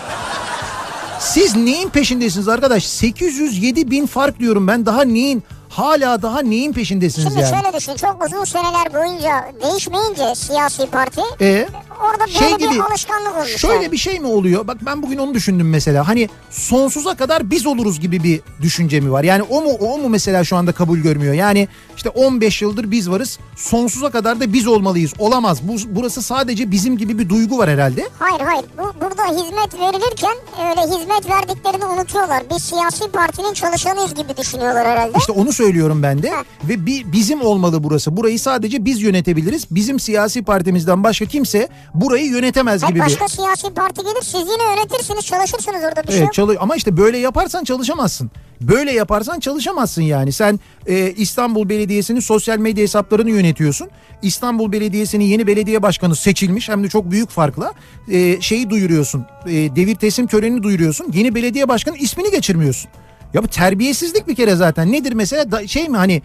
Siz 1.21 1.57
neyin 1.57 1.89
peşindesiniz 1.89 2.49
arkadaş? 2.49 2.87
807 2.87 3.91
bin 3.91 4.07
fark 4.07 4.39
diyorum 4.41 4.67
ben 4.67 4.87
daha 4.87 5.03
neyin? 5.03 5.43
Hala 5.79 6.23
daha 6.23 6.41
neyin 6.41 6.73
peşindesiniz 6.73 7.29
Şimdi 7.29 7.41
yani? 7.41 7.63
şöyle 7.63 7.77
düşün 7.77 7.95
çok 7.97 8.25
uzun 8.27 8.45
seneler 8.45 8.95
boyunca 8.95 9.53
değişmeyince 9.63 10.35
siyasi 10.35 10.87
parti 10.87 11.21
E? 11.41 11.69
orada 12.01 12.21
böyle 12.21 12.33
Şey 12.39 12.59
bir 12.59 12.71
gibi, 12.71 12.83
alışkanlık 12.83 13.37
olmuş. 13.37 13.57
Şöyle 13.57 13.75
yani. 13.83 13.93
bir 13.93 13.97
şey 13.97 14.21
mi 14.21 14.27
oluyor? 14.27 14.67
Bak 14.67 14.77
ben 14.81 15.03
bugün 15.03 15.19
onu 15.19 15.35
düşündüm 15.35 15.71
mesela. 15.71 16.09
Hani 16.09 16.29
sonsuza 16.51 17.15
kadar 17.17 17.51
biz 17.51 17.67
oluruz 17.67 18.01
gibi 18.01 18.23
bir 18.23 18.41
düşünce 18.63 19.01
mi 19.01 19.13
var? 19.13 19.25
Yani 19.25 19.43
o 19.43 19.63
mu 19.63 19.71
o 19.81 19.99
mu 19.99 20.09
mesela 20.09 20.45
şu 20.45 20.57
anda 20.57 20.73
kabul 20.73 20.99
görmüyor? 20.99 21.35
Yani 21.35 21.69
işte 21.97 22.09
15 22.09 22.63
yıldır 22.63 22.91
biz 22.91 23.11
varız. 23.11 23.39
Sonsuza 23.57 24.11
kadar 24.11 24.41
da 24.41 24.53
biz 24.53 24.67
olmalıyız. 24.67 25.13
Olamaz. 25.19 25.59
Bu 25.63 25.77
burası 25.97 26.23
sadece 26.23 26.71
bizim 26.71 26.97
gibi 26.99 27.19
bir 27.19 27.29
duygu 27.29 27.59
var 27.59 27.71
herhalde. 27.71 28.09
Hayır 28.19 28.41
hayır 28.41 28.65
bu, 28.79 29.01
burada 29.05 29.25
hizmet 29.25 29.75
verilirken 29.81 30.35
öyle 30.71 30.81
hizmet 31.01 31.31
verdiklerini 31.31 31.85
unutuyorlar. 31.85 32.43
Biz 32.51 32.63
siyasi 32.63 33.11
partinin 33.11 33.53
çalışanıyız 33.55 34.15
gibi 34.15 34.37
düşünüyorlar 34.37 34.87
herhalde. 34.87 35.19
İşte 35.19 35.33
onu 35.33 35.53
söylüyorum 35.53 35.68
ben 36.03 36.23
de. 36.23 36.33
Ve 36.69 36.87
bi- 36.87 37.13
bizim 37.13 37.41
olmalı 37.43 37.85
burası. 37.85 38.17
Burayı 38.17 38.39
sadece 38.41 38.85
biz 38.85 39.03
yönetebiliriz. 39.03 39.67
Bizim 39.71 40.01
siyasi 40.01 40.43
partimizden 40.43 41.05
başka 41.05 41.25
kimse 41.27 41.69
burayı 41.95 42.27
yönetemez 42.27 42.83
Hayır, 42.83 42.95
gibi 42.95 43.01
bir... 43.01 43.07
başka 43.07 43.29
siyasi 43.29 43.75
parti 43.75 44.03
gelir 44.03 44.23
siz 44.23 44.41
yine 44.41 44.77
yönetirsiniz 44.77 45.27
çalışırsınız 45.27 45.83
orada 45.89 46.03
bir 46.03 46.09
şey 46.09 46.17
Evet, 46.17 46.27
yok. 46.27 46.35
çalı 46.35 46.57
ama 46.61 46.77
işte 46.77 46.97
böyle 46.97 47.19
yaparsan 47.19 47.65
çalışamazsın. 47.65 48.31
Böyle 48.61 48.93
yaparsan 48.93 49.41
çalışamazsın 49.41 50.03
yani. 50.03 50.33
Sen 50.33 50.61
e, 50.87 51.13
İstanbul 51.13 51.69
Belediyesi'nin 51.69 52.21
sosyal 52.21 52.59
medya 52.59 52.83
hesaplarını 52.83 53.31
yönetiyorsun. 53.31 53.89
İstanbul 54.23 54.73
Belediyesi'nin 54.73 55.25
yeni 55.25 55.47
belediye 55.47 55.83
başkanı 55.83 56.17
seçilmiş 56.17 56.69
hem 56.69 56.85
de 56.85 56.89
çok 56.89 57.11
büyük 57.11 57.31
farkla 57.31 57.73
e, 58.11 58.41
şeyi 58.41 58.71
duyuruyorsun. 58.71 59.27
E, 59.47 59.53
devir 59.53 59.95
teslim 59.95 60.27
törenini 60.27 60.63
duyuruyorsun. 60.63 61.07
Yeni 61.13 61.35
belediye 61.35 61.69
başkanı 61.69 61.97
ismini 61.97 62.31
geçirmiyorsun. 62.31 62.91
Ya 63.35 63.43
bu 63.43 63.49
terbiyesizlik 63.49 64.29
bir 64.29 64.35
kere 64.35 64.55
zaten. 64.57 64.93
Nedir 64.93 65.13
mesela 65.13 65.53
Da- 65.53 65.67
şey 65.67 65.89
mi 65.89 65.97
hani 65.97 66.23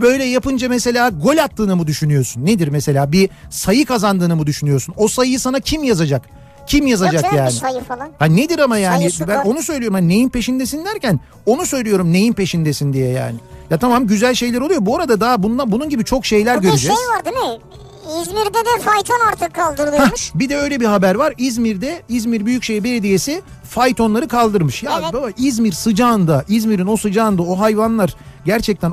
böyle 0.00 0.24
yapınca 0.24 0.68
mesela 0.68 1.08
gol 1.08 1.36
attığını 1.36 1.76
mı 1.76 1.86
düşünüyorsun? 1.86 2.46
Nedir 2.46 2.68
mesela 2.68 3.12
bir 3.12 3.30
sayı 3.50 3.86
kazandığını 3.86 4.36
mı 4.36 4.46
düşünüyorsun? 4.46 4.94
O 4.98 5.08
sayıyı 5.08 5.40
sana 5.40 5.60
kim 5.60 5.84
yazacak? 5.84 6.22
Kim 6.66 6.86
yazacak 6.86 7.24
Yok 7.24 7.32
ya, 7.32 7.38
yani? 7.38 7.52
sayı 7.52 7.80
falan. 7.80 8.08
Ha 8.18 8.24
nedir 8.24 8.58
ama 8.58 8.78
yani 8.78 8.98
Sayısı 8.98 9.28
ben 9.28 9.42
gol. 9.42 9.50
onu 9.50 9.62
söylüyorum 9.62 9.94
hani 9.94 10.08
neyin 10.08 10.28
peşindesin 10.28 10.84
derken 10.84 11.20
onu 11.46 11.66
söylüyorum 11.66 12.12
neyin 12.12 12.32
peşindesin 12.32 12.92
diye 12.92 13.08
yani. 13.10 13.36
Ya 13.70 13.78
tamam 13.78 14.06
güzel 14.06 14.34
şeyler 14.34 14.60
oluyor. 14.60 14.86
Bu 14.86 14.96
arada 14.96 15.20
daha 15.20 15.42
bundan 15.42 15.72
bunun 15.72 15.88
gibi 15.88 16.04
çok 16.04 16.26
şeyler 16.26 16.58
Bir 16.58 16.62
de 16.62 16.68
göreceğiz. 16.68 16.98
şey 16.98 17.06
var 17.16 17.24
değil 17.24 17.36
mi? 17.36 17.60
İzmir'de 18.22 18.58
de 18.58 18.82
fayton 18.84 19.20
artık 19.28 19.58
Hah, 19.58 19.64
kaldırılıyormuş. 19.64 20.30
bir 20.34 20.48
de 20.48 20.56
öyle 20.56 20.80
bir 20.80 20.86
haber 20.86 21.14
var. 21.14 21.34
İzmir'de 21.38 22.02
İzmir 22.08 22.46
Büyükşehir 22.46 22.84
Belediyesi 22.84 23.42
faytonları 23.70 24.28
kaldırmış. 24.28 24.82
Ya 24.82 25.00
Evet. 25.02 25.12
baba 25.12 25.30
İzmir 25.36 25.72
sıcağında, 25.72 26.44
İzmir'in 26.48 26.86
o 26.86 26.96
sıcağında 26.96 27.42
o 27.42 27.58
hayvanlar 27.58 28.14
gerçekten 28.44 28.92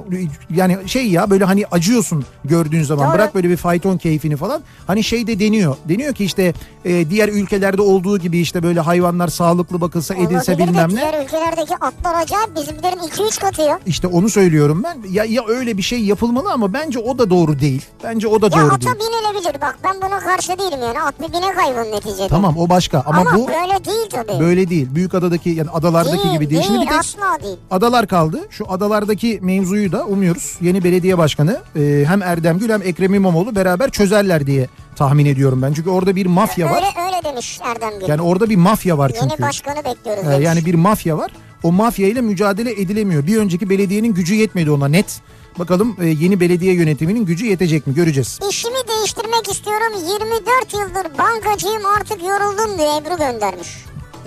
yani 0.55 0.77
şey 0.85 1.07
ya 1.09 1.29
böyle 1.29 1.45
hani 1.45 1.65
acıyorsun 1.71 2.25
gördüğün 2.45 2.83
zaman. 2.83 3.07
Doğru. 3.07 3.13
Bırak 3.13 3.35
böyle 3.35 3.49
bir 3.49 3.57
fayton 3.57 3.97
keyfini 3.97 4.35
falan. 4.37 4.61
Hani 4.87 5.03
şey 5.03 5.27
de 5.27 5.39
deniyor. 5.39 5.75
Deniyor 5.89 6.13
ki 6.13 6.25
işte 6.25 6.53
e, 6.85 7.09
diğer 7.09 7.29
ülkelerde 7.29 7.81
olduğu 7.81 8.17
gibi 8.17 8.39
işte 8.39 8.63
böyle 8.63 8.79
hayvanlar 8.79 9.27
sağlıklı 9.27 9.81
bakılsa 9.81 10.15
edilse 10.15 10.51
Olabilir 10.51 10.67
de 10.67 10.67
bilmem 10.71 10.89
ne. 10.89 10.95
Diğer 10.95 11.23
ülkelerdeki 11.23 11.75
atlar 11.75 12.21
acayip 12.21 12.55
bizimkilerin 12.55 12.97
2-3 12.97 13.39
katı 13.39 13.61
ya. 13.61 13.79
İşte 13.85 14.07
onu 14.07 14.29
söylüyorum 14.29 14.83
ben. 14.83 15.11
Ya 15.11 15.23
ya 15.25 15.41
öyle 15.47 15.77
bir 15.77 15.81
şey 15.83 15.99
yapılmalı 15.99 16.51
ama 16.51 16.73
bence 16.73 16.99
o 16.99 17.17
da 17.17 17.29
doğru 17.29 17.59
değil. 17.59 17.85
Bence 18.03 18.27
o 18.27 18.41
da 18.41 18.45
Ya 18.45 18.51
doğru 18.51 18.73
ata 18.73 18.89
değil. 19.13 19.23
binilebilir 19.23 19.61
bak 19.61 19.77
ben 19.83 19.95
buna 20.01 20.19
karşı 20.19 20.59
değilim 20.59 20.79
yani 20.81 21.01
at 21.01 21.19
bir 21.19 21.27
binek 21.33 21.57
hayvan 21.57 21.91
neticede. 21.91 22.27
Tamam 22.27 22.57
o 22.57 22.69
başka 22.69 23.03
ama, 23.05 23.21
Ama, 23.21 23.33
bu 23.35 23.47
böyle 23.47 23.85
değil 23.85 24.09
tabii. 24.09 24.39
böyle 24.39 24.69
değil. 24.69 24.87
Büyükada'daki 24.95 25.49
yani 25.49 25.69
adalardaki 25.69 26.23
değil, 26.23 26.33
gibi 26.33 26.49
değil. 26.49 26.61
Şimdi 26.61 26.81
bir 26.81 26.87
tek 26.87 26.99
asla 26.99 27.43
değil. 27.43 27.57
adalar 27.71 28.07
kaldı. 28.07 28.39
Şu 28.49 28.71
adalardaki 28.71 29.39
mevzuyu 29.41 29.91
da 29.91 30.05
umuyoruz. 30.05 30.57
Yeni 30.61 30.83
belediye 30.83 31.17
başkanı 31.17 31.59
e, 31.75 32.03
hem 32.07 32.21
Erdem 32.21 32.59
Gül 32.59 32.69
hem 32.69 32.81
Ekrem 32.81 33.13
İmamoğlu 33.13 33.55
beraber 33.55 33.89
çözerler 33.89 34.47
diye 34.47 34.67
tahmin 34.95 35.25
ediyorum 35.25 35.61
ben. 35.61 35.73
Çünkü 35.73 35.89
orada 35.89 36.15
bir 36.15 36.25
mafya 36.25 36.65
var. 36.71 36.75
Öyle 36.75 37.05
öyle 37.05 37.23
demiş 37.23 37.59
Erdem 37.63 37.99
Gül. 37.99 38.07
Yani 38.07 38.21
orada 38.21 38.49
bir 38.49 38.55
mafya 38.55 38.97
var 38.97 39.11
çünkü. 39.19 39.25
Yeni 39.25 39.41
başkanı 39.41 39.85
bekliyoruz 39.85 40.23
Ee, 40.29 40.43
yani 40.43 40.65
bir 40.65 40.73
mafya 40.75 41.17
var. 41.17 41.31
O 41.63 41.71
mafya 41.71 42.07
ile 42.07 42.21
mücadele 42.21 42.71
edilemiyor. 42.71 43.27
Bir 43.27 43.37
önceki 43.37 43.69
belediyenin 43.69 44.13
gücü 44.13 44.35
yetmedi 44.35 44.71
ona 44.71 44.87
net. 44.87 45.21
Bakalım 45.59 45.97
e, 46.01 46.07
yeni 46.07 46.39
belediye 46.39 46.73
yönetiminin 46.73 47.25
gücü 47.25 47.45
yetecek 47.45 47.87
mi 47.87 47.93
göreceğiz. 47.95 48.39
İşimi 48.49 48.87
değiştirmek 48.87 49.51
istiyorum 49.51 49.93
24 50.09 50.73
yıldır 50.73 51.17
bankacıyım 51.17 51.85
artık 51.85 52.23
yoruldum 52.23 52.77
diye 52.77 52.97
Ebru 52.97 53.17
göndermiş. 53.17 53.67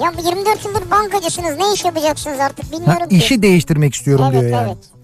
Ya 0.02 0.12
24 0.24 0.64
yıldır 0.64 0.90
bankacısınız 0.90 1.56
ne 1.58 1.72
iş 1.74 1.84
yapacaksınız 1.84 2.40
artık 2.40 2.72
bilmiyorum 2.72 2.96
Ha, 3.00 3.08
ki. 3.08 3.16
işi 3.16 3.42
değiştirmek 3.42 3.94
istiyorum 3.94 4.24
evet, 4.32 4.40
diyor 4.40 4.52
yani. 4.52 4.66
Evet. 4.66 5.00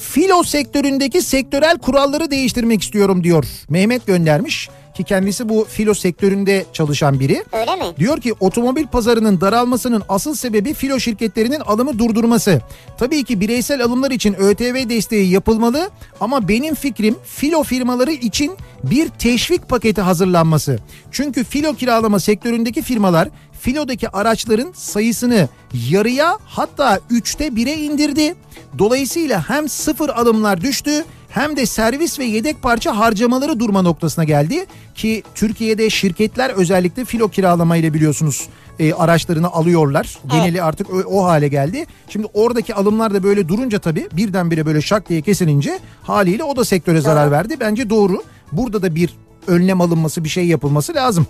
Filo 0.00 0.42
sektöründeki 0.42 1.22
sektörel 1.22 1.78
kuralları 1.78 2.30
değiştirmek 2.30 2.82
istiyorum 2.82 3.24
diyor. 3.24 3.44
Mehmet 3.68 4.06
göndermiş 4.06 4.68
ki 4.98 5.04
kendisi 5.04 5.48
bu 5.48 5.66
filo 5.70 5.94
sektöründe 5.94 6.66
çalışan 6.72 7.20
biri. 7.20 7.44
Öyle 7.52 7.76
mi? 7.76 7.84
Diyor 7.98 8.20
ki 8.20 8.34
otomobil 8.40 8.86
pazarının 8.86 9.40
daralmasının 9.40 10.02
asıl 10.08 10.34
sebebi 10.34 10.74
filo 10.74 10.98
şirketlerinin 10.98 11.60
alımı 11.60 11.98
durdurması. 11.98 12.60
Tabii 12.98 13.24
ki 13.24 13.40
bireysel 13.40 13.84
alımlar 13.84 14.10
için 14.10 14.34
ÖTV 14.34 14.88
desteği 14.88 15.30
yapılmalı 15.30 15.90
ama 16.20 16.48
benim 16.48 16.74
fikrim 16.74 17.16
filo 17.24 17.62
firmaları 17.62 18.12
için 18.12 18.52
bir 18.82 19.08
teşvik 19.08 19.68
paketi 19.68 20.00
hazırlanması. 20.00 20.78
Çünkü 21.10 21.44
filo 21.44 21.74
kiralama 21.74 22.20
sektöründeki 22.20 22.82
firmalar 22.82 23.28
filodaki 23.60 24.08
araçların 24.08 24.72
sayısını 24.72 25.48
yarıya 25.90 26.38
hatta 26.44 27.00
üçte 27.10 27.56
bire 27.56 27.74
indirdi. 27.74 28.34
Dolayısıyla 28.78 29.48
hem 29.48 29.68
sıfır 29.68 30.08
alımlar 30.08 30.60
düştü 30.60 31.04
hem 31.28 31.56
de 31.56 31.66
servis 31.66 32.18
ve 32.18 32.24
yedek 32.24 32.62
parça 32.62 32.96
harcamaları 32.98 33.60
durma 33.60 33.82
noktasına 33.82 34.24
geldi 34.24 34.66
ki 34.94 35.22
Türkiye'de 35.34 35.90
şirketler 35.90 36.50
özellikle 36.50 37.04
filo 37.04 37.28
kiralamayla 37.28 37.94
biliyorsunuz 37.94 38.48
e, 38.78 38.92
araçlarını 38.94 39.48
alıyorlar. 39.48 40.18
Geneli 40.30 40.62
artık 40.62 40.90
o, 40.90 40.96
o 40.96 41.24
hale 41.24 41.48
geldi. 41.48 41.86
Şimdi 42.08 42.26
oradaki 42.34 42.74
alımlar 42.74 43.14
da 43.14 43.22
böyle 43.22 43.48
durunca 43.48 43.78
tabii 43.78 44.08
birdenbire 44.12 44.66
böyle 44.66 44.80
şak 44.82 45.08
diye 45.08 45.22
kesilince 45.22 45.78
haliyle 46.02 46.44
o 46.44 46.56
da 46.56 46.64
sektöre 46.64 47.00
zarar 47.00 47.30
verdi. 47.30 47.56
Bence 47.60 47.90
doğru. 47.90 48.22
Burada 48.52 48.82
da 48.82 48.94
bir 48.94 49.10
önlem 49.46 49.80
alınması 49.80 50.24
bir 50.24 50.28
şey 50.28 50.46
yapılması 50.46 50.94
lazım. 50.94 51.26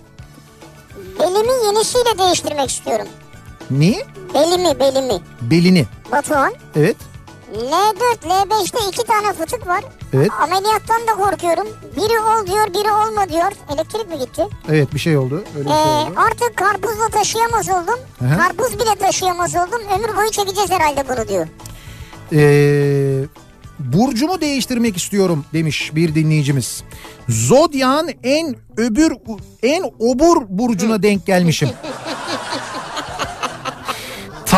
Belimi 1.19 1.65
yenisiyle 1.65 2.17
değiştirmek 2.19 2.69
istiyorum. 2.69 3.07
Niye? 3.71 4.05
Belimi 4.33 4.79
belimi. 4.79 5.13
Belini. 5.41 5.85
Batuhan 6.11 6.53
Evet. 6.75 6.97
L4 7.53 8.27
L5'te 8.29 8.77
iki 8.89 9.03
tane 9.03 9.33
fıtık 9.33 9.67
var. 9.67 9.83
Evet. 10.13 10.29
Ameliyattan 10.41 11.01
da 11.07 11.11
korkuyorum. 11.13 11.67
Biri 11.95 12.19
ol 12.19 12.47
diyor 12.47 12.67
biri 12.73 12.91
olma 12.91 13.29
diyor. 13.29 13.51
Elektrik 13.75 14.09
mi 14.09 14.19
gitti? 14.19 14.47
Evet 14.69 14.93
bir 14.93 14.99
şey 14.99 15.17
oldu. 15.17 15.43
Öyle 15.57 15.65
bir 15.69 15.73
Ee, 15.73 15.73
şey 15.73 15.83
oldu. 16.11 16.13
artık 16.15 16.55
karpuzla 16.57 17.07
taşıyamaz 17.09 17.69
oldum. 17.69 17.99
Aha. 18.25 18.37
Karpuz 18.37 18.73
bile 18.79 18.95
taşıyamaz 18.99 19.55
oldum. 19.55 19.81
Ömür 19.97 20.17
boyu 20.17 20.29
çekeceğiz 20.31 20.71
herhalde 20.71 21.03
bunu 21.09 21.27
diyor. 21.27 21.47
Ee, 22.33 23.25
burcumu 23.79 24.41
değiştirmek 24.41 24.97
istiyorum 24.97 25.45
demiş 25.53 25.91
bir 25.95 26.15
dinleyicimiz. 26.15 26.83
Zodyağın 27.29 28.09
en 28.23 28.55
öbür 28.77 29.13
en 29.63 29.83
obur 29.99 30.37
burcuna 30.49 31.03
denk 31.03 31.25
gelmişim. 31.25 31.69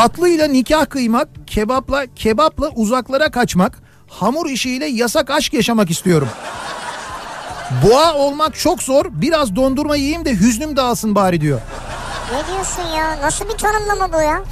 Tatlıyla 0.01 0.47
nikah 0.47 0.85
kıymak, 0.85 1.27
kebapla 1.47 2.05
kebapla 2.15 2.69
uzaklara 2.69 3.31
kaçmak, 3.31 3.79
hamur 4.07 4.49
işiyle 4.49 4.85
yasak 4.85 5.29
aşk 5.29 5.53
yaşamak 5.53 5.91
istiyorum. 5.91 6.27
Boğa 7.83 8.13
olmak 8.13 8.55
çok 8.55 8.83
zor. 8.83 9.05
Biraz 9.11 9.55
dondurma 9.55 9.95
yiyeyim 9.95 10.25
de 10.25 10.31
hüznüm 10.31 10.75
dağılsın 10.75 11.15
bari 11.15 11.41
diyor. 11.41 11.61
Ne 12.31 12.53
diyorsun 12.53 12.97
ya? 12.97 13.21
Nasıl 13.21 13.45
bir 13.45 13.57
tanımlama 13.57 14.13
bu 14.13 14.21
ya? 14.21 14.43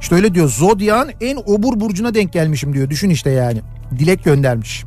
İşte 0.00 0.14
öyle 0.14 0.34
diyor. 0.34 0.48
Zodyağın 0.48 1.10
en 1.20 1.36
obur 1.36 1.80
burcuna 1.80 2.14
denk 2.14 2.32
gelmişim 2.32 2.74
diyor. 2.74 2.90
Düşün 2.90 3.10
işte 3.10 3.30
yani. 3.30 3.60
Dilek 3.98 4.24
göndermiş. 4.24 4.84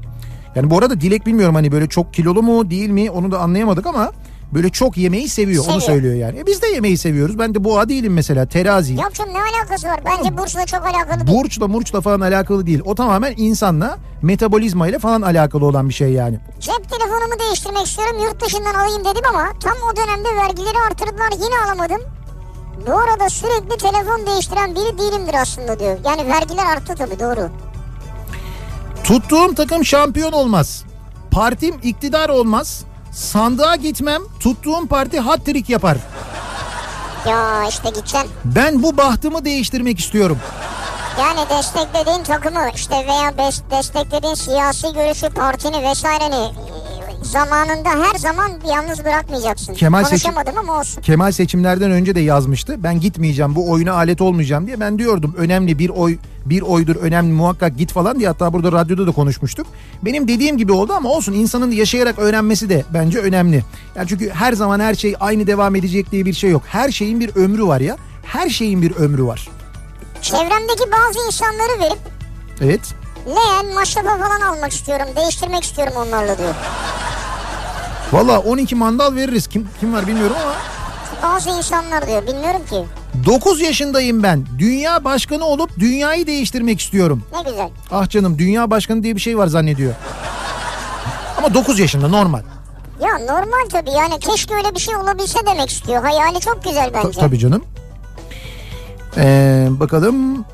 Yani 0.56 0.70
bu 0.70 0.78
arada 0.78 1.02
Dilek 1.02 1.26
bilmiyorum 1.26 1.56
hani 1.56 1.72
böyle 1.72 1.88
çok 1.88 2.14
kilolu 2.14 2.44
mu 2.44 2.70
değil 2.70 2.90
mi 2.90 3.12
onu 3.12 3.32
da 3.32 3.40
anlayamadık 3.40 3.86
ama 3.86 4.12
böyle 4.54 4.70
çok 4.70 4.98
yemeği 4.98 5.30
seviyor. 5.30 5.64
Onu 5.64 5.82
Seviyor. 5.82 5.82
söylüyor 5.82 6.16
yani. 6.16 6.40
E 6.40 6.46
biz 6.48 6.62
de 6.62 6.68
yemeği 6.68 6.98
seviyoruz. 6.98 7.40
Ben 7.40 7.56
de 7.56 7.64
boğa 7.64 7.90
değilim 7.90 8.14
mesela. 8.14 8.46
Teraziyim. 8.46 9.02
Yok 9.02 9.14
canım 9.14 9.34
ne 9.34 9.40
alakası 9.42 9.88
var? 9.88 10.00
Bence 10.06 10.38
burçla 10.38 10.66
çok 10.66 10.82
alakalı 10.86 11.28
değil. 11.28 11.38
Burçla 11.40 11.68
murçla 11.68 12.02
falan 12.02 12.22
alakalı 12.22 12.66
değil. 12.66 12.82
O 12.86 12.96
tamamen 12.96 13.34
insanla 13.38 13.98
metabolizma 14.22 14.88
ile 14.88 15.00
falan 15.00 15.22
alakalı 15.22 15.66
olan 15.66 15.90
bir 15.90 15.94
şey 15.94 16.10
yani. 16.12 16.40
Cep 16.60 16.90
telefonumu 16.90 17.40
değiştirmek 17.40 17.88
istiyorum. 17.88 18.16
Yurt 18.24 18.46
dışından 18.46 18.74
alayım 18.74 19.02
dedim 19.06 19.24
ama 19.30 19.46
tam 19.64 19.74
o 19.94 19.96
dönemde 19.96 20.36
vergileri 20.36 20.78
artırdılar. 20.92 21.32
Yine 21.32 21.56
alamadım. 21.66 22.02
Bu 22.88 22.92
arada 22.98 23.30
sürekli 23.30 23.78
telefon 23.78 24.26
değiştiren 24.28 24.76
biri 24.76 24.98
değilimdir 24.98 25.34
aslında 25.42 25.80
diyor. 25.80 25.98
Yani 26.06 26.28
vergiler 26.28 26.66
arttı 26.66 26.96
tabii 26.98 27.20
doğru. 27.20 27.50
Tuttuğum 29.04 29.56
takım 29.56 29.86
şampiyon 29.86 30.32
olmaz. 30.32 30.84
Partim 31.32 31.76
iktidar 31.84 32.30
olmaz. 32.30 32.84
Sandığa 33.18 33.76
gitmem. 33.76 34.22
Tuttuğum 34.40 34.88
parti 34.88 35.20
hat-trick 35.20 35.74
yapar. 35.74 35.98
Ya 37.28 37.68
işte 37.70 37.90
gideceksin. 37.90 38.30
Ben 38.46 38.84
bu 38.84 38.98
bahtımı 38.98 39.46
değiştirmek 39.46 40.00
istiyorum. 40.00 40.40
Yani 41.20 41.50
desteklediğin 41.50 42.24
takımı 42.24 42.70
işte 42.76 42.96
veya 43.08 43.34
desteklediğin 43.72 44.34
siyasi 44.34 44.94
görüşü, 44.94 45.30
partini 45.30 45.84
vesaireni 45.84 46.52
zamanında 47.22 47.90
her 47.90 48.18
zaman 48.18 48.52
yalnız 48.74 49.06
bırakmayacaksın. 49.06 49.74
Kemal 49.74 50.04
Seçim- 50.04 50.32
Konuşamadım 50.32 50.58
ama 50.70 50.80
olsun. 50.80 51.02
Kemal 51.02 51.32
seçimlerden 51.32 51.92
önce 51.92 52.16
de 52.16 52.20
yazmıştı. 52.20 52.84
Ben 52.84 53.00
gitmeyeceğim 53.00 53.56
bu 53.56 53.72
oyuna 53.72 53.94
alet 53.94 54.22
olmayacağım 54.22 54.68
diye. 54.68 54.80
Ben 54.80 55.00
diyordum 55.00 55.36
önemli 55.38 55.80
bir 55.80 55.90
oy 55.90 56.18
bir 56.46 56.62
oydur 56.62 56.96
önemli 56.96 57.34
muhakkak 57.34 57.78
git 57.78 57.92
falan 57.92 58.20
diye 58.20 58.28
hatta 58.30 58.54
burada 58.54 58.72
radyoda 58.72 59.08
da 59.08 59.12
konuşmuştuk. 59.12 59.68
Benim 60.06 60.28
dediğim 60.28 60.58
gibi 60.58 60.72
oldu 60.72 60.94
ama 60.94 61.10
olsun 61.10 61.34
insanın 61.34 61.72
yaşayarak 61.72 62.20
öğrenmesi 62.20 62.70
de 62.70 62.86
bence 62.94 63.20
önemli. 63.20 63.64
Yani 63.96 64.08
çünkü 64.08 64.30
her 64.30 64.54
zaman 64.54 64.80
her 64.80 64.96
şey 64.96 65.16
aynı 65.20 65.48
devam 65.48 65.76
edecek 65.76 66.12
diye 66.12 66.26
bir 66.26 66.34
şey 66.34 66.50
yok. 66.50 66.62
Her 66.68 66.92
şeyin 66.92 67.20
bir 67.20 67.36
ömrü 67.36 67.64
var 67.64 67.82
ya. 67.82 67.98
Her 68.24 68.50
şeyin 68.50 68.82
bir 68.82 68.96
ömrü 68.96 69.24
var. 69.24 69.50
Çevremdeki 70.22 70.84
bazı 70.92 71.28
insanları 71.28 71.80
verip 71.80 72.00
Evet. 72.62 72.82
Leğen, 73.28 73.74
maşrapa 73.76 74.18
falan 74.18 74.42
almak 74.42 74.72
istiyorum. 74.72 75.08
Değiştirmek 75.16 75.64
istiyorum 75.64 75.94
onlarla 75.98 76.38
diyor. 76.38 76.54
Valla 78.12 78.40
12 78.40 78.76
mandal 78.76 79.16
veririz. 79.16 79.48
Kim 79.48 79.70
kim 79.80 79.94
var 79.94 80.08
bilmiyorum 80.08 80.36
ama 80.44 80.54
Bazı 81.24 81.50
insanlar 81.50 82.08
diyor. 82.08 82.28
Bilmiyorum 82.28 82.62
ki. 82.70 82.86
9 83.26 83.62
yaşındayım 83.62 84.24
ben. 84.24 84.46
Dünya 84.60 85.04
başkanı 85.04 85.46
olup 85.46 85.80
dünyayı 85.80 86.28
değiştirmek 86.28 86.80
istiyorum. 86.82 87.24
Ne 87.34 87.50
güzel. 87.52 87.70
Ah 87.92 88.10
canım 88.10 88.40
dünya 88.40 88.72
başkanı 88.72 89.04
diye 89.04 89.16
bir 89.16 89.22
şey 89.22 89.38
var 89.38 89.48
zannediyor. 89.48 89.94
Ama 91.38 91.54
9 91.54 91.80
yaşında 91.80 92.08
normal. 92.08 92.42
Ya 93.02 93.18
normal 93.20 93.70
tabii 93.72 93.90
yani 93.92 94.20
keşke 94.20 94.56
öyle 94.56 94.76
bir 94.76 94.80
şey 94.80 94.96
olabilse 94.96 95.40
demek 95.46 95.70
istiyor. 95.70 96.04
Hayali 96.04 96.40
çok 96.40 96.64
güzel 96.64 96.94
Ta- 96.94 97.04
bence. 97.04 97.20
tabii 97.20 97.40
canım. 97.40 97.64
Ee, 99.18 99.68
bakalım. 99.70 100.46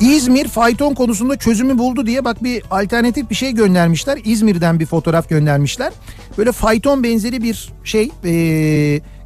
İzmir 0.00 0.48
fayton 0.48 0.94
konusunda 0.94 1.36
çözümü 1.36 1.78
buldu 1.78 2.06
diye 2.06 2.24
bak 2.24 2.44
bir 2.44 2.62
alternatif 2.70 3.30
bir 3.30 3.34
şey 3.34 3.52
göndermişler. 3.52 4.18
İzmir'den 4.24 4.80
bir 4.80 4.86
fotoğraf 4.86 5.28
göndermişler. 5.28 5.92
Böyle 6.38 6.52
fayton 6.52 7.02
benzeri 7.02 7.42
bir 7.42 7.72
şey. 7.84 8.10
ee, 8.24 8.30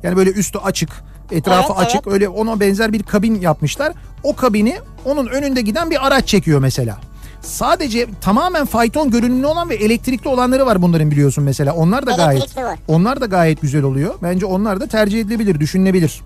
yani 0.02 0.16
böyle 0.16 0.30
üstü 0.30 0.58
açık, 0.58 0.90
etrafı 1.32 1.72
Evet, 1.76 1.86
açık. 1.86 2.06
Öyle 2.06 2.28
ona 2.28 2.60
benzer 2.60 2.92
bir 2.92 3.02
kabin 3.02 3.40
yapmışlar. 3.40 3.92
O 4.22 4.36
kabini 4.36 4.76
onun 5.04 5.26
önünde 5.26 5.60
giden 5.60 5.90
bir 5.90 6.06
araç 6.06 6.28
çekiyor 6.28 6.60
mesela. 6.60 6.98
Sadece 7.42 8.06
tamamen 8.20 8.66
fayton 8.66 9.10
görünümlü 9.10 9.46
olan 9.46 9.70
ve 9.70 9.74
elektrikli 9.74 10.28
olanları 10.28 10.66
var 10.66 10.82
bunların 10.82 11.10
biliyorsun 11.10 11.44
mesela. 11.44 11.74
Onlar 11.74 12.06
da 12.06 12.12
gayet 12.12 12.56
onlar 12.88 13.20
da 13.20 13.26
gayet 13.26 13.60
güzel 13.60 13.82
oluyor. 13.82 14.14
Bence 14.22 14.46
onlar 14.46 14.80
da 14.80 14.86
tercih 14.86 15.20
edilebilir, 15.20 15.60
düşünülebilir. 15.60 16.20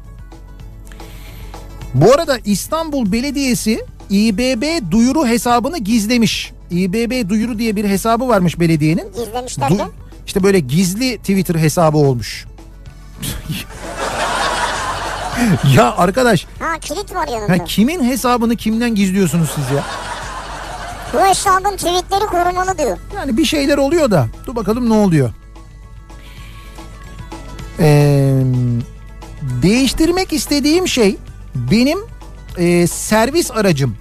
Bu 1.95 2.13
arada 2.13 2.39
İstanbul 2.45 3.13
Belediyesi 3.13 3.85
İBB 4.11 4.91
duyuru 4.91 5.27
hesabını 5.27 5.79
gizlemiş. 5.79 6.53
İBB 6.71 7.29
duyuru 7.29 7.59
diye 7.59 7.77
bir 7.77 7.85
hesabı 7.85 8.29
varmış 8.29 8.61
belediyenin. 8.61 9.13
Gizlemiş 9.17 9.57
Du- 9.57 9.61
derken. 9.61 9.89
işte 10.27 10.43
böyle 10.43 10.59
gizli 10.61 11.19
Twitter 11.19 11.55
hesabı 11.55 11.97
olmuş. 11.99 12.47
ya 15.77 15.97
arkadaş 15.97 16.47
Ha 16.59 16.79
kilit 16.81 17.15
var 17.15 17.29
yanında. 17.29 17.53
ha, 17.53 17.65
kimin 17.65 18.05
hesabını 18.05 18.57
kimden 18.57 18.95
gizliyorsunuz 18.95 19.51
siz 19.55 19.65
ya? 19.77 19.85
Bu 21.15 21.21
hesabın 21.29 21.77
tweetleri 21.77 22.27
korumalı 22.27 22.79
diyor. 22.79 22.99
Yani 23.17 23.37
bir 23.37 23.45
şeyler 23.45 23.79
oluyor 23.79 24.11
da 24.11 24.27
dur 24.47 24.57
bakalım 24.57 24.91
ne 24.91 24.95
oluyor. 24.95 25.31
Ee, 27.81 28.43
değiştirmek 29.63 30.33
istediğim 30.33 30.89
şey 30.89 31.17
benim 31.55 31.99
e, 32.59 32.87
servis 32.87 33.51
aracım. 33.51 33.97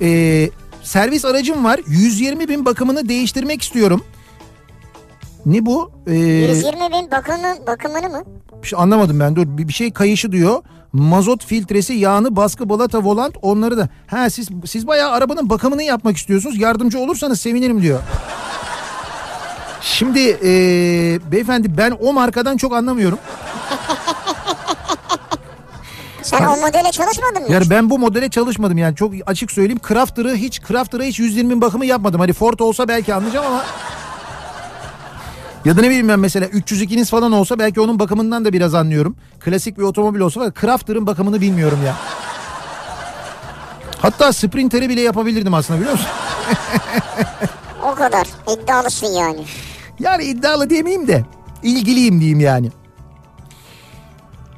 E, 0.00 0.50
servis 0.82 1.24
aracım 1.24 1.64
var 1.64 1.80
120 1.86 2.48
bin 2.48 2.64
bakımını 2.64 3.08
değiştirmek 3.08 3.62
istiyorum. 3.62 4.04
Ne 5.46 5.66
bu? 5.66 5.92
Ee, 6.06 6.14
120 6.14 6.80
bin 6.80 7.10
bakımını, 7.10 7.66
bakımını 7.66 8.08
mı? 8.10 8.24
bir 8.62 8.68
şey 8.68 8.78
anlamadım 8.78 9.20
ben 9.20 9.36
dur 9.36 9.42
bir 9.46 9.68
bir 9.68 9.72
şey 9.72 9.92
kayışı 9.92 10.32
diyor. 10.32 10.62
Mazot 10.92 11.44
filtresi, 11.44 11.92
yağını, 11.92 12.36
baskı, 12.36 12.68
balata, 12.68 13.04
volant 13.04 13.34
onları 13.42 13.76
da. 13.76 13.88
Ha 14.06 14.30
siz 14.30 14.48
siz 14.66 14.86
bayağı 14.86 15.10
arabanın 15.10 15.50
bakımını 15.50 15.82
yapmak 15.82 16.16
istiyorsunuz. 16.16 16.60
Yardımcı 16.60 16.98
olursanız 16.98 17.40
sevinirim 17.40 17.82
diyor. 17.82 18.00
Şimdi 19.80 20.20
eee, 20.20 21.20
beyefendi 21.32 21.76
ben 21.78 21.96
o 22.00 22.12
markadan 22.12 22.56
çok 22.56 22.74
anlamıyorum. 22.74 23.18
Sen 26.24 26.44
o 26.44 26.56
modele 26.56 26.90
çalışmadın 26.92 27.42
mı? 27.42 27.52
Yani 27.52 27.70
ben 27.70 27.90
bu 27.90 27.98
modele 27.98 28.28
çalışmadım 28.28 28.78
yani 28.78 28.96
çok 28.96 29.12
açık 29.26 29.50
söyleyeyim. 29.50 29.80
Crafter'ı 29.88 30.34
hiç 30.36 30.60
Crafter'a 30.68 31.02
hiç 31.02 31.18
120 31.18 31.50
bin 31.50 31.60
bakımı 31.60 31.86
yapmadım. 31.86 32.20
Hani 32.20 32.32
Ford 32.32 32.58
olsa 32.58 32.88
belki 32.88 33.14
anlayacağım 33.14 33.46
ama 33.46 33.64
ya 35.64 35.76
da 35.76 35.80
ne 35.80 35.86
bileyim 35.88 36.08
ben 36.08 36.18
mesela 36.18 36.46
302'niz 36.46 37.10
falan 37.10 37.32
olsa 37.32 37.58
belki 37.58 37.80
onun 37.80 37.98
bakımından 37.98 38.44
da 38.44 38.52
biraz 38.52 38.74
anlıyorum. 38.74 39.16
Klasik 39.40 39.78
bir 39.78 39.82
otomobil 39.82 40.20
olsa 40.20 40.40
da 40.40 40.52
Crafter'ın 40.60 41.06
bakımını 41.06 41.40
bilmiyorum 41.40 41.78
ya. 41.86 41.94
Hatta 43.98 44.32
Sprinter'i 44.32 44.88
bile 44.88 45.00
yapabilirdim 45.00 45.54
aslında 45.54 45.80
biliyor 45.80 45.92
musun? 45.92 46.08
O 47.82 47.94
kadar. 47.94 48.26
iddialısın 48.52 49.06
yani. 49.06 49.44
Yani 50.00 50.24
iddialı 50.24 50.70
diyemeyeyim 50.70 51.08
de 51.08 51.24
ilgiliyim 51.62 52.20
diyeyim 52.20 52.40
yani. 52.40 52.70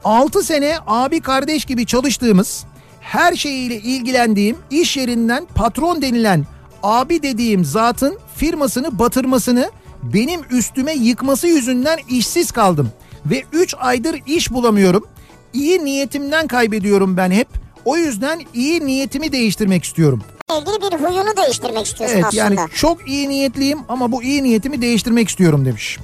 6 0.06 0.42
sene 0.42 0.76
abi 0.86 1.20
kardeş 1.20 1.64
gibi 1.64 1.86
çalıştığımız 1.86 2.64
her 3.00 3.36
şeyiyle 3.36 3.74
ilgilendiğim 3.76 4.56
iş 4.70 4.96
yerinden 4.96 5.46
patron 5.54 6.02
denilen 6.02 6.46
abi 6.82 7.22
dediğim 7.22 7.64
zatın 7.64 8.18
firmasını 8.36 8.98
batırmasını 8.98 9.70
benim 10.02 10.40
üstüme 10.50 10.92
yıkması 10.92 11.46
yüzünden 11.46 11.98
işsiz 12.10 12.50
kaldım. 12.50 12.90
Ve 13.26 13.44
3 13.52 13.74
aydır 13.78 14.20
iş 14.26 14.52
bulamıyorum. 14.52 15.06
İyi 15.52 15.84
niyetimden 15.84 16.46
kaybediyorum 16.46 17.16
ben 17.16 17.30
hep. 17.30 17.48
O 17.84 17.96
yüzden 17.96 18.40
iyi 18.54 18.86
niyetimi 18.86 19.32
değiştirmek 19.32 19.84
istiyorum. 19.84 20.22
ilgili 20.50 20.92
bir 20.92 20.98
huyunu 20.98 21.36
değiştirmek 21.36 21.86
istiyorsun 21.86 22.16
Evet 22.16 22.24
aslında. 22.26 22.42
yani 22.42 22.58
çok 22.74 23.08
iyi 23.08 23.28
niyetliyim 23.28 23.78
ama 23.88 24.12
bu 24.12 24.22
iyi 24.22 24.42
niyetimi 24.42 24.82
değiştirmek 24.82 25.28
istiyorum 25.28 25.64
demiş. 25.64 25.98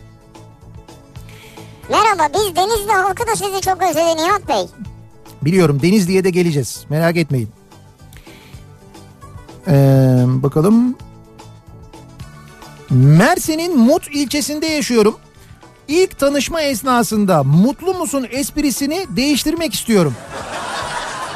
Merhaba 1.89 2.29
biz 2.35 2.57
Denizli 2.57 2.93
halkı 2.93 3.27
da 3.27 3.37
sizi 3.37 3.61
çok 3.61 3.83
özledi 3.83 4.17
Nihat 4.17 4.49
Bey. 4.49 4.67
Biliyorum 5.43 5.83
Denizli'ye 5.83 6.25
de 6.25 6.31
geleceğiz. 6.31 6.85
Merak 6.89 7.17
etmeyin. 7.17 7.49
Ee, 9.69 9.73
bakalım. 10.27 10.97
Mersin'in 12.91 13.79
Mut 13.79 14.09
ilçesinde 14.13 14.67
yaşıyorum. 14.67 15.17
İlk 15.89 16.19
tanışma 16.19 16.63
esnasında 16.63 17.43
mutlu 17.45 17.95
musun 17.95 18.27
esprisini 18.31 19.07
değiştirmek 19.11 19.75
istiyorum. 19.75 20.15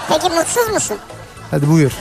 Peki 0.08 0.28
mutsuz 0.28 0.68
musun? 0.74 0.96
Hadi 1.50 1.68
buyur. 1.70 1.92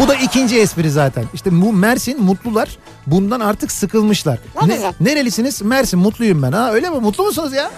Bu 0.00 0.08
da 0.08 0.14
ikinci 0.14 0.58
espri 0.60 0.90
zaten. 0.90 1.24
İşte 1.34 1.60
bu 1.62 1.72
Mersin 1.72 2.22
mutlular. 2.22 2.78
Bundan 3.06 3.40
artık 3.40 3.72
sıkılmışlar. 3.72 4.38
Ne 4.66 4.74
güzel. 4.74 4.92
Nerelisiniz? 5.00 5.62
Mersin 5.62 5.98
mutluyum 5.98 6.42
ben. 6.42 6.52
Ha 6.52 6.72
öyle 6.72 6.90
mi? 6.90 6.98
Mutlu 7.00 7.24
musunuz 7.24 7.52
ya? 7.52 7.70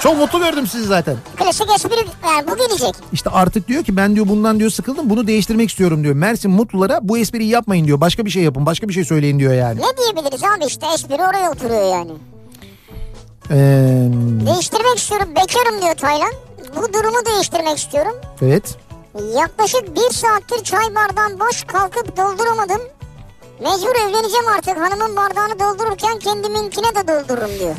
Çok 0.00 0.18
mutlu 0.18 0.38
gördüm 0.38 0.66
sizi 0.66 0.84
zaten. 0.86 1.16
Klasik 1.36 1.70
espri 1.76 1.94
yani 2.26 2.46
bu 2.50 2.56
gelecek. 2.56 2.94
İşte 3.12 3.30
artık 3.30 3.68
diyor 3.68 3.84
ki 3.84 3.96
ben 3.96 4.14
diyor 4.14 4.28
bundan 4.28 4.58
diyor 4.58 4.70
sıkıldım 4.70 5.10
bunu 5.10 5.26
değiştirmek 5.26 5.70
istiyorum 5.70 6.02
diyor. 6.04 6.14
Mersin 6.14 6.50
mutlulara 6.50 6.98
bu 7.02 7.18
espriyi 7.18 7.50
yapmayın 7.50 7.84
diyor. 7.86 8.00
Başka 8.00 8.24
bir 8.24 8.30
şey 8.30 8.42
yapın 8.42 8.66
başka 8.66 8.88
bir 8.88 8.92
şey 8.94 9.04
söyleyin 9.04 9.38
diyor 9.38 9.54
yani. 9.54 9.80
Ne 9.80 9.96
diyebiliriz 10.04 10.42
abi 10.44 10.64
işte 10.66 10.86
espri 10.94 11.14
oraya 11.14 11.50
oturuyor 11.50 11.92
yani. 11.92 12.10
Ee, 13.50 13.54
Değiştirmek 14.46 14.96
istiyorum 14.98 15.28
bekarım 15.36 15.82
diyor 15.82 15.94
Taylan. 15.94 16.32
Bu 16.76 16.92
durumu 16.92 17.26
değiştirmek 17.26 17.78
istiyorum. 17.78 18.12
evet. 18.42 18.76
Yaklaşık 19.24 19.96
bir 19.96 20.14
saattir 20.14 20.64
çay 20.64 20.94
bardağım 20.94 21.40
boş 21.40 21.64
kalkıp 21.64 22.16
dolduramadım. 22.16 22.80
Mecbur 23.60 23.94
evleneceğim 24.08 24.48
artık 24.56 24.76
hanımın 24.76 25.16
bardağını 25.16 25.58
doldururken 25.58 26.18
kendiminkine 26.18 26.86
de 26.94 27.08
doldururum 27.08 27.58
diyor. 27.58 27.74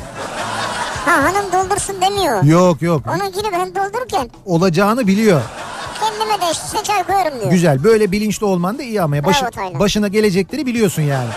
Ha 1.05 1.11
hanım 1.23 1.51
doldursun 1.53 2.01
demiyor. 2.01 2.43
Yok 2.43 2.81
yok 2.81 3.01
Onunkini 3.07 3.51
ben 3.51 3.75
doldururken 3.75 4.29
olacağını 4.45 5.07
biliyor. 5.07 5.41
kendime 5.99 6.41
de 6.41 6.51
işte 6.51 6.83
çay 6.83 7.03
koyarım 7.03 7.39
diyor. 7.39 7.51
Güzel 7.51 7.83
böyle 7.83 8.11
bilinçli 8.11 8.45
olman 8.45 8.77
da 8.79 8.83
iyi 8.83 9.01
ama 9.01 9.15
ya. 9.15 9.25
Başı- 9.25 9.45
Bravo 9.45 9.79
başına 9.79 10.07
gelecekleri 10.07 10.65
biliyorsun 10.65 11.01
yani. 11.01 11.29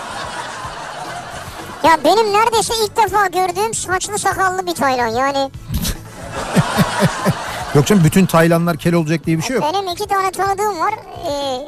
Ya 1.83 1.97
benim 2.03 2.33
neredeyse 2.33 2.73
ilk 2.85 2.97
defa 2.97 3.27
gördüğüm 3.27 3.73
saçlı 3.73 4.17
sakallı 4.19 4.67
bir 4.67 4.75
Taylan 4.75 5.07
yani. 5.07 5.51
Yok 7.75 7.85
canım 7.87 8.03
bütün 8.05 8.25
Taylanlar 8.25 8.77
kel 8.77 8.93
olacak 8.93 9.25
diye 9.25 9.37
bir 9.37 9.43
şey 9.43 9.55
yok. 9.55 9.65
Benim 9.73 9.87
iki 9.87 10.07
tane 10.07 10.31
tanıdığım 10.31 10.79
var. 10.79 10.93
Ee, 11.27 11.67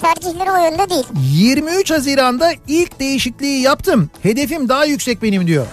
tercihleri 0.00 0.50
o 0.50 0.56
yönde 0.64 0.90
değil. 0.90 1.04
23 1.20 1.90
Haziran'da 1.90 2.52
ilk 2.68 3.00
değişikliği 3.00 3.60
yaptım. 3.62 4.10
Hedefim 4.22 4.68
daha 4.68 4.84
yüksek 4.84 5.22
benim 5.22 5.46
diyor. 5.46 5.66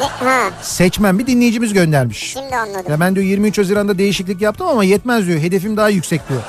Ne? 0.00 0.06
Ha 0.28 0.50
Seçmen 0.62 1.18
bir 1.18 1.26
dinleyicimiz 1.26 1.72
göndermiş. 1.72 2.32
şimdi 2.32 2.56
anladım. 2.56 2.90
Ya 2.92 3.00
ben 3.00 3.14
diyor 3.14 3.26
23 3.26 3.58
Haziran'da 3.58 3.98
değişiklik 3.98 4.40
yaptım 4.42 4.66
ama 4.68 4.84
yetmez 4.84 5.26
diyor. 5.26 5.40
Hedefim 5.40 5.76
daha 5.76 5.88
yüksek 5.88 6.28
diyor. 6.28 6.40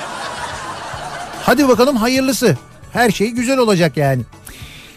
Hadi 1.43 1.67
bakalım 1.67 1.95
hayırlısı. 1.97 2.57
Her 2.93 3.11
şey 3.11 3.30
güzel 3.30 3.57
olacak 3.57 3.97
yani. 3.97 4.22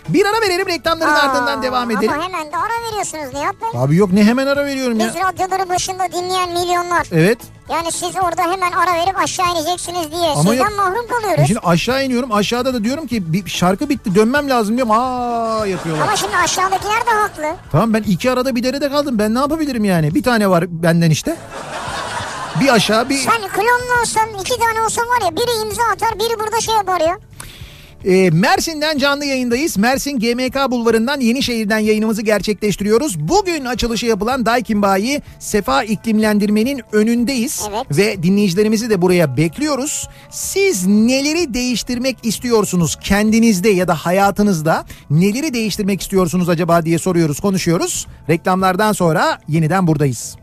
Bir 0.09 0.27
ara 0.27 0.41
verelim 0.41 0.69
reklamların 0.69 1.11
Aa, 1.13 1.19
ardından 1.19 1.63
devam 1.63 1.91
edelim. 1.91 2.13
Ama 2.13 2.25
hemen 2.25 2.53
de 2.53 2.57
ara 2.57 2.89
veriyorsunuz 2.89 3.35
Nihat 3.35 3.55
Bey. 3.63 3.81
Abi 3.81 3.97
yok 3.97 4.13
ne 4.13 4.25
hemen 4.25 4.47
ara 4.47 4.65
veriyorum 4.67 5.01
ya. 5.01 5.07
Biz 5.09 5.15
radyoları 5.15 5.69
başında 5.69 6.13
dinleyen 6.13 6.51
milyonlar. 6.53 7.07
Evet. 7.13 7.39
Yani 7.69 7.93
siz 7.93 8.17
orada 8.17 8.43
hemen 8.43 8.73
ara 8.73 8.95
verip 8.95 9.19
aşağı 9.19 9.47
ineceksiniz 9.53 10.11
diye 10.13 10.29
Ama 10.31 10.41
sizden 10.51 10.57
yok- 10.57 10.73
mahrum 10.77 11.07
kalıyoruz. 11.09 11.47
Şimdi 11.47 11.61
aşağı 11.65 12.05
iniyorum. 12.05 12.33
Aşağıda 12.33 12.75
da 12.75 12.85
diyorum 12.85 13.07
ki 13.07 13.33
bir 13.33 13.51
şarkı 13.51 13.89
bitti 13.89 14.15
dönmem 14.15 14.51
lazım 14.51 14.77
diyorum. 14.77 14.93
Aa 14.93 15.67
yapıyorlar. 15.67 16.03
Ama 16.07 16.17
şimdi 16.17 16.37
aşağıdakiler 16.37 17.07
de 17.07 17.11
haklı. 17.11 17.57
Tamam 17.73 17.95
ben 17.95 18.03
iki 18.03 18.31
arada 18.31 18.57
bir 18.57 18.63
derede 18.63 18.91
kaldım. 18.91 19.19
Ben 19.19 19.35
ne 19.35 19.39
yapabilirim 19.39 19.85
yani? 19.85 20.15
Bir 20.15 20.23
tane 20.23 20.51
var 20.51 20.65
benden 20.69 21.11
işte. 21.11 21.37
Bir 22.61 22.69
aşağı 22.75 23.09
bir... 23.09 23.19
Sen 23.19 23.49
klonlu 23.49 24.01
olsan 24.01 24.29
iki 24.41 24.59
tane 24.61 24.81
olsan 24.85 25.05
var 25.05 25.25
ya 25.25 25.37
biri 25.37 25.67
imza 25.67 25.83
atar 25.93 26.19
biri 26.19 26.39
burada 26.41 26.61
şey 26.61 26.75
yapar 26.75 27.01
ya. 27.01 27.19
Ee, 28.05 28.31
Mersin'den 28.31 28.99
canlı 28.99 29.25
yayındayız. 29.25 29.79
Mersin 29.79 30.19
GMK 30.19 30.71
Bulvarı'ndan 30.71 31.21
Yenişehir'den 31.21 31.79
yayınımızı 31.79 32.23
gerçekleştiriyoruz. 32.23 33.21
Bugün 33.21 33.65
açılışı 33.65 34.07
yapılan 34.07 34.47
Daikin 34.47 34.83
Bayi 34.83 35.23
Sefa 35.39 35.83
iklimlendirmenin 35.83 36.81
önündeyiz. 36.93 37.69
Evet. 37.71 37.87
Ve 37.99 38.23
dinleyicilerimizi 38.23 38.91
de 38.91 39.03
buraya 39.03 39.37
bekliyoruz. 39.37 40.09
Siz 40.31 40.87
neleri 40.87 41.55
değiştirmek 41.55 42.17
istiyorsunuz 42.23 42.97
kendinizde 43.03 43.69
ya 43.69 43.89
da 43.89 43.95
hayatınızda? 43.95 44.85
Neleri 45.11 45.55
değiştirmek 45.55 46.01
istiyorsunuz 46.01 46.49
acaba 46.49 46.85
diye 46.85 46.99
soruyoruz, 46.99 47.41
konuşuyoruz. 47.41 48.07
Reklamlardan 48.29 48.93
sonra 48.93 49.39
yeniden 49.49 49.87
buradayız. 49.87 50.37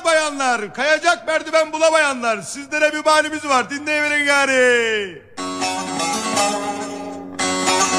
bayanlar, 0.04 0.74
kayacak 0.74 1.26
merdiven 1.26 1.72
bulamayanlar, 1.72 2.42
sizlere 2.42 2.92
bir 2.92 3.04
bahanemiz 3.04 3.44
var, 3.44 3.70
dinleyiverin 3.70 4.26
gari. 4.26 5.22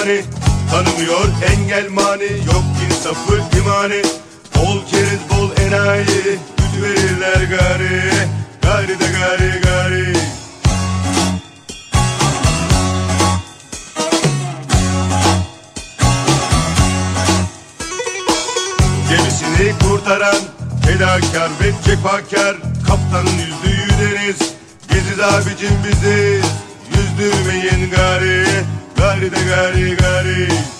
mani. 0.00 0.20
Tanımıyor 0.70 1.28
engel 1.52 1.88
mani 1.88 2.30
Yok 2.46 2.64
insafı 2.86 3.58
imani 3.58 4.02
Bol 4.56 4.86
keriz 4.90 5.20
bol 5.30 5.50
enayi 5.66 6.38
Güç 6.56 6.82
verirler 6.82 7.42
gari. 7.42 8.28
Gari 8.62 9.00
de 9.00 9.06
gari 9.18 9.60
gari. 9.60 10.12
Gemisini 19.08 19.78
kurtaran 19.78 20.40
Fedakar 20.86 21.50
ve 21.60 21.72
cefakar 21.84 22.56
Kaptanın 22.86 23.38
yüzdüğü 23.38 23.88
deniz. 24.00 24.36
Biziz 24.90 25.20
abicim 25.20 25.76
biziz 25.84 26.44
Yüzdürmeyin 26.96 27.90
gari 27.90 28.46
Gari 29.00 29.30
de 29.30 29.42
gari 29.48 29.96
gari 29.96 30.79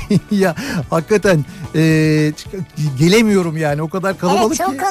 ya 0.30 0.54
hakikaten 0.90 1.44
e, 1.74 2.32
gelemiyorum 2.98 3.56
yani 3.56 3.82
o 3.82 3.88
kadar 3.88 4.18
kalabalık 4.18 4.46
evet 4.46 4.56
çok 4.56 4.70
ki. 4.70 4.81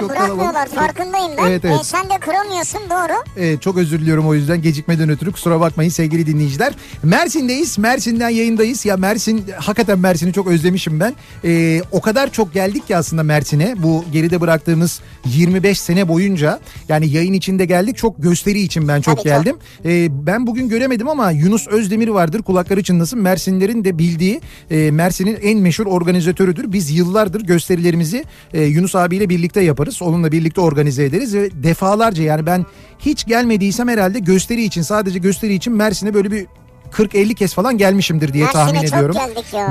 Çok 0.00 0.10
bırakmıyorlar 0.10 0.68
kalabalık. 0.68 0.74
farkındayım 0.74 1.32
ben. 1.38 1.44
Evet, 1.46 1.64
evet. 1.64 1.76
Ee, 1.80 1.84
sen 1.84 2.04
de 2.10 2.18
kıramıyorsun 2.20 2.80
doğru. 2.90 3.42
E, 3.44 3.56
çok 3.60 3.76
özür 3.76 4.00
diliyorum 4.00 4.28
o 4.28 4.34
yüzden 4.34 4.62
gecikmeden 4.62 5.08
ötürü 5.08 5.32
kusura 5.32 5.60
bakmayın 5.60 5.90
sevgili 5.90 6.26
dinleyiciler. 6.26 6.72
Mersin'deyiz. 7.02 7.78
Mersin'den 7.78 8.28
yayındayız. 8.28 8.86
Ya 8.86 8.96
Mersin 8.96 9.44
hakikaten 9.56 9.98
Mersin'i 9.98 10.32
çok 10.32 10.46
özlemişim 10.46 11.00
ben. 11.00 11.14
E, 11.44 11.82
o 11.92 12.00
kadar 12.00 12.32
çok 12.32 12.54
geldik 12.54 12.86
ki 12.86 12.96
aslında 12.96 13.22
Mersin'e 13.22 13.74
bu 13.82 14.04
geride 14.12 14.40
bıraktığımız 14.40 15.00
25 15.26 15.80
sene 15.80 16.08
boyunca 16.08 16.60
yani 16.88 17.08
yayın 17.08 17.32
içinde 17.32 17.64
geldik 17.64 17.96
çok 17.96 18.22
gösteri 18.22 18.60
için 18.60 18.88
ben 18.88 19.00
çok 19.00 19.04
Tabii, 19.04 19.16
çok. 19.16 19.24
geldim. 19.24 19.56
E, 19.84 20.26
ben 20.26 20.46
bugün 20.46 20.68
göremedim 20.68 21.08
ama 21.08 21.30
Yunus 21.30 21.68
Özdemir 21.68 22.08
vardır 22.08 22.42
kulakları 22.42 22.82
çınlasın. 22.82 23.18
Mersinlerin 23.22 23.84
de 23.84 23.98
bildiği 23.98 24.40
e, 24.70 24.90
Mersin'in 24.90 25.38
en 25.42 25.58
meşhur 25.58 25.86
organizatörüdür. 25.86 26.72
Biz 26.72 26.90
yıllardır 26.90 27.40
gösterilerimizi 27.40 28.24
e, 28.54 28.62
Yunus 28.62 28.94
abiyle 28.94 29.28
birlikte 29.28 29.60
yaparız. 29.60 29.87
Onunla 30.02 30.32
birlikte 30.32 30.60
organize 30.60 31.04
ederiz 31.04 31.34
ve 31.34 31.62
defalarca 31.62 32.22
yani 32.22 32.46
ben 32.46 32.66
hiç 32.98 33.26
gelmediysem 33.26 33.88
herhalde 33.88 34.18
gösteri 34.18 34.64
için 34.64 34.82
sadece 34.82 35.18
gösteri 35.18 35.54
için 35.54 35.72
Mersin'e 35.72 36.14
böyle 36.14 36.30
bir 36.30 36.46
40-50 36.90 37.34
kez 37.34 37.54
falan 37.54 37.78
gelmişimdir 37.78 38.32
diye 38.32 38.44
Mersin'e 38.44 38.64
tahmin 38.64 38.80
çok 38.80 38.88
ediyorum. 38.88 39.16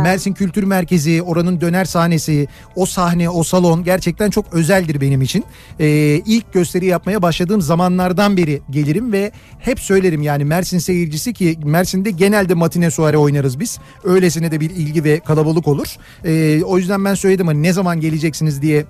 Mersin 0.04 0.34
Kültür 0.34 0.64
Merkezi, 0.64 1.22
oranın 1.22 1.62
döner 1.62 1.86
sahnesi, 1.86 2.48
o 2.76 2.86
sahne, 2.86 3.30
o 3.30 3.44
salon 3.44 3.84
gerçekten 3.84 4.30
çok 4.30 4.54
özeldir 4.54 5.02
benim 5.02 5.22
için. 5.22 5.46
Ee, 5.80 5.88
ilk 6.26 6.54
gösteri 6.54 6.86
yapmaya 6.86 7.22
başladığım 7.22 7.62
zamanlardan 7.62 8.38
beri 8.38 8.62
gelirim 8.70 9.14
ve 9.14 9.32
hep 9.60 9.80
söylerim 9.80 10.22
yani 10.22 10.46
Mersin 10.46 10.80
seyircisi 10.80 11.34
ki 11.34 11.60
Mersin'de 11.64 12.12
genelde 12.12 12.54
matine 12.54 12.92
suare 12.92 13.18
oynarız 13.18 13.60
biz. 13.60 13.80
Öylesine 14.04 14.52
de 14.52 14.60
bir 14.60 14.70
ilgi 14.70 15.04
ve 15.04 15.20
kalabalık 15.20 15.68
olur. 15.68 15.88
Ee, 16.26 16.64
o 16.64 16.78
yüzden 16.78 17.06
ben 17.06 17.14
söyledim 17.14 17.48
hani 17.48 17.64
ne 17.64 17.74
zaman 17.74 18.00
geleceksiniz 18.00 18.62
diye 18.62 18.86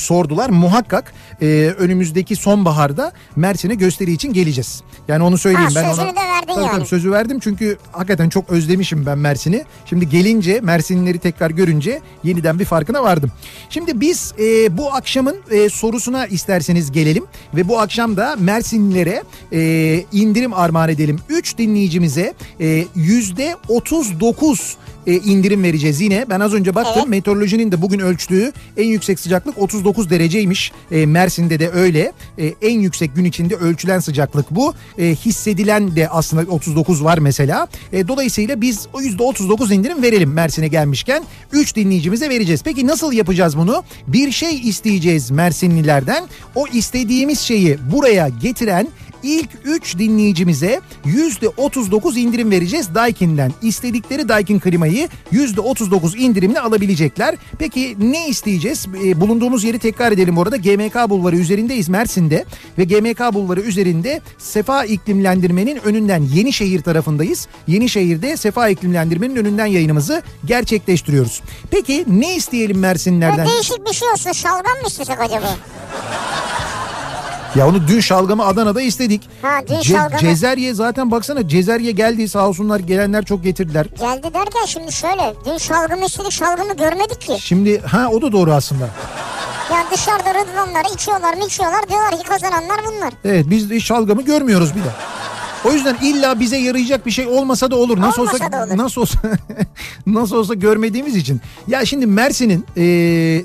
sordular. 0.00 0.50
Muhakkak 0.50 1.12
e, 1.42 1.74
önümüzdeki 1.78 2.36
sonbaharda 2.36 3.12
Mersin'e 3.36 3.74
gösteri 3.74 4.12
için 4.12 4.32
geleceğiz. 4.32 4.82
Yani 5.08 5.22
onu 5.22 5.38
söyleyeyim 5.38 5.70
Ha, 5.70 5.74
ben 5.82 5.88
sözünü 5.88 6.04
ona. 6.04 6.12
de 6.16 6.20
verdin 6.20 6.54
Tabii 6.54 6.64
yani. 6.64 6.76
tabii, 6.76 6.86
sözü 6.86 7.10
verdim 7.12 7.38
çünkü 7.40 7.78
hakikaten 7.92 8.28
çok 8.28 8.50
özlemişim 8.50 9.06
ben 9.06 9.18
Mersin'i. 9.18 9.64
Şimdi 9.86 10.08
gelince 10.08 10.60
Mersinlileri 10.60 11.18
tekrar 11.18 11.50
görünce 11.50 12.00
yeniden 12.24 12.58
bir 12.58 12.64
farkına 12.64 13.02
vardım. 13.02 13.32
Şimdi 13.70 14.00
biz 14.00 14.34
e, 14.38 14.76
bu 14.76 14.94
akşamın 14.94 15.36
e, 15.50 15.68
sorusuna 15.68 16.26
isterseniz 16.26 16.92
gelelim 16.92 17.24
ve 17.54 17.68
bu 17.68 17.80
akşam 17.80 18.16
da 18.16 18.36
Mersinlilere 18.38 19.22
e, 19.52 20.04
indirim 20.12 20.54
armağan 20.54 20.88
edelim. 20.88 21.18
3 21.28 21.58
dinleyicimize 21.58 22.34
e, 22.60 22.84
%39 22.96 24.74
e, 25.06 25.14
indirim 25.14 25.62
vereceğiz 25.62 26.00
yine. 26.00 26.26
Ben 26.30 26.40
az 26.40 26.54
önce 26.54 26.74
baktım 26.74 27.08
meteorolojinin 27.08 27.72
de 27.72 27.82
bugün 27.82 27.98
ölçtüğü 27.98 28.52
en 28.76 28.86
yüksek 28.86 29.20
sıcaklık 29.20 29.58
39 29.58 30.10
dereceymiş. 30.10 30.72
E, 30.90 31.06
Mersin'de 31.06 31.58
de 31.58 31.70
öyle. 31.70 32.12
E, 32.38 32.54
en 32.62 32.80
yüksek 32.80 33.16
gün 33.16 33.24
içinde 33.24 33.54
ölçülen 33.54 33.98
sıcaklık 33.98 34.50
bu. 34.50 34.74
E, 34.98 35.14
hissedilen 35.14 35.96
de 35.96 36.08
aslında 36.08 36.50
39 36.50 37.04
var 37.04 37.18
mesela. 37.18 37.68
E, 37.92 38.08
dolayısıyla 38.08 38.60
biz 38.60 38.86
o 38.92 39.00
%39 39.00 39.74
indirim 39.74 40.02
verelim 40.02 40.32
Mersin'e 40.32 40.68
gelmişken. 40.68 41.22
3 41.52 41.76
dinleyicimize 41.76 42.28
vereceğiz. 42.28 42.62
Peki 42.64 42.86
nasıl 42.86 43.12
yapacağız 43.12 43.56
bunu? 43.56 43.82
Bir 44.06 44.30
şey 44.30 44.60
isteyeceğiz 44.68 45.30
Mersinlilerden. 45.30 46.24
O 46.54 46.66
istediğimiz 46.66 47.40
şeyi 47.40 47.78
buraya 47.92 48.28
getiren 48.28 48.88
İlk 49.22 49.48
3 49.64 49.98
dinleyicimize 49.98 50.80
%39 51.06 52.18
indirim 52.18 52.50
vereceğiz 52.50 52.94
Daikin'den. 52.94 53.52
İstedikleri 53.62 54.28
Daikin 54.28 54.58
klimayı 54.58 55.08
%39 55.32 56.16
indirimle 56.16 56.60
alabilecekler. 56.60 57.36
Peki 57.58 57.96
ne 58.00 58.28
isteyeceğiz? 58.28 58.86
E, 59.04 59.20
bulunduğumuz 59.20 59.64
yeri 59.64 59.78
tekrar 59.78 60.12
edelim 60.12 60.36
bu 60.36 60.42
arada. 60.42 60.56
GMK 60.56 61.10
Bulvarı 61.10 61.36
üzerindeyiz 61.36 61.88
Mersin'de 61.88 62.44
ve 62.78 62.84
GMK 62.84 63.34
Bulvarı 63.34 63.60
üzerinde 63.60 64.20
Sefa 64.38 64.84
iklimlendirmenin 64.84 65.76
önünden 65.84 66.22
Yenişehir 66.22 66.82
tarafındayız. 66.82 67.48
Yenişehir'de 67.68 68.36
Sefa 68.36 68.68
iklimlendirmenin 68.68 69.36
önünden 69.36 69.66
yayınımızı 69.66 70.22
gerçekleştiriyoruz. 70.44 71.42
Peki 71.70 72.04
ne 72.08 72.36
isteyelim 72.36 72.78
Mersinlerden? 72.78 73.38
Böyle 73.38 73.50
değişik 73.50 73.88
bir 73.88 73.94
şey 73.94 74.08
olsun 74.08 74.32
şalgam 74.32 74.76
mı 74.82 74.88
istesek 74.88 75.20
acaba? 75.20 75.56
Ya 77.56 77.68
onu 77.68 77.88
dün 77.88 78.00
şalgamı 78.00 78.44
Adana'da 78.46 78.80
istedik. 78.82 79.22
Ha, 79.42 79.60
dün 79.68 79.74
Ce- 79.74 79.84
şalgamı- 79.84 80.18
Cezerye 80.20 80.74
zaten 80.74 81.10
baksana 81.10 81.48
Cezerye 81.48 81.90
geldi 81.92 82.28
sağ 82.28 82.48
olsunlar 82.48 82.80
gelenler 82.80 83.24
çok 83.24 83.44
getirdiler. 83.44 83.86
Geldi 84.00 84.34
derken 84.34 84.64
şimdi 84.66 84.92
şöyle 84.92 85.34
dün 85.46 85.58
şalgam 85.58 86.02
istedik 86.02 86.32
şalgamı 86.32 86.76
görmedik 86.76 87.20
ki. 87.20 87.36
Şimdi 87.40 87.80
ha 87.80 88.08
o 88.12 88.22
da 88.22 88.32
doğru 88.32 88.52
aslında. 88.52 88.88
Yani 89.72 89.84
dışarıda 89.92 90.34
rıdvanlar 90.34 90.84
içiyorlar 90.94 91.34
mı 91.34 91.44
içiyorlar 91.46 91.88
diyorlar 91.88 92.10
ki 92.10 92.22
kazananlar 92.28 92.80
bunlar. 92.86 93.12
Evet 93.24 93.44
biz 93.50 93.70
de 93.70 93.80
şalgamı 93.80 94.22
görmüyoruz 94.22 94.74
bir 94.76 94.80
de. 94.80 94.90
O 95.64 95.72
yüzden 95.72 95.96
illa 96.02 96.40
bize 96.40 96.56
yarayacak 96.56 97.06
bir 97.06 97.10
şey 97.10 97.26
olmasa 97.26 97.70
da 97.70 97.76
olur. 97.76 98.00
Nasıl 98.00 98.22
Olmasa 98.22 98.44
olsa 98.46 98.64
olur. 98.66 98.76
nasıl 98.78 99.00
olsa 99.00 99.18
nasıl 100.06 100.36
olsa 100.36 100.54
görmediğimiz 100.54 101.16
için. 101.16 101.40
Ya 101.68 101.84
şimdi 101.84 102.06
Mersin'in 102.06 102.64
e, 102.76 102.82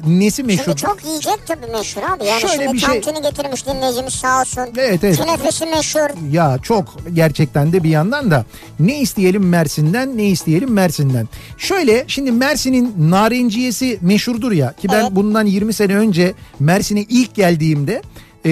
nesi 0.07 0.43
meşhur? 0.43 0.63
Şimdi 0.63 0.77
çok 0.77 1.05
yiyecek 1.05 1.39
tabii 1.47 1.71
meşhur 1.71 2.01
abi. 2.01 2.25
Yani 2.25 2.41
Şöyle 2.41 2.53
şimdi 2.63 2.73
bir 2.73 2.79
şey- 2.79 3.01
getirmiş 3.21 3.67
dinleyicimiz 3.67 4.13
sağ 4.13 4.41
olsun. 4.41 4.61
Evet, 4.77 5.03
evet. 5.03 5.17
Künefesi 5.21 5.65
meşhur. 5.65 6.31
Ya 6.31 6.57
çok 6.63 6.95
gerçekten 7.13 7.73
de 7.73 7.83
bir 7.83 7.89
yandan 7.89 8.31
da 8.31 8.45
ne 8.79 8.99
isteyelim 8.99 9.49
Mersin'den 9.49 10.17
ne 10.17 10.25
isteyelim 10.27 10.71
Mersin'den. 10.73 11.27
Şöyle 11.57 12.03
şimdi 12.07 12.31
Mersin'in 12.31 12.93
narenciyesi 13.11 13.97
meşhurdur 14.01 14.51
ya 14.51 14.73
ki 14.73 14.87
ben 14.91 15.01
Evet. 15.01 15.11
bundan 15.11 15.45
20 15.45 15.73
sene 15.73 15.95
önce 15.95 16.33
Mersin'e 16.59 17.01
ilk 17.01 17.35
geldiğimde 17.35 18.01
e, 18.45 18.51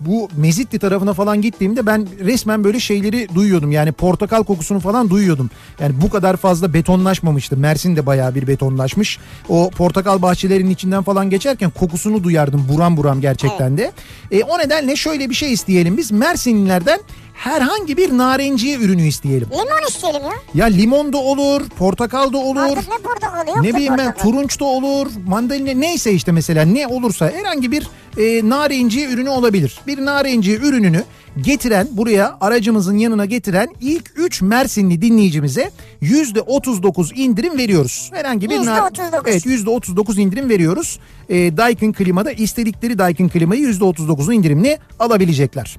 bu 0.00 0.28
Mezitli 0.36 0.78
tarafına 0.78 1.12
falan 1.12 1.42
gittiğimde 1.42 1.86
ben 1.86 2.08
resmen 2.24 2.64
böyle 2.64 2.80
şeyleri 2.80 3.28
duyuyordum. 3.34 3.72
Yani 3.72 3.92
portakal 3.92 4.44
kokusunu 4.44 4.80
falan 4.80 5.10
duyuyordum. 5.10 5.50
Yani 5.80 5.94
bu 6.02 6.10
kadar 6.10 6.36
fazla 6.36 6.74
betonlaşmamıştı. 6.74 7.56
Mersin 7.56 7.96
de 7.96 8.06
bayağı 8.06 8.34
bir 8.34 8.46
betonlaşmış. 8.46 9.18
O 9.48 9.70
portakal 9.70 10.22
bahçelerinin 10.22 10.70
içinden 10.70 11.02
falan 11.02 11.30
geçerken 11.30 11.70
kokusunu 11.70 12.24
duyardım 12.24 12.66
buram 12.72 12.96
buram 12.96 13.20
gerçekten 13.20 13.78
de. 13.78 13.92
E, 14.30 14.42
o 14.42 14.58
nedenle 14.58 14.96
şöyle 14.96 15.30
bir 15.30 15.34
şey 15.34 15.52
isteyelim 15.52 15.96
biz. 15.96 16.12
Mersinlilerden 16.12 17.00
herhangi 17.38 17.96
bir 17.96 18.18
narenciye 18.18 18.76
ürünü 18.78 19.06
isteyelim. 19.06 19.48
Limon 19.52 19.88
isteyelim 19.88 20.22
ya. 20.22 20.32
Ya 20.54 20.66
limon 20.66 21.12
da 21.12 21.18
olur, 21.18 21.68
portakal 21.68 22.32
da 22.32 22.38
olur. 22.38 22.60
Artık 22.60 22.88
ne 22.88 22.96
portakalı 22.98 23.48
yok 23.50 23.62
Ne 23.62 23.74
bileyim 23.74 23.94
ben 23.98 24.04
portakal. 24.06 24.22
turunç 24.30 24.60
da 24.60 24.64
olur, 24.64 25.06
mandalina 25.26 25.72
neyse 25.78 26.12
işte 26.12 26.32
mesela 26.32 26.64
ne 26.64 26.86
olursa 26.86 27.30
herhangi 27.30 27.72
bir 27.72 27.88
e, 28.18 28.48
narenciye 28.48 29.08
ürünü 29.08 29.28
olabilir. 29.28 29.78
Bir 29.86 30.04
narenciye 30.04 30.56
ürününü 30.56 31.04
getiren 31.40 31.88
buraya 31.90 32.36
aracımızın 32.40 32.96
yanına 32.98 33.24
getiren 33.24 33.68
ilk 33.80 34.12
3 34.16 34.42
Mersinli 34.42 35.02
dinleyicimize 35.02 35.70
%39 36.02 37.14
indirim 37.14 37.58
veriyoruz. 37.58 38.10
Herhangi 38.14 38.50
bir 38.50 38.56
nar- 38.56 38.90
%39. 38.90 39.22
Evet 39.26 39.46
%39 39.46 40.20
indirim 40.20 40.48
veriyoruz. 40.48 40.98
E, 41.28 41.56
Daikin 41.56 41.92
Klima'da 41.92 42.32
istedikleri 42.32 42.98
Daikin 42.98 43.28
Klima'yı 43.28 43.68
%39 43.68 44.34
indirimli 44.34 44.78
alabilecekler. 44.98 45.76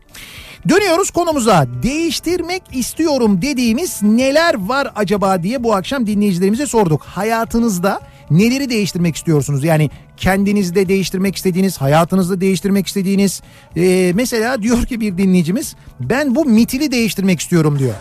Dönüyoruz 0.70 1.12
konumuza. 1.12 1.68
Değiştirmek 1.84 2.64
istiyorum 2.72 3.41
dediğimiz 3.41 4.02
neler 4.02 4.68
var 4.68 4.91
acaba 4.95 5.43
diye 5.43 5.64
bu 5.64 5.76
akşam 5.76 6.08
dinleyicilerimize 6.08 6.66
sorduk. 6.66 7.02
Hayatınızda 7.02 8.02
neleri 8.32 8.70
değiştirmek 8.70 9.16
istiyorsunuz? 9.16 9.64
Yani 9.64 9.89
kendinizde 10.18 10.88
değiştirmek 10.88 11.36
istediğiniz, 11.36 11.78
hayatınızda 11.78 12.41
değiştirmek 12.41 12.88
istediğiniz. 12.88 13.41
Ee, 13.78 14.12
mesela 14.16 14.62
diyor 14.62 14.86
ki 14.86 15.02
bir 15.02 15.18
dinleyicimiz 15.18 15.76
ben 16.00 16.36
bu 16.36 16.45
mitili 16.45 16.91
değiştirmek 16.91 17.39
istiyorum 17.39 17.80
diyor. 17.80 17.93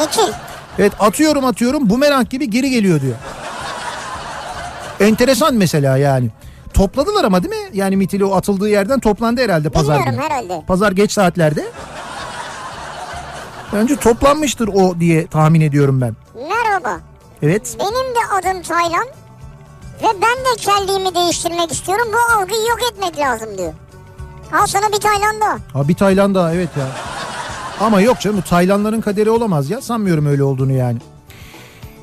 Mitil. 0.00 0.32
Evet 0.78 0.92
atıyorum 0.98 1.44
atıyorum 1.44 1.90
bumerang 1.90 2.30
gibi 2.30 2.50
geri 2.50 2.70
geliyor 2.70 3.00
diyor. 3.00 3.16
Enteresan 5.00 5.54
mesela 5.54 5.96
yani. 5.96 6.30
Topladılar 6.74 7.24
ama 7.24 7.42
değil 7.42 7.54
mi? 7.54 7.70
Yani 7.72 7.96
mitili 7.96 8.24
o 8.24 8.34
atıldığı 8.36 8.68
yerden 8.68 9.00
toplandı 9.00 9.40
herhalde 9.40 9.68
pazar 9.68 9.98
Bilmiyorum 9.98 10.20
günü. 10.22 10.30
herhalde. 10.30 10.64
Pazar 10.66 10.92
geç 10.92 11.12
saatlerde. 11.12 11.64
Bence 13.72 13.96
toplanmıştır 13.96 14.68
o 14.68 15.00
diye 15.00 15.26
tahmin 15.26 15.60
ediyorum 15.60 16.00
ben. 16.00 16.16
Merhaba. 16.48 17.00
Evet. 17.42 17.76
Benim 17.80 18.14
de 18.14 18.18
adım 18.50 18.62
Taylan. 18.62 19.06
Ve 20.02 20.06
ben 20.22 20.44
de 20.44 20.56
kelliğimi 20.58 21.14
değiştirmek 21.14 21.72
istiyorum. 21.72 22.06
Bu 22.12 22.38
algıyı 22.40 22.60
yok 22.68 22.78
etmek 22.92 23.18
lazım 23.18 23.58
diyor. 23.58 23.72
Al 24.52 24.66
sana 24.66 24.88
bir 24.88 25.00
Taylan 25.00 25.40
daha. 25.40 25.58
Ha 25.72 25.88
bir 25.88 25.94
Tayland 25.94 26.34
daha 26.34 26.54
evet 26.54 26.68
ya. 26.78 26.86
Ama 27.80 28.00
yok 28.00 28.20
canım 28.20 28.36
bu 28.36 28.42
Taylandların 28.48 29.00
kaderi 29.00 29.30
olamaz 29.30 29.70
ya. 29.70 29.80
Sanmıyorum 29.80 30.26
öyle 30.26 30.42
olduğunu 30.42 30.72
yani. 30.72 30.98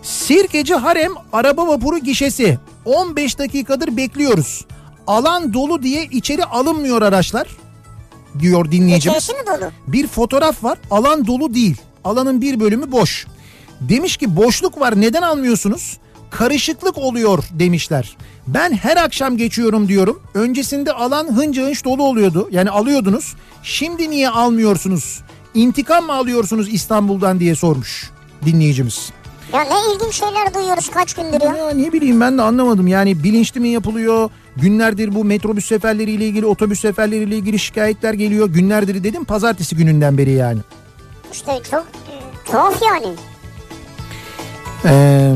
Sirkeci 0.02 0.76
Harem 0.76 1.12
araba 1.34 1.68
vapuru 1.68 1.98
gişesi. 1.98 2.60
15 2.86 3.40
dakikadır 3.40 3.98
bekliyoruz. 3.98 4.66
Alan 5.08 5.54
dolu 5.54 5.84
diye 5.84 6.06
içeri 6.06 6.46
alınmıyor 6.46 7.02
araçlar. 7.02 7.48
Diyor 8.40 8.72
dinleyicimiz. 8.72 9.24
İçerisi 9.24 9.34
mi 9.34 9.48
dolu? 9.48 9.72
Bir 9.88 10.08
fotoğraf 10.08 10.64
var. 10.64 10.78
Alan 10.92 11.28
dolu 11.28 11.54
değil. 11.54 11.78
Alanın 12.04 12.42
bir 12.42 12.60
bölümü 12.60 12.92
boş. 12.92 13.28
Demiş 13.82 14.18
ki 14.18 14.36
boşluk 14.36 14.80
var 14.80 15.02
neden 15.02 15.22
almıyorsunuz? 15.22 15.98
Karışıklık 16.32 16.98
oluyor 16.98 17.44
demişler. 17.52 18.18
Ben 18.48 18.74
her 18.74 18.98
akşam 18.98 19.38
geçiyorum 19.38 19.88
diyorum. 19.88 20.22
Öncesinde 20.34 20.92
alan 20.94 21.28
hınca 21.36 21.64
hınç 21.64 21.86
dolu 21.86 22.04
oluyordu. 22.04 22.48
Yani 22.52 22.70
alıyordunuz. 22.70 23.36
Şimdi 23.64 24.10
niye 24.10 24.30
almıyorsunuz? 24.30 25.22
İntikam 25.54 26.06
mı 26.06 26.14
alıyorsunuz 26.14 26.74
İstanbul'dan 26.74 27.40
diye 27.40 27.56
sormuş 27.56 28.12
dinleyicimiz. 28.46 29.10
Ya 29.54 29.62
ne 29.62 29.94
ilginç 29.96 30.14
şeyler 30.16 30.54
duyuyoruz 30.54 30.90
kaç 30.90 31.14
gündür 31.14 31.42
ya. 31.42 31.56
Ya 31.56 31.70
ne 31.70 31.94
bileyim 31.94 32.22
ben 32.22 32.38
de 32.38 32.42
anlamadım. 32.42 32.88
Yani 32.88 33.24
bilinçli 33.24 33.60
mi 33.60 33.70
yapılıyor? 33.70 34.30
Günlerdir 34.58 35.16
bu 35.16 35.24
metrobüs 35.24 35.66
seferleriyle 35.66 36.26
ilgili, 36.26 36.46
otobüs 36.46 36.80
seferleriyle 36.80 37.36
ilgili 37.36 37.60
şikayetler 37.60 38.14
geliyor. 38.14 38.50
Günlerdir 38.50 39.04
dedim 39.04 39.26
pazartesi 39.26 39.76
gününden 39.76 40.18
beri 40.18 40.32
yani. 40.32 40.60
İşte 41.34 41.60
çok 41.72 41.86
tuhaf 42.46 42.82
yani. 42.82 43.16
Ee, 44.86 45.34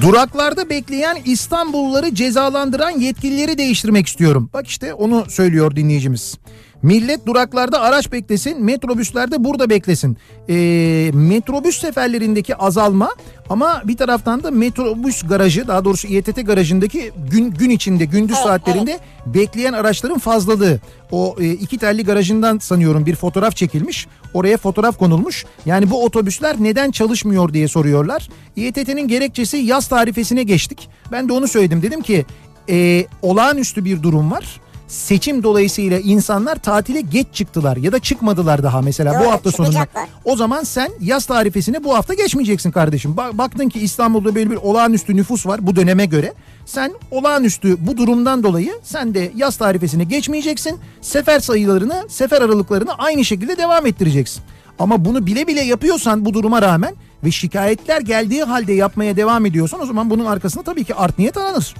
duraklarda 0.00 0.68
bekleyen 0.70 1.18
İstanbulluları 1.24 2.14
cezalandıran 2.14 2.90
yetkilileri 2.90 3.58
değiştirmek 3.58 4.06
istiyorum. 4.06 4.50
Bak 4.52 4.66
işte 4.66 4.94
onu 4.94 5.24
söylüyor 5.28 5.76
dinleyicimiz. 5.76 6.38
Millet 6.82 7.26
duraklarda 7.26 7.80
araç 7.80 8.12
beklesin, 8.12 8.64
metrobüslerde 8.64 9.44
burada 9.44 9.70
beklesin. 9.70 10.16
Ee, 10.48 11.10
metrobüs 11.14 11.80
seferlerindeki 11.80 12.56
azalma 12.56 13.10
ama 13.48 13.82
bir 13.84 13.96
taraftan 13.96 14.42
da 14.42 14.50
metrobüs 14.50 15.22
garajı 15.22 15.68
daha 15.68 15.84
doğrusu 15.84 16.08
İETT 16.08 16.46
garajındaki 16.46 17.12
gün 17.30 17.50
gün 17.50 17.70
içinde 17.70 18.04
gündüz 18.04 18.36
saatlerinde 18.36 18.98
bekleyen 19.26 19.72
araçların 19.72 20.18
fazlalığı. 20.18 20.80
O 21.10 21.36
e, 21.40 21.50
iki 21.50 21.78
telli 21.78 22.04
garajından 22.04 22.58
sanıyorum 22.58 23.06
bir 23.06 23.14
fotoğraf 23.14 23.56
çekilmiş. 23.56 24.06
Oraya 24.34 24.56
fotoğraf 24.56 24.98
konulmuş. 24.98 25.44
Yani 25.66 25.90
bu 25.90 26.04
otobüsler 26.04 26.56
neden 26.58 26.90
çalışmıyor 26.90 27.52
diye 27.52 27.68
soruyorlar. 27.68 28.28
İETT'nin 28.56 29.08
gerekçesi 29.08 29.56
yaz 29.56 29.88
tarifesine 29.88 30.42
geçtik. 30.42 30.88
Ben 31.12 31.28
de 31.28 31.32
onu 31.32 31.48
söyledim. 31.48 31.82
Dedim 31.82 32.02
ki 32.02 32.26
e, 32.70 33.06
olağanüstü 33.22 33.84
bir 33.84 34.02
durum 34.02 34.30
var. 34.30 34.60
Seçim 34.88 35.42
dolayısıyla 35.42 35.98
insanlar 35.98 36.56
tatile 36.56 37.00
geç 37.00 37.26
çıktılar 37.32 37.76
ya 37.76 37.92
da 37.92 37.98
çıkmadılar 37.98 38.62
daha 38.62 38.82
mesela 38.82 39.20
bu 39.20 39.24
Doğru, 39.24 39.30
hafta 39.30 39.52
sonunda. 39.52 39.86
O 40.24 40.36
zaman 40.36 40.62
sen 40.62 40.90
yaz 41.00 41.26
tarifesine 41.26 41.84
bu 41.84 41.94
hafta 41.94 42.14
geçmeyeceksin 42.14 42.70
kardeşim. 42.70 43.10
Ba- 43.10 43.38
baktın 43.38 43.68
ki 43.68 43.80
İstanbul'da 43.80 44.34
böyle 44.34 44.50
bir 44.50 44.56
olağanüstü 44.56 45.16
nüfus 45.16 45.46
var 45.46 45.66
bu 45.66 45.76
döneme 45.76 46.06
göre. 46.06 46.32
Sen 46.66 46.92
olağanüstü 47.10 47.86
bu 47.86 47.96
durumdan 47.96 48.42
dolayı 48.42 48.72
sen 48.82 49.14
de 49.14 49.32
yaz 49.36 49.56
tarifesine 49.56 50.04
geçmeyeceksin. 50.04 50.78
Sefer 51.00 51.40
sayılarını, 51.40 52.06
sefer 52.08 52.42
aralıklarını 52.42 52.94
aynı 52.94 53.24
şekilde 53.24 53.56
devam 53.56 53.86
ettireceksin. 53.86 54.42
Ama 54.78 55.04
bunu 55.04 55.26
bile 55.26 55.46
bile 55.46 55.60
yapıyorsan 55.60 56.24
bu 56.24 56.34
duruma 56.34 56.62
rağmen 56.62 56.94
ve 57.24 57.30
şikayetler 57.30 58.00
geldiği 58.00 58.44
halde 58.44 58.72
yapmaya 58.72 59.16
devam 59.16 59.46
ediyorsan 59.46 59.80
o 59.80 59.86
zaman 59.86 60.10
bunun 60.10 60.24
arkasında 60.24 60.62
tabii 60.64 60.84
ki 60.84 60.94
art 60.94 61.18
niyet 61.18 61.36
aranır. 61.36 61.74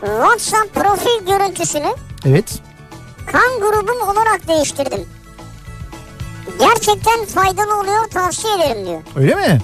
WhatsApp 0.00 0.74
profil 0.74 1.26
görüntüsünü 1.26 1.94
Evet. 2.26 2.58
kan 3.32 3.60
grubum 3.60 4.08
olarak 4.08 4.48
değiştirdim. 4.48 5.08
Gerçekten 6.58 7.24
faydalı 7.24 7.80
oluyor 7.80 8.04
tavsiye 8.10 8.54
ederim 8.54 8.86
diyor. 8.86 9.00
Öyle 9.16 9.34
mi? 9.34 9.58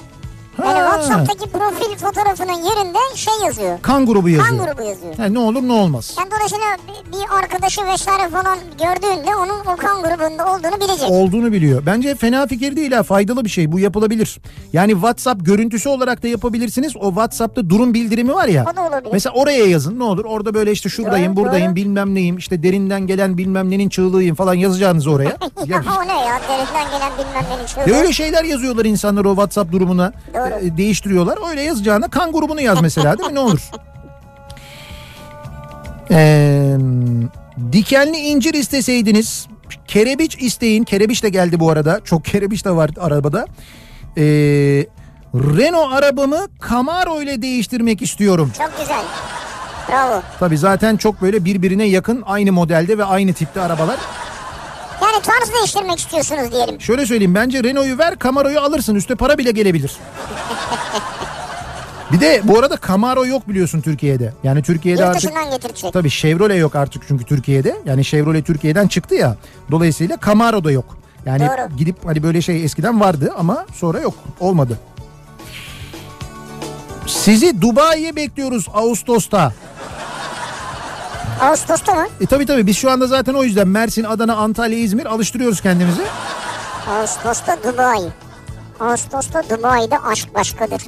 Yani 0.58 0.78
Ha. 0.78 0.90
WhatsApp'taki 1.02 1.50
profil 1.50 1.96
fotoğrafının 1.96 2.52
yerinde 2.52 2.98
şey 3.14 3.32
yazıyor. 3.46 3.78
Kan 3.82 4.06
grubu 4.06 4.28
yazıyor. 4.28 4.58
Kan 4.58 4.66
grubu 4.66 4.88
yazıyor. 4.88 5.14
Ha, 5.16 5.24
ne 5.26 5.38
olur 5.38 5.62
ne 5.62 5.72
olmaz. 5.72 6.14
Yani 6.18 6.30
dolayısıyla 6.30 6.64
bir- 7.12 7.36
arkadaşı 7.38 7.80
vesaire 7.86 8.28
falan 8.28 8.58
gördüğünde 8.78 9.36
onun 9.36 9.60
o 9.60 9.76
kan 9.76 10.02
grubunda 10.02 10.46
olduğunu 10.54 10.80
bilecek. 10.80 11.10
olduğunu 11.10 11.52
biliyor. 11.52 11.82
Bence 11.86 12.14
fena 12.14 12.46
fikir 12.46 12.76
değil 12.76 12.92
ha 12.92 13.02
faydalı 13.02 13.44
bir 13.44 13.50
şey 13.50 13.72
bu 13.72 13.78
yapılabilir. 13.78 14.40
Yani 14.72 14.92
WhatsApp 14.92 15.46
görüntüsü 15.46 15.88
olarak 15.88 16.22
da 16.22 16.28
yapabilirsiniz. 16.28 16.96
O 16.96 17.08
WhatsApp'ta 17.08 17.70
durum 17.70 17.94
bildirimi 17.94 18.34
var 18.34 18.48
ya. 18.48 18.64
O 18.72 18.76
da 18.76 18.82
olabilir. 18.82 19.10
Mesela 19.12 19.32
oraya 19.34 19.66
yazın 19.66 19.98
ne 19.98 20.04
olur 20.04 20.24
orada 20.24 20.54
böyle 20.54 20.72
işte 20.72 20.88
şuradayım 20.88 21.36
Doğru, 21.36 21.44
buradayım 21.44 21.66
doğru. 21.68 21.76
bilmem 21.76 22.14
neyim 22.14 22.36
işte 22.36 22.62
derinden 22.62 23.06
gelen 23.06 23.38
bilmem 23.38 23.70
nenin 23.70 23.88
çığlığıyım 23.88 24.34
falan 24.36 24.54
yazacağınız 24.54 25.06
oraya. 25.06 25.28
ya 25.66 25.82
o 26.00 26.06
ne 26.08 26.12
ya 26.26 26.40
derinden 26.48 26.90
gelen 26.92 27.12
bilmem 27.18 27.44
nenin 27.56 27.66
çığlığı. 27.66 27.90
ya 27.94 28.00
öyle 28.00 28.12
şeyler 28.12 28.44
yazıyorlar 28.44 28.84
insanlar 28.84 29.24
o 29.24 29.30
WhatsApp 29.30 29.72
durumuna 29.72 30.12
Doğru. 30.34 30.41
E, 30.50 30.76
değiştiriyorlar. 30.76 31.50
Öyle 31.50 31.62
yazacağına 31.62 32.08
kan 32.08 32.32
grubunu 32.32 32.60
yaz 32.60 32.82
mesela 32.82 33.18
değil 33.18 33.28
mi 33.30 33.34
ne 33.34 33.40
olur. 33.40 33.70
Ee, 36.14 36.76
dikenli 37.72 38.16
incir 38.16 38.54
isteseydiniz 38.54 39.46
kerebiç 39.86 40.36
isteyin. 40.36 40.84
Kerebiç 40.84 41.22
de 41.22 41.28
geldi 41.28 41.60
bu 41.60 41.70
arada. 41.70 42.00
Çok 42.04 42.24
kerebiç 42.24 42.64
de 42.64 42.70
var 42.70 42.90
arabada. 43.00 43.46
Ee, 44.16 44.22
Renault 45.34 45.92
arabamı 45.92 46.46
Camaro 46.70 47.22
ile 47.22 47.42
değiştirmek 47.42 48.02
istiyorum. 48.02 48.52
Çok 48.58 48.78
güzel. 48.80 49.02
Bravo. 49.88 50.22
Tabii 50.40 50.58
zaten 50.58 50.96
çok 50.96 51.22
böyle 51.22 51.44
birbirine 51.44 51.84
yakın 51.84 52.22
aynı 52.26 52.52
modelde 52.52 52.98
ve 52.98 53.04
aynı 53.04 53.32
tipte 53.32 53.60
arabalar. 53.60 53.96
Yani 55.02 55.22
tarz 55.22 55.52
değiştirmek 55.54 55.98
istiyorsunuz 55.98 56.52
diyelim. 56.52 56.80
Şöyle 56.80 57.06
söyleyeyim 57.06 57.34
bence 57.34 57.64
Renault'u 57.64 57.98
ver 57.98 58.14
Camaro'yu 58.22 58.60
alırsın 58.60 58.94
üstte 58.94 59.14
para 59.14 59.38
bile 59.38 59.50
gelebilir. 59.50 59.92
Bir 62.12 62.20
de 62.20 62.40
bu 62.44 62.58
arada 62.58 62.78
Camaro 62.88 63.26
yok 63.26 63.48
biliyorsun 63.48 63.80
Türkiye'de. 63.80 64.32
Yani 64.44 64.62
Türkiye'de 64.62 65.02
Yurt 65.02 65.16
artık 65.16 65.32
getirecek. 65.52 65.92
tabii 65.92 66.10
Chevrolet 66.10 66.60
yok 66.60 66.76
artık 66.76 67.02
çünkü 67.08 67.24
Türkiye'de. 67.24 67.76
Yani 67.86 68.04
Chevrolet 68.04 68.46
Türkiye'den 68.46 68.88
çıktı 68.88 69.14
ya. 69.14 69.36
Dolayısıyla 69.70 70.18
Camaro 70.26 70.64
da 70.64 70.70
yok. 70.70 70.96
Yani 71.26 71.40
Doğru. 71.40 71.76
gidip 71.76 71.96
hani 72.06 72.22
böyle 72.22 72.42
şey 72.42 72.64
eskiden 72.64 73.00
vardı 73.00 73.32
ama 73.38 73.66
sonra 73.74 74.00
yok. 74.00 74.14
Olmadı. 74.40 74.78
Sizi 77.06 77.62
Dubai'ye 77.62 78.16
bekliyoruz 78.16 78.66
Ağustos'ta. 78.74 79.52
Ağustos'ta 81.42 81.94
mı? 81.94 82.06
E 82.20 82.26
tabii 82.26 82.46
tabii 82.46 82.66
biz 82.66 82.76
şu 82.76 82.90
anda 82.90 83.06
zaten 83.06 83.34
o 83.34 83.44
yüzden 83.44 83.68
Mersin, 83.68 84.04
Adana, 84.04 84.36
Antalya, 84.36 84.78
İzmir 84.78 85.06
alıştırıyoruz 85.06 85.60
kendimizi. 85.60 86.02
Ağustos'ta 86.90 87.56
Dubai. 87.62 88.02
Ağustos'ta 88.80 89.42
Dubai'de 89.50 89.98
aşk 89.98 90.34
başkadır. 90.34 90.82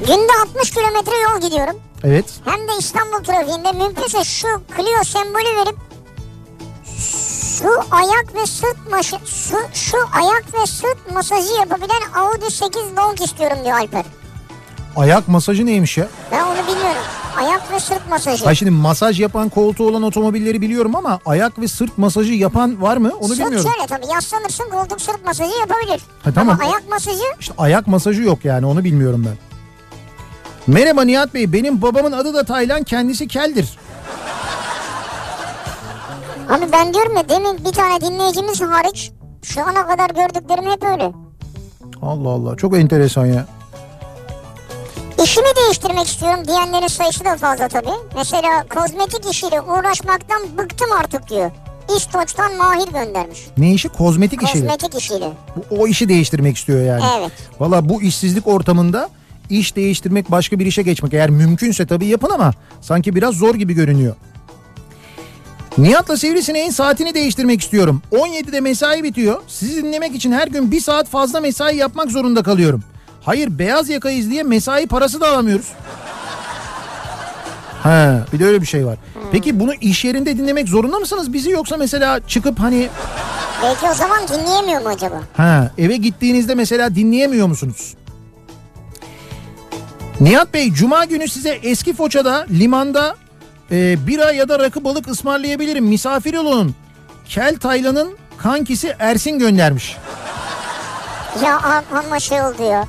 Günde 0.00 0.32
60 0.42 0.70
kilometre 0.70 1.12
yol 1.32 1.40
gidiyorum. 1.40 1.76
Evet. 2.04 2.24
Hem 2.44 2.68
de 2.68 2.72
İstanbul 2.78 3.24
trafiğinde 3.24 3.72
mümkünse 3.72 4.24
şu 4.24 4.48
Clio 4.76 5.04
sembolü 5.04 5.56
verip 5.56 5.76
şu 7.58 7.68
ayak 7.90 8.34
ve 8.34 8.46
sırt 8.46 8.90
maşı, 8.90 9.16
şu, 9.26 9.56
şu 9.74 9.96
ayak 10.12 10.44
ve 10.54 10.66
sırt 10.66 11.12
masajı 11.14 11.52
yapabilen 11.54 12.02
Audi 12.14 12.50
8 12.50 12.82
Long 12.96 13.20
istiyorum 13.20 13.58
diyor 13.64 13.76
Alper. 13.78 14.04
Ayak 14.96 15.28
masajı 15.28 15.66
neymiş 15.66 15.98
ya? 15.98 16.08
Ben 16.32 16.42
onu 16.44 16.58
bilmiyorum. 16.68 17.02
Ayak 17.38 17.72
ve 17.72 17.80
sırt 17.80 18.08
masajı. 18.10 18.46
Ay 18.46 18.54
şimdi 18.54 18.70
masaj 18.70 19.20
yapan 19.20 19.48
koltuğu 19.48 19.88
olan 19.88 20.02
otomobilleri 20.02 20.60
biliyorum 20.60 20.96
ama 20.96 21.20
ayak 21.26 21.58
ve 21.58 21.68
sırt 21.68 21.98
masajı 21.98 22.32
yapan 22.32 22.82
var 22.82 22.96
mı 22.96 23.12
onu 23.20 23.28
sırt 23.28 23.38
bilmiyorum. 23.46 23.70
şöyle 23.74 23.86
tabii 23.86 24.12
yaslanırsın 24.12 24.64
koltuk 24.70 25.00
sırt 25.00 25.24
masajı 25.26 25.52
yapabilir. 25.60 26.00
Ha, 26.22 26.30
tamam. 26.34 26.58
Ama 26.60 26.70
ayak 26.70 26.88
masajı 26.90 27.22
İşte 27.40 27.54
ayak 27.58 27.86
masajı 27.86 28.22
yok 28.22 28.44
yani 28.44 28.66
onu 28.66 28.84
bilmiyorum 28.84 29.26
ben. 29.28 29.36
Merhaba 30.74 31.02
Nihat 31.02 31.34
Bey 31.34 31.52
benim 31.52 31.82
babamın 31.82 32.12
adı 32.12 32.34
da 32.34 32.44
Taylan 32.44 32.82
kendisi 32.82 33.28
keldir. 33.28 33.78
Abi 36.48 36.72
ben 36.72 36.94
diyorum 36.94 37.16
ya 37.16 37.28
demin 37.28 37.58
bir 37.64 37.72
tane 37.72 38.00
dinleyicimiz 38.00 38.60
hariç 38.62 39.12
şu 39.42 39.62
ana 39.62 39.86
kadar 39.86 40.10
gördüklerim 40.10 40.70
hep 40.70 40.82
öyle. 40.82 41.12
Allah 42.02 42.28
Allah 42.28 42.56
çok 42.56 42.76
enteresan 42.76 43.26
ya. 43.26 43.46
İşimi 45.24 45.46
değiştirmek 45.56 46.06
istiyorum 46.06 46.40
diyenlerin 46.48 46.86
sayısı 46.86 47.24
da 47.24 47.36
fazla 47.36 47.68
tabii. 47.68 47.88
Mesela 48.16 48.64
kozmetik 48.74 49.30
işiyle 49.30 49.60
uğraşmaktan 49.60 50.42
bıktım 50.58 50.92
artık 51.00 51.28
diyor. 51.30 51.50
İstoç'tan 51.96 52.56
Mahir 52.56 52.88
göndermiş. 52.92 53.46
Ne 53.58 53.72
işi? 53.74 53.88
Kozmetik 53.88 54.42
işi. 54.42 54.52
Kozmetik 54.52 54.94
işiyle. 54.94 55.28
Bu- 55.56 55.76
O 55.76 55.86
işi 55.86 56.08
değiştirmek 56.08 56.56
istiyor 56.56 56.84
yani. 56.84 57.02
Evet. 57.18 57.32
Valla 57.60 57.88
bu 57.88 58.02
işsizlik 58.02 58.46
ortamında 58.46 59.08
iş 59.50 59.76
değiştirmek 59.76 60.30
başka 60.30 60.58
bir 60.58 60.66
işe 60.66 60.82
geçmek 60.82 61.14
eğer 61.14 61.30
mümkünse 61.30 61.86
tabii 61.86 62.06
yapın 62.06 62.30
ama 62.30 62.52
sanki 62.80 63.14
biraz 63.14 63.34
zor 63.34 63.54
gibi 63.54 63.74
görünüyor. 63.74 64.16
Nihat'la 65.78 66.16
Sivrisineğin 66.16 66.70
saatini 66.70 67.14
değiştirmek 67.14 67.60
istiyorum. 67.60 68.02
17'de 68.12 68.60
mesai 68.60 69.02
bitiyor. 69.04 69.42
Sizi 69.48 69.76
dinlemek 69.84 70.14
için 70.14 70.32
her 70.32 70.48
gün 70.48 70.70
bir 70.70 70.80
saat 70.80 71.08
fazla 71.08 71.40
mesai 71.40 71.76
yapmak 71.76 72.10
zorunda 72.10 72.42
kalıyorum. 72.42 72.82
Hayır 73.24 73.58
beyaz 73.58 73.88
yakayız 73.88 74.30
diye 74.30 74.42
mesai 74.42 74.86
parası 74.86 75.20
da 75.20 75.28
alamıyoruz. 75.28 75.66
Ha, 77.82 78.24
bir 78.32 78.38
de 78.38 78.46
öyle 78.46 78.60
bir 78.60 78.66
şey 78.66 78.86
var. 78.86 78.96
Peki 79.32 79.60
bunu 79.60 79.74
iş 79.74 80.04
yerinde 80.04 80.38
dinlemek 80.38 80.68
zorunda 80.68 80.98
mısınız 80.98 81.32
bizi 81.32 81.50
yoksa 81.50 81.76
mesela 81.76 82.20
çıkıp 82.26 82.58
hani 82.60 82.88
Belki 83.62 83.86
o 83.86 83.94
zaman 83.94 84.28
dinleyemiyor 84.28 84.82
mu 84.82 84.88
acaba? 84.88 85.20
Ha, 85.36 85.70
eve 85.78 85.96
gittiğinizde 85.96 86.54
mesela 86.54 86.94
dinleyemiyor 86.94 87.46
musunuz? 87.46 87.94
Nihat 90.20 90.54
Bey 90.54 90.72
cuma 90.72 91.04
günü 91.04 91.28
size 91.28 91.50
eski 91.62 91.94
Foça'da 91.94 92.46
limanda 92.50 93.16
e, 93.70 94.06
bira 94.06 94.32
ya 94.32 94.48
da 94.48 94.58
rakı 94.58 94.84
balık 94.84 95.08
ısmarlayabilirim. 95.08 95.84
Misafir 95.84 96.34
olun. 96.34 96.74
Kel 97.28 97.56
Taylan'ın 97.56 98.16
kankisi 98.38 98.96
Ersin 98.98 99.38
göndermiş. 99.38 99.96
Ya 101.44 101.56
a- 101.58 101.98
ama 101.98 102.20
şey 102.20 102.42
oldu 102.42 102.62
ya. 102.62 102.84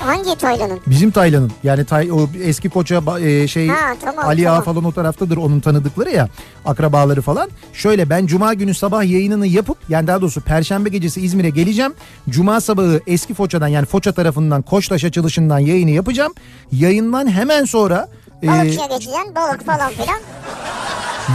Hangi 0.00 0.38
Taylan'ın? 0.38 0.80
Bizim 0.86 1.10
Taylan'ın 1.10 1.52
yani 1.62 1.84
tay, 1.84 2.12
o 2.12 2.28
eski 2.42 2.70
Foça 2.70 2.94
ba- 2.94 3.26
e, 3.42 3.48
şey 3.48 3.68
Ha, 3.68 3.94
tamam, 4.04 4.24
Ali 4.28 4.50
Ağa 4.50 4.52
tamam. 4.52 4.64
falan 4.64 4.84
o 4.84 4.92
taraftadır 4.92 5.36
onun 5.36 5.60
tanıdıkları 5.60 6.10
ya 6.10 6.28
akrabaları 6.64 7.22
falan. 7.22 7.50
Şöyle 7.72 8.10
ben 8.10 8.26
cuma 8.26 8.54
günü 8.54 8.74
sabah 8.74 9.04
yayınını 9.04 9.46
yapıp 9.46 9.78
yani 9.88 10.06
daha 10.06 10.20
doğrusu 10.20 10.40
perşembe 10.40 10.88
gecesi 10.88 11.20
İzmir'e 11.20 11.50
geleceğim. 11.50 11.94
Cuma 12.28 12.60
sabahı 12.60 13.00
eski 13.06 13.34
Foça'dan 13.34 13.68
yani 13.68 13.86
Foça 13.86 14.12
tarafından 14.12 14.62
Koçtaş 14.62 15.04
açılışından 15.04 15.58
yayını 15.58 15.90
yapacağım. 15.90 16.32
Yayından 16.72 17.30
hemen 17.30 17.64
sonra 17.64 18.08
e, 18.42 18.48
Balıkçıya 18.48 18.86
geçeceksin 18.86 19.34
balık 19.34 19.66
falan 19.66 19.90
filan. 19.90 20.18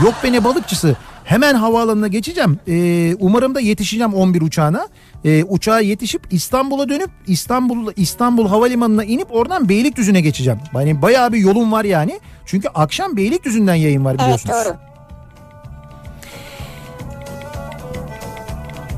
yok 0.04 0.14
beni 0.24 0.44
balıkçısı 0.44 0.96
hemen 1.26 1.54
havaalanına 1.54 2.08
geçeceğim. 2.08 2.58
E, 2.68 3.14
umarım 3.20 3.54
da 3.54 3.60
yetişeceğim 3.60 4.14
11 4.14 4.42
uçağına. 4.42 4.88
E, 5.24 5.44
uçağa 5.44 5.80
yetişip 5.80 6.22
İstanbul'a 6.30 6.88
dönüp 6.88 7.10
İstanbul 7.26 7.92
İstanbul 7.96 8.48
Havalimanı'na 8.48 9.04
inip 9.04 9.34
oradan 9.34 9.68
Beylikdüzü'ne 9.68 10.20
geçeceğim. 10.20 10.60
Yani 10.74 11.02
bayağı 11.02 11.32
bir 11.32 11.38
yolum 11.38 11.72
var 11.72 11.84
yani. 11.84 12.20
Çünkü 12.46 12.68
akşam 12.68 13.16
Beylikdüzü'nden 13.16 13.74
yayın 13.74 14.04
var 14.04 14.10
Evet 14.10 14.20
biliyorsunuz. 14.20 14.54
doğru. 14.66 14.76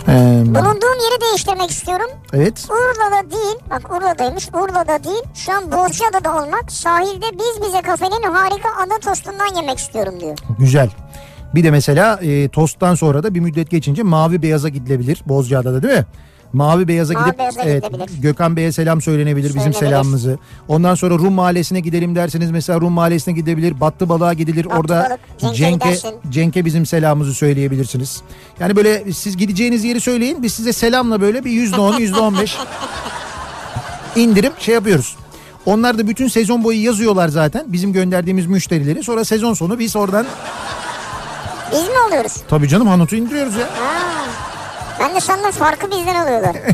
Ee, 0.09 0.43
Bulunduğum 0.47 0.99
yeri 1.11 1.21
değiştirmek 1.21 1.71
istiyorum. 1.71 2.11
evet. 2.33 2.67
Urla'da 2.71 3.31
değil, 3.31 3.57
bak 3.71 3.93
Urla'daymış, 3.97 4.49
Urla'da 4.49 5.05
değil. 5.05 5.23
Şu 5.35 5.53
an 5.53 5.73
Bozcaada'da 5.73 6.37
olmak, 6.43 6.73
sahilde 6.73 7.27
biz 7.33 7.63
bize 7.69 7.83
kafenin 7.83 8.23
harika 8.23 8.69
ada 8.83 8.99
tostundan 8.99 9.57
yemek 9.57 9.79
istiyorum 9.79 10.15
diyor. 10.21 10.39
Güzel. 10.59 10.91
Bir 11.55 11.65
de 11.65 11.71
mesela 11.71 12.17
e, 12.23 12.49
tosttan 12.49 12.95
sonra 12.95 13.23
da 13.23 13.35
bir 13.35 13.41
müddet 13.41 13.71
geçince 13.71 14.03
mavi 14.03 14.43
beyaza 14.43 14.69
gidilebilir 14.69 15.23
Bozcaada'da 15.27 15.83
değil 15.83 15.99
mi? 15.99 16.07
Mavi 16.53 16.89
beyaza 16.89 17.15
Mavi 17.15 17.25
gidip 17.25 17.39
beyaza 17.39 17.63
evet. 17.63 17.85
Gökhan 18.23 18.57
Bey'e 18.57 18.73
selam 18.73 19.03
söylenebilir 19.03 19.55
bizim 19.55 19.75
selamımızı. 19.75 20.39
Ondan 20.69 20.95
sonra 20.95 21.15
Rum 21.15 21.33
Mahallesi'ne 21.33 21.81
gidelim 21.81 22.15
derseniz 22.15 22.51
mesela 22.51 22.81
Rum 22.81 22.93
Mahallesi'ne 22.93 23.35
gidebilir. 23.35 23.81
Battı 23.81 24.09
Balığa 24.09 24.33
gidilir. 24.33 24.65
Battı 24.65 24.79
Orada 24.79 25.19
Balık, 25.41 25.57
Cenk'e. 25.57 25.99
Cenk'e 26.31 26.65
bizim 26.65 26.87
selamımızı 26.87 27.35
söyleyebilirsiniz. 27.35 28.23
Yani 28.61 28.77
böyle 28.77 29.13
siz 29.13 29.37
gideceğiniz 29.37 29.85
yeri 29.85 30.01
söyleyin. 30.01 30.43
Biz 30.43 30.53
size 30.53 30.73
selamla 30.73 31.21
böyle 31.21 31.45
bir 31.45 31.51
yüzde 31.51 31.81
on, 31.81 31.99
yüzde 31.99 32.21
on 32.21 32.41
beş 32.41 32.57
indirim 34.17 34.53
şey 34.59 34.75
yapıyoruz. 34.75 35.17
Onlar 35.67 35.99
da 35.99 36.09
bütün 36.09 36.29
sezon 36.29 36.65
boyu 36.65 36.85
yazıyorlar 36.85 37.29
zaten 37.29 37.65
bizim 37.67 37.93
gönderdiğimiz 37.93 38.47
müşterileri. 38.47 39.05
Sonra 39.05 39.25
sezon 39.25 39.55
sonu 39.55 39.79
biz 39.79 39.97
oradan 39.97 40.27
Biz 41.73 41.89
mi 41.89 41.99
oluyoruz? 42.09 42.33
Tabii 42.49 42.69
canım 42.69 42.87
Hanut'u 42.89 43.17
indiriyoruz 43.17 43.55
ya. 43.55 43.67
Ha. 43.67 44.25
Ben 45.01 45.15
de 45.15 45.21
sandım 45.21 45.51
farkı 45.51 45.91
bizden 45.91 46.15
alıyorlar. 46.15 46.57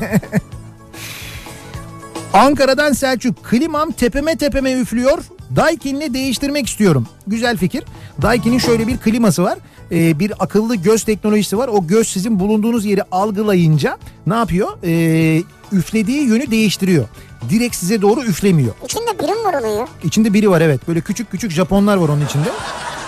Ankara'dan 2.32 2.92
Selçuk 2.92 3.44
klimam 3.44 3.90
tepeme 3.92 4.36
tepeme 4.36 4.72
üflüyor. 4.72 5.18
Daikin'le 5.56 6.14
değiştirmek 6.14 6.66
istiyorum. 6.66 7.06
Güzel 7.26 7.56
fikir. 7.56 7.84
Daikin'in 8.22 8.58
şöyle 8.58 8.86
bir 8.86 8.98
kliması 8.98 9.42
var. 9.42 9.58
Ee, 9.92 10.18
bir 10.18 10.32
akıllı 10.40 10.76
göz 10.76 11.04
teknolojisi 11.04 11.58
var. 11.58 11.68
O 11.68 11.86
göz 11.86 12.08
sizin 12.08 12.40
bulunduğunuz 12.40 12.84
yeri 12.84 13.02
algılayınca 13.12 13.98
ne 14.26 14.34
yapıyor? 14.34 14.68
Ee, 14.84 15.42
üflediği 15.72 16.22
yönü 16.22 16.50
değiştiriyor. 16.50 17.04
Direkt 17.50 17.74
size 17.76 18.02
doğru 18.02 18.22
üflemiyor. 18.22 18.74
İçinde 18.84 19.18
biri 19.18 19.30
mi 19.32 19.38
vuruluyor? 19.38 19.88
İçinde 20.04 20.32
biri 20.34 20.50
var 20.50 20.60
evet. 20.60 20.88
Böyle 20.88 21.00
küçük 21.00 21.30
küçük 21.30 21.50
Japonlar 21.50 21.96
var 21.96 22.08
onun 22.08 22.24
içinde. 22.24 22.48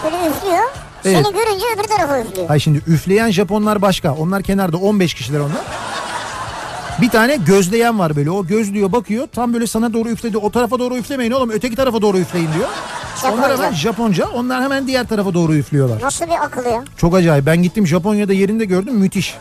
Böyle 0.05 0.17
üflüyor. 0.17 0.65
Evet. 1.07 1.27
Seni 1.27 1.35
görünce 1.37 1.65
öbür 1.77 1.83
tarafa 1.85 2.21
üflüyor. 2.21 2.49
Hay 2.49 2.61
şimdi 2.61 2.83
üfleyen 2.87 3.31
Japonlar 3.31 3.83
başka. 3.83 4.15
Onlar 4.15 4.43
kenarda 4.43 4.77
15 4.77 5.15
kişiler 5.15 5.41
onlar. 5.41 5.63
Bir 7.01 7.09
tane 7.11 7.37
gözleyen 7.37 7.99
var 7.99 8.17
böyle. 8.17 8.31
O 8.31 8.47
gözlüyor 8.47 8.93
bakıyor. 8.93 9.27
Tam 9.35 9.55
böyle 9.55 9.67
sana 9.67 9.93
doğru 9.93 10.09
üfledi. 10.09 10.39
O 10.39 10.51
tarafa 10.51 10.79
doğru 10.79 10.97
üflemeyin 10.97 11.31
oğlum. 11.31 11.51
Öteki 11.51 11.77
tarafa 11.77 12.03
doğru 12.03 12.19
üfleyin 12.19 12.49
diyor. 12.59 12.69
Onlar 13.33 13.57
hemen 13.57 13.73
Japonca. 13.73 14.29
Onlar 14.29 14.63
hemen 14.63 14.87
diğer 14.87 15.07
tarafa 15.07 15.35
doğru 15.35 15.55
üflüyorlar. 15.55 16.03
Nasıl 16.03 16.27
bir 16.27 16.45
akıl 16.45 16.65
ya? 16.65 16.85
Çok 16.97 17.15
acayip. 17.15 17.47
Ben 17.47 17.63
gittim 17.63 17.87
Japonya'da 17.87 18.33
yerinde 18.33 18.65
gördüm. 18.65 18.95
Müthiş. 18.95 19.35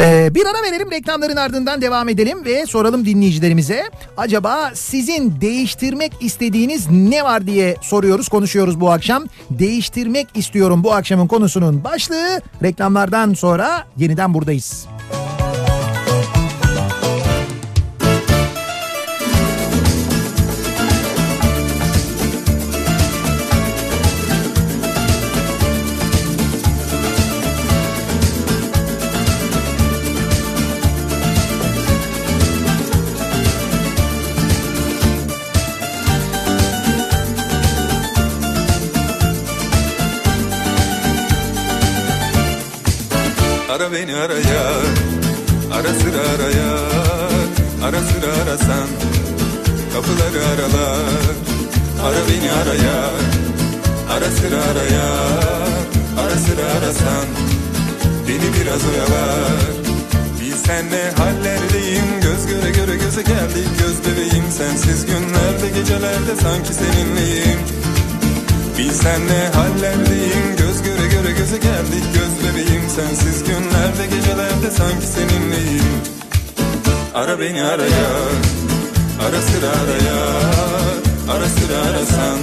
Ee, 0.00 0.34
bir 0.34 0.46
ara 0.46 0.62
verelim 0.62 0.90
reklamların 0.90 1.36
ardından 1.36 1.82
devam 1.82 2.08
edelim 2.08 2.44
ve 2.44 2.66
soralım 2.66 3.04
dinleyicilerimize. 3.04 3.82
Acaba 4.16 4.70
sizin 4.74 5.40
değiştirmek 5.40 6.12
istediğiniz 6.20 6.90
ne 6.90 7.24
var 7.24 7.46
diye 7.46 7.76
soruyoruz 7.82 8.28
konuşuyoruz 8.28 8.80
bu 8.80 8.90
akşam. 8.90 9.24
Değiştirmek 9.50 10.26
istiyorum 10.34 10.84
bu 10.84 10.92
akşamın 10.92 11.26
konusunun 11.26 11.84
başlığı. 11.84 12.40
Reklamlardan 12.62 13.34
sonra 13.34 13.86
yeniden 13.96 14.34
buradayız. 14.34 14.86
Ara 43.76 43.92
beni 43.92 44.14
araya 44.14 44.62
Ara 45.72 45.92
sıra 46.00 46.22
araya 46.34 46.72
Ara 47.84 48.00
sıra 48.08 48.30
arasan. 48.42 48.88
Kapıları 49.92 50.46
aralar 50.46 51.34
Ara 52.06 52.22
beni 52.28 52.52
araya 52.52 52.98
Ara 54.10 54.30
sıra 54.30 54.60
araya 54.70 55.08
Ara 56.22 56.36
sıra 56.36 56.66
arasan. 56.78 57.26
Beni 58.28 58.48
biraz 58.54 58.82
oyalar 58.90 59.66
Bilsen 60.40 60.84
ne 60.86 61.22
hallerdeyim. 61.22 62.20
Göz 62.22 62.46
göre 62.46 62.70
göre 62.70 62.96
göze 62.96 63.22
geldik 63.22 63.68
Göz 63.78 63.98
bebeğim. 64.04 64.44
Sensiz 64.58 65.06
günlerde 65.06 65.68
Gecelerde 65.78 66.36
sanki 66.42 66.74
seninleyim. 66.74 67.60
Bilsen 68.78 69.20
ne 69.26 69.58
hallerdeyim. 69.58 70.56
Göz 70.58 70.82
göre 70.82 70.95
göze 71.56 71.68
geldik 71.68 72.04
Göz 72.14 72.44
bebeğim 72.44 72.82
sensiz. 72.96 73.44
Günlerde 73.44 74.06
Gecelerde 74.16 74.70
sanki 74.70 75.06
seninleyim. 75.06 76.02
Ara 77.14 77.40
beni 77.40 77.62
araya 77.62 78.08
Ara 79.26 79.42
sıra 79.42 79.68
araya 79.68 80.20
Ara 81.30 81.48
sıra 81.48 81.78
arasan 81.90 82.38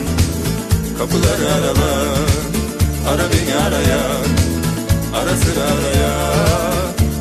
Kapıları 0.97 1.53
aralar 1.53 2.17
Ara 3.09 3.23
beni 3.31 3.55
araya 3.55 4.03
Ara 5.15 5.37
sıra 5.37 5.63
araya 5.63 6.13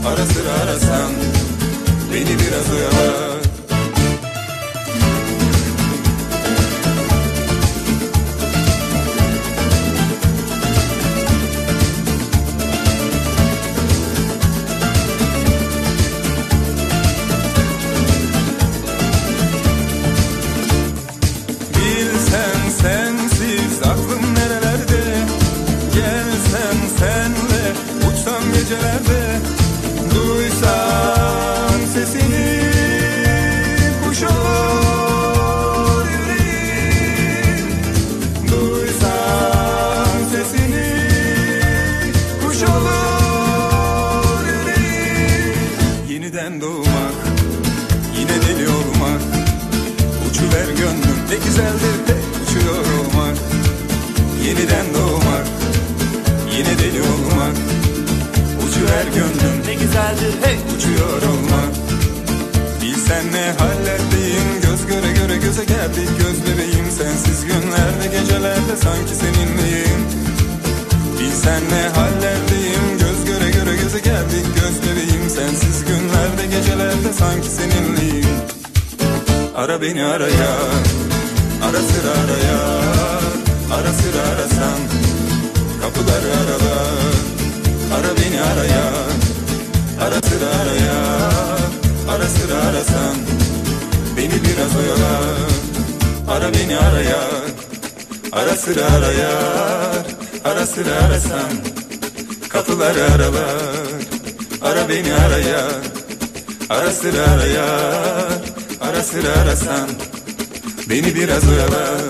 Ara 0.07 0.27
sıra 0.27 0.53
arasan 0.63 1.11
Beni 2.13 2.39
biraz 2.39 2.71
oyalar 2.71 3.32
gecelerde 28.73 29.41
Duysam 30.15 31.52
güzeldir 60.23 60.47
hey 60.47 60.57
uçuyor 60.77 61.23
olmak 61.23 61.73
Bilsen 62.83 63.33
ne 63.33 63.53
hallerdeyim. 63.59 64.61
Göz 64.63 64.87
göre 64.87 65.13
göre 65.13 65.37
göze 65.37 65.65
geldik. 65.65 66.09
Göz 66.19 66.39
bebeğim 66.47 66.91
sensiz 66.99 67.45
günlerde 67.45 68.07
gecelerde 68.21 68.77
sanki 68.85 69.15
seninleyim. 69.15 70.01
Bilsen 71.21 71.63
ne 71.71 71.83
hallerdeyim. 71.99 72.99
Göz 72.99 73.25
göre 73.25 73.51
göre 73.51 73.77
göze 73.77 73.99
geldik. 73.99 74.47
Göz 74.55 74.77
bebeğim 74.83 75.31
sensiz 75.31 75.85
günlerde 75.85 76.47
gecelerde 76.57 77.13
sanki 77.19 77.49
seninleyim. 77.49 78.37
Ara 79.57 79.81
beni 79.83 80.05
araya 80.05 80.53
Ara 81.67 81.83
sıra 81.91 82.13
araya 82.23 82.61
Ara 83.77 83.93
sıra 83.93 84.23
arasan 84.33 84.81
Kapıları 85.83 86.31
aralar 86.43 87.15
Ara 87.95 88.17
beni 88.17 88.41
araya 88.41 89.22
Ara 90.03 90.23
sıra 90.23 90.49
araya 90.63 91.01
Ara 92.09 92.29
sıra 92.29 92.55
arasan. 92.69 93.17
Beni 94.17 94.35
biraz 94.45 94.77
oyalar 94.77 95.51
Ara 96.29 96.53
beni 96.55 96.77
araya. 96.77 97.21
Ara 98.33 98.57
sıra 98.57 98.85
araya 98.85 99.31
Ara 100.45 100.67
sıra 100.67 100.91
arasan. 101.07 101.53
Kapıları 102.49 103.05
aralar 103.05 103.63
Ara 104.63 104.89
beni 104.89 105.15
araya. 105.15 105.65
Ara 106.71 106.91
sıra 106.93 107.23
araya 107.23 107.67
Ara 108.81 109.03
sıra 109.03 109.29
arasan. 109.43 109.89
Beni 110.91 111.15
biraz 111.15 111.49
oyalar 111.49 112.01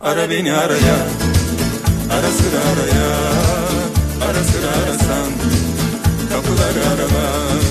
Ara 0.00 0.30
beni 0.30 0.52
araya. 0.52 0.96
Ara 2.12 2.30
sıra 2.38 2.60
araya 2.72 3.08
Ara 4.28 4.44
sıra 4.44 4.70
arasan 4.84 5.73
Kapıları 6.44 6.86
aralar 6.86 7.62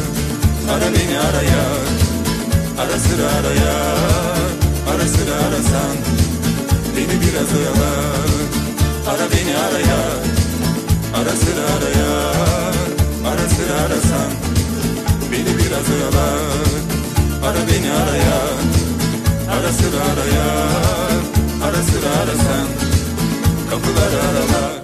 Ara 0.73 0.93
beni 0.93 1.19
araya 1.19 1.65
Ara 2.79 2.99
sıra 2.99 3.27
araya 3.39 3.75
Ara 4.93 5.07
sıra 5.07 5.35
arasan 5.47 5.95
Beni 6.95 7.21
biraz 7.21 7.53
oyalar. 7.59 8.27
Ara 9.07 9.31
beni 9.31 9.57
araya 9.57 10.01
Ara 11.15 11.35
sıra 11.35 11.65
araya 11.75 12.13
Ara 13.31 13.49
sıra 13.49 13.75
arasan 13.85 14.31
Beni 15.31 15.57
biraz 15.57 15.89
oyalar. 15.95 16.39
Ara 17.43 17.67
beni 17.67 17.91
araya 17.91 18.39
Ara 19.51 19.73
sıra 19.73 20.01
araya 20.11 20.47
Ara 21.67 21.83
sıra 21.83 22.09
arasan 22.23 22.67
Kapıları 23.69 24.19
aralar 24.23 24.82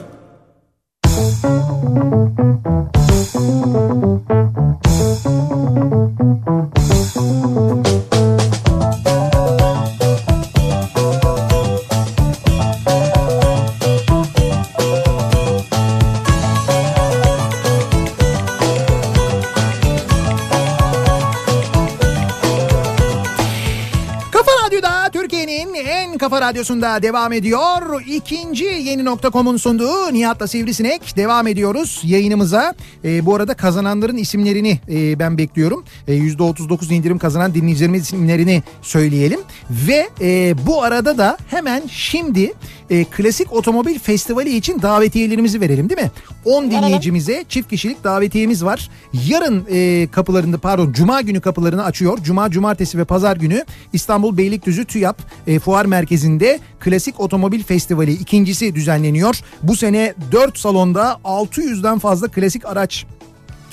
Radyosu'nda 26.60 27.02
devam 27.02 27.34
ediyor. 27.34 28.02
İkinci 28.07 28.64
yeni 28.64 29.06
nokta.com'un 29.06 29.57
sunduğu 29.57 30.14
Nihat'la 30.14 30.48
Sivrisinek 30.48 31.18
devam 31.18 31.48
ediyoruz 31.48 32.02
yayınımıza. 32.03 32.73
Ee, 33.06 33.26
bu 33.26 33.36
arada 33.36 33.53
kazananların 33.53 34.18
isimlerini 34.18 34.80
e, 34.90 35.19
ben 35.19 35.38
bekliyorum. 35.38 35.84
E, 36.07 36.14
%39 36.14 36.94
indirim 36.94 37.18
kazanan 37.18 37.53
dinleyicilerimiz 37.53 38.03
isimlerini 38.03 38.64
söyleyelim. 38.81 39.40
Ve 39.69 40.10
e, 40.22 40.56
bu 40.68 40.84
arada 40.84 41.18
da 41.18 41.38
hemen 41.48 41.84
şimdi 41.88 42.53
e, 42.90 43.03
Klasik 43.03 43.53
Otomobil 43.53 43.99
Festivali 43.99 44.56
için 44.56 44.81
davetiyelerimizi 44.81 45.61
verelim 45.61 45.90
değil 45.90 46.02
mi? 46.02 46.11
10 46.45 46.72
dinleyicimize 46.72 47.45
çift 47.49 47.69
kişilik 47.69 48.03
davetiyemiz 48.03 48.65
var. 48.65 48.90
Yarın 49.27 49.65
e, 49.72 50.07
kapılarında 50.11 50.57
pardon 50.57 50.94
Cuma 50.94 51.22
günü 51.22 51.41
kapılarını 51.41 51.84
açıyor. 51.84 52.18
Cuma, 52.23 52.49
Cumartesi 52.49 52.98
ve 52.98 53.06
Pazar 53.06 53.38
günü 53.38 53.65
İstanbul 53.94 54.38
Beylikdüzü 54.38 54.86
TÜYAP 54.86 55.18
e, 55.48 55.60
Fuar 55.60 55.86
Merkezi'nde 55.86 56.49
Klasik 56.80 57.20
Otomobil 57.20 57.64
Festivali 57.64 58.14
ikincisi 58.14 58.76
düzenleniyor. 58.76 59.40
Bu 59.64 59.76
sene 59.76 60.14
4 60.32 60.58
salonda 60.58 61.20
600'den 61.24 62.00
fazla 62.00 62.28
klasik 62.28 62.66
araç 62.66 63.06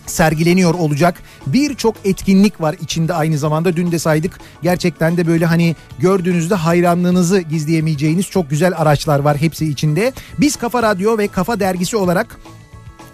sergileniyor 0.07 0.74
olacak. 0.74 1.23
Birçok 1.47 1.94
etkinlik 2.05 2.61
var 2.61 2.77
içinde 2.81 3.15
aynı 3.15 3.39
zamanda. 3.39 3.77
Dün 3.77 3.93
de 3.93 3.98
saydık. 3.98 4.40
Gerçekten 4.62 5.16
de 5.16 5.27
böyle 5.27 5.47
hani 5.47 5.77
gördüğünüzde 5.98 6.55
hayranlığınızı 6.55 7.40
gizleyemeyeceğiniz 7.40 8.27
çok 8.27 8.51
güzel 8.51 8.73
araçlar 8.77 9.19
var 9.19 9.36
hepsi 9.36 9.66
içinde. 9.66 10.12
Biz 10.40 10.57
Kafa 10.57 10.82
Radyo 10.82 11.19
ve 11.19 11.28
Kafa 11.28 11.61
Dergisi 11.61 11.97
olarak 11.97 12.40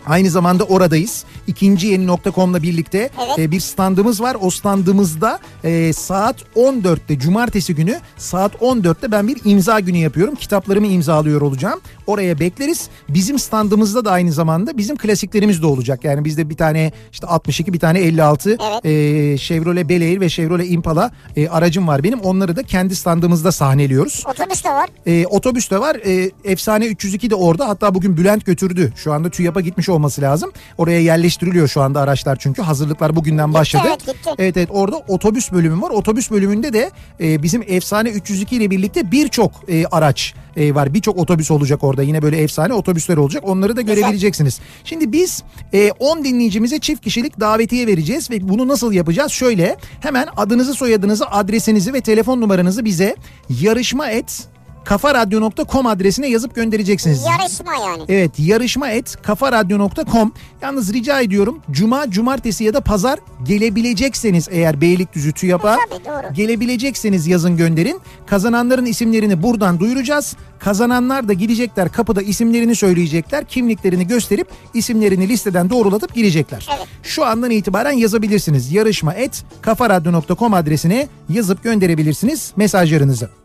Aynı 0.06 0.30
zamanda 0.30 0.64
oradayız. 0.64 1.24
İkinci 1.46 1.86
yeni 1.86 2.06
nokta.com'la 2.06 2.62
birlikte 2.62 3.10
e, 3.38 3.50
bir 3.50 3.60
standımız 3.60 4.20
var. 4.20 4.36
O 4.40 4.50
standımızda 4.50 5.38
e, 5.64 5.92
saat 5.92 6.36
14'te 6.56 7.18
cumartesi 7.18 7.74
günü 7.74 8.00
saat 8.16 8.54
14'te 8.54 9.12
ben 9.12 9.28
bir 9.28 9.40
imza 9.44 9.80
günü 9.80 9.96
yapıyorum. 9.96 10.34
Kitaplarımı 10.34 10.86
imzalıyor 10.86 11.40
olacağım. 11.40 11.80
Oraya 12.06 12.40
bekleriz. 12.40 12.88
Bizim 13.08 13.38
standımızda 13.38 14.04
da 14.04 14.10
aynı 14.10 14.32
zamanda 14.32 14.78
bizim 14.78 14.96
klasiklerimiz 14.96 15.62
de 15.62 15.66
olacak. 15.66 16.04
Yani 16.04 16.24
bizde 16.24 16.50
bir 16.50 16.56
tane 16.56 16.92
işte 17.12 17.26
62 17.26 17.72
bir 17.72 17.78
tane 17.78 18.00
56 18.00 18.56
e, 18.84 19.38
Chevrolet 19.38 19.88
Bel 19.88 20.02
Air 20.02 20.20
ve 20.20 20.28
Chevrolet 20.28 20.70
Impala 20.70 21.10
e, 21.36 21.48
aracım 21.48 21.88
var 21.88 22.02
benim. 22.04 22.20
Onları 22.20 22.56
da 22.56 22.62
kendi 22.62 22.96
standımızda 22.96 23.52
sahneliyoruz. 23.52 24.24
Otobüs 24.26 24.64
de 24.64 24.70
var. 24.70 24.88
E, 25.06 25.26
otobüs 25.26 25.70
de 25.70 25.80
var. 25.80 25.96
E, 26.06 26.30
Efsane 26.44 26.86
302 26.86 27.30
de 27.30 27.34
orada. 27.34 27.68
Hatta 27.68 27.94
bugün 27.94 28.16
Bülent 28.16 28.46
götürdü. 28.46 28.92
Şu 28.96 29.12
anda 29.12 29.30
TÜYAP'a 29.30 29.60
gitmiş 29.60 29.88
olması 29.92 30.22
lazım. 30.22 30.52
Oraya 30.78 31.00
yerleştiriliyor 31.00 31.68
şu 31.68 31.82
anda 31.82 32.00
araçlar 32.00 32.36
çünkü. 32.36 32.62
Hazırlıklar 32.62 33.16
bugünden 33.16 33.54
başladı. 33.54 33.82
evet, 33.88 34.06
gitti. 34.06 34.30
Evet 34.38 34.56
evet 34.56 34.68
orada 34.72 34.96
otobüs 35.08 35.52
bölümü 35.52 35.82
var. 35.82 35.90
Otobüs 35.90 36.30
bölümünde 36.30 36.72
de 36.72 36.90
e, 37.20 37.42
bizim 37.42 37.62
Efsane 37.66 38.08
302 38.08 38.56
ile 38.56 38.70
birlikte 38.70 39.12
birçok 39.12 39.52
e, 39.68 39.86
araç 39.86 40.34
e, 40.56 40.74
var. 40.74 40.94
Birçok 40.94 41.18
otobüs 41.18 41.50
olacak 41.50 41.84
orada. 41.84 42.02
Yine 42.02 42.22
böyle 42.22 42.36
efsane 42.36 42.74
otobüsler 42.74 43.16
olacak. 43.16 43.42
Onları 43.46 43.76
da 43.76 43.80
görebileceksiniz. 43.80 44.60
Şimdi 44.84 45.12
biz 45.12 45.42
e, 45.72 45.90
10 45.98 46.24
dinleyicimize 46.24 46.78
çift 46.78 47.04
kişilik 47.04 47.40
davetiye 47.40 47.86
vereceğiz 47.86 48.30
ve 48.30 48.48
bunu 48.48 48.68
nasıl 48.68 48.92
yapacağız? 48.92 49.32
Şöyle 49.32 49.76
hemen 50.00 50.28
adınızı, 50.36 50.74
soyadınızı, 50.74 51.26
adresinizi 51.26 51.92
ve 51.92 52.00
telefon 52.00 52.40
numaranızı 52.40 52.84
bize 52.84 53.16
yarışma 53.60 54.10
et 54.10 54.48
kafaradyo.com 54.84 55.86
adresine 55.86 56.28
yazıp 56.28 56.54
göndereceksiniz. 56.54 57.24
Yarışma 57.26 57.74
yani. 57.74 58.02
Evet 58.08 58.30
yarışma 58.38 58.90
et 58.90 59.16
kafaradyo.com 59.22 60.32
yalnız 60.62 60.92
rica 60.92 61.20
ediyorum 61.20 61.58
cuma 61.70 62.10
cumartesi 62.10 62.64
ya 62.64 62.74
da 62.74 62.80
pazar 62.80 63.18
gelebilecekseniz 63.44 64.48
eğer 64.50 64.80
Beylikdüzü 64.80 65.32
TÜYAP'a 65.32 65.76
Tabii, 65.90 66.04
doğru. 66.04 66.34
gelebilecekseniz 66.34 67.26
yazın 67.26 67.56
gönderin. 67.56 68.00
Kazananların 68.26 68.86
isimlerini 68.86 69.42
buradan 69.42 69.80
duyuracağız. 69.80 70.36
Kazananlar 70.58 71.28
da 71.28 71.32
gidecekler 71.32 71.92
kapıda 71.92 72.22
isimlerini 72.22 72.76
söyleyecekler. 72.76 73.44
Kimliklerini 73.44 74.06
gösterip 74.06 74.48
isimlerini 74.74 75.28
listeden 75.28 75.70
doğrulatıp 75.70 76.14
girecekler. 76.14 76.68
Şu 77.02 77.24
andan 77.24 77.50
itibaren 77.50 77.92
yazabilirsiniz. 77.92 78.72
Yarışma 78.72 79.14
et 79.14 79.44
kafaradyo.com 79.62 80.54
adresine 80.54 81.08
yazıp 81.28 81.62
gönderebilirsiniz 81.62 82.52
mesajlarınızı. 82.56 83.41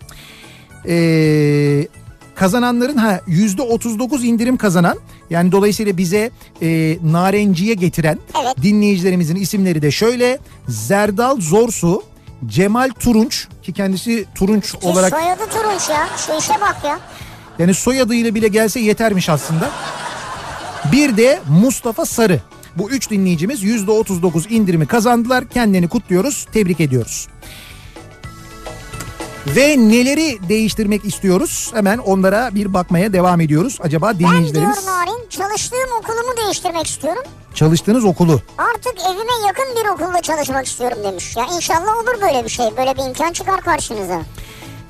Ee, 0.87 1.87
kazananların 2.35 2.97
ha 2.97 3.21
yüzde 3.27 3.61
39 3.61 4.25
indirim 4.25 4.57
kazanan 4.57 4.97
yani 5.29 5.51
dolayısıyla 5.51 5.97
bize 5.97 6.31
e, 6.61 6.97
narenciye 7.03 7.73
getiren 7.73 8.19
dinleyicilerimizin 8.61 9.35
isimleri 9.35 9.81
de 9.81 9.91
şöyle 9.91 10.39
Zerdal 10.67 11.41
Zorsu, 11.41 12.03
Cemal 12.45 12.89
Turunç 12.99 13.47
ki 13.63 13.73
kendisi 13.73 14.25
Turunç 14.35 14.71
Ki 14.71 14.87
olarak 14.87 15.13
soyadı 15.13 15.43
Turunç 15.53 15.89
ya. 15.89 16.07
Şu 16.17 16.37
işe 16.37 16.61
bak 16.61 16.77
ya. 16.85 16.99
yani 17.59 17.73
soyadıyla 17.73 18.35
bile 18.35 18.47
gelse 18.47 18.79
yetermiş 18.79 19.29
aslında. 19.29 19.69
Bir 20.91 21.17
de 21.17 21.39
Mustafa 21.49 22.05
Sarı. 22.05 22.39
Bu 22.75 22.89
üç 22.89 23.09
dinleyicimiz 23.09 23.63
yüzde 23.63 23.91
39 23.91 24.45
indirimi 24.49 24.85
kazandılar. 24.85 25.49
Kendilerini 25.49 25.87
kutluyoruz, 25.87 26.45
tebrik 26.53 26.79
ediyoruz. 26.79 27.27
Ve 29.55 29.77
neleri 29.77 30.49
değiştirmek 30.49 31.05
istiyoruz? 31.05 31.71
Hemen 31.73 31.97
onlara 31.97 32.55
bir 32.55 32.73
bakmaya 32.73 33.13
devam 33.13 33.41
ediyoruz. 33.41 33.77
Acaba 33.81 34.09
Ben 34.09 34.19
diyor 34.19 34.31
dinleyicilerimiz 34.31 34.85
Narin 34.85 35.29
çalıştığım 35.29 35.97
okulumu 35.99 36.37
değiştirmek 36.45 36.87
istiyorum. 36.87 37.23
çalıştığınız 37.53 38.05
okulu 38.05 38.41
Artık 38.57 38.93
evime 39.09 39.47
yakın 39.47 39.65
bir 39.75 39.89
okulda 39.89 40.21
çalışmak 40.21 40.65
istiyorum 40.65 40.97
demiş. 41.03 41.35
Ya 41.37 41.45
inşallah 41.55 41.97
olur 41.97 42.21
böyle 42.21 42.43
bir 42.43 42.49
şey. 42.49 42.65
Böyle 42.77 42.95
bir 42.95 43.07
imkan 43.07 43.31
çıkar 43.31 43.61
karşınıza. 43.61 44.21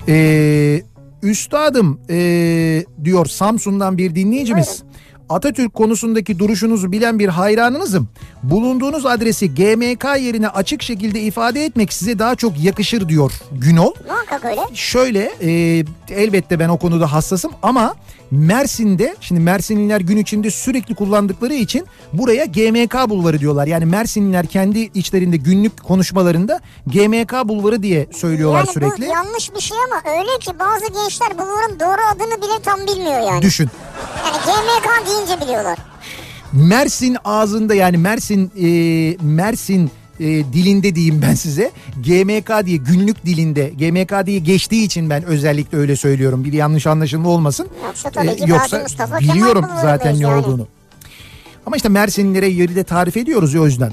Ee, 0.08 0.82
üstadım 1.24 2.02
ee, 2.10 2.86
diyor 3.04 3.26
Samsun'dan 3.26 3.98
bir 3.98 4.16
dinleyicimiz. 4.16 4.84
Atatürk 5.30 5.74
konusundaki 5.74 6.40
duruşunuzu 6.40 6.92
bilen 6.92 7.20
bir 7.20 7.28
hayranınızım. 7.28 8.08
Bulunduğunuz 8.44 9.06
adresi 9.06 9.56
GMK 9.56 10.06
yerine 10.20 10.50
açık 10.50 10.82
şekilde 10.84 11.22
ifade 11.22 11.66
etmek 11.66 11.94
size 11.94 12.20
daha 12.20 12.36
çok 12.36 12.64
yakışır 12.64 13.10
diyor 13.10 13.32
Günol. 13.52 13.94
Muhakkak 14.08 14.46
öyle. 14.46 14.62
Şöyle 14.74 15.32
e, 15.42 15.84
elbette 16.10 16.60
ben 16.60 16.70
o 16.70 16.78
konuda 16.78 17.12
hassasım 17.14 17.52
ama 17.64 17.96
Mersin'de 18.32 19.16
şimdi 19.22 19.42
Mersinliler 19.42 20.02
gün 20.02 20.18
içinde 20.18 20.52
sürekli 20.52 20.96
kullandıkları 20.96 21.54
için 21.54 21.88
buraya 22.14 22.46
GMK 22.46 23.10
bulvarı 23.10 23.40
diyorlar. 23.40 23.68
Yani 23.68 23.86
Mersinliler 23.86 24.46
kendi 24.46 24.80
içlerinde 24.80 25.38
günlük 25.38 25.84
konuşmalarında 25.84 26.60
GMK 26.88 27.34
bulvarı 27.48 27.84
diye 27.84 28.08
söylüyorlar 28.12 28.60
yani 28.60 28.74
sürekli. 28.74 29.08
bu 29.08 29.12
yanlış 29.12 29.56
bir 29.56 29.60
şey 29.60 29.78
ama 29.92 30.12
öyle 30.18 30.40
ki 30.40 30.52
bazı 30.60 30.94
gençler 30.94 31.30
bunların 31.38 31.80
doğru 31.80 32.02
adını 32.16 32.42
bile 32.42 32.62
tam 32.64 32.80
bilmiyor 32.80 33.22
yani. 33.32 33.42
Düşün. 33.42 33.70
Yani 34.26 34.38
GMK 34.46 35.08
deyince 35.08 35.46
biliyorlar. 35.46 35.78
Mersin 36.54 37.18
ağzında 37.26 37.76
yani 37.76 37.98
Mersin 37.98 38.52
e, 38.62 38.68
Mersin 39.22 39.92
e, 40.20 40.26
dilinde 40.26 40.96
diyeyim 40.96 41.22
ben 41.22 41.34
size. 41.34 41.72
GMK 42.04 42.66
diye 42.66 42.78
günlük 42.78 43.26
dilinde 43.26 43.70
GMK 43.70 44.26
diye 44.26 44.40
geçtiği 44.40 44.84
için 44.86 45.10
ben 45.10 45.24
özellikle 45.24 45.78
öyle 45.78 45.96
söylüyorum. 45.96 46.44
Bir 46.44 46.54
yanlış 46.54 46.88
anlaşılma 46.88 47.30
olmasın. 47.30 47.68
Yoksa 47.88 48.10
tabii 48.10 48.36
ki 48.36 48.44
Ee, 48.44 48.50
yoksa 48.50 48.80
Mustafa 48.80 49.20
biliyorum 49.20 49.66
zaten 49.82 50.16
ne 50.16 50.20
yani. 50.24 50.36
olduğunu. 50.36 50.68
Ama 51.66 51.76
işte 51.76 51.90
Mersinlilere 51.90 52.48
yeri 52.48 52.76
de 52.76 52.84
tarif 52.84 53.18
ediyoruz 53.18 53.54
ya 53.54 53.62
o 53.62 53.66
yüzden. 53.66 53.92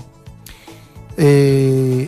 Ee, 1.19 2.07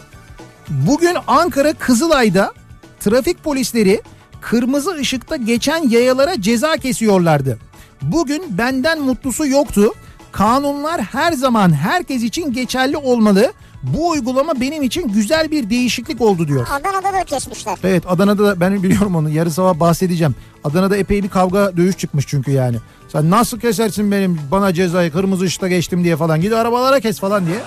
bugün 0.69 1.17
Ankara 1.27 1.73
Kızılay'da 1.73 2.53
trafik 3.01 3.45
polisleri 3.45 4.03
kırmızı 4.41 4.91
ışıkta 4.95 5.37
geçen 5.37 5.89
yayalara 5.89 6.41
ceza 6.43 6.77
kesiyorlardı. 6.77 7.59
Bugün 8.03 8.43
benden 8.51 9.03
mutlusu 9.03 9.47
yoktu. 9.47 9.93
Kanunlar 10.33 11.01
her 11.03 11.33
zaman 11.33 11.73
herkes 11.73 12.23
için 12.23 12.53
geçerli 12.53 12.97
olmalı. 12.97 13.53
Bu 13.83 14.09
uygulama 14.09 14.61
benim 14.61 14.83
için 14.83 15.09
güzel 15.09 15.51
bir 15.51 15.71
değişiklik 15.71 16.21
oldu 16.21 16.49
diyor. 16.49 16.67
Adana'da 16.73 17.13
da 17.13 17.25
kesmişler. 17.25 17.79
Evet 17.85 18.03
Adana'da 18.09 18.45
da 18.45 18.61
ben 18.61 18.83
biliyorum 18.83 19.17
onu 19.17 19.31
yarı 19.31 19.51
sabah 19.51 19.81
bahsedeceğim. 19.81 20.35
Adana'da 20.65 20.97
epey 20.97 21.23
bir 21.23 21.29
kavga 21.29 21.77
dövüş 21.77 21.97
çıkmış 21.97 22.25
çünkü 22.29 22.51
yani. 22.51 22.77
Sen 23.13 23.31
nasıl 23.31 23.61
kesersin 23.61 24.13
benim 24.13 24.41
bana 24.51 24.75
cezayı 24.75 25.13
kırmızı 25.13 25.45
ışıkta 25.45 25.69
geçtim 25.69 26.05
diye 26.05 26.17
falan. 26.17 26.41
Git 26.41 26.53
arabalara 26.53 27.01
kes 27.01 27.21
falan 27.21 27.47
diye. 27.47 27.59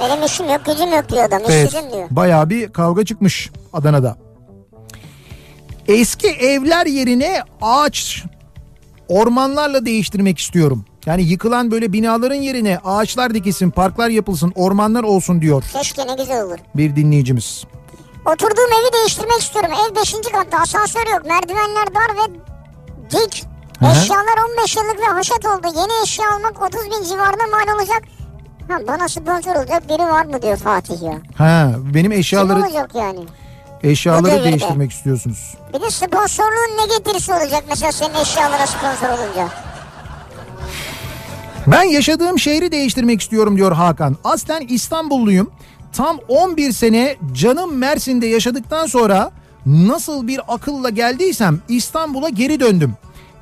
Benim 0.00 0.24
işim 0.24 0.48
yok 0.48 0.60
gücüm 0.66 0.92
yok 0.92 1.08
diyor 1.08 1.24
adam. 1.24 1.42
Evet, 1.48 1.68
İşsizim 1.72 1.92
diyor. 1.92 2.06
bayağı 2.10 2.50
bir 2.50 2.72
kavga 2.72 3.04
çıkmış 3.04 3.50
Adana'da. 3.72 4.16
Eski 5.88 6.28
evler 6.28 6.86
yerine 6.86 7.42
ağaç 7.62 8.24
ormanlarla 9.08 9.86
değiştirmek 9.86 10.38
istiyorum. 10.38 10.84
Yani 11.08 11.22
yıkılan 11.22 11.70
böyle 11.70 11.92
binaların 11.92 12.34
yerine 12.34 12.78
ağaçlar 12.84 13.34
dikilsin, 13.34 13.70
parklar 13.70 14.08
yapılsın, 14.08 14.52
ormanlar 14.54 15.02
olsun 15.02 15.40
diyor 15.40 15.64
Keşke 15.72 16.06
ne 16.06 16.14
güzel 16.14 16.42
olur. 16.42 16.58
bir 16.74 16.96
dinleyicimiz. 16.96 17.64
Oturduğum 18.26 18.72
evi 18.72 18.92
değiştirmek 18.92 19.38
istiyorum. 19.38 19.70
Ev 19.72 19.96
5. 19.96 20.14
katta 20.32 20.58
asansör 20.58 21.06
yok. 21.12 21.26
Merdivenler 21.26 21.86
dar 21.94 22.16
ve 22.16 22.34
dik. 23.10 23.44
Hı 23.78 23.86
hı. 23.86 23.90
Eşyalar 23.90 24.38
15 24.58 24.76
yıllık 24.76 25.00
ve 25.00 25.04
haşat 25.04 25.44
oldu. 25.46 25.66
Yeni 25.76 26.02
eşya 26.02 26.24
almak 26.34 26.62
30 26.62 26.80
bin 26.84 27.04
civarında 27.08 27.46
mal 27.56 27.76
olacak. 27.76 28.02
Ha, 28.68 28.78
bana 28.88 29.08
sponsor 29.08 29.56
olacak 29.56 29.88
biri 29.88 30.02
var 30.02 30.24
mı 30.24 30.42
diyor 30.42 30.56
Fatih 30.56 31.02
ya. 31.02 31.14
Ha 31.34 31.72
benim 31.94 32.10
Kim 32.10 32.20
eşyaları 32.20 32.58
olacak 32.58 32.90
yani? 32.94 33.20
Eşyaları 33.82 34.44
değiştirmek 34.44 34.92
istiyorsunuz. 34.92 35.54
Bir 35.74 35.80
de 35.80 35.90
sponsorluğun 35.90 36.76
ne 36.78 36.96
getirisi 36.98 37.32
olacak 37.32 37.64
mesela 37.68 37.92
senin 37.92 38.14
eşyalara 38.14 38.66
sponsor 38.66 39.08
olunca? 39.08 39.67
Ben 41.72 41.82
yaşadığım 41.82 42.38
şehri 42.38 42.72
değiştirmek 42.72 43.20
istiyorum 43.20 43.56
diyor 43.56 43.72
Hakan. 43.72 44.16
Aslen 44.24 44.66
İstanbulluyum. 44.68 45.50
Tam 45.92 46.18
11 46.28 46.72
sene 46.72 47.16
canım 47.32 47.76
Mersin'de 47.76 48.26
yaşadıktan 48.26 48.86
sonra 48.86 49.30
nasıl 49.66 50.26
bir 50.26 50.40
akılla 50.48 50.90
geldiysem 50.90 51.60
İstanbul'a 51.68 52.28
geri 52.28 52.60
döndüm. 52.60 52.92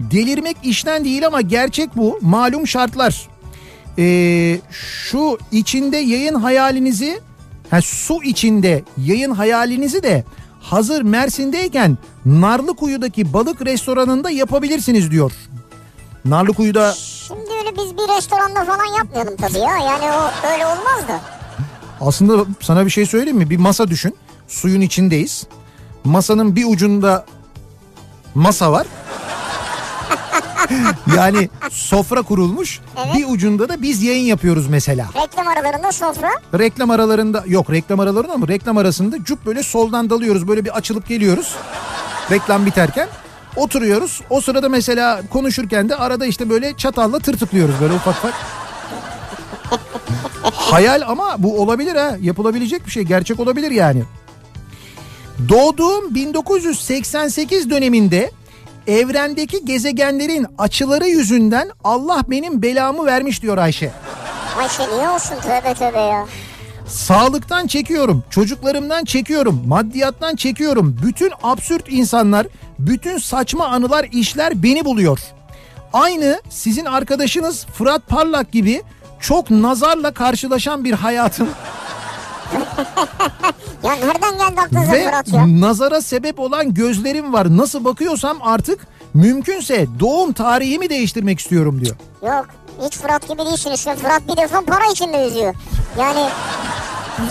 Delirmek 0.00 0.56
işten 0.62 1.04
değil 1.04 1.26
ama 1.26 1.40
gerçek 1.40 1.96
bu. 1.96 2.18
Malum 2.22 2.66
şartlar. 2.66 3.28
Ee, 3.98 4.58
şu 4.70 5.38
içinde 5.52 5.96
yayın 5.96 6.34
hayalinizi 6.34 7.20
ha, 7.70 7.80
su 7.82 8.22
içinde 8.22 8.82
yayın 8.98 9.30
hayalinizi 9.30 10.02
de 10.02 10.24
hazır 10.60 11.02
Mersin'deyken 11.02 11.98
Narlıkuyu'daki 12.24 13.32
balık 13.32 13.66
restoranında 13.66 14.30
yapabilirsiniz 14.30 15.10
diyor. 15.10 15.32
Narlıkuyu'da 16.28 16.92
Şimdi 17.26 17.50
öyle 17.58 17.76
biz 17.76 17.96
bir 17.96 18.16
restoranda 18.16 18.64
falan 18.64 18.96
yapmayalım 18.98 19.36
tabii 19.36 19.58
ya. 19.58 19.78
Yani 19.78 20.04
o 20.04 20.48
öyle 20.52 20.66
olmaz 20.66 21.08
da. 21.08 21.20
Aslında 22.00 22.44
sana 22.60 22.84
bir 22.84 22.90
şey 22.90 23.06
söyleyeyim 23.06 23.36
mi? 23.36 23.50
Bir 23.50 23.56
masa 23.56 23.88
düşün. 23.88 24.16
Suyun 24.48 24.80
içindeyiz. 24.80 25.46
Masanın 26.04 26.56
bir 26.56 26.64
ucunda 26.68 27.26
masa 28.34 28.72
var. 28.72 28.86
yani 31.16 31.48
sofra 31.70 32.22
kurulmuş. 32.22 32.80
Evet. 32.96 33.16
Bir 33.16 33.34
ucunda 33.34 33.68
da 33.68 33.82
biz 33.82 34.02
yayın 34.02 34.24
yapıyoruz 34.24 34.68
mesela. 34.68 35.06
Reklam 35.22 35.48
aralarında 35.48 35.92
sofra. 35.92 36.30
Reklam 36.58 36.90
aralarında 36.90 37.44
yok 37.46 37.70
reklam 37.70 38.00
aralarında 38.00 38.32
ama 38.32 38.48
reklam 38.48 38.76
arasında 38.76 39.24
cuk 39.24 39.46
böyle 39.46 39.62
soldan 39.62 40.10
dalıyoruz. 40.10 40.48
Böyle 40.48 40.64
bir 40.64 40.76
açılıp 40.76 41.08
geliyoruz. 41.08 41.54
Reklam 42.30 42.66
biterken 42.66 43.08
oturuyoruz. 43.56 44.20
O 44.30 44.40
sırada 44.40 44.68
mesela 44.68 45.22
konuşurken 45.32 45.88
de 45.88 45.96
arada 45.96 46.26
işte 46.26 46.50
böyle 46.50 46.76
çatalla 46.76 47.18
tırtıklıyoruz 47.18 47.74
böyle 47.80 47.94
ufak 47.94 48.16
ufak. 48.16 48.34
Hayal 50.54 51.02
ama 51.06 51.34
bu 51.38 51.62
olabilir 51.62 51.96
ha. 51.96 52.16
Yapılabilecek 52.20 52.86
bir 52.86 52.90
şey. 52.90 53.02
Gerçek 53.02 53.40
olabilir 53.40 53.70
yani. 53.70 54.04
Doğduğum 55.48 56.14
1988 56.14 57.70
döneminde 57.70 58.30
evrendeki 58.86 59.64
gezegenlerin 59.64 60.46
açıları 60.58 61.06
yüzünden 61.06 61.70
Allah 61.84 62.22
benim 62.28 62.62
belamı 62.62 63.06
vermiş 63.06 63.42
diyor 63.42 63.58
Ayşe. 63.58 63.90
Ayşe 64.58 64.82
niye 64.96 65.10
olsun 65.10 65.34
tövbe 65.42 65.74
tövbe 65.74 66.00
ya. 66.00 66.26
Sağlıktan 66.88 67.66
çekiyorum, 67.66 68.24
çocuklarımdan 68.30 69.04
çekiyorum, 69.04 69.62
maddiyattan 69.66 70.36
çekiyorum. 70.36 70.96
Bütün 71.04 71.32
absürt 71.42 71.84
insanlar, 71.88 72.46
bütün 72.78 73.18
saçma 73.18 73.66
anılar, 73.66 74.06
işler 74.12 74.62
beni 74.62 74.84
buluyor. 74.84 75.18
Aynı 75.92 76.40
sizin 76.50 76.84
arkadaşınız 76.84 77.66
Fırat 77.66 78.06
Parlak 78.06 78.52
gibi 78.52 78.82
çok 79.20 79.50
nazarla 79.50 80.14
karşılaşan 80.14 80.84
bir 80.84 80.92
hayatım 80.92 81.48
Ya 83.82 83.92
nereden 83.94 84.38
geldi 84.38 84.60
aklınıza 84.60 84.92
ve 84.92 85.04
Fırat 85.04 85.28
ya? 85.32 85.60
nazara 85.60 86.00
sebep 86.00 86.40
olan 86.40 86.74
gözlerim 86.74 87.32
var. 87.32 87.56
Nasıl 87.56 87.84
bakıyorsam 87.84 88.38
artık 88.42 88.86
mümkünse 89.14 89.86
doğum 90.00 90.32
tarihimi 90.32 90.90
değiştirmek 90.90 91.40
istiyorum 91.40 91.84
diyor. 91.84 91.96
Yok 92.22 92.46
hiç 92.84 92.96
Fırat 92.96 93.28
gibi 93.28 93.38
değilsiniz. 93.38 93.80
Şu 93.80 93.90
Fırat 93.96 94.22
bir 94.28 94.36
defa 94.36 94.60
para 94.60 94.84
içinde 94.92 95.16
yüzüyor. 95.16 95.54
Yani 95.98 96.28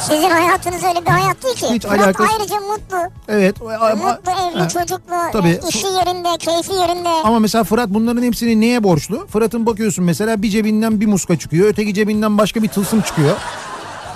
sizin 0.01 0.29
hayatınız 0.29 0.83
öyle 0.83 1.05
bir 1.05 1.11
hayat 1.11 1.43
değil 1.43 1.55
ki. 1.55 1.67
Hiç 1.73 1.83
Fırat 1.85 1.99
alakası- 1.99 2.29
ayrıca 2.33 2.55
mutlu. 2.55 2.97
Evet. 3.27 3.55
ama- 3.61 3.95
Mutlu 3.95 4.31
evli 4.31 4.59
Ha, 4.59 4.67
çocuklu. 4.69 5.15
tabii. 5.33 5.49
e, 5.49 5.59
işi 5.69 5.87
yerinde 5.87 6.37
keyfi 6.37 6.73
yerinde. 6.73 7.09
Ama 7.09 7.39
mesela 7.39 7.63
Fırat 7.63 7.89
bunların 7.89 8.23
hepsini 8.23 8.61
neye 8.61 8.83
borçlu? 8.83 9.27
Fırat'ın 9.27 9.65
bakıyorsun 9.65 10.05
mesela 10.05 10.41
bir 10.41 10.49
cebinden 10.49 11.01
bir 11.01 11.05
muska 11.07 11.39
çıkıyor. 11.39 11.67
Öteki 11.67 11.93
cebinden 11.93 12.37
başka 12.37 12.63
bir 12.63 12.67
tılsım 12.67 13.01
çıkıyor. 13.01 13.35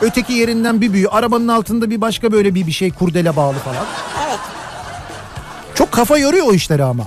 Öteki 0.02 0.34
yerinden 0.34 0.82
bir 0.82 0.94
büyü. 0.94 1.08
Arabanın 1.10 1.48
altında 1.48 1.90
bir 1.90 2.02
başka 2.02 2.32
böyle 2.32 2.56
bir 2.56 2.68
bir 2.68 2.72
şey 2.72 2.92
kurdele 2.92 3.36
bağlı 3.36 3.54
falan. 3.58 3.86
Evet 4.28 4.40
Çok 5.76 5.92
kafa 5.92 6.18
yoruyor 6.18 6.46
o 6.48 6.54
işleri 6.54 6.84
ama. 6.84 7.04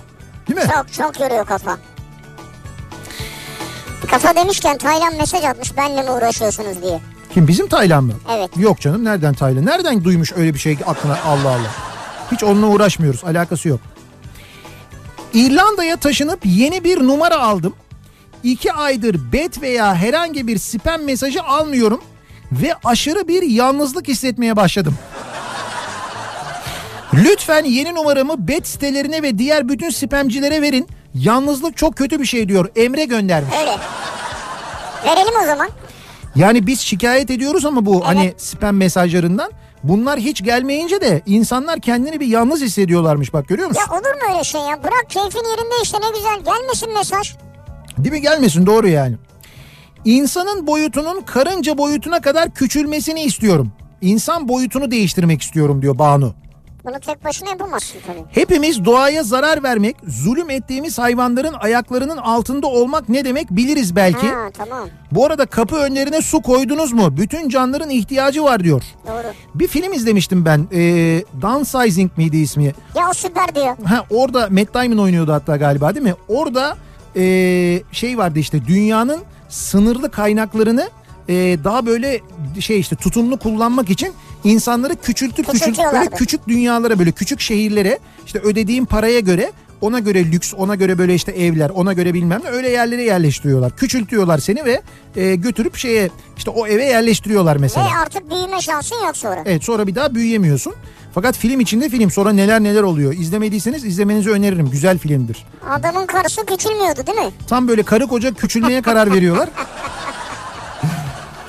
Değil 0.49 0.61
mi? 0.61 0.66
çok 0.74 0.93
çok 0.93 1.20
yoruyor 1.20 1.47
kafa. 1.47 1.77
Kafa 4.11 4.35
demişken 4.37 4.79
Taylan 4.79 5.16
mesaj 5.16 5.45
atmış 5.45 5.77
benle 5.77 6.03
mi 6.03 6.11
uğraşıyorsunuz 6.11 6.83
diye. 6.83 7.01
Kim 7.35 7.49
bizim 7.49 7.69
Taylan 7.69 8.05
mı? 8.05 8.12
Evet. 8.31 8.51
Yok 8.57 8.81
canım 8.81 9.05
nereden 9.05 9.35
Taylan? 9.35 9.66
Nereden 9.66 10.05
duymuş 10.05 10.33
öyle 10.37 10.55
bir 10.55 10.59
şey 10.59 10.79
aklına 10.87 11.19
Allah 11.27 11.49
Allah. 11.49 11.70
Hiç 12.33 12.45
onunla 12.45 12.66
uğraşmıyoruz 12.66 13.24
alakası 13.24 13.69
yok. 13.69 13.81
İrlanda'ya 15.35 15.97
taşınıp 15.97 16.41
yeni 16.45 16.85
bir 16.85 16.99
numara 16.99 17.39
aldım. 17.39 17.74
İki 18.43 18.73
aydır 18.73 19.33
bet 19.33 19.62
veya 19.62 19.95
herhangi 19.95 20.47
bir 20.47 20.59
spam 20.59 21.03
mesajı 21.03 21.43
almıyorum. 21.43 22.01
Ve 22.53 22.74
aşırı 22.85 23.29
bir 23.29 23.43
yalnızlık 23.43 24.09
hissetmeye 24.09 24.57
başladım. 24.57 24.95
Lütfen 27.15 27.65
yeni 27.65 27.95
numaramı 27.95 28.49
bet 28.49 28.69
sitelerine 28.69 29.23
ve 29.23 29.39
diğer 29.39 29.69
bütün 29.69 29.91
spamcilere 29.91 30.62
verin. 30.62 30.89
Yalnızlık 31.14 31.76
çok 31.76 31.97
kötü 31.97 32.20
bir 32.20 32.24
şey 32.24 32.48
diyor. 32.48 32.68
Emre 32.76 33.05
göndermiş. 33.05 33.55
Öyle. 33.60 33.76
Verelim 35.05 35.34
o 35.43 35.47
zaman. 35.47 35.68
Yani 36.36 36.66
biz 36.66 36.80
şikayet 36.80 37.30
ediyoruz 37.30 37.64
ama 37.64 37.86
bu 37.86 38.06
hani 38.06 38.34
spam 38.36 38.76
mesajlarından 38.76 39.52
bunlar 39.84 40.18
hiç 40.20 40.44
gelmeyince 40.44 41.01
de 41.01 41.22
insanlar 41.26 41.80
kendini 41.80 42.20
bir 42.20 42.26
yalnız 42.26 42.60
hissediyorlarmış 42.60 43.32
bak 43.32 43.48
görüyor 43.48 43.68
musun? 43.68 43.82
Ya 43.90 43.97
olur 43.98 44.14
mu 44.14 44.32
öyle 44.34 44.44
şey 44.44 44.60
ya? 44.60 44.82
Bırak 44.84 45.05
keyfin 45.09 45.39
yerinde 45.51 45.74
işte 45.82 45.98
ne 46.01 46.16
güzel. 46.16 46.55
Gelmesin 46.55 46.94
mesaj. 46.94 47.34
Değil 47.98 48.12
mi 48.12 48.20
gelmesin 48.20 48.66
doğru 48.66 48.89
yani. 48.89 49.16
İnsanın 50.05 50.66
boyutunun 50.66 51.20
karınca 51.20 51.78
boyutuna 51.78 52.20
kadar 52.20 52.51
küçülmesini 52.55 53.22
istiyorum. 53.22 53.72
İnsan 54.01 54.48
boyutunu 54.48 54.90
değiştirmek 54.90 55.43
istiyorum 55.43 55.82
diyor 55.82 55.98
Banu. 55.98 56.34
Bunu 56.84 57.00
tek 57.00 57.24
başına 57.24 57.48
yapamazsın 57.48 57.98
tabii. 58.06 58.24
Hepimiz 58.30 58.84
doğaya 58.84 59.22
zarar 59.22 59.62
vermek, 59.62 59.96
zulüm 60.06 60.50
ettiğimiz 60.50 60.98
hayvanların 60.98 61.54
ayaklarının 61.60 62.16
altında 62.16 62.66
olmak 62.66 63.09
ne 63.09 63.24
demek 63.24 63.50
biliriz 63.50 63.96
belki. 63.96 64.26
Ha 64.28 64.50
tamam. 64.52 64.88
Bu 65.12 65.26
arada 65.26 65.46
kapı 65.46 65.76
önlerine 65.76 66.22
su 66.22 66.42
koydunuz 66.42 66.92
mu? 66.92 67.16
Bütün 67.16 67.48
canlıların 67.48 67.90
ihtiyacı 67.90 68.44
var 68.44 68.64
diyor. 68.64 68.82
Doğru. 69.06 69.32
Bir 69.54 69.68
film 69.68 69.92
izlemiştim 69.92 70.44
ben. 70.44 70.66
Ee, 70.72 70.78
Downsizing 71.42 72.10
miydi 72.16 72.36
ismi? 72.36 72.72
Ya 72.94 73.09
o 73.10 73.12
süper 73.14 73.54
diyor. 73.54 73.76
Ha 73.84 74.06
orada 74.10 74.48
Matt 74.50 74.74
Damon 74.74 74.98
oynuyordu 74.98 75.32
hatta 75.32 75.56
galiba 75.56 75.94
değil 75.94 76.06
mi? 76.06 76.14
Orada 76.28 76.76
ee, 77.16 77.82
şey 77.92 78.18
vardı 78.18 78.38
işte 78.38 78.66
dünyanın 78.66 79.20
sınırlı 79.48 80.10
kaynaklarını 80.10 80.88
ee, 81.28 81.59
daha 81.64 81.86
böyle 81.86 82.20
şey 82.60 82.80
işte 82.80 82.96
tutumlu 82.96 83.38
kullanmak 83.38 83.90
için 83.90 84.12
insanları 84.44 84.97
küçültüp 84.97 85.51
küçültüp 85.51 85.85
böyle 85.93 86.10
küçük 86.10 86.48
dünyalara 86.48 86.98
böyle 86.98 87.12
küçük 87.12 87.40
şehirlere 87.40 87.98
işte 88.27 88.39
ödediğim 88.39 88.85
paraya 88.85 89.20
göre 89.20 89.52
ona 89.82 89.98
göre 89.98 90.24
lüks 90.24 90.55
ona 90.55 90.74
göre 90.74 90.98
böyle 90.98 91.14
işte 91.14 91.32
evler 91.32 91.70
ona 91.70 91.93
göre 91.93 92.14
bilmem 92.14 92.40
ne 92.44 92.48
öyle 92.48 92.69
yerlere 92.69 93.02
yerleştiriyorlar. 93.02 93.77
Küçültüyorlar 93.77 94.39
seni 94.39 94.64
ve 94.64 94.82
ee, 95.16 95.35
götürüp 95.35 95.77
şeye 95.77 96.10
işte 96.36 96.51
o 96.51 96.66
eve 96.66 96.85
yerleştiriyorlar 96.85 97.56
mesela. 97.56 97.86
Ve 97.86 97.98
artık 98.02 98.31
büyüme 98.31 98.60
şansın 98.60 98.97
yok 99.06 99.16
sonra. 99.16 99.43
Evet 99.47 99.64
sonra 99.64 99.86
bir 99.86 99.94
daha 99.94 100.14
büyüyemiyorsun. 100.14 100.74
Fakat 101.14 101.36
film 101.36 101.60
içinde 101.60 101.89
film 101.89 102.10
sonra 102.10 102.32
neler 102.32 102.62
neler 102.62 102.82
oluyor. 102.82 103.12
İzlemediyseniz 103.12 103.85
izlemenizi 103.85 104.31
öneririm. 104.31 104.70
Güzel 104.70 104.98
filmdir. 104.98 105.47
Adamın 105.70 106.06
karısı 106.06 106.47
küçülmüyordu 106.47 107.06
değil 107.06 107.19
mi? 107.19 107.31
Tam 107.48 107.69
böyle 107.69 107.82
karı 107.82 108.06
koca 108.06 108.35
küçülmeye 108.35 108.82
karar 108.82 109.14
veriyorlar. 109.14 109.48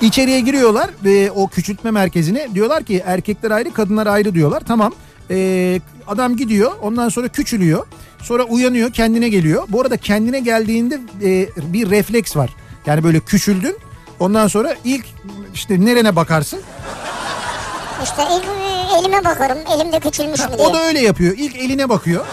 İçeriye 0.04 0.40
giriyorlar 0.40 0.90
ve 1.04 1.30
o 1.30 1.48
küçültme 1.48 1.90
merkezine 1.90 2.48
diyorlar 2.54 2.82
ki 2.84 3.02
erkekler 3.06 3.50
ayrı 3.50 3.72
kadınlar 3.72 4.06
ayrı 4.06 4.34
diyorlar. 4.34 4.62
Tamam 4.68 4.92
Ee, 5.30 5.80
adam 6.06 6.36
gidiyor 6.36 6.72
ondan 6.82 7.08
sonra 7.08 7.28
küçülüyor. 7.28 7.86
Sonra 8.22 8.42
uyanıyor 8.44 8.92
kendine 8.92 9.28
geliyor. 9.28 9.64
Bu 9.68 9.80
arada 9.80 9.96
kendine 9.96 10.40
geldiğinde 10.40 11.00
e, 11.22 11.48
bir 11.72 11.90
refleks 11.90 12.36
var. 12.36 12.50
Yani 12.86 13.04
böyle 13.04 13.20
küçüldün 13.20 13.76
ondan 14.20 14.46
sonra 14.48 14.74
ilk 14.84 15.06
işte 15.54 15.84
nerene 15.84 16.16
bakarsın 16.16 16.60
İşte 18.02 18.22
el- 18.22 18.98
elime 19.04 19.24
bakarım. 19.24 19.58
Elimde 19.76 20.00
küçülmüş 20.00 20.40
mü 20.40 20.46
diye. 20.58 20.66
O 20.68 20.74
da 20.74 20.82
öyle 20.82 21.00
yapıyor. 21.00 21.34
İlk 21.38 21.56
eline 21.56 21.88
bakıyor. 21.88 22.24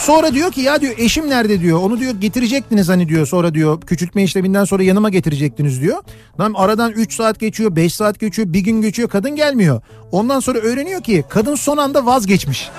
Sonra 0.00 0.34
diyor 0.34 0.52
ki 0.52 0.60
ya 0.60 0.80
diyor 0.80 0.94
eşim 0.98 1.30
nerede 1.30 1.60
diyor. 1.60 1.78
Onu 1.82 2.00
diyor 2.00 2.14
getirecektiniz 2.14 2.88
hani 2.88 3.08
diyor. 3.08 3.26
Sonra 3.26 3.54
diyor 3.54 3.80
küçültme 3.80 4.22
işleminden 4.22 4.64
sonra 4.64 4.82
yanıma 4.82 5.10
getirecektiniz 5.10 5.80
diyor. 5.80 6.02
Lan 6.40 6.54
aradan 6.56 6.92
3 6.92 7.14
saat 7.14 7.40
geçiyor, 7.40 7.76
5 7.76 7.94
saat 7.94 8.20
geçiyor, 8.20 8.52
bir 8.52 8.60
gün 8.60 8.82
geçiyor 8.82 9.08
kadın 9.08 9.36
gelmiyor. 9.36 9.82
Ondan 10.12 10.40
sonra 10.40 10.58
öğreniyor 10.58 11.02
ki 11.02 11.24
kadın 11.28 11.54
son 11.54 11.76
anda 11.76 12.06
vazgeçmiş. 12.06 12.70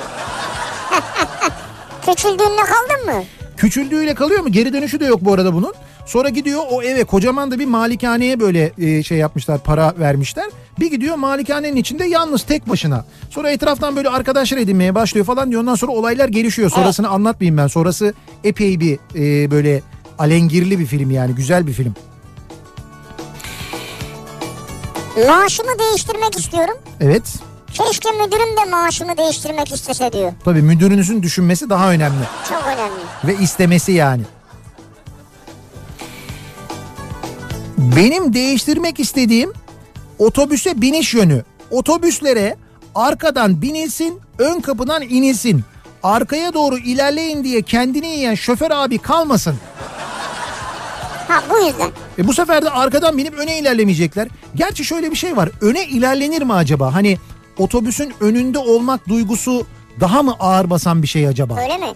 Küçüldüğünde 2.06 2.62
kaldın 2.62 3.06
mı? 3.16 3.24
Küçüldüğüyle 3.58 4.16
kalıyor 4.16 4.42
mu? 4.42 4.52
Geri 4.52 4.74
dönüşü 4.74 5.00
de 5.00 5.06
yok 5.06 5.22
bu 5.22 5.34
arada 5.34 5.54
bunun. 5.54 5.74
Sonra 6.12 6.30
gidiyor 6.30 6.62
o 6.72 6.84
eve 6.84 7.04
kocaman 7.04 7.52
da 7.52 7.60
bir 7.60 7.66
malikaneye 7.66 8.40
böyle 8.40 8.72
e, 8.78 9.04
şey 9.04 9.18
yapmışlar 9.18 9.64
para 9.64 9.94
vermişler. 10.00 10.46
Bir 10.80 10.92
gidiyor 10.92 11.16
malikanenin 11.16 11.76
içinde 11.76 12.06
yalnız 12.06 12.44
tek 12.44 12.70
başına. 12.70 13.06
Sonra 13.30 13.52
etraftan 13.52 13.96
böyle 13.96 14.10
arkadaşlar 14.10 14.58
edinmeye 14.58 14.96
başlıyor 14.96 15.26
falan 15.26 15.52
diyor. 15.52 15.62
Ondan 15.62 15.76
sonra 15.76 15.92
olaylar 15.92 16.30
gelişiyor. 16.30 16.70
Sonrasını 16.70 17.10
anlatmayayım 17.10 17.58
ben. 17.58 17.68
Sonrası 17.68 18.14
epey 18.44 18.80
bir 18.80 19.00
e, 19.16 19.52
böyle 19.52 19.82
alengirli 20.20 20.80
bir 20.80 20.86
film 20.86 21.12
yani 21.12 21.36
güzel 21.36 21.68
bir 21.68 21.74
film. 21.74 21.96
Maaşımı 25.28 25.80
değiştirmek 25.80 26.40
istiyorum. 26.40 26.78
Evet. 27.02 27.24
Keşke 27.74 28.12
müdürüm 28.12 28.58
de 28.58 28.70
maaşımı 28.72 29.18
değiştirmek 29.18 29.72
istese 29.72 30.14
diyor. 30.14 30.34
Tabii 30.46 30.62
müdürünüzün 30.62 31.24
düşünmesi 31.24 31.70
daha 31.70 31.92
önemli. 31.92 32.24
Çok 32.50 32.64
önemli. 32.68 33.38
Ve 33.40 33.44
istemesi 33.44 33.92
yani. 33.92 34.22
Benim 37.82 38.34
değiştirmek 38.34 39.00
istediğim 39.00 39.54
otobüse 40.20 40.82
biniş 40.82 41.14
yönü. 41.14 41.44
Otobüslere 41.72 42.56
arkadan 42.96 43.62
binilsin, 43.62 44.20
ön 44.38 44.60
kapıdan 44.62 45.02
inilsin. 45.02 45.64
Arkaya 46.04 46.54
doğru 46.54 46.78
ilerleyin 46.78 47.44
diye 47.44 47.62
kendini 47.62 48.08
yiyen 48.08 48.36
şoför 48.36 48.72
abi 48.72 48.98
kalmasın. 48.98 49.56
Ha 51.28 51.44
bu 51.50 51.66
yüzden. 51.66 51.90
E 52.20 52.28
bu 52.28 52.34
sefer 52.34 52.66
de 52.66 52.70
arkadan 52.70 53.18
binip 53.18 53.34
öne 53.34 53.60
ilerlemeyecekler. 53.60 54.28
Gerçi 54.56 54.86
şöyle 54.86 55.12
bir 55.12 55.16
şey 55.16 55.38
var. 55.38 55.50
Öne 55.62 55.86
ilerlenir 55.86 56.42
mi 56.42 56.54
acaba? 56.54 56.94
Hani 56.94 57.18
otobüsün 57.58 58.14
önünde 58.20 58.58
olmak 58.60 59.08
duygusu 59.08 59.66
daha 60.00 60.24
mı 60.24 60.36
ağır 60.40 60.70
basan 60.70 61.02
bir 61.02 61.08
şey 61.08 61.28
acaba? 61.28 61.60
Öyle 61.62 61.78
mi? 61.78 61.88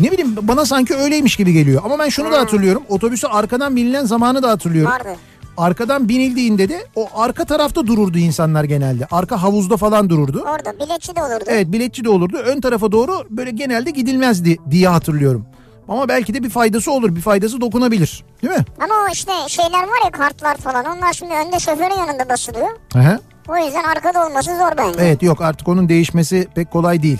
Ne 0.00 0.10
bileyim 0.12 0.36
bana 0.42 0.64
sanki 0.66 0.94
öyleymiş 0.94 1.36
gibi 1.36 1.52
geliyor. 1.52 1.82
Ama 1.84 1.98
ben 1.98 2.08
şunu 2.08 2.32
da 2.32 2.38
hatırlıyorum. 2.40 2.82
Otobüse 2.88 3.28
arkadan 3.28 3.76
binilen 3.76 4.04
zamanı 4.04 4.42
da 4.42 4.50
hatırlıyorum. 4.50 4.92
Vardı. 4.92 5.08
Arkadan 5.56 6.08
binildiğinde 6.08 6.68
de 6.68 6.86
o 6.96 7.08
arka 7.14 7.44
tarafta 7.44 7.86
dururdu 7.86 8.18
insanlar 8.18 8.64
genelde. 8.64 9.06
Arka 9.10 9.42
havuzda 9.42 9.76
falan 9.76 10.10
dururdu. 10.10 10.44
Orada 10.48 10.84
biletçi 10.86 11.16
de 11.16 11.22
olurdu. 11.22 11.44
Evet 11.46 11.72
biletçi 11.72 12.04
de 12.04 12.08
olurdu. 12.08 12.36
Ön 12.36 12.60
tarafa 12.60 12.92
doğru 12.92 13.24
böyle 13.30 13.50
genelde 13.50 13.90
gidilmezdi 13.90 14.58
diye 14.70 14.88
hatırlıyorum. 14.88 15.46
Ama 15.88 16.08
belki 16.08 16.34
de 16.34 16.42
bir 16.42 16.50
faydası 16.50 16.92
olur. 16.92 17.16
Bir 17.16 17.20
faydası 17.20 17.60
dokunabilir. 17.60 18.24
Değil 18.42 18.52
mi? 18.54 18.64
Ama 18.84 18.94
o 19.08 19.12
işte 19.12 19.32
şeyler 19.48 19.82
var 19.82 20.04
ya 20.04 20.10
kartlar 20.10 20.56
falan 20.56 20.84
onlar 20.96 21.12
şimdi 21.12 21.32
önde 21.34 21.58
şoförün 21.60 21.98
yanında 21.98 22.28
basılıyor. 22.28 22.68
Aha. 22.94 23.18
O 23.48 23.56
yüzden 23.56 23.84
arkada 23.84 24.26
olması 24.26 24.50
zor 24.56 24.72
bence. 24.78 24.98
Evet 25.00 25.22
yok 25.22 25.40
artık 25.40 25.68
onun 25.68 25.88
değişmesi 25.88 26.48
pek 26.54 26.70
kolay 26.70 27.02
değil. 27.02 27.18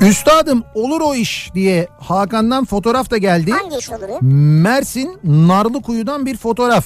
Üstadım 0.00 0.64
olur 0.74 1.00
o 1.00 1.14
iş 1.14 1.50
diye 1.54 1.88
Hakan'dan 2.00 2.64
fotoğraf 2.64 3.10
da 3.10 3.18
geldi. 3.18 3.50
Hangi 3.50 3.76
iş 3.76 3.90
olur 3.90 4.08
ya? 4.08 4.18
Mersin 4.62 5.18
Narlıkuyu'dan 5.24 6.26
bir 6.26 6.36
fotoğraf. 6.36 6.84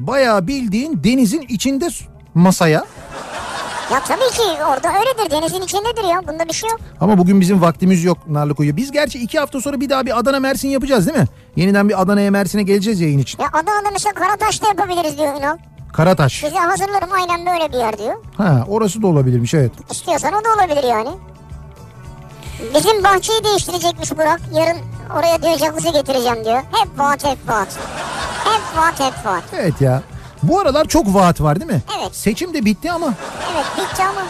Bayağı 0.00 0.46
bildiğin 0.46 1.04
denizin 1.04 1.40
içinde 1.48 1.88
masaya. 2.34 2.84
Ya 3.92 4.00
tabii 4.08 4.20
ki 4.36 4.62
orada 4.68 4.88
öyledir 4.98 5.30
denizin 5.30 5.62
içindedir 5.62 6.04
ya 6.10 6.22
bunda 6.28 6.48
bir 6.48 6.52
şey 6.52 6.70
yok. 6.70 6.80
Ama 7.00 7.18
bugün 7.18 7.40
bizim 7.40 7.62
vaktimiz 7.62 8.04
yok 8.04 8.18
Narlıkuyu. 8.28 8.76
Biz 8.76 8.90
gerçi 8.92 9.18
iki 9.18 9.38
hafta 9.38 9.60
sonra 9.60 9.80
bir 9.80 9.90
daha 9.90 10.06
bir 10.06 10.18
Adana 10.18 10.40
Mersin 10.40 10.68
yapacağız 10.68 11.06
değil 11.06 11.18
mi? 11.18 11.26
Yeniden 11.56 11.88
bir 11.88 12.02
Adana'ya 12.02 12.30
Mersin'e 12.30 12.62
geleceğiz 12.62 13.00
yayın 13.00 13.18
için. 13.18 13.42
Ya 13.42 13.48
Adana'da 13.52 13.90
mesela 13.92 14.12
Karataş'ta 14.14 14.68
yapabiliriz 14.68 15.18
diyor 15.18 15.34
Ünal. 15.38 15.56
Karataş. 15.92 16.32
Size 16.40 16.58
hazırlarım 16.58 17.08
aynen 17.12 17.46
böyle 17.46 17.72
bir 17.72 17.78
yer 17.78 17.98
diyor. 17.98 18.14
Ha 18.36 18.64
orası 18.68 19.02
da 19.02 19.06
olabilirmiş 19.06 19.54
evet. 19.54 19.72
İstiyorsan 19.90 20.32
o 20.32 20.44
da 20.44 20.48
olabilir 20.54 20.88
yani. 20.88 21.10
Bizim 22.74 23.04
bahçeyi 23.04 23.44
değiştirecekmiş 23.44 24.12
Burak. 24.12 24.40
Yarın 24.54 24.78
oraya 25.16 25.42
diyor 25.42 25.58
jacuzzi 25.58 25.92
getireceğim 25.92 26.44
diyor. 26.44 26.58
Hep 26.72 26.98
vaat 26.98 27.24
hep 27.24 27.38
vaat. 27.48 27.78
Hep 28.44 28.78
vaat 28.78 29.00
hep 29.00 29.26
vaat. 29.26 29.42
Evet 29.52 29.80
ya. 29.80 30.02
Bu 30.42 30.60
aralar 30.60 30.84
çok 30.88 31.14
vaat 31.14 31.40
var 31.40 31.60
değil 31.60 31.70
mi? 31.70 31.82
Evet. 31.98 32.16
Seçim 32.16 32.54
de 32.54 32.64
bitti 32.64 32.92
ama. 32.92 33.14
Evet 33.54 33.66
bitti 33.76 34.02
ama. 34.02 34.22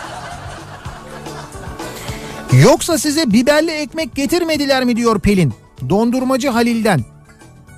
Yoksa 2.62 2.98
size 2.98 3.30
biberli 3.30 3.70
ekmek 3.70 4.14
getirmediler 4.14 4.84
mi 4.84 4.96
diyor 4.96 5.20
Pelin. 5.20 5.54
Dondurmacı 5.88 6.48
Halil'den. 6.48 7.00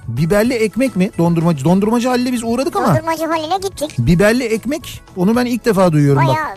Biberli 0.08 0.54
ekmek 0.54 0.96
mi? 0.96 1.10
Dondurmacı. 1.18 1.64
Dondurmacı 1.64 2.08
Halil'e 2.08 2.32
biz 2.32 2.44
uğradık 2.44 2.76
ama. 2.76 2.88
Dondurmacı 2.88 3.26
Halil'e 3.26 3.56
gittik. 3.68 3.94
Biberli 3.98 4.44
ekmek 4.44 5.02
onu 5.16 5.36
ben 5.36 5.46
ilk 5.46 5.64
defa 5.64 5.92
duyuyorum 5.92 6.26
bak. 6.26 6.36
Bayağı 6.36 6.56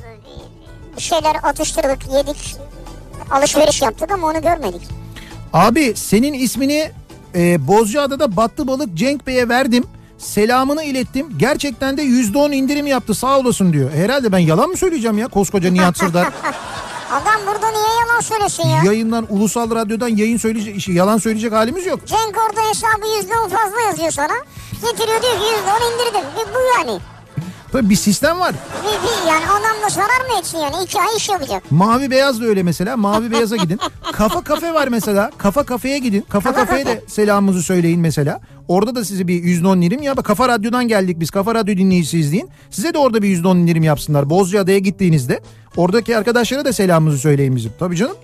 bir 0.97 1.01
şeyler 1.01 1.35
atıştırdık 1.43 2.13
yedik. 2.13 2.55
Alışveriş 3.31 3.81
yaptık 3.81 4.11
ama 4.11 4.27
onu 4.27 4.41
görmedik. 4.41 4.81
Abi 5.53 5.93
senin 5.95 6.33
ismini 6.33 6.91
e, 7.35 7.67
Bozcaada'da 7.67 8.35
battı 8.37 8.67
balık 8.67 8.93
Cenk 8.93 9.27
Bey'e 9.27 9.49
verdim. 9.49 9.83
Selamını 10.17 10.83
ilettim. 10.83 11.27
Gerçekten 11.37 11.97
de 11.97 12.03
%10 12.03 12.53
indirim 12.55 12.87
yaptı 12.87 13.13
sağ 13.15 13.39
olasın 13.39 13.73
diyor. 13.73 13.91
Herhalde 13.91 14.31
ben 14.31 14.37
yalan 14.39 14.69
mı 14.69 14.77
söyleyeceğim 14.77 15.17
ya 15.17 15.27
koskoca 15.27 15.71
Nihat 15.71 15.97
Sırdar. 15.97 16.27
Adam 17.11 17.41
burada 17.47 17.71
niye 17.71 17.87
yalan 18.01 18.21
söylesin 18.21 18.67
ya? 18.67 18.83
Yayından 18.83 19.25
ulusal 19.29 19.75
radyodan 19.75 20.07
yayın 20.07 20.37
söyleyecek 20.37 20.87
yalan 20.87 21.17
söyleyecek 21.17 21.51
halimiz 21.53 21.85
yok. 21.85 21.99
Cenk 22.07 22.37
orada 22.49 22.69
hesabı 22.69 23.17
yüzde 23.17 23.33
on 23.37 23.49
fazla 23.49 23.81
yazıyor 23.81 24.11
sana. 24.11 24.33
Getiriyor 24.73 25.21
diyor 25.21 25.33
ki 25.33 25.45
yüzde 25.57 25.71
on 25.71 25.93
indirdim. 25.93 26.29
Bir 26.37 26.53
bu 26.55 26.59
yani. 26.79 26.99
Tabii 27.73 27.89
bir 27.89 27.95
sistem 27.95 28.39
var. 28.39 28.55
Yani 29.27 29.43
adam 29.45 29.81
da 29.85 29.89
zarar 29.89 30.21
mı 30.29 30.39
etsin 30.39 30.57
yani? 30.57 30.75
İki 30.83 30.99
ay 30.99 31.15
iş 31.17 31.29
yapacak. 31.29 31.71
Mavi 31.71 32.11
beyaz 32.11 32.41
da 32.41 32.45
öyle 32.45 32.63
mesela. 32.63 32.97
Mavi 32.97 33.31
beyaza 33.31 33.55
gidin. 33.55 33.79
Kafa 34.13 34.43
kafe 34.43 34.73
var 34.73 34.87
mesela. 34.87 35.31
Kafa 35.37 35.63
kafeye 35.63 35.99
gidin. 35.99 36.21
Kafa, 36.29 36.51
Kafa 36.51 36.65
kafeye 36.65 36.83
kafe. 36.83 36.97
de 36.97 37.03
selamımızı 37.07 37.63
söyleyin 37.63 37.99
mesela. 37.99 38.41
Orada 38.67 38.95
da 38.95 39.05
size 39.05 39.27
bir 39.27 39.43
%10 39.43 39.77
indirim 39.77 40.01
ya. 40.01 40.15
Kafa 40.15 40.49
Radyo'dan 40.49 40.87
geldik 40.87 41.19
biz. 41.19 41.31
Kafa 41.31 41.55
Radyo 41.55 41.77
dinleyicisiyiz 41.77 42.31
deyin. 42.31 42.49
Size 42.69 42.93
de 42.93 42.97
orada 42.97 43.21
bir 43.21 43.43
%10 43.43 43.57
indirim 43.57 43.83
yapsınlar. 43.83 44.29
Bozcaada'ya 44.29 44.77
gittiğinizde. 44.79 45.39
Oradaki 45.77 46.17
arkadaşlara 46.17 46.65
da 46.65 46.73
selamımızı 46.73 47.17
söyleyin 47.17 47.55
bizim. 47.55 47.73
Tabii 47.79 47.95
canım. 47.95 48.15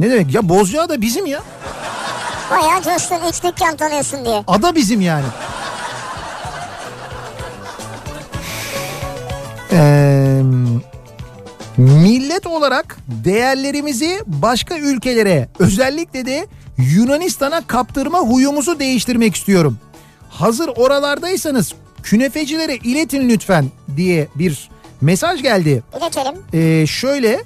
Ne 0.00 0.10
demek 0.10 0.34
ya 0.34 0.48
Bozcaada 0.48 1.00
bizim 1.00 1.26
ya. 1.26 1.42
Bayağı 2.50 2.82
coştun 2.82 3.16
üç 3.28 3.44
dükkan 3.44 3.76
tanıyorsun 3.76 4.24
diye. 4.24 4.44
Ada 4.46 4.74
bizim 4.74 5.00
yani. 5.00 5.24
Ee, 9.72 10.42
millet 11.76 12.46
olarak 12.46 12.96
değerlerimizi 13.24 14.20
başka 14.26 14.78
ülkelere 14.78 15.48
özellikle 15.58 16.26
de 16.26 16.46
Yunanistan'a 16.78 17.66
kaptırma 17.66 18.18
huyumuzu 18.18 18.78
değiştirmek 18.78 19.36
istiyorum. 19.36 19.78
Hazır 20.28 20.68
oralardaysanız 20.76 21.74
künefecilere 22.02 22.76
iletin 22.76 23.28
lütfen 23.28 23.64
diye 23.96 24.28
bir 24.34 24.70
mesaj 25.00 25.42
geldi. 25.42 25.82
İletelim. 25.98 26.34
Ee, 26.54 26.86
şöyle 26.86 27.44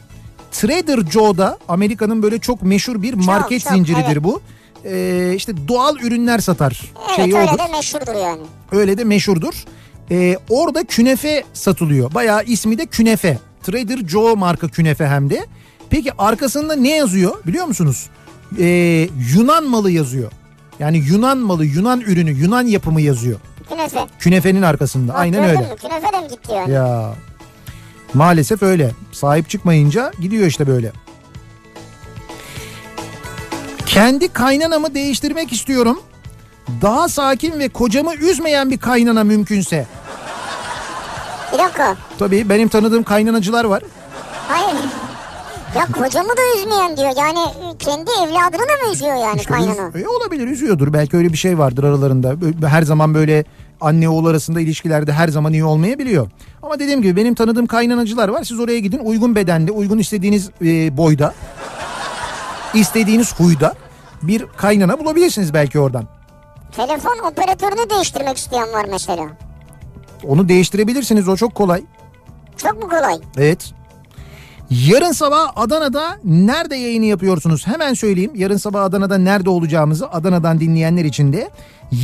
Trader 0.53 1.11
Joe'da 1.11 1.59
Amerika'nın 1.69 2.23
böyle 2.23 2.39
çok 2.39 2.63
meşhur 2.63 3.03
bir 3.03 3.15
market 3.15 3.63
çok, 3.63 3.73
zinciridir 3.73 4.07
evet. 4.07 4.25
bu. 4.25 4.43
Ee, 4.85 5.33
işte 5.37 5.69
doğal 5.69 5.97
ürünler 5.97 6.39
satar. 6.39 6.83
Evet 7.07 7.17
şeyi 7.17 7.35
öyle 7.37 7.51
odur. 7.51 7.59
de 7.59 7.73
meşhurdur 7.73 8.15
yani. 8.15 8.43
Öyle 8.73 8.99
de 8.99 9.05
meşhurdur. 9.05 9.65
Ee, 10.11 10.37
orada 10.51 10.85
künefe 10.85 11.45
satılıyor. 11.53 12.15
Bayağı 12.15 12.45
ismi 12.45 12.79
de 12.79 12.87
künefe. 12.87 13.39
Trader 13.63 14.09
Joe 14.09 14.37
marka 14.37 14.69
künefe 14.69 15.07
hem 15.07 15.31
de. 15.31 15.47
Peki 15.91 16.13
arkasında 16.19 16.77
ne 16.77 16.97
yazıyor 16.97 17.45
biliyor 17.47 17.67
musunuz? 17.67 18.07
Ee, 18.59 19.09
Yunan 19.35 19.65
malı 19.65 19.91
yazıyor. 19.91 20.33
Yani 20.79 20.99
Yunan 20.99 21.39
malı, 21.39 21.65
Yunan 21.67 22.01
ürünü, 22.01 22.31
Yunan 22.31 22.67
yapımı 22.67 23.01
yazıyor. 23.01 23.39
Künefe. 23.69 24.07
Künefenin 24.19 24.63
arkasında. 24.63 25.13
Bak, 25.13 25.19
Aynen 25.21 25.45
öyle. 25.45 25.59
mü? 25.59 25.67
Künefe 25.83 26.13
de 26.13 26.21
mi 26.21 26.29
gitti 26.29 26.53
yani? 26.53 26.73
Ya 26.73 27.15
maalesef 28.15 28.63
öyle. 28.63 28.91
Sahip 29.13 29.49
çıkmayınca 29.51 30.13
gidiyor 30.21 30.47
işte 30.47 30.67
böyle. 30.67 30.93
Kendi 33.87 34.29
kaynanamı 34.29 34.95
değiştirmek 34.95 35.53
istiyorum. 35.53 36.01
Daha 36.83 37.09
sakin 37.09 37.59
ve 37.59 37.69
kocamı 37.69 38.15
üzmeyen 38.15 38.71
bir 38.71 38.79
kaynana 38.79 39.25
mümkünse. 39.25 39.87
Bir 41.53 41.59
dakika. 41.59 41.97
Tabii 42.19 42.49
benim 42.49 42.69
tanıdığım 42.69 43.03
kaynanacılar 43.03 43.65
var. 43.65 43.83
Hayır. 44.49 44.79
Ya 45.77 45.87
kocamı 45.87 46.29
da 46.29 46.41
üzmeyen 46.59 46.97
diyor. 46.97 47.13
Yani 47.17 47.39
kendi 47.79 48.11
evladını 48.11 48.61
da 48.61 48.87
mı 48.87 48.93
üzüyor 48.93 49.15
yani 49.17 49.37
İşte 49.41 49.53
kaynana? 49.55 49.73
üz- 49.73 50.03
e, 50.05 50.09
olabilir 50.09 50.49
üzüyordur. 50.49 50.93
Belki 50.93 51.17
öyle 51.17 51.33
bir 51.33 51.39
şey 51.39 51.59
vardır 51.59 51.85
aralarında. 51.85 52.35
Her 52.69 52.83
zaman 52.83 53.15
böyle 53.15 53.45
anne 53.81 54.09
oğul 54.09 54.27
arasında 54.27 54.61
ilişkilerde 54.61 55.13
her 55.13 55.29
zaman 55.29 55.53
iyi 55.53 55.65
olmayabiliyor. 55.65 56.29
Ama 56.63 56.79
dediğim 56.79 57.03
gibi 57.03 57.17
benim 57.17 57.35
tanıdığım 57.35 57.67
kaynanacılar 57.67 58.29
var. 58.29 58.45
Siz 58.45 58.61
oraya 58.61 58.79
gidin 58.79 58.99
uygun 58.99 59.35
bedende, 59.37 59.73
uygun 59.73 59.99
istediğiniz 59.99 60.51
e, 60.63 60.97
boyda, 60.97 61.35
istediğiniz 62.75 63.35
huyda 63.41 63.75
bir 64.23 64.47
kaynana 64.57 64.99
bulabilirsiniz 64.99 65.55
belki 65.55 65.81
oradan. 65.81 66.05
Telefon 66.77 67.19
operatörünü 67.31 67.91
değiştirmek 67.91 68.37
isteyen 68.37 68.73
var 68.73 68.87
mesela. 68.91 69.23
Onu 70.29 70.49
değiştirebilirsiniz 70.49 71.29
o 71.29 71.37
çok 71.37 71.55
kolay. 71.55 71.83
Çok 72.57 72.83
mu 72.83 72.89
kolay? 72.89 73.21
Evet. 73.37 73.73
Yarın 74.71 75.13
sabah 75.13 75.53
Adana'da 75.57 76.19
nerede 76.25 76.77
yayını 76.77 77.05
yapıyorsunuz? 77.05 77.67
Hemen 77.67 77.95
söyleyeyim. 77.95 78.31
Yarın 78.35 78.57
sabah 78.57 78.85
Adana'da 78.85 79.19
nerede 79.19 79.51
olacağımızı 79.51 80.11
Adana'dan 80.11 80.61
dinleyenler 80.61 81.05
için 81.05 81.33
de. 81.33 81.51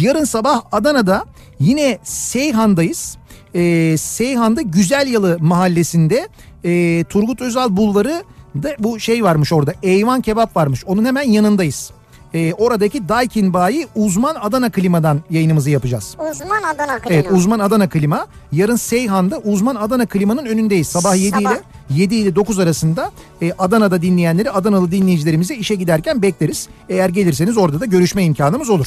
Yarın 0.00 0.24
sabah 0.24 0.62
Adana'da 0.72 1.24
yine 1.60 1.98
Seyhan'dayız. 2.02 3.16
Ee, 3.54 3.96
Seyhan'da 3.98 4.62
Güzel 4.62 5.08
Yalı 5.08 5.36
mahallesinde 5.40 6.28
e, 6.64 7.04
Turgut 7.04 7.40
Özal 7.40 7.76
Bulvarı 7.76 8.22
da 8.62 8.76
bu 8.78 9.00
şey 9.00 9.24
varmış 9.24 9.52
orada. 9.52 9.72
Eyvan 9.82 10.20
Kebap 10.20 10.56
varmış. 10.56 10.84
Onun 10.84 11.04
hemen 11.04 11.22
yanındayız. 11.22 11.90
Ee, 12.36 12.54
oradaki 12.54 13.08
Daikin 13.08 13.52
Bayi 13.52 13.88
uzman 13.94 14.34
Adana 14.34 14.70
klimadan 14.70 15.20
yayınımızı 15.30 15.70
yapacağız. 15.70 16.16
Uzman 16.30 16.62
Adana 16.62 16.98
klima. 16.98 17.14
Evet 17.14 17.26
uzman 17.32 17.58
Adana 17.58 17.88
klima. 17.88 18.26
Yarın 18.52 18.76
Seyhan'da 18.76 19.38
uzman 19.38 19.74
Adana 19.74 20.06
klimanın 20.06 20.46
önündeyiz. 20.46 20.88
Sabah 20.88 21.16
7 21.16 21.30
Sabah. 21.30 21.40
ile 21.40 21.60
7 21.90 22.14
ile 22.14 22.34
9 22.34 22.58
arasında 22.58 23.10
e, 23.42 23.52
Adana'da 23.52 24.02
dinleyenleri, 24.02 24.50
Adanalı 24.50 24.90
dinleyicilerimizi 24.90 25.54
işe 25.54 25.74
giderken 25.74 26.22
bekleriz. 26.22 26.68
Eğer 26.88 27.08
gelirseniz 27.08 27.56
orada 27.56 27.80
da 27.80 27.84
görüşme 27.84 28.24
imkanımız 28.24 28.70
olur. 28.70 28.86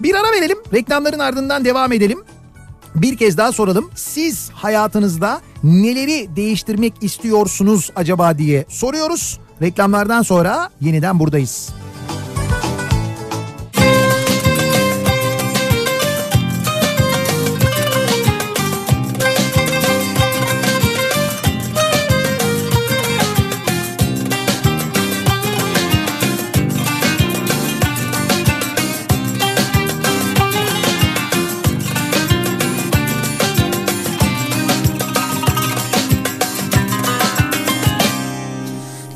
Bir 0.00 0.14
ara 0.14 0.32
verelim. 0.32 0.58
Reklamların 0.72 1.18
ardından 1.18 1.64
devam 1.64 1.92
edelim. 1.92 2.18
Bir 2.94 3.16
kez 3.16 3.36
daha 3.36 3.52
soralım. 3.52 3.90
Siz 3.94 4.50
hayatınızda 4.52 5.40
neleri 5.64 6.36
değiştirmek 6.36 6.92
istiyorsunuz 7.00 7.90
acaba 7.96 8.38
diye 8.38 8.64
soruyoruz. 8.68 9.40
Reklamlardan 9.62 10.22
sonra 10.22 10.70
yeniden 10.80 11.18
buradayız. 11.18 11.70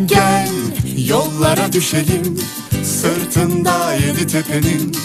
Gel 0.07 0.49
yollara 0.97 1.73
düşelim 1.73 2.39
Sırtında 2.85 3.95
yedi 3.95 4.27
tepenin 4.27 4.97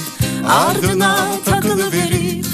Ardına 0.48 1.28
takılı 1.46 1.92
verip 1.92 2.46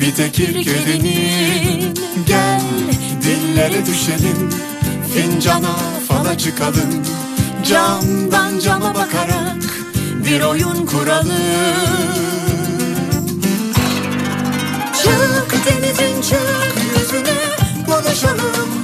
Bir 0.00 0.14
tekir 0.14 0.64
kedinin. 0.64 1.94
Gel 2.26 2.62
dillere 3.22 3.86
düşelim 3.86 4.50
Fincana 5.14 5.76
fala 6.08 6.38
çıkalım. 6.38 7.02
Camdan 7.64 8.58
cama 8.58 8.94
bakarak 8.94 9.62
Bir 10.26 10.40
oyun 10.40 10.86
kuralım. 10.86 11.28
Çık 15.02 15.54
denizin 15.66 16.22
çık 16.22 16.74
yüzüne 16.98 17.34
Konuşalım 17.86 18.83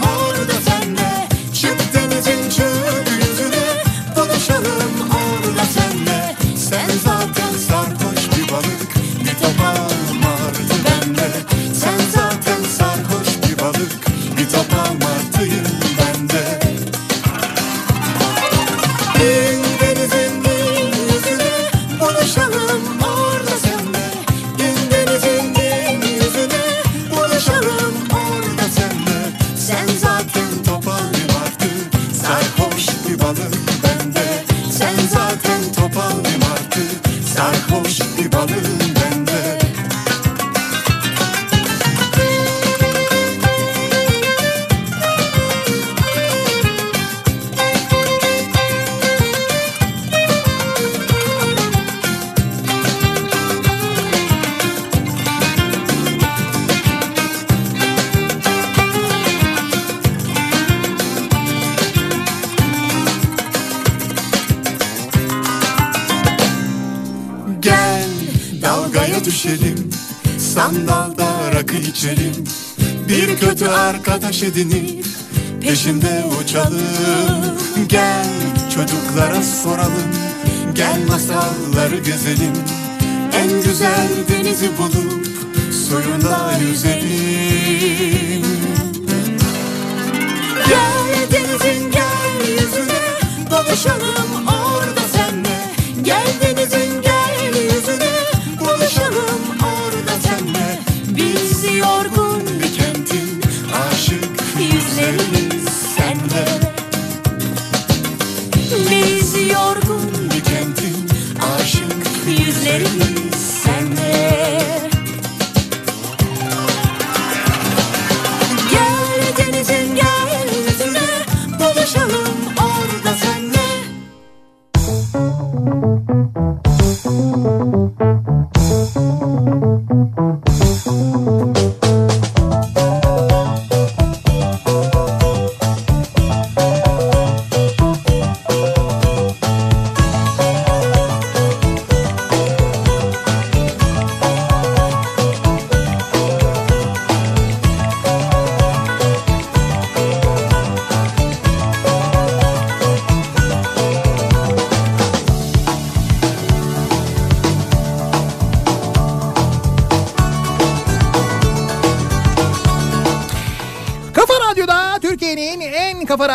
düşelim. 69.24 69.90
Sandalda 70.38 71.54
rakı 71.54 71.76
içelim. 71.76 72.44
Bir 73.08 73.36
kötü 73.36 73.66
arkadaş 73.66 74.42
edinip 74.42 75.04
Peşinde 75.60 76.24
uçalım. 76.42 77.58
Gel 77.88 78.26
çocuklara 78.74 79.42
soralım. 79.42 80.10
Gel 80.74 80.98
masalları 81.08 81.96
gezelim. 81.96 82.52
En 83.32 83.62
güzel 83.62 84.08
denizi 84.28 84.78
bulup 84.78 85.26
Suyunda 85.88 86.52
yüzelim. 86.60 88.42
Gel 90.68 91.30
denizin 91.32 91.90
gel 91.90 92.48
yüzüne 92.48 93.00
Buluşalım 93.50 94.46
orada 94.46 95.00
senle. 95.12 95.74
Gel 96.02 96.26
denizin 96.42 96.59
yorgun 101.80 102.42
bir 102.62 102.74
kentin 102.78 103.40
Aşık 103.88 104.24
yüzlerimiz 104.58 105.64
sende. 105.96 106.44
Biz 108.90 109.50
yorgun 109.50 110.10
bir 110.34 110.44
kentin 110.44 111.08
Aşık 111.56 112.06
yüzlerimiz 112.26 113.19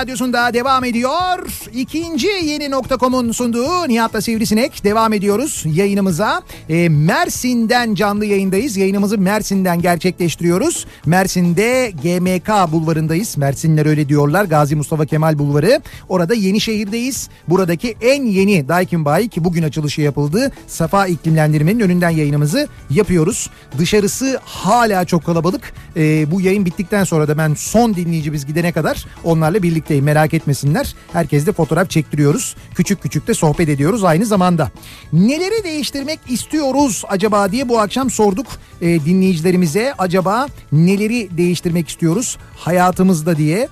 radyosunda 0.06 0.53
devam 0.53 0.84
ediyor. 0.84 1.48
ikinci 1.73 2.27
yeni 2.27 2.72
nokta.com'un 2.72 3.32
sunduğu 3.32 3.88
Nihat'la 3.88 4.22
Sivrisinek 4.22 4.84
devam 4.84 5.14
ediyoruz 5.14 5.64
yayınımıza. 5.65 6.44
Ee, 6.69 6.90
Mersin'den 6.90 7.95
canlı 7.95 8.26
yayındayız. 8.26 8.77
Yayınımızı 8.77 9.18
Mersin'den 9.18 9.82
gerçekleştiriyoruz. 9.82 10.86
Mersin'de 11.06 11.91
GMK 12.03 12.72
bulvarındayız. 12.72 13.38
Mersinler 13.38 13.86
öyle 13.86 14.10
diyorlar. 14.10 14.45
Gazi 14.45 14.76
Mustafa 14.76 15.06
Kemal 15.06 15.38
Bulvarı. 15.38 15.82
Orada 16.10 16.34
Yenişehir'deyiz. 16.34 17.30
Buradaki 17.48 17.95
en 18.02 18.26
yeni 18.26 18.68
Daikin 18.68 19.06
Bayi 19.06 19.30
ki 19.30 19.44
bugün 19.44 19.64
açılışı 19.64 20.02
yapıldı. 20.02 20.52
Safa 20.68 21.07
iklimlendirmenin 21.07 21.80
önünden 21.80 22.10
yayınımızı 22.10 22.68
yapıyoruz. 22.90 23.49
Dışarısı 23.77 24.40
hala 24.44 25.06
çok 25.06 25.26
kalabalık. 25.26 25.73
Ee, 25.98 26.32
bu 26.32 26.41
yayın 26.41 26.65
bittikten 26.65 27.03
sonra 27.03 27.27
da 27.27 27.38
ben 27.38 27.53
son 27.53 27.95
dinleyicimiz 27.95 28.45
gidene 28.45 28.72
kadar 28.72 29.06
onlarla 29.23 29.64
birlikteyim. 29.64 30.06
Merak 30.06 30.34
etmesinler. 30.34 30.95
Herkes 31.14 31.45
de 31.45 31.52
fotoğraf 31.52 31.90
çektiriyoruz. 31.90 32.56
Küçük 32.76 33.02
küçük 33.02 33.27
de 33.27 33.34
sohbet 33.34 33.69
ediyoruz 33.69 34.03
aynı 34.03 34.26
zamanda. 34.26 34.72
Neleri 35.14 35.64
değiştirmek 35.64 36.19
istiyoruz 36.30 37.03
acaba 37.10 37.52
diye 37.52 37.69
bu 37.69 37.80
akşam 37.80 38.10
sorduk 38.10 38.48
e, 38.82 39.06
dinleyicilerimize. 39.06 39.94
Acaba 39.98 40.48
neleri 40.96 41.38
değiştirmek 41.38 41.90
istiyoruz 41.90 42.38
hayatımızda 42.58 43.38
diye. 43.38 43.68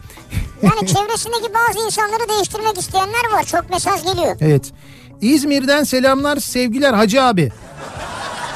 Yani 0.62 0.88
çevresindeki 0.88 1.54
bazı 1.54 1.86
insanları 1.86 2.30
değiştirmek 2.30 2.78
isteyenler 2.78 3.32
var. 3.34 3.44
Çok 3.44 3.70
mesaj 3.70 4.04
geliyor. 4.04 4.36
Evet. 4.40 4.72
İzmir'den 5.22 5.84
selamlar 5.84 6.38
sevgiler 6.38 6.94
Hacı 6.94 7.24
abi. 7.24 7.52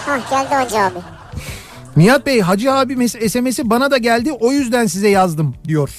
Hah 0.06 0.30
geldi 0.30 0.56
Hacı 0.56 0.80
abi. 0.80 0.99
Nihat 1.98 2.26
Bey 2.26 2.41
Hacı 2.41 2.73
abi 2.73 3.10
SMS'i 3.10 3.69
bana 3.69 3.91
da 3.91 3.98
geldi 3.98 4.31
o 4.31 4.52
yüzden 4.52 4.85
size 4.85 5.10
yazdım 5.10 5.56
diyor. 5.68 5.89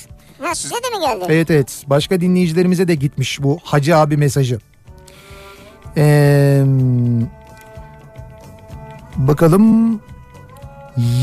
Ha 0.43 0.55
size 0.55 0.75
de 0.75 0.99
mi 0.99 1.07
geldi? 1.07 1.25
Evet 1.29 1.51
evet 1.51 1.83
başka 1.87 2.21
dinleyicilerimize 2.21 2.89
de 2.89 2.95
gitmiş 2.95 3.43
bu 3.43 3.59
Hacı 3.65 3.97
abi 3.97 4.17
mesajı. 4.17 4.59
Ee, 5.97 6.63
bakalım 9.17 10.01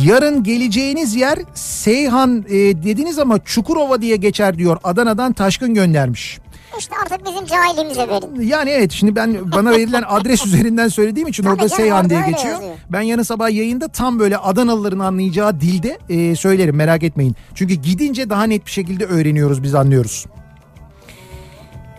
yarın 0.03 0.43
geleceğiniz 0.43 1.15
yer 1.15 1.39
Seyhan 1.53 2.45
e, 2.49 2.53
dediniz 2.84 3.19
ama 3.19 3.39
Çukurova 3.45 4.02
diye 4.02 4.15
geçer 4.15 4.57
diyor 4.57 4.77
Adana'dan 4.84 5.34
Taşkın 5.34 5.73
göndermiş. 5.73 6.39
İşte 6.80 6.95
artık 7.03 7.26
bizim 7.27 7.45
cahilimize 7.45 8.07
verin. 8.07 8.41
Yani 8.41 8.69
evet 8.69 8.91
şimdi 8.91 9.15
ben 9.15 9.52
bana 9.52 9.72
verilen 9.72 10.03
adres 10.07 10.45
üzerinden 10.45 10.88
söylediğim 10.88 11.27
için 11.27 11.43
Tabii 11.43 11.53
orada 11.53 11.68
canım, 11.68 11.84
Seyhan 11.84 11.97
orada 12.06 12.10
diye 12.10 12.19
geçiyor. 12.30 12.53
yazıyor. 12.53 12.73
Ben 12.89 13.02
yarın 13.02 13.23
sabah 13.23 13.49
yayında 13.49 13.88
tam 13.88 14.19
böyle 14.19 14.38
Adanalıların 14.38 14.99
anlayacağı 14.99 15.61
dilde 15.61 15.97
e, 16.10 16.35
söylerim 16.35 16.76
merak 16.76 17.03
etmeyin. 17.03 17.35
Çünkü 17.56 17.73
gidince 17.73 18.30
daha 18.30 18.43
net 18.43 18.65
bir 18.65 18.72
şekilde 18.72 19.06
öğreniyoruz 19.06 19.64
biz 19.64 19.76
anlıyoruz. 19.76 20.26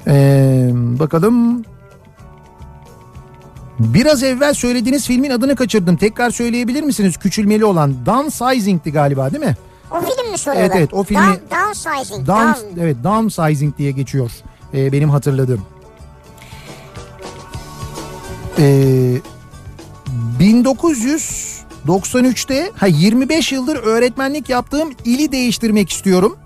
Ee, 0.08 0.68
bakalım. 0.72 1.64
Biraz 3.78 4.22
evvel 4.22 4.54
söylediğiniz 4.54 5.06
filmin 5.06 5.30
adını 5.30 5.56
kaçırdım. 5.56 5.96
Tekrar 5.96 6.30
söyleyebilir 6.30 6.82
misiniz? 6.82 7.16
Küçülmeli 7.16 7.64
olan 7.64 8.06
Downsizing'ti 8.06 8.92
galiba 8.92 9.32
değil 9.32 9.44
mi? 9.44 9.56
O 9.90 10.00
film 10.00 10.30
mi 10.30 10.38
soruyorlar? 10.38 10.70
Evet, 10.76 10.78
evet, 10.78 10.94
o 10.94 11.04
filmi- 11.04 11.40
Down, 11.50 11.56
downsizing. 11.56 12.26
Down, 12.26 12.66
down. 12.70 12.80
evet 12.80 12.96
downsizing 13.04 13.78
diye 13.78 13.90
geçiyor 13.92 14.30
Ee, 14.74 14.92
benim 14.92 15.10
hatırladığım. 15.10 15.62
Ee, 18.58 19.14
1993'te 20.40 22.70
ha 22.76 22.86
25 22.86 23.52
yıldır 23.52 23.76
öğretmenlik 23.76 24.48
yaptığım 24.48 24.90
ili 25.04 25.32
değiştirmek 25.32 25.90
istiyorum. 25.90 26.36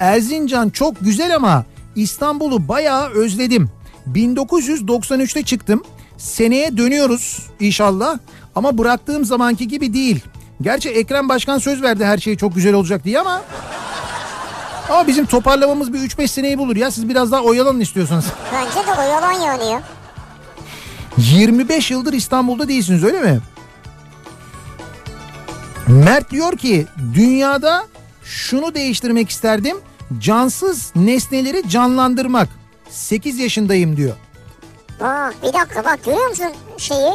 Erzincan 0.00 0.70
çok 0.70 1.00
güzel 1.00 1.36
ama 1.36 1.64
İstanbul'u 1.96 2.68
bayağı 2.68 3.08
özledim. 3.08 3.68
1993'te 4.14 5.42
çıktım. 5.42 5.82
Seneye 6.18 6.76
dönüyoruz 6.76 7.46
inşallah 7.60 8.18
ama 8.54 8.78
bıraktığım 8.78 9.24
zamanki 9.24 9.68
gibi 9.68 9.92
değil. 9.92 10.20
Gerçi 10.62 10.88
Ekrem 10.90 11.28
Başkan 11.28 11.58
söz 11.58 11.82
verdi 11.82 12.04
her 12.04 12.18
şey 12.18 12.36
çok 12.36 12.54
güzel 12.54 12.74
olacak 12.74 13.04
diye 13.04 13.20
ama 13.20 13.42
ama 14.90 15.06
bizim 15.06 15.26
toparlamamız 15.26 15.92
bir 15.92 15.98
3-5 15.98 16.28
seneyi 16.28 16.58
bulur 16.58 16.76
ya. 16.76 16.90
Siz 16.90 17.08
biraz 17.08 17.32
daha 17.32 17.42
oyalanın 17.42 17.80
istiyorsanız. 17.80 18.24
Bence 18.52 18.86
de 18.88 18.92
o 18.98 19.02
yalan 19.02 19.32
yani 19.32 19.70
ya. 19.70 19.82
25 21.18 21.90
yıldır 21.90 22.12
İstanbul'da 22.12 22.68
değilsiniz 22.68 23.04
öyle 23.04 23.20
mi? 23.20 23.40
Mert 25.88 26.30
diyor 26.30 26.56
ki 26.58 26.86
dünyada 27.14 27.86
şunu 28.24 28.74
değiştirmek 28.74 29.30
isterdim. 29.30 29.76
Cansız 30.18 30.92
nesneleri 30.96 31.68
canlandırmak. 31.68 32.48
8 32.90 33.38
yaşındayım 33.38 33.96
diyor. 33.96 34.14
Bak 35.00 35.34
bir 35.42 35.52
dakika 35.52 35.84
bak 35.84 36.04
görüyor 36.04 36.28
musun 36.28 36.46
şeyi? 36.78 37.12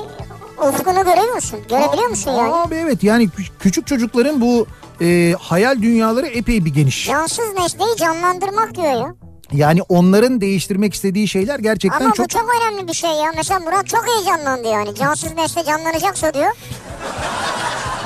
Ufkunu 0.69 1.03
görüyor 1.03 1.33
musun? 1.35 1.59
Görebiliyor 1.69 2.09
musun 2.09 2.31
yani? 2.31 2.53
Abi 2.53 2.75
evet 2.75 3.03
yani 3.03 3.23
kü- 3.23 3.49
küçük 3.59 3.87
çocukların 3.87 4.41
bu 4.41 4.67
e, 5.01 5.35
hayal 5.39 5.81
dünyaları 5.81 6.27
epey 6.27 6.65
bir 6.65 6.73
geniş. 6.73 7.07
Cansız 7.07 7.53
nesneyi 7.53 7.95
canlandırmak 7.95 8.75
diyor 8.75 8.91
ya. 8.93 9.15
Yani 9.51 9.81
onların 9.89 10.41
değiştirmek 10.41 10.93
istediği 10.93 11.27
şeyler 11.27 11.59
gerçekten 11.59 11.99
Ama 12.05 12.13
çok... 12.13 12.25
bu 12.25 12.27
çok 12.29 12.49
önemli 12.61 12.87
bir 12.87 12.93
şey 12.93 13.09
ya. 13.09 13.31
Mesela 13.35 13.59
Murat 13.59 13.87
çok 13.87 14.05
heyecanlandı 14.07 14.67
yani. 14.67 14.95
Cansız 14.95 15.33
nesne 15.33 15.63
canlanacaksa 15.65 16.33
diyor. 16.33 16.51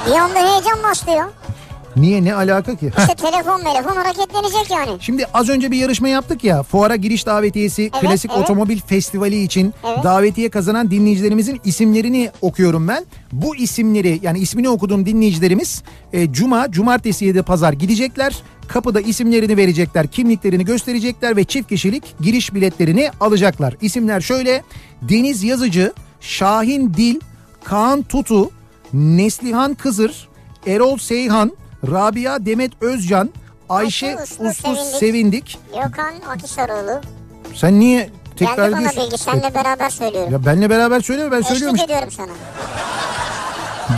Bir 0.07 0.11
anda 0.11 0.39
heyecan 0.51 0.83
bastı 0.83 1.11
ya. 1.11 1.29
Niye 1.95 2.23
ne 2.23 2.33
alaka 2.33 2.75
ki? 2.75 2.91
İşte 2.99 3.15
telefon 3.15 3.59
telefon 3.59 3.95
hareketlenecek 3.95 4.71
yani. 4.71 4.91
Şimdi 4.99 5.25
az 5.33 5.49
önce 5.49 5.71
bir 5.71 5.77
yarışma 5.77 6.07
yaptık 6.07 6.43
ya. 6.43 6.63
Fuara 6.63 6.95
giriş 6.95 7.25
davetiyesi 7.25 7.81
Evet, 7.81 8.01
Klasik 8.01 8.31
evet. 8.33 8.43
Otomobil 8.43 8.79
Festivali 8.79 9.43
için 9.43 9.73
Evet. 9.87 10.03
davetiye 10.03 10.49
kazanan 10.49 10.91
dinleyicilerimizin 10.91 11.61
isimlerini 11.65 12.31
okuyorum 12.41 12.87
ben. 12.87 13.05
Bu 13.31 13.55
isimleri 13.55 14.19
yani 14.23 14.39
ismini 14.39 14.69
okuduğum 14.69 15.05
dinleyicilerimiz 15.05 15.83
e, 16.13 16.31
cuma, 16.33 16.71
cumartesi 16.71 17.25
ya 17.25 17.35
da 17.35 17.43
pazar 17.43 17.73
gidecekler. 17.73 18.35
Kapıda 18.67 19.01
isimlerini 19.01 19.57
verecekler, 19.57 20.07
kimliklerini 20.07 20.65
gösterecekler 20.65 21.37
ve 21.37 21.43
çift 21.43 21.69
kişilik 21.69 22.03
giriş 22.21 22.53
biletlerini 22.53 23.11
alacaklar. 23.19 23.75
İsimler 23.81 24.21
şöyle: 24.21 24.63
Deniz 25.01 25.43
Yazıcı, 25.43 25.93
Şahin 26.19 26.93
Dil, 26.93 27.19
Kaan 27.63 28.03
Tutu, 28.03 28.51
Neslihan 28.93 29.73
Kızır, 29.73 30.27
Erol 30.67 30.97
Seyhan, 30.97 31.51
Rabia 31.91 32.45
Demet 32.45 32.71
Özcan, 32.81 33.29
Ayşe 33.69 34.17
Uslu 34.23 34.53
Sevindik. 34.53 34.99
Sevindik. 34.99 35.59
Gökhan 35.73 36.13
Akisaroğlu. 36.29 37.01
Sen 37.53 37.79
niye 37.79 38.09
tekrar 38.35 38.55
Geldi 38.69 38.71
bana 38.71 38.79
ediyorsun? 38.91 39.03
bilgi. 39.11 39.17
Seninle 39.23 39.53
beraber 39.55 39.89
söylüyorum. 39.89 40.31
Ya 40.33 40.45
benle 40.45 40.69
beraber 40.69 40.99
söyleme 40.99 41.31
ben 41.31 41.41
söylüyorum. 41.41 41.75
Eşlik 41.75 41.89
işte. 41.89 41.93
ediyorum 41.93 42.13
sana. 42.17 42.31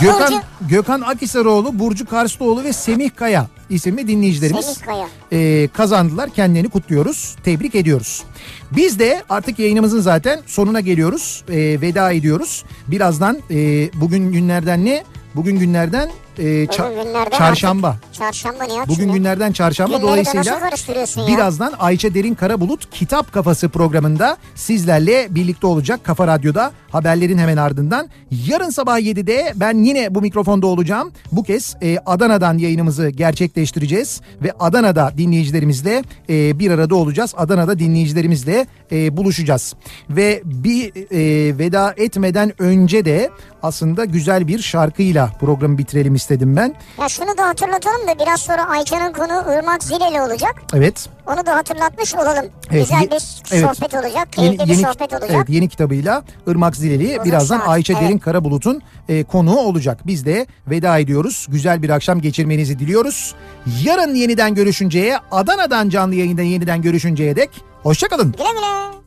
Gökhan, 0.01 0.33
Burcu. 0.33 0.41
Gökhan 0.69 1.01
Akisarıoğlu, 1.01 1.79
Burcu 1.79 2.05
Karslıoğlu 2.05 2.63
ve 2.63 2.73
Semih 2.73 3.09
Kaya 3.15 3.47
isimli 3.69 4.07
dinleyicilerimiz 4.07 4.65
Semih 4.65 4.85
Kaya. 4.85 5.07
e, 5.31 5.67
kazandılar. 5.67 6.29
Kendilerini 6.29 6.69
kutluyoruz. 6.69 7.35
Tebrik 7.43 7.75
ediyoruz. 7.75 8.23
Biz 8.71 8.99
de 8.99 9.23
artık 9.29 9.59
yayınımızın 9.59 10.01
zaten 10.01 10.39
sonuna 10.45 10.79
geliyoruz. 10.79 11.43
E, 11.49 11.55
veda 11.81 12.11
ediyoruz. 12.11 12.63
Birazdan 12.87 13.37
e, 13.51 13.55
bugün 13.93 14.31
günlerden 14.31 14.85
ne? 14.85 15.03
Bugün 15.35 15.59
günlerden 15.59 16.09
e, 16.39 16.65
ça- 16.65 17.37
çarşamba. 17.37 17.97
Çarşamba 18.13 18.63
ne 18.63 18.87
Bugün 18.87 19.13
günlerden 19.13 19.51
çarşamba 19.51 19.97
Günleri 19.97 20.11
dolayısıyla 20.11 20.59
karıştırıyorsun 20.59 21.21
ya? 21.21 21.27
birazdan 21.27 21.73
Ayça 21.79 22.13
Derin 22.13 22.33
Karabulut 22.35 22.89
Kitap 22.91 23.33
Kafası 23.33 23.69
programında 23.69 24.37
sizlerle 24.55 25.27
birlikte 25.29 25.67
olacak 25.67 26.03
Kafa 26.03 26.27
Radyo'da 26.27 26.71
haberlerin 26.91 27.37
hemen 27.37 27.57
ardından. 27.57 28.09
Yarın 28.47 28.69
sabah 28.69 28.99
7'de 28.99 29.53
ben 29.55 29.83
yine 29.83 30.15
bu 30.15 30.21
mikrofonda 30.21 30.67
olacağım. 30.67 31.11
Bu 31.31 31.43
kez 31.43 31.75
e, 31.81 31.97
Adana'dan 32.05 32.57
yayınımızı 32.57 33.09
gerçekleştireceğiz 33.09 34.21
ve 34.43 34.51
Adana'da 34.59 35.11
dinleyicilerimizle 35.17 36.03
e, 36.29 36.59
bir 36.59 36.71
arada 36.71 36.95
olacağız. 36.95 37.33
Adana'da 37.37 37.79
dinleyicilerimizle 37.79 38.67
e, 38.91 39.17
buluşacağız. 39.17 39.73
Ve 40.09 40.41
bir 40.45 40.91
e, 41.11 41.57
veda 41.57 41.93
etmeden 41.97 42.61
önce 42.61 43.05
de 43.05 43.29
aslında 43.63 44.05
güzel 44.05 44.47
bir 44.47 44.59
şarkıyla 44.59 45.31
programı 45.39 45.77
bitirelim 45.77 46.15
istedim 46.15 46.26
ben. 46.29 46.75
Ya 47.01 47.09
şunu 47.09 47.37
da 47.37 47.47
hatırlatalım 47.47 48.07
da 48.07 48.19
biraz 48.19 48.41
sonra 48.41 48.69
Ayça'nın 48.69 49.13
konu 49.13 49.53
Irmak 49.53 49.83
Zileli 49.83 50.21
olacak. 50.21 50.55
Evet. 50.73 51.09
Onu 51.27 51.45
da 51.45 51.55
hatırlatmış 51.55 52.15
olalım. 52.15 52.45
Evet, 52.71 52.87
Güzel 52.87 53.01
bir 53.01 53.23
evet. 53.51 53.75
sohbet 53.75 53.93
olacak. 53.93 54.33
Keyifli 54.33 54.69
bir 54.69 54.75
sohbet 54.75 55.13
olacak. 55.13 55.31
Evet, 55.31 55.49
yeni 55.49 55.69
kitabıyla 55.69 56.23
Irmak 56.47 56.75
Zileli 56.75 57.19
birazdan 57.25 57.57
saat, 57.57 57.69
Ayça 57.69 57.93
evet. 57.93 58.03
Derin 58.03 58.17
Karabulut'un 58.17 58.81
e, 59.09 59.23
konuğu 59.23 59.59
olacak. 59.59 59.99
Biz 60.05 60.25
de 60.25 60.47
veda 60.67 60.99
ediyoruz. 60.99 61.47
Güzel 61.49 61.83
bir 61.83 61.89
akşam 61.89 62.21
geçirmenizi 62.21 62.79
diliyoruz. 62.79 63.35
Yarın 63.83 64.15
yeniden 64.15 64.55
görüşünceye 64.55 65.17
Adana'dan 65.31 65.89
canlı 65.89 66.15
yayında 66.15 66.41
yeniden 66.41 66.81
görüşünceye 66.81 67.35
dek 67.35 67.49
hoşçakalın. 67.83 68.31
Güle 68.31 68.51
güle. 68.51 68.97